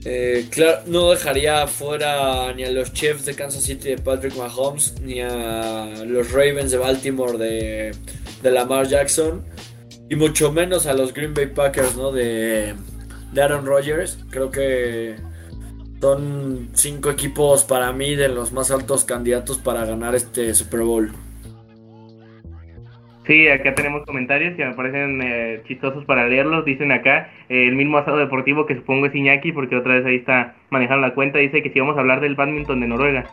Eh, 0.04 0.48
claro, 0.50 0.80
no 0.88 1.12
dejaría 1.12 1.68
fuera 1.68 2.52
ni 2.54 2.64
a 2.64 2.72
los 2.72 2.94
Chiefs 2.94 3.26
de 3.26 3.36
Kansas 3.36 3.62
City 3.62 3.90
de 3.90 4.00
Patrick 4.00 4.36
Mahomes, 4.36 5.00
ni 5.02 5.22
a 5.22 6.04
los 6.04 6.32
Ravens 6.32 6.72
de 6.72 6.80
Baltimore 6.80 7.38
de, 7.38 7.92
de 8.42 8.52
Lamar 8.52 8.88
Jackson, 8.88 9.46
y 10.10 10.16
mucho 10.16 10.52
menos 10.52 10.88
a 10.88 10.96
los 10.96 11.14
Green 11.14 11.36
Bay 11.36 11.46
Packers 11.46 11.96
¿no? 11.96 12.12
de, 12.12 12.74
de 13.34 13.42
Aaron 13.44 13.68
Rodgers. 13.68 14.18
Creo 14.32 14.50
que 14.50 15.16
son 16.02 16.70
cinco 16.74 17.12
equipos 17.12 17.66
para 17.66 17.94
mí 17.94 18.16
de 18.16 18.30
los 18.30 18.52
más 18.52 18.72
altos 18.72 19.04
candidatos 19.04 19.60
para 19.60 19.86
ganar 19.86 20.16
este 20.16 20.56
Super 20.56 20.80
Bowl. 20.80 21.14
Sí, 23.28 23.48
acá 23.50 23.76
tenemos 23.76 24.06
comentarios 24.06 24.56
que 24.56 24.66
me 24.66 24.74
parecen 24.74 25.22
eh, 25.22 25.62
chistosos 25.68 26.06
para 26.06 26.28
leerlos. 26.28 26.64
Dicen 26.66 26.92
acá 26.94 27.30
eh, 27.50 27.68
el 27.68 27.76
mismo 27.76 27.98
asado 27.98 28.18
deportivo 28.18 28.66
que 28.66 28.76
supongo 28.76 29.06
es 29.08 29.16
Iñaki, 29.16 29.52
porque 29.52 29.76
otra 29.76 29.96
vez 29.96 30.06
ahí 30.06 30.16
está 30.16 30.56
manejando 30.70 31.06
la 31.08 31.14
cuenta. 31.14 31.38
Dice 31.40 31.62
que 31.62 31.70
si 31.72 31.80
vamos 31.80 31.98
a 31.98 32.00
hablar 32.00 32.22
del 32.22 32.36
badminton 32.36 32.80
de 32.80 32.88
Noruega. 32.88 33.26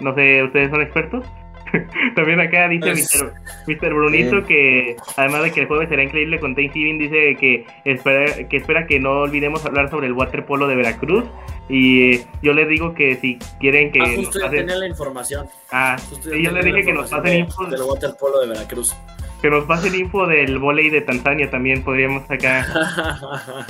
No 0.00 0.14
sé, 0.14 0.42
¿ustedes 0.42 0.70
son 0.70 0.80
expertos? 0.82 1.24
También 2.14 2.38
acá 2.40 2.68
dice 2.68 2.92
Mr. 2.92 3.32
Mr. 3.66 3.92
Brunito 3.92 4.44
que 4.44 4.94
además 5.16 5.42
de 5.42 5.50
que 5.50 5.60
el 5.62 5.66
jueves 5.66 5.88
será 5.88 6.02
increíble 6.02 6.38
con 6.38 6.54
Thanksgiving, 6.54 6.98
dice 6.98 7.36
que 7.40 7.66
espera, 7.84 8.48
que 8.48 8.56
espera 8.56 8.86
que 8.86 9.00
no 9.00 9.22
olvidemos 9.22 9.66
hablar 9.66 9.90
sobre 9.90 10.06
el 10.06 10.12
waterpolo 10.12 10.68
de 10.68 10.76
Veracruz. 10.76 11.24
Y 11.68 12.14
eh, 12.14 12.20
yo 12.40 12.52
les 12.52 12.68
digo 12.68 12.94
que 12.94 13.16
si 13.16 13.36
quieren 13.58 13.90
que... 13.90 14.00
Ah, 14.00 14.12
justo 14.14 14.38
ya 14.38 14.48
tenía 14.48 14.76
la 14.76 14.86
información. 14.86 15.46
Ah, 15.72 15.96
Justo 16.08 16.32
y 16.34 16.44
yo 16.44 16.52
les 16.52 16.64
dije 16.64 16.84
que 16.84 16.92
nos 16.92 17.10
pasen 17.10 17.24
de- 17.24 17.38
info, 17.38 17.66
Del 17.66 17.82
waterpolo 17.82 18.40
de 18.40 18.48
Veracruz. 18.48 18.96
Que 19.42 19.50
nos 19.50 19.64
pasen 19.66 19.94
info 19.94 20.26
del 20.26 20.58
volei 20.58 20.90
de 20.90 21.00
Tanzania 21.02 21.50
también 21.50 21.84
podríamos 21.84 22.24
acá. 22.30 22.66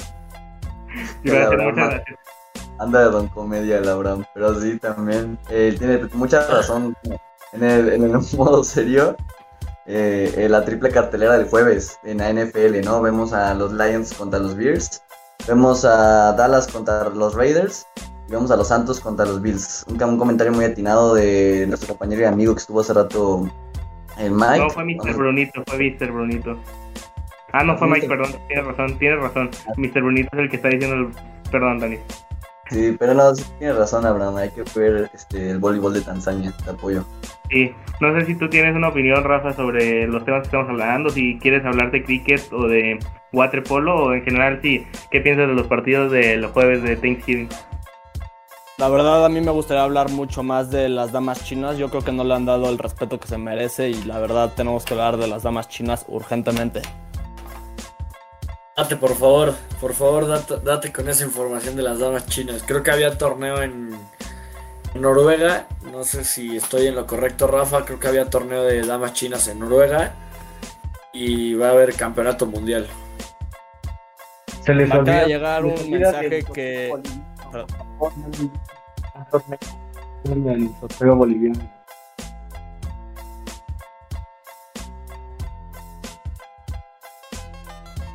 Y 1.23 1.31
va 1.31 1.41
a 1.41 1.43
hacer 1.45 1.61
Hola, 1.61 1.65
muchas 1.65 1.89
gracias. 1.91 2.19
Anda 2.79 3.01
de 3.05 3.11
don 3.11 3.29
comedia 3.29 3.79
el 3.79 3.89
Abraham, 3.89 4.25
pero 4.35 4.59
sí, 4.61 4.79
también 4.79 5.39
eh, 5.51 5.75
tiene 5.79 6.09
mucha 6.15 6.47
razón 6.47 6.97
en 7.53 7.65
el, 7.65 7.89
en 7.93 8.03
el 8.05 8.11
modo 8.37 8.65
serio. 8.65 9.17
eh, 9.87 10.33
eh, 10.37 10.49
la 10.49 10.65
triple 10.65 10.91
cartelera 10.91 11.39
del 11.39 11.49
jueves 11.49 11.99
en 12.05 12.19
la 12.19 12.33
NFL, 12.33 12.81
¿no? 12.85 13.01
Vemos 13.03 13.33
a 13.33 13.55
los 13.55 13.73
Lions 13.73 14.13
contra 14.15 14.39
los 14.41 14.57
Bears, 14.57 15.03
vemos 15.47 15.85
a 15.85 16.33
Dallas 16.33 16.67
contra 16.69 17.11
los 17.11 17.35
Raiders 17.35 17.87
y 18.29 18.33
vemos 18.33 18.51
a 18.51 18.57
los 18.57 18.69
Santos 18.69 19.01
contra 19.01 19.27
los 19.27 19.41
Bills. 19.43 19.85
Un, 19.89 20.03
un 20.03 20.19
comentario 20.19 20.53
muy 20.53 20.65
atinado 20.65 21.15
de 21.15 21.67
nuestro 21.69 21.89
compañero 21.91 22.23
y 22.23 22.25
amigo 22.25 22.55
que 22.55 22.61
estuvo 22.61 22.81
hace 22.81 22.95
rato, 22.95 23.49
el 24.19 24.33
Mike. 24.33 24.59
No, 24.59 24.71
fue 24.71 24.85
Mr. 24.85 25.15
Brunito, 25.15 25.63
fue 25.67 25.79
Mr. 25.79 26.13
Brunito. 26.13 26.59
Ah, 27.53 27.65
no 27.65 27.77
fue 27.79 27.89
Mike, 27.89 28.09
perdón, 28.09 28.31
tienes 28.49 28.67
razón, 28.67 28.99
tienes 28.99 29.21
razón. 29.21 29.51
Mr. 29.77 30.03
Brunito 30.03 30.29
es 30.33 30.39
el 30.39 30.51
que 30.51 30.57
está 30.57 30.69
diciendo 30.69 30.97
el... 30.97 31.09
Perdón, 31.51 31.79
Dani. 31.79 31.99
Sí, 32.71 32.97
pero 32.99 33.15
no, 33.15 33.33
sí 33.35 33.45
tienes 33.59 33.77
razón, 33.77 34.05
Abraham, 34.05 34.37
hay 34.37 34.51
que 34.51 34.65
ver 34.79 35.09
este, 35.15 35.51
el 35.51 35.59
voleibol 35.59 35.95
de 35.95 36.01
Tanzania, 36.01 36.53
te 36.65 36.71
apoyo. 36.71 37.05
Sí, 37.49 37.73
no 38.01 38.13
sé 38.19 38.27
si 38.27 38.35
tú 38.35 38.49
tienes 38.49 38.75
una 38.75 38.89
opinión, 38.89 39.23
Rafa, 39.23 39.53
sobre 39.53 40.07
los 40.09 40.25
temas 40.25 40.41
que 40.41 40.47
estamos 40.47 40.69
hablando, 40.69 41.11
si 41.11 41.39
quieres 41.39 41.65
hablar 41.65 41.93
de 41.93 42.03
cricket 42.03 42.53
o 42.53 42.67
de 42.67 42.99
waterpolo 43.33 43.95
o 43.95 44.13
en 44.15 44.25
general, 44.25 44.59
sí, 44.63 44.85
¿qué 45.13 45.21
piensas 45.21 45.47
de 45.47 45.55
los 45.55 45.69
partidos 45.69 46.11
del 46.11 46.47
jueves 46.47 46.83
de 46.83 46.97
Thanksgiving? 46.97 47.49
La 48.79 48.89
verdad 48.91 49.25
a 49.25 49.29
mí 49.31 49.41
me 49.41 49.51
gustaría 49.53 49.83
hablar 49.83 50.11
mucho 50.11 50.43
más 50.43 50.71
de 50.71 50.89
las 50.91 51.11
damas 51.11 51.43
chinas. 51.45 51.79
Yo 51.79 51.89
creo 51.89 52.03
que 52.03 52.13
no 52.13 52.25
le 52.25 52.35
han 52.35 52.45
dado 52.45 52.69
el 52.69 52.77
respeto 52.77 53.19
que 53.19 53.27
se 53.27 53.39
merece 53.39 53.89
y 53.89 54.03
la 54.05 54.19
verdad 54.19 54.53
tenemos 54.55 54.85
que 54.85 54.93
hablar 54.93 55.17
de 55.17 55.29
las 55.29 55.45
damas 55.45 55.69
chinas 55.69 56.05
urgentemente. 56.09 56.83
Date, 58.77 58.97
por 58.97 59.17
favor, 59.17 59.55
por 59.81 59.95
favor, 59.95 60.27
date, 60.29 60.59
date 60.63 60.93
con 60.93 61.09
esa 61.09 61.25
información 61.25 61.77
de 61.77 61.83
las 61.83 61.99
damas 61.99 62.27
chinas. 62.27 62.63
Creo 62.67 62.83
que 62.83 62.91
había 62.91 63.17
torneo 63.17 63.63
en 63.63 63.99
Noruega. 64.95 65.67
No 65.91 66.05
sé 66.05 66.25
si 66.25 66.59
estoy 66.59 66.89
en 66.89 66.97
lo 66.97 67.07
correcto, 67.07 67.47
Rafa. 67.47 67.87
Creo 67.87 67.99
que 67.99 68.09
había 68.09 68.29
torneo 68.29 68.63
de 68.65 68.83
damas 68.87 69.15
chinas 69.15 69.49
en 69.49 69.61
Noruega. 69.61 70.15
Y 71.15 71.55
va 71.55 71.69
a 71.69 71.71
haber 71.71 71.95
campeonato 71.95 72.45
mundial. 72.45 72.87
Se 74.63 74.75
les 74.75 74.87
Me 74.91 74.95
acaba 74.97 75.21
de 75.21 75.27
llegar 75.27 75.65
un 75.65 75.91
mensaje 75.91 76.45
que- 76.53 76.93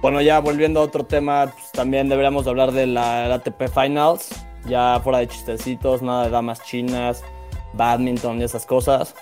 Bueno, 0.01 0.19
ya 0.22 0.39
volviendo 0.39 0.80
a 0.80 0.84
otro 0.84 1.05
tema, 1.05 1.51
pues, 1.53 1.72
también 1.72 2.09
deberíamos 2.09 2.45
de 2.45 2.49
hablar 2.49 2.72
de 2.72 2.88
la, 2.88 3.27
la 3.27 3.35
ATP 3.35 3.68
Finals. 3.69 4.30
Ya 4.65 4.99
fuera 5.03 5.19
de 5.19 5.27
chistecitos, 5.27 6.01
nada 6.01 6.26
de 6.26 6.30
damas 6.31 6.63
chinas, 6.63 7.23
badminton 7.73 8.41
y 8.41 8.43
esas 8.43 8.65
cosas. 8.65 9.15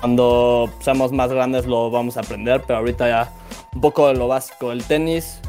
Cuando 0.00 0.68
seamos 0.80 1.12
más 1.12 1.32
grandes 1.32 1.66
lo 1.66 1.90
vamos 1.90 2.16
a 2.16 2.20
aprender, 2.20 2.62
pero 2.66 2.80
ahorita 2.80 3.08
ya 3.08 3.32
un 3.74 3.80
poco 3.80 4.08
de 4.08 4.14
lo 4.14 4.28
básico. 4.28 4.72
El 4.72 4.84
tenis 4.84 5.40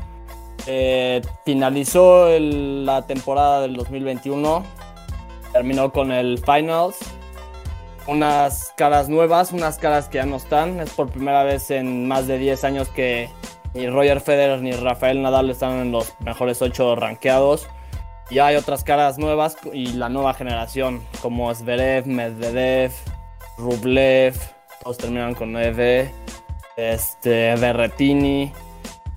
eh, 0.65 1.21
finalizó 1.45 2.27
la 2.39 3.05
temporada 3.05 3.61
del 3.61 3.75
2021, 3.75 4.63
terminó 5.51 5.91
con 5.91 6.11
el 6.11 6.39
Finals. 6.39 6.97
Unas 8.05 8.73
caras 8.75 9.07
nuevas, 9.07 9.53
unas 9.53 9.77
caras 9.77 10.09
que 10.09 10.17
ya 10.17 10.25
no 10.25 10.35
están. 10.35 10.79
Es 10.79 10.91
por 10.91 11.09
primera 11.09 11.43
vez 11.43 11.71
en 11.71 12.07
más 12.07 12.27
de 12.27 12.37
10 12.37 12.63
años 12.65 12.89
que 12.89 13.29
ni 13.73 13.87
Roger 13.87 14.19
Federer 14.19 14.61
ni 14.61 14.73
Rafael 14.73 15.21
Nadal 15.21 15.49
están 15.49 15.79
en 15.79 15.91
los 15.91 16.13
mejores 16.19 16.61
8 16.61 16.95
rankeados. 16.95 17.67
Y 18.29 18.39
hay 18.39 18.55
otras 18.55 18.83
caras 18.83 19.17
nuevas 19.17 19.57
y 19.71 19.93
la 19.93 20.09
nueva 20.09 20.33
generación, 20.33 21.01
como 21.21 21.53
Zverev, 21.53 22.07
Medvedev, 22.07 22.91
Rublev, 23.57 24.35
todos 24.81 24.97
terminan 24.97 25.35
con 25.35 25.55
EV, 25.55 26.09
este, 26.75 27.55
Berretini. 27.55 28.51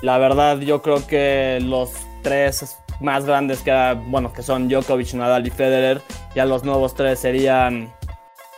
La 0.03 0.19
verdad, 0.19 0.59
yo 0.59 0.83
creo 0.83 1.07
que 1.07 1.59
los 1.63 1.93
tres 2.23 2.79
más 3.01 3.25
grandes 3.25 3.61
que, 3.61 3.97
bueno, 4.07 4.33
que 4.33 4.43
son 4.43 4.69
Djokovic, 4.69 5.15
Nadal 5.15 5.47
y 5.47 5.51
Federer, 5.51 6.03
ya 6.35 6.45
los 6.45 6.65
nuevos 6.65 6.95
tres 6.95 7.19
serían 7.19 7.93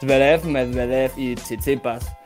Zverev, 0.01 0.45
Medvedev 0.45 1.13
y 1.17 1.35
Tsitsipas. 1.35 2.17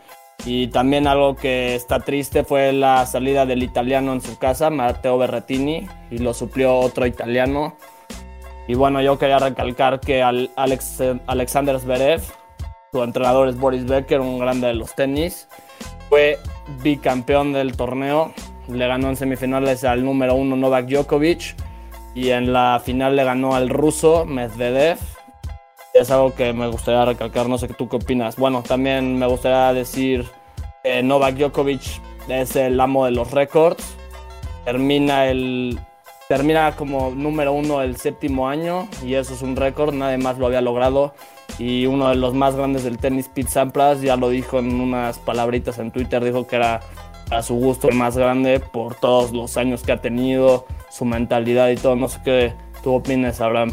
Y 0.44 0.68
también 0.68 1.06
algo 1.06 1.36
que 1.36 1.74
está 1.74 2.00
triste 2.00 2.42
fue 2.42 2.72
la 2.72 3.06
salida 3.06 3.46
del 3.46 3.62
italiano 3.62 4.12
en 4.12 4.20
su 4.20 4.38
casa, 4.38 4.70
Matteo 4.70 5.16
Berrettini, 5.16 5.86
y 6.10 6.18
lo 6.18 6.34
suplió 6.34 6.76
otro 6.78 7.06
italiano. 7.06 7.76
Y 8.66 8.74
bueno, 8.74 9.00
yo 9.02 9.18
quería 9.18 9.38
recalcar 9.38 10.00
que 10.00 10.22
al 10.22 10.50
Alex, 10.56 11.02
Alexander 11.26 11.78
Zverev, 11.78 12.22
su 12.92 13.02
entrenador 13.02 13.48
es 13.48 13.56
Boris 13.56 13.86
Becker, 13.86 14.20
un 14.20 14.38
grande 14.38 14.68
de 14.68 14.74
los 14.74 14.94
tenis, 14.94 15.48
fue 16.08 16.38
bicampeón 16.82 17.52
del 17.52 17.76
torneo, 17.76 18.32
le 18.68 18.86
ganó 18.86 19.08
en 19.08 19.16
semifinales 19.16 19.84
al 19.84 20.04
número 20.04 20.34
uno 20.34 20.56
Novak 20.56 20.86
Djokovic 20.86 21.54
y 22.14 22.30
en 22.30 22.52
la 22.52 22.80
final 22.84 23.16
le 23.16 23.24
ganó 23.24 23.54
al 23.54 23.68
ruso 23.68 24.24
Medvedev. 24.24 24.98
Es 25.94 26.10
algo 26.10 26.34
que 26.34 26.52
me 26.52 26.68
gustaría 26.68 27.04
recalcar, 27.04 27.48
no 27.48 27.58
sé 27.58 27.68
tú 27.68 27.88
qué 27.88 27.96
opinas. 27.96 28.36
Bueno, 28.36 28.62
también 28.62 29.18
me 29.18 29.26
gustaría 29.26 29.72
decir 29.72 30.26
que 30.82 31.02
Novak 31.02 31.36
Djokovic 31.36 31.82
es 32.28 32.56
el 32.56 32.80
amo 32.80 33.04
de 33.04 33.10
los 33.12 33.30
récords. 33.30 33.96
Termina 34.64 35.26
el 35.26 35.78
termina 36.28 36.74
como 36.76 37.10
número 37.10 37.52
uno 37.52 37.82
el 37.82 37.96
séptimo 37.96 38.48
año 38.48 38.88
y 39.04 39.14
eso 39.14 39.34
es 39.34 39.42
un 39.42 39.54
récord, 39.54 39.92
nadie 39.92 40.16
más 40.16 40.38
lo 40.38 40.46
había 40.46 40.62
logrado 40.62 41.12
y 41.58 41.84
uno 41.86 42.08
de 42.08 42.16
los 42.16 42.32
más 42.32 42.56
grandes 42.56 42.84
del 42.84 42.96
tenis, 42.96 43.28
Pete 43.28 43.50
Sampras, 43.50 44.00
ya 44.00 44.16
lo 44.16 44.30
dijo 44.30 44.58
en 44.58 44.80
unas 44.80 45.18
palabritas 45.18 45.78
en 45.78 45.90
Twitter, 45.90 46.24
dijo 46.24 46.46
que 46.46 46.56
era 46.56 46.80
a 47.32 47.42
su 47.42 47.54
gusto 47.54 47.88
el 47.88 47.96
más 47.96 48.16
grande 48.16 48.60
por 48.60 48.94
todos 48.94 49.32
los 49.32 49.56
años 49.56 49.82
que 49.82 49.92
ha 49.92 50.00
tenido, 50.00 50.66
su 50.90 51.04
mentalidad 51.04 51.70
y 51.70 51.76
todo, 51.76 51.96
no 51.96 52.08
sé 52.08 52.20
qué 52.24 52.52
tú 52.82 52.94
opinas, 52.94 53.40
Abraham. 53.40 53.72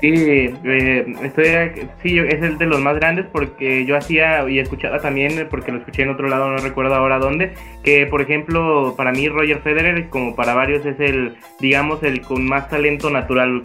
Sí, 0.00 0.12
eh, 0.12 1.06
estoy, 1.22 1.88
sí, 2.02 2.18
es 2.18 2.42
el 2.42 2.58
de 2.58 2.66
los 2.66 2.80
más 2.80 2.96
grandes 2.96 3.24
porque 3.32 3.86
yo 3.86 3.96
hacía 3.96 4.46
y 4.46 4.58
escuchaba 4.58 5.00
también, 5.00 5.46
porque 5.48 5.72
lo 5.72 5.78
escuché 5.78 6.02
en 6.02 6.10
otro 6.10 6.28
lado, 6.28 6.50
no 6.50 6.58
recuerdo 6.58 6.94
ahora 6.94 7.18
dónde, 7.18 7.54
que 7.82 8.06
por 8.06 8.20
ejemplo 8.20 8.92
para 8.94 9.12
mí 9.12 9.26
Roger 9.28 9.60
Federer, 9.62 10.10
como 10.10 10.36
para 10.36 10.52
varios, 10.52 10.84
es 10.84 11.00
el, 11.00 11.36
digamos, 11.60 12.02
el 12.02 12.20
con 12.20 12.44
más 12.44 12.68
talento 12.68 13.08
natural, 13.08 13.62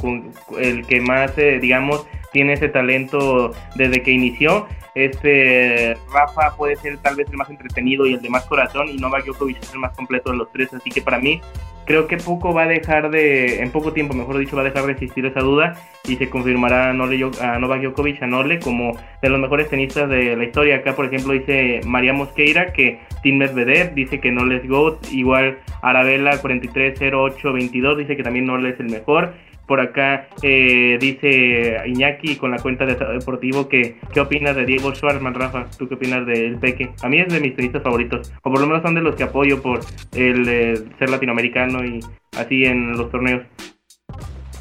el 0.58 0.88
que 0.88 1.02
más, 1.02 1.38
eh, 1.38 1.60
digamos, 1.62 2.08
tiene 2.32 2.54
ese 2.54 2.70
talento 2.70 3.52
desde 3.76 4.02
que 4.02 4.12
inició. 4.12 4.68
Este 4.96 5.96
Rafa 6.14 6.56
puede 6.58 6.76
ser 6.76 6.98
tal 6.98 7.16
vez 7.16 7.30
el 7.30 7.38
más 7.38 7.50
entretenido 7.50 8.06
y 8.06 8.14
el 8.14 8.22
de 8.22 8.30
más 8.30 8.46
corazón 8.46 8.90
y 8.90 8.98
Novak 8.98 9.26
Djokovic 9.26 9.62
es 9.62 9.74
el 9.74 9.80
más 9.80 9.96
completo 9.96 10.32
de 10.32 10.38
los 10.38 10.52
tres, 10.52 10.74
así 10.74 10.90
que 10.90 11.02
para 11.02 11.18
mí 11.18 11.42
creo 11.86 12.08
que 12.08 12.18
poco 12.18 12.54
va 12.54 12.64
a 12.64 12.68
dejar 12.68 13.10
de, 13.12 13.62
en 13.62 13.72
poco 13.72 13.94
tiempo, 13.94 14.14
mejor 14.14 14.38
dicho, 14.38 14.56
va 14.56 14.62
a 14.62 14.66
dejar 14.66 14.86
de 14.86 14.94
existir 14.94 15.26
esa 15.26 15.42
duda 15.42 15.76
y 16.08 16.16
se 16.16 16.30
confirmará 16.30 16.90
a, 16.90 16.94
Nole, 16.94 17.30
a 17.42 17.60
Novak 17.60 17.82
Djokovic, 17.82 18.22
a 18.24 18.28
Nole, 18.28 18.60
como 18.60 18.98
de 19.22 19.30
los 19.30 19.40
mejores 19.40 19.70
tenistas 19.70 20.10
de 20.10 20.36
la 20.36 20.44
historia. 20.44 20.78
Acá, 20.78 20.96
por 20.96 21.06
ejemplo, 21.06 21.34
dice 21.34 21.82
María 21.86 22.14
Mosqueira 22.14 22.74
que 22.74 23.00
Tim 23.24 23.38
Medvedev 23.38 23.94
dice 23.94 24.20
que 24.20 24.32
Nole 24.32 24.58
es 24.58 24.68
GOAT, 24.68 25.12
igual 25.12 25.60
Arabella 25.82 26.40
430822 26.42 27.98
dice 27.98 28.16
que 28.16 28.24
también 28.24 28.46
Nole 28.46 28.70
es 28.70 28.80
el 28.80 28.90
mejor. 28.90 29.34
Por 29.72 29.80
acá 29.80 30.28
eh, 30.44 30.98
dice 31.00 31.78
Iñaki 31.88 32.36
con 32.36 32.52
la 32.52 32.58
cuenta 32.58 32.86
de 32.86 32.92
Estado 32.92 33.14
Deportivo 33.14 33.70
que 33.70 33.96
qué 34.14 34.20
opinas 34.20 34.54
de 34.54 34.66
Diego 34.66 34.94
Schwartzman, 34.94 35.34
Rafa, 35.34 35.66
tú 35.78 35.88
qué 35.88 35.94
opinas 35.94 36.26
del 36.26 36.60
Peque. 36.60 36.92
A 37.02 37.08
mí 37.08 37.22
es 37.22 37.30
de 37.30 37.40
mis 37.40 37.56
tenistas 37.56 37.82
favoritos, 37.82 38.34
o 38.44 38.52
por 38.52 38.60
lo 38.60 38.68
menos 38.68 38.84
son 38.84 38.96
de 38.96 39.00
los 39.00 39.16
que 39.16 39.24
apoyo 39.24 39.62
por 39.62 39.80
el 40.14 40.50
eh, 40.50 40.74
ser 41.00 41.10
latinoamericano 41.10 41.86
y 41.86 42.02
así 42.38 42.66
en 42.66 42.98
los 42.98 43.10
torneos. 43.12 43.44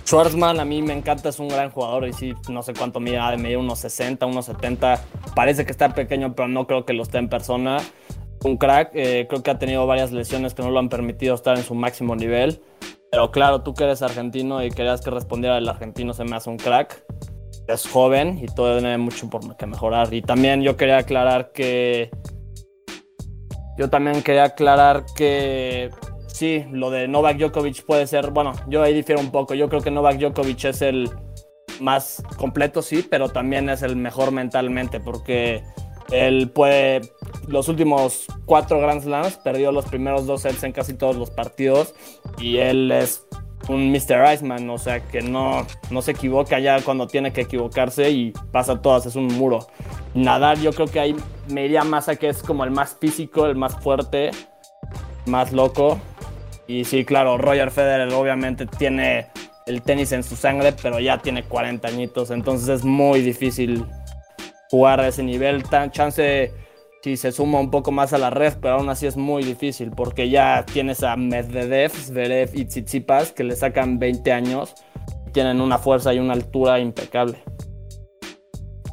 Schwarzman 0.04 0.60
a 0.60 0.64
mí 0.64 0.80
me 0.80 0.92
encanta, 0.92 1.30
es 1.30 1.40
un 1.40 1.48
gran 1.48 1.70
jugador 1.70 2.06
y 2.06 2.12
sí, 2.12 2.32
no 2.48 2.62
sé 2.62 2.72
cuánto 2.72 3.00
mide, 3.00 3.18
de 3.32 3.36
medir 3.36 3.56
unos 3.56 3.80
60, 3.80 4.24
unos 4.26 4.46
70. 4.46 5.02
Parece 5.34 5.66
que 5.66 5.72
está 5.72 5.92
pequeño, 5.92 6.36
pero 6.36 6.46
no 6.46 6.68
creo 6.68 6.84
que 6.84 6.92
lo 6.92 7.02
esté 7.02 7.18
en 7.18 7.28
persona. 7.28 7.78
un 8.44 8.56
crack. 8.58 8.92
Eh, 8.94 9.26
creo 9.28 9.42
que 9.42 9.50
ha 9.50 9.58
tenido 9.58 9.88
varias 9.88 10.12
lesiones 10.12 10.54
que 10.54 10.62
no 10.62 10.70
lo 10.70 10.78
han 10.78 10.88
permitido 10.88 11.34
estar 11.34 11.56
en 11.56 11.64
su 11.64 11.74
máximo 11.74 12.14
nivel. 12.14 12.62
Pero 13.10 13.30
claro, 13.32 13.62
tú 13.62 13.74
que 13.74 13.84
eres 13.84 14.02
argentino 14.02 14.62
y 14.62 14.70
querías 14.70 15.00
que 15.00 15.10
respondiera 15.10 15.58
el 15.58 15.68
argentino 15.68 16.14
se 16.14 16.24
me 16.24 16.36
hace 16.36 16.48
un 16.48 16.56
crack. 16.56 17.04
Es 17.66 17.88
joven 17.88 18.38
y 18.42 18.46
todavía 18.46 18.80
tiene 18.80 18.98
mucho 18.98 19.28
por 19.28 19.56
que 19.56 19.66
mejorar. 19.66 20.12
Y 20.14 20.22
también 20.22 20.62
yo 20.62 20.76
quería 20.76 20.98
aclarar 20.98 21.52
que. 21.52 22.10
Yo 23.78 23.90
también 23.90 24.22
quería 24.22 24.44
aclarar 24.44 25.04
que 25.16 25.90
sí, 26.26 26.64
lo 26.70 26.90
de 26.90 27.08
Novak 27.08 27.38
Djokovic 27.38 27.84
puede 27.84 28.06
ser. 28.06 28.30
Bueno, 28.30 28.52
yo 28.68 28.82
ahí 28.82 28.94
difiero 28.94 29.20
un 29.20 29.30
poco. 29.30 29.54
Yo 29.54 29.68
creo 29.68 29.80
que 29.80 29.90
Novak 29.90 30.18
Djokovic 30.18 30.64
es 30.64 30.82
el 30.82 31.10
más 31.80 32.22
completo, 32.36 32.82
sí, 32.82 33.06
pero 33.08 33.28
también 33.28 33.68
es 33.70 33.82
el 33.82 33.96
mejor 33.96 34.32
mentalmente 34.32 35.00
porque 35.00 35.62
él 36.10 36.50
puede, 36.50 37.00
los 37.46 37.68
últimos 37.68 38.26
cuatro 38.44 38.80
Grand 38.80 39.02
Slams, 39.02 39.36
perdió 39.38 39.72
los 39.72 39.86
primeros 39.86 40.26
dos 40.26 40.42
sets 40.42 40.62
en 40.64 40.72
casi 40.72 40.94
todos 40.94 41.16
los 41.16 41.30
partidos 41.30 41.94
y 42.38 42.58
él 42.58 42.90
es 42.92 43.26
un 43.68 43.90
Mr. 43.90 44.32
Iceman, 44.34 44.68
o 44.70 44.78
sea 44.78 45.00
que 45.00 45.22
no, 45.22 45.66
no 45.90 46.02
se 46.02 46.12
equivoca 46.12 46.58
ya 46.58 46.80
cuando 46.82 47.06
tiene 47.06 47.32
que 47.32 47.42
equivocarse 47.42 48.10
y 48.10 48.32
pasa 48.52 48.80
todas, 48.80 49.06
es 49.06 49.16
un 49.16 49.26
muro. 49.26 49.66
Nadal 50.14 50.60
yo 50.60 50.72
creo 50.72 50.86
que 50.86 51.00
ahí 51.00 51.16
me 51.48 51.64
iría 51.64 51.84
más 51.84 52.08
a 52.08 52.16
que 52.16 52.28
es 52.28 52.42
como 52.42 52.64
el 52.64 52.70
más 52.70 52.96
físico, 52.98 53.46
el 53.46 53.56
más 53.56 53.76
fuerte, 53.76 54.30
más 55.26 55.52
loco. 55.52 55.98
Y 56.66 56.84
sí, 56.84 57.04
claro, 57.04 57.38
Roger 57.38 57.70
Federer 57.70 58.12
obviamente 58.12 58.66
tiene 58.66 59.28
el 59.66 59.82
tenis 59.82 60.12
en 60.12 60.22
su 60.22 60.36
sangre, 60.36 60.72
pero 60.72 60.98
ya 60.98 61.18
tiene 61.18 61.44
40 61.44 61.86
añitos, 61.86 62.30
entonces 62.30 62.68
es 62.68 62.84
muy 62.84 63.20
difícil 63.20 63.84
jugar 64.70 65.00
a 65.00 65.08
ese 65.08 65.22
nivel. 65.22 65.62
Tan 65.64 65.90
chance 65.90 66.52
si 67.02 67.16
se 67.16 67.32
suma 67.32 67.60
un 67.60 67.70
poco 67.70 67.92
más 67.92 68.12
a 68.12 68.18
la 68.18 68.30
red, 68.30 68.54
pero 68.60 68.74
aún 68.74 68.88
así 68.88 69.06
es 69.06 69.16
muy 69.16 69.42
difícil 69.42 69.90
porque 69.90 70.28
ya 70.28 70.64
tienes 70.66 71.02
a 71.02 71.16
Medvedev, 71.16 71.90
Zverev 71.90 72.50
y 72.54 72.66
Tsitsipas 72.66 73.32
que 73.32 73.44
le 73.44 73.56
sacan 73.56 73.98
20 73.98 74.32
años, 74.32 74.74
tienen 75.32 75.60
una 75.60 75.78
fuerza 75.78 76.12
y 76.12 76.18
una 76.18 76.34
altura 76.34 76.78
impecable. 76.78 77.38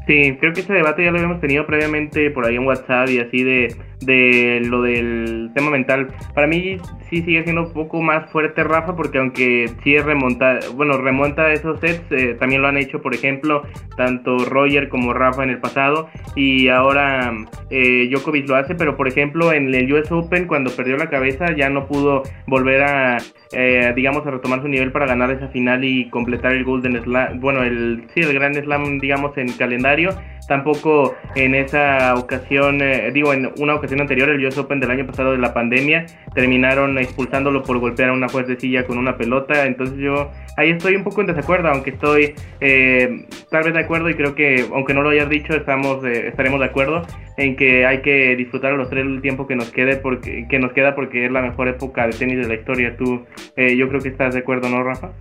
Sí, 0.08 0.38
creo 0.40 0.54
que 0.54 0.62
ese 0.62 0.72
debate 0.72 1.04
ya 1.04 1.12
lo 1.12 1.18
habíamos 1.18 1.42
tenido 1.42 1.66
previamente 1.66 2.32
por 2.32 2.46
ahí 2.46 2.56
en 2.56 2.66
WhatsApp 2.66 3.10
y 3.10 3.20
así 3.20 3.44
de, 3.44 3.76
de 4.02 4.62
lo 4.66 4.82
del 4.82 5.52
tema 5.54 5.72
mental. 5.72 6.08
Para 6.34 6.48
mí 6.48 6.78
sí 7.10 7.22
sigue 7.24 7.44
siendo 7.44 7.64
un 7.64 7.74
poco 7.74 8.02
más 8.02 8.30
fuerte 8.32 8.64
Rafa 8.64 8.96
porque 8.96 9.18
aunque 9.18 9.70
sí 9.84 9.98
remonta, 9.98 10.60
bueno, 10.76 10.98
remonta 10.98 11.52
esos 11.52 11.80
sets, 11.80 12.04
eh, 12.12 12.36
también 12.40 12.62
lo 12.62 12.68
han 12.68 12.78
hecho, 12.78 13.02
por 13.02 13.14
ejemplo, 13.14 13.64
tanto 13.96 14.38
Roger 14.46 14.90
como 14.90 15.14
Rafa 15.14 15.44
en 15.44 15.50
el 15.50 15.60
pasado 15.60 16.10
y 16.36 16.68
ahora 16.68 17.34
eh, 17.70 18.10
Djokovic 18.12 18.48
lo 18.48 18.56
hace, 18.56 18.76
pero 18.76 18.96
por 18.96 19.08
ejemplo 19.08 19.52
en 19.52 19.74
el 19.74 19.92
US 19.92 20.12
Open 20.12 20.48
cuando 20.48 20.72
perdió 20.72 20.98
la 20.98 21.10
cabeza 21.10 21.56
ya 21.56 21.70
no 21.70 21.88
pudo 21.88 22.24
volver 22.46 22.84
a, 22.84 23.18
eh, 23.52 23.94
digamos, 23.96 24.26
a 24.28 24.32
retomar 24.32 24.62
su 24.62 24.68
nivel 24.68 24.92
para 24.92 25.08
ganar 25.08 25.32
esa 25.32 25.48
final 25.50 25.84
y 25.84 26.10
completar 26.10 26.54
el 26.54 26.64
Golden 26.64 27.02
Slam, 27.02 27.40
bueno, 27.40 27.64
el, 27.64 28.06
sí, 28.14 28.22
el 28.22 28.34
Grand 28.34 28.56
Slam, 28.56 29.00
digamos, 29.00 29.38
en 29.38 29.52
calendario 29.54 30.12
Tampoco 30.48 31.16
en 31.36 31.56
esa 31.56 32.16
ocasión, 32.16 32.82
eh, 32.82 33.12
digo, 33.12 33.34
en 33.34 33.52
una 33.60 33.76
ocasión 33.76 33.87
anterior, 33.96 34.30
el 34.30 34.46
US 34.46 34.58
Open 34.58 34.80
del 34.80 34.92
año 34.92 35.06
pasado 35.06 35.32
de 35.32 35.38
la 35.38 35.54
pandemia, 35.54 36.06
terminaron 36.34 36.98
expulsándolo 36.98 37.64
por 37.64 37.80
golpear 37.80 38.10
a 38.10 38.14
una 38.14 38.28
juez 38.28 38.48
de 38.48 38.60
silla 38.60 38.86
con 38.86 38.98
una 38.98 39.18
pelota. 39.18 39.66
Entonces 39.66 39.98
yo 39.98 40.32
ahí 40.58 40.72
estoy 40.72 40.96
un 40.96 41.04
poco 41.04 41.22
en 41.22 41.28
desacuerdo, 41.28 41.70
aunque 41.70 41.92
estoy 41.92 42.36
eh, 42.60 43.26
tal 43.50 43.64
vez 43.64 43.74
de 43.74 43.80
acuerdo 43.80 44.10
y 44.10 44.16
creo 44.16 44.36
que, 44.36 44.66
aunque 44.74 44.94
no 44.94 45.02
lo 45.02 45.10
hayas 45.10 45.30
dicho, 45.30 45.54
estamos, 45.54 46.04
eh, 46.06 46.28
estaremos 46.28 46.60
de 46.60 46.66
acuerdo 46.66 47.02
en 47.38 47.56
que 47.56 47.86
hay 47.86 48.02
que 48.02 48.36
disfrutar 48.36 48.74
a 48.74 48.78
los 48.78 48.90
tres 48.90 49.06
el 49.06 49.22
tiempo 49.22 49.48
que 49.48 49.56
nos 49.56 49.72
quede 49.72 49.98
porque 49.98 50.48
que 50.50 50.60
nos 50.60 50.74
queda 50.74 50.96
porque 50.96 51.26
es 51.26 51.32
la 51.32 51.42
mejor 51.42 51.68
época 51.68 52.08
de 52.08 52.14
tenis 52.14 52.38
de 52.38 52.48
la 52.48 52.56
historia. 52.56 52.96
Tú, 52.98 53.26
yo 53.56 53.90
creo 53.90 54.02
que 54.02 54.10
estás 54.10 54.34
de 54.34 54.40
acuerdo, 54.40 54.70
¿no, 54.70 54.84
Rafa? 54.84 55.12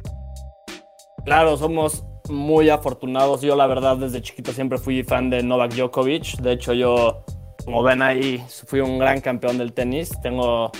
Claro, 1.24 1.56
somos 1.56 2.04
muy 2.30 2.70
afortunados. 2.70 3.42
Yo 3.42 3.56
la 3.56 3.66
verdad 3.66 3.96
desde 3.96 4.22
chiquito 4.22 4.52
siempre 4.52 4.78
fui 4.78 5.02
fan 5.02 5.30
de 5.30 5.42
Novak 5.42 5.74
Djokovic. 5.74 6.38
De 6.40 6.52
hecho 6.52 6.72
yo, 6.72 7.24
como 7.66 7.82
ven 7.82 8.00
ahí, 8.00 8.42
fui 8.66 8.80
un 8.80 8.98
gran 8.98 9.20
campeón 9.20 9.58
del 9.58 9.72
tenis. 9.72 10.12
Tengo, 10.22 10.70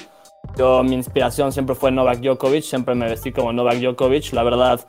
yo 0.57 0.85
mi 0.85 0.95
inspiración 0.95 1.53
siempre 1.53 1.75
fue 1.75 1.91
Novak 1.91 2.21
Djokovic. 2.21 2.63
Siempre 2.63 2.95
me 2.95 3.07
vestí 3.07 3.33
como 3.33 3.53
Novak 3.53 3.81
Djokovic. 3.81 4.33
La 4.33 4.45
verdad, 4.45 4.87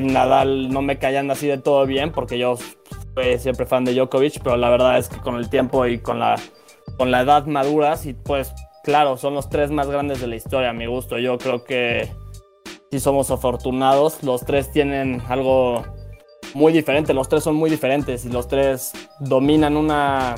Nadal 0.00 0.70
no 0.70 0.80
me 0.80 0.98
caían 0.98 1.30
así 1.30 1.46
de 1.46 1.58
todo 1.58 1.84
bien 1.84 2.10
porque 2.10 2.38
yo 2.38 2.56
fui 2.56 3.38
siempre 3.38 3.66
fan 3.66 3.84
de 3.84 3.92
Djokovic. 3.92 4.42
Pero 4.42 4.56
la 4.56 4.70
verdad 4.70 4.96
es 4.96 5.10
que 5.10 5.18
con 5.18 5.36
el 5.36 5.50
tiempo 5.50 5.86
y 5.86 5.98
con 5.98 6.18
la, 6.18 6.36
con 6.96 7.10
la 7.10 7.20
edad 7.20 7.44
maduras 7.44 8.06
y 8.06 8.14
pues 8.14 8.54
claro, 8.82 9.18
son 9.18 9.34
los 9.34 9.50
tres 9.50 9.70
más 9.70 9.88
grandes 9.88 10.22
de 10.22 10.26
la 10.26 10.36
historia 10.36 10.70
a 10.70 10.72
mi 10.72 10.86
gusto. 10.86 11.18
Yo 11.18 11.36
creo 11.36 11.64
que 11.64 12.10
si 12.90 12.98
somos 12.98 13.30
afortunados. 13.30 14.22
Los 14.22 14.46
tres 14.46 14.72
tienen 14.72 15.20
algo 15.28 15.84
muy 16.54 16.72
diferente, 16.72 17.12
los 17.12 17.28
tres 17.28 17.44
son 17.44 17.56
muy 17.56 17.68
diferentes 17.68 18.24
y 18.24 18.30
los 18.30 18.48
tres 18.48 18.92
dominan 19.20 19.76
una, 19.76 20.34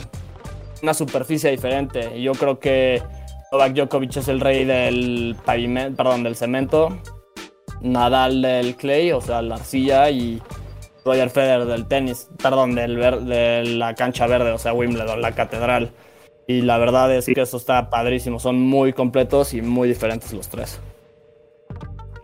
una 0.85 0.95
superficie 0.95 1.51
diferente. 1.51 2.23
Yo 2.23 2.33
creo 2.33 2.61
que 2.61 3.03
Novak 3.51 3.73
Djokovic 3.73 4.19
es 4.19 4.29
el 4.29 4.41
rey 4.41 4.65
del 4.65 5.35
pavimento, 5.45 5.97
perdón, 5.97 6.23
del 6.23 6.37
cemento, 6.37 6.99
Nadal 7.81 8.43
del 8.43 8.77
clay, 8.77 9.13
o 9.13 9.21
sea, 9.21 9.43
la 9.43 9.57
arcilla 9.57 10.11
y 10.11 10.41
Roger 11.05 11.31
Federer 11.31 11.65
del 11.67 11.87
tenis, 11.87 12.29
perdón, 12.43 12.75
del 12.75 12.97
de 13.27 13.65
la 13.65 13.95
cancha 13.95 14.27
verde, 14.27 14.53
o 14.53 14.59
sea, 14.59 14.73
Wimbledon, 14.73 15.21
la 15.21 15.33
catedral. 15.33 15.91
Y 16.47 16.61
la 16.61 16.77
verdad 16.77 17.15
es 17.15 17.27
que 17.27 17.41
eso 17.41 17.57
está 17.57 17.89
padrísimo, 17.89 18.39
son 18.39 18.61
muy 18.61 18.93
completos 18.93 19.55
y 19.55 19.63
muy 19.63 19.89
diferentes 19.89 20.33
los 20.35 20.49
tres. 20.49 20.81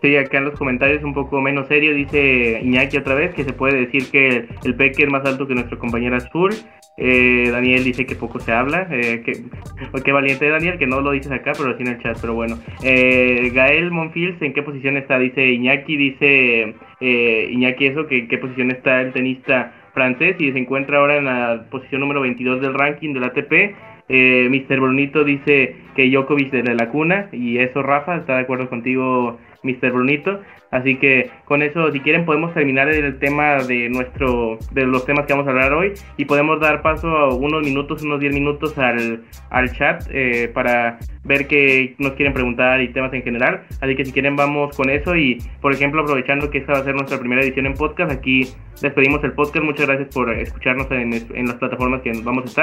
Sí, 0.03 0.15
acá 0.15 0.37
en 0.37 0.45
los 0.45 0.57
comentarios 0.57 1.03
un 1.03 1.13
poco 1.13 1.41
menos 1.41 1.67
serio 1.67 1.93
dice 1.93 2.59
Iñaki 2.63 2.97
otra 2.97 3.13
vez 3.13 3.33
que 3.35 3.43
se 3.43 3.53
puede 3.53 3.85
decir 3.85 4.09
que 4.09 4.47
el 4.63 4.75
peque 4.75 5.03
es 5.03 5.09
más 5.09 5.25
alto 5.25 5.47
que 5.47 5.53
nuestro 5.53 5.77
compañero 5.77 6.15
Azul. 6.15 6.53
Eh, 6.97 7.49
Daniel 7.51 7.83
dice 7.83 8.05
que 8.05 8.15
poco 8.15 8.39
se 8.39 8.51
habla. 8.51 8.87
Eh, 8.91 9.21
que, 9.23 9.33
qué 10.03 10.11
valiente 10.11 10.49
Daniel, 10.49 10.77
que 10.77 10.87
no 10.87 11.01
lo 11.01 11.11
dices 11.11 11.31
acá, 11.31 11.53
pero 11.57 11.75
sí 11.77 11.83
en 11.83 11.89
el 11.89 12.01
chat. 12.01 12.17
Pero 12.19 12.33
bueno, 12.33 12.57
eh, 12.83 13.51
Gael 13.53 13.91
Monfils, 13.91 14.41
¿en 14.41 14.53
qué 14.53 14.63
posición 14.63 14.97
está? 14.97 15.17
Dice 15.19 15.45
Iñaki, 15.45 15.97
dice 15.97 16.75
eh, 16.99 17.49
Iñaki 17.51 17.87
eso, 17.87 18.07
que 18.07 18.19
en 18.19 18.27
qué 18.27 18.37
posición 18.37 18.71
está 18.71 19.01
el 19.01 19.13
tenista 19.13 19.73
francés 19.93 20.35
y 20.39 20.51
se 20.51 20.59
encuentra 20.59 20.99
ahora 20.99 21.17
en 21.17 21.25
la 21.25 21.65
posición 21.69 22.01
número 22.01 22.21
22 22.21 22.61
del 22.61 22.73
ranking 22.73 23.13
del 23.13 23.25
ATP. 23.25 23.75
Eh, 24.09 24.49
Mr. 24.49 24.79
Brunito 24.79 25.23
dice 25.23 25.75
que 25.95 26.09
Djokovic 26.09 26.51
desde 26.51 26.75
la 26.75 26.89
cuna 26.89 27.29
y 27.31 27.59
eso 27.59 27.81
Rafa, 27.81 28.17
está 28.17 28.35
de 28.35 28.41
acuerdo 28.41 28.69
contigo 28.69 29.39
Mr. 29.63 29.91
Brunito. 29.91 30.41
Así 30.71 30.95
que 30.97 31.29
con 31.45 31.61
eso, 31.61 31.91
si 31.91 31.99
quieren, 31.99 32.25
podemos 32.25 32.53
terminar 32.53 32.87
el 32.89 33.19
tema 33.19 33.57
de 33.63 33.89
nuestro, 33.89 34.57
de 34.71 34.85
los 34.85 35.05
temas 35.05 35.25
que 35.25 35.33
vamos 35.33 35.47
a 35.47 35.51
hablar 35.51 35.73
hoy 35.73 35.93
y 36.17 36.25
podemos 36.25 36.59
dar 36.59 36.81
paso 36.81 37.09
a 37.09 37.33
unos 37.35 37.61
minutos, 37.61 38.03
unos 38.03 38.19
10 38.21 38.33
minutos 38.33 38.77
al, 38.77 39.23
al 39.49 39.71
chat 39.73 40.03
eh, 40.09 40.49
para 40.53 40.97
ver 41.23 41.47
qué 41.47 41.95
nos 41.99 42.13
quieren 42.13 42.33
preguntar 42.33 42.81
y 42.81 42.93
temas 42.93 43.13
en 43.13 43.21
general. 43.23 43.63
Así 43.81 43.95
que 43.95 44.05
si 44.05 44.13
quieren, 44.13 44.35
vamos 44.35 44.75
con 44.75 44.89
eso 44.89 45.15
y, 45.15 45.39
por 45.59 45.73
ejemplo, 45.73 46.01
aprovechando 46.01 46.49
que 46.49 46.59
esta 46.59 46.73
va 46.73 46.79
a 46.79 46.83
ser 46.83 46.95
nuestra 46.95 47.19
primera 47.19 47.41
edición 47.41 47.65
en 47.65 47.73
podcast, 47.73 48.11
aquí 48.11 48.47
despedimos 48.81 49.23
el 49.23 49.33
podcast. 49.33 49.65
Muchas 49.65 49.87
gracias 49.87 50.13
por 50.13 50.31
escucharnos 50.31 50.89
en, 50.91 51.13
en 51.13 51.47
las 51.47 51.55
plataformas 51.55 52.01
que 52.01 52.11
vamos 52.23 52.45
a 52.45 52.47
estar 52.47 52.61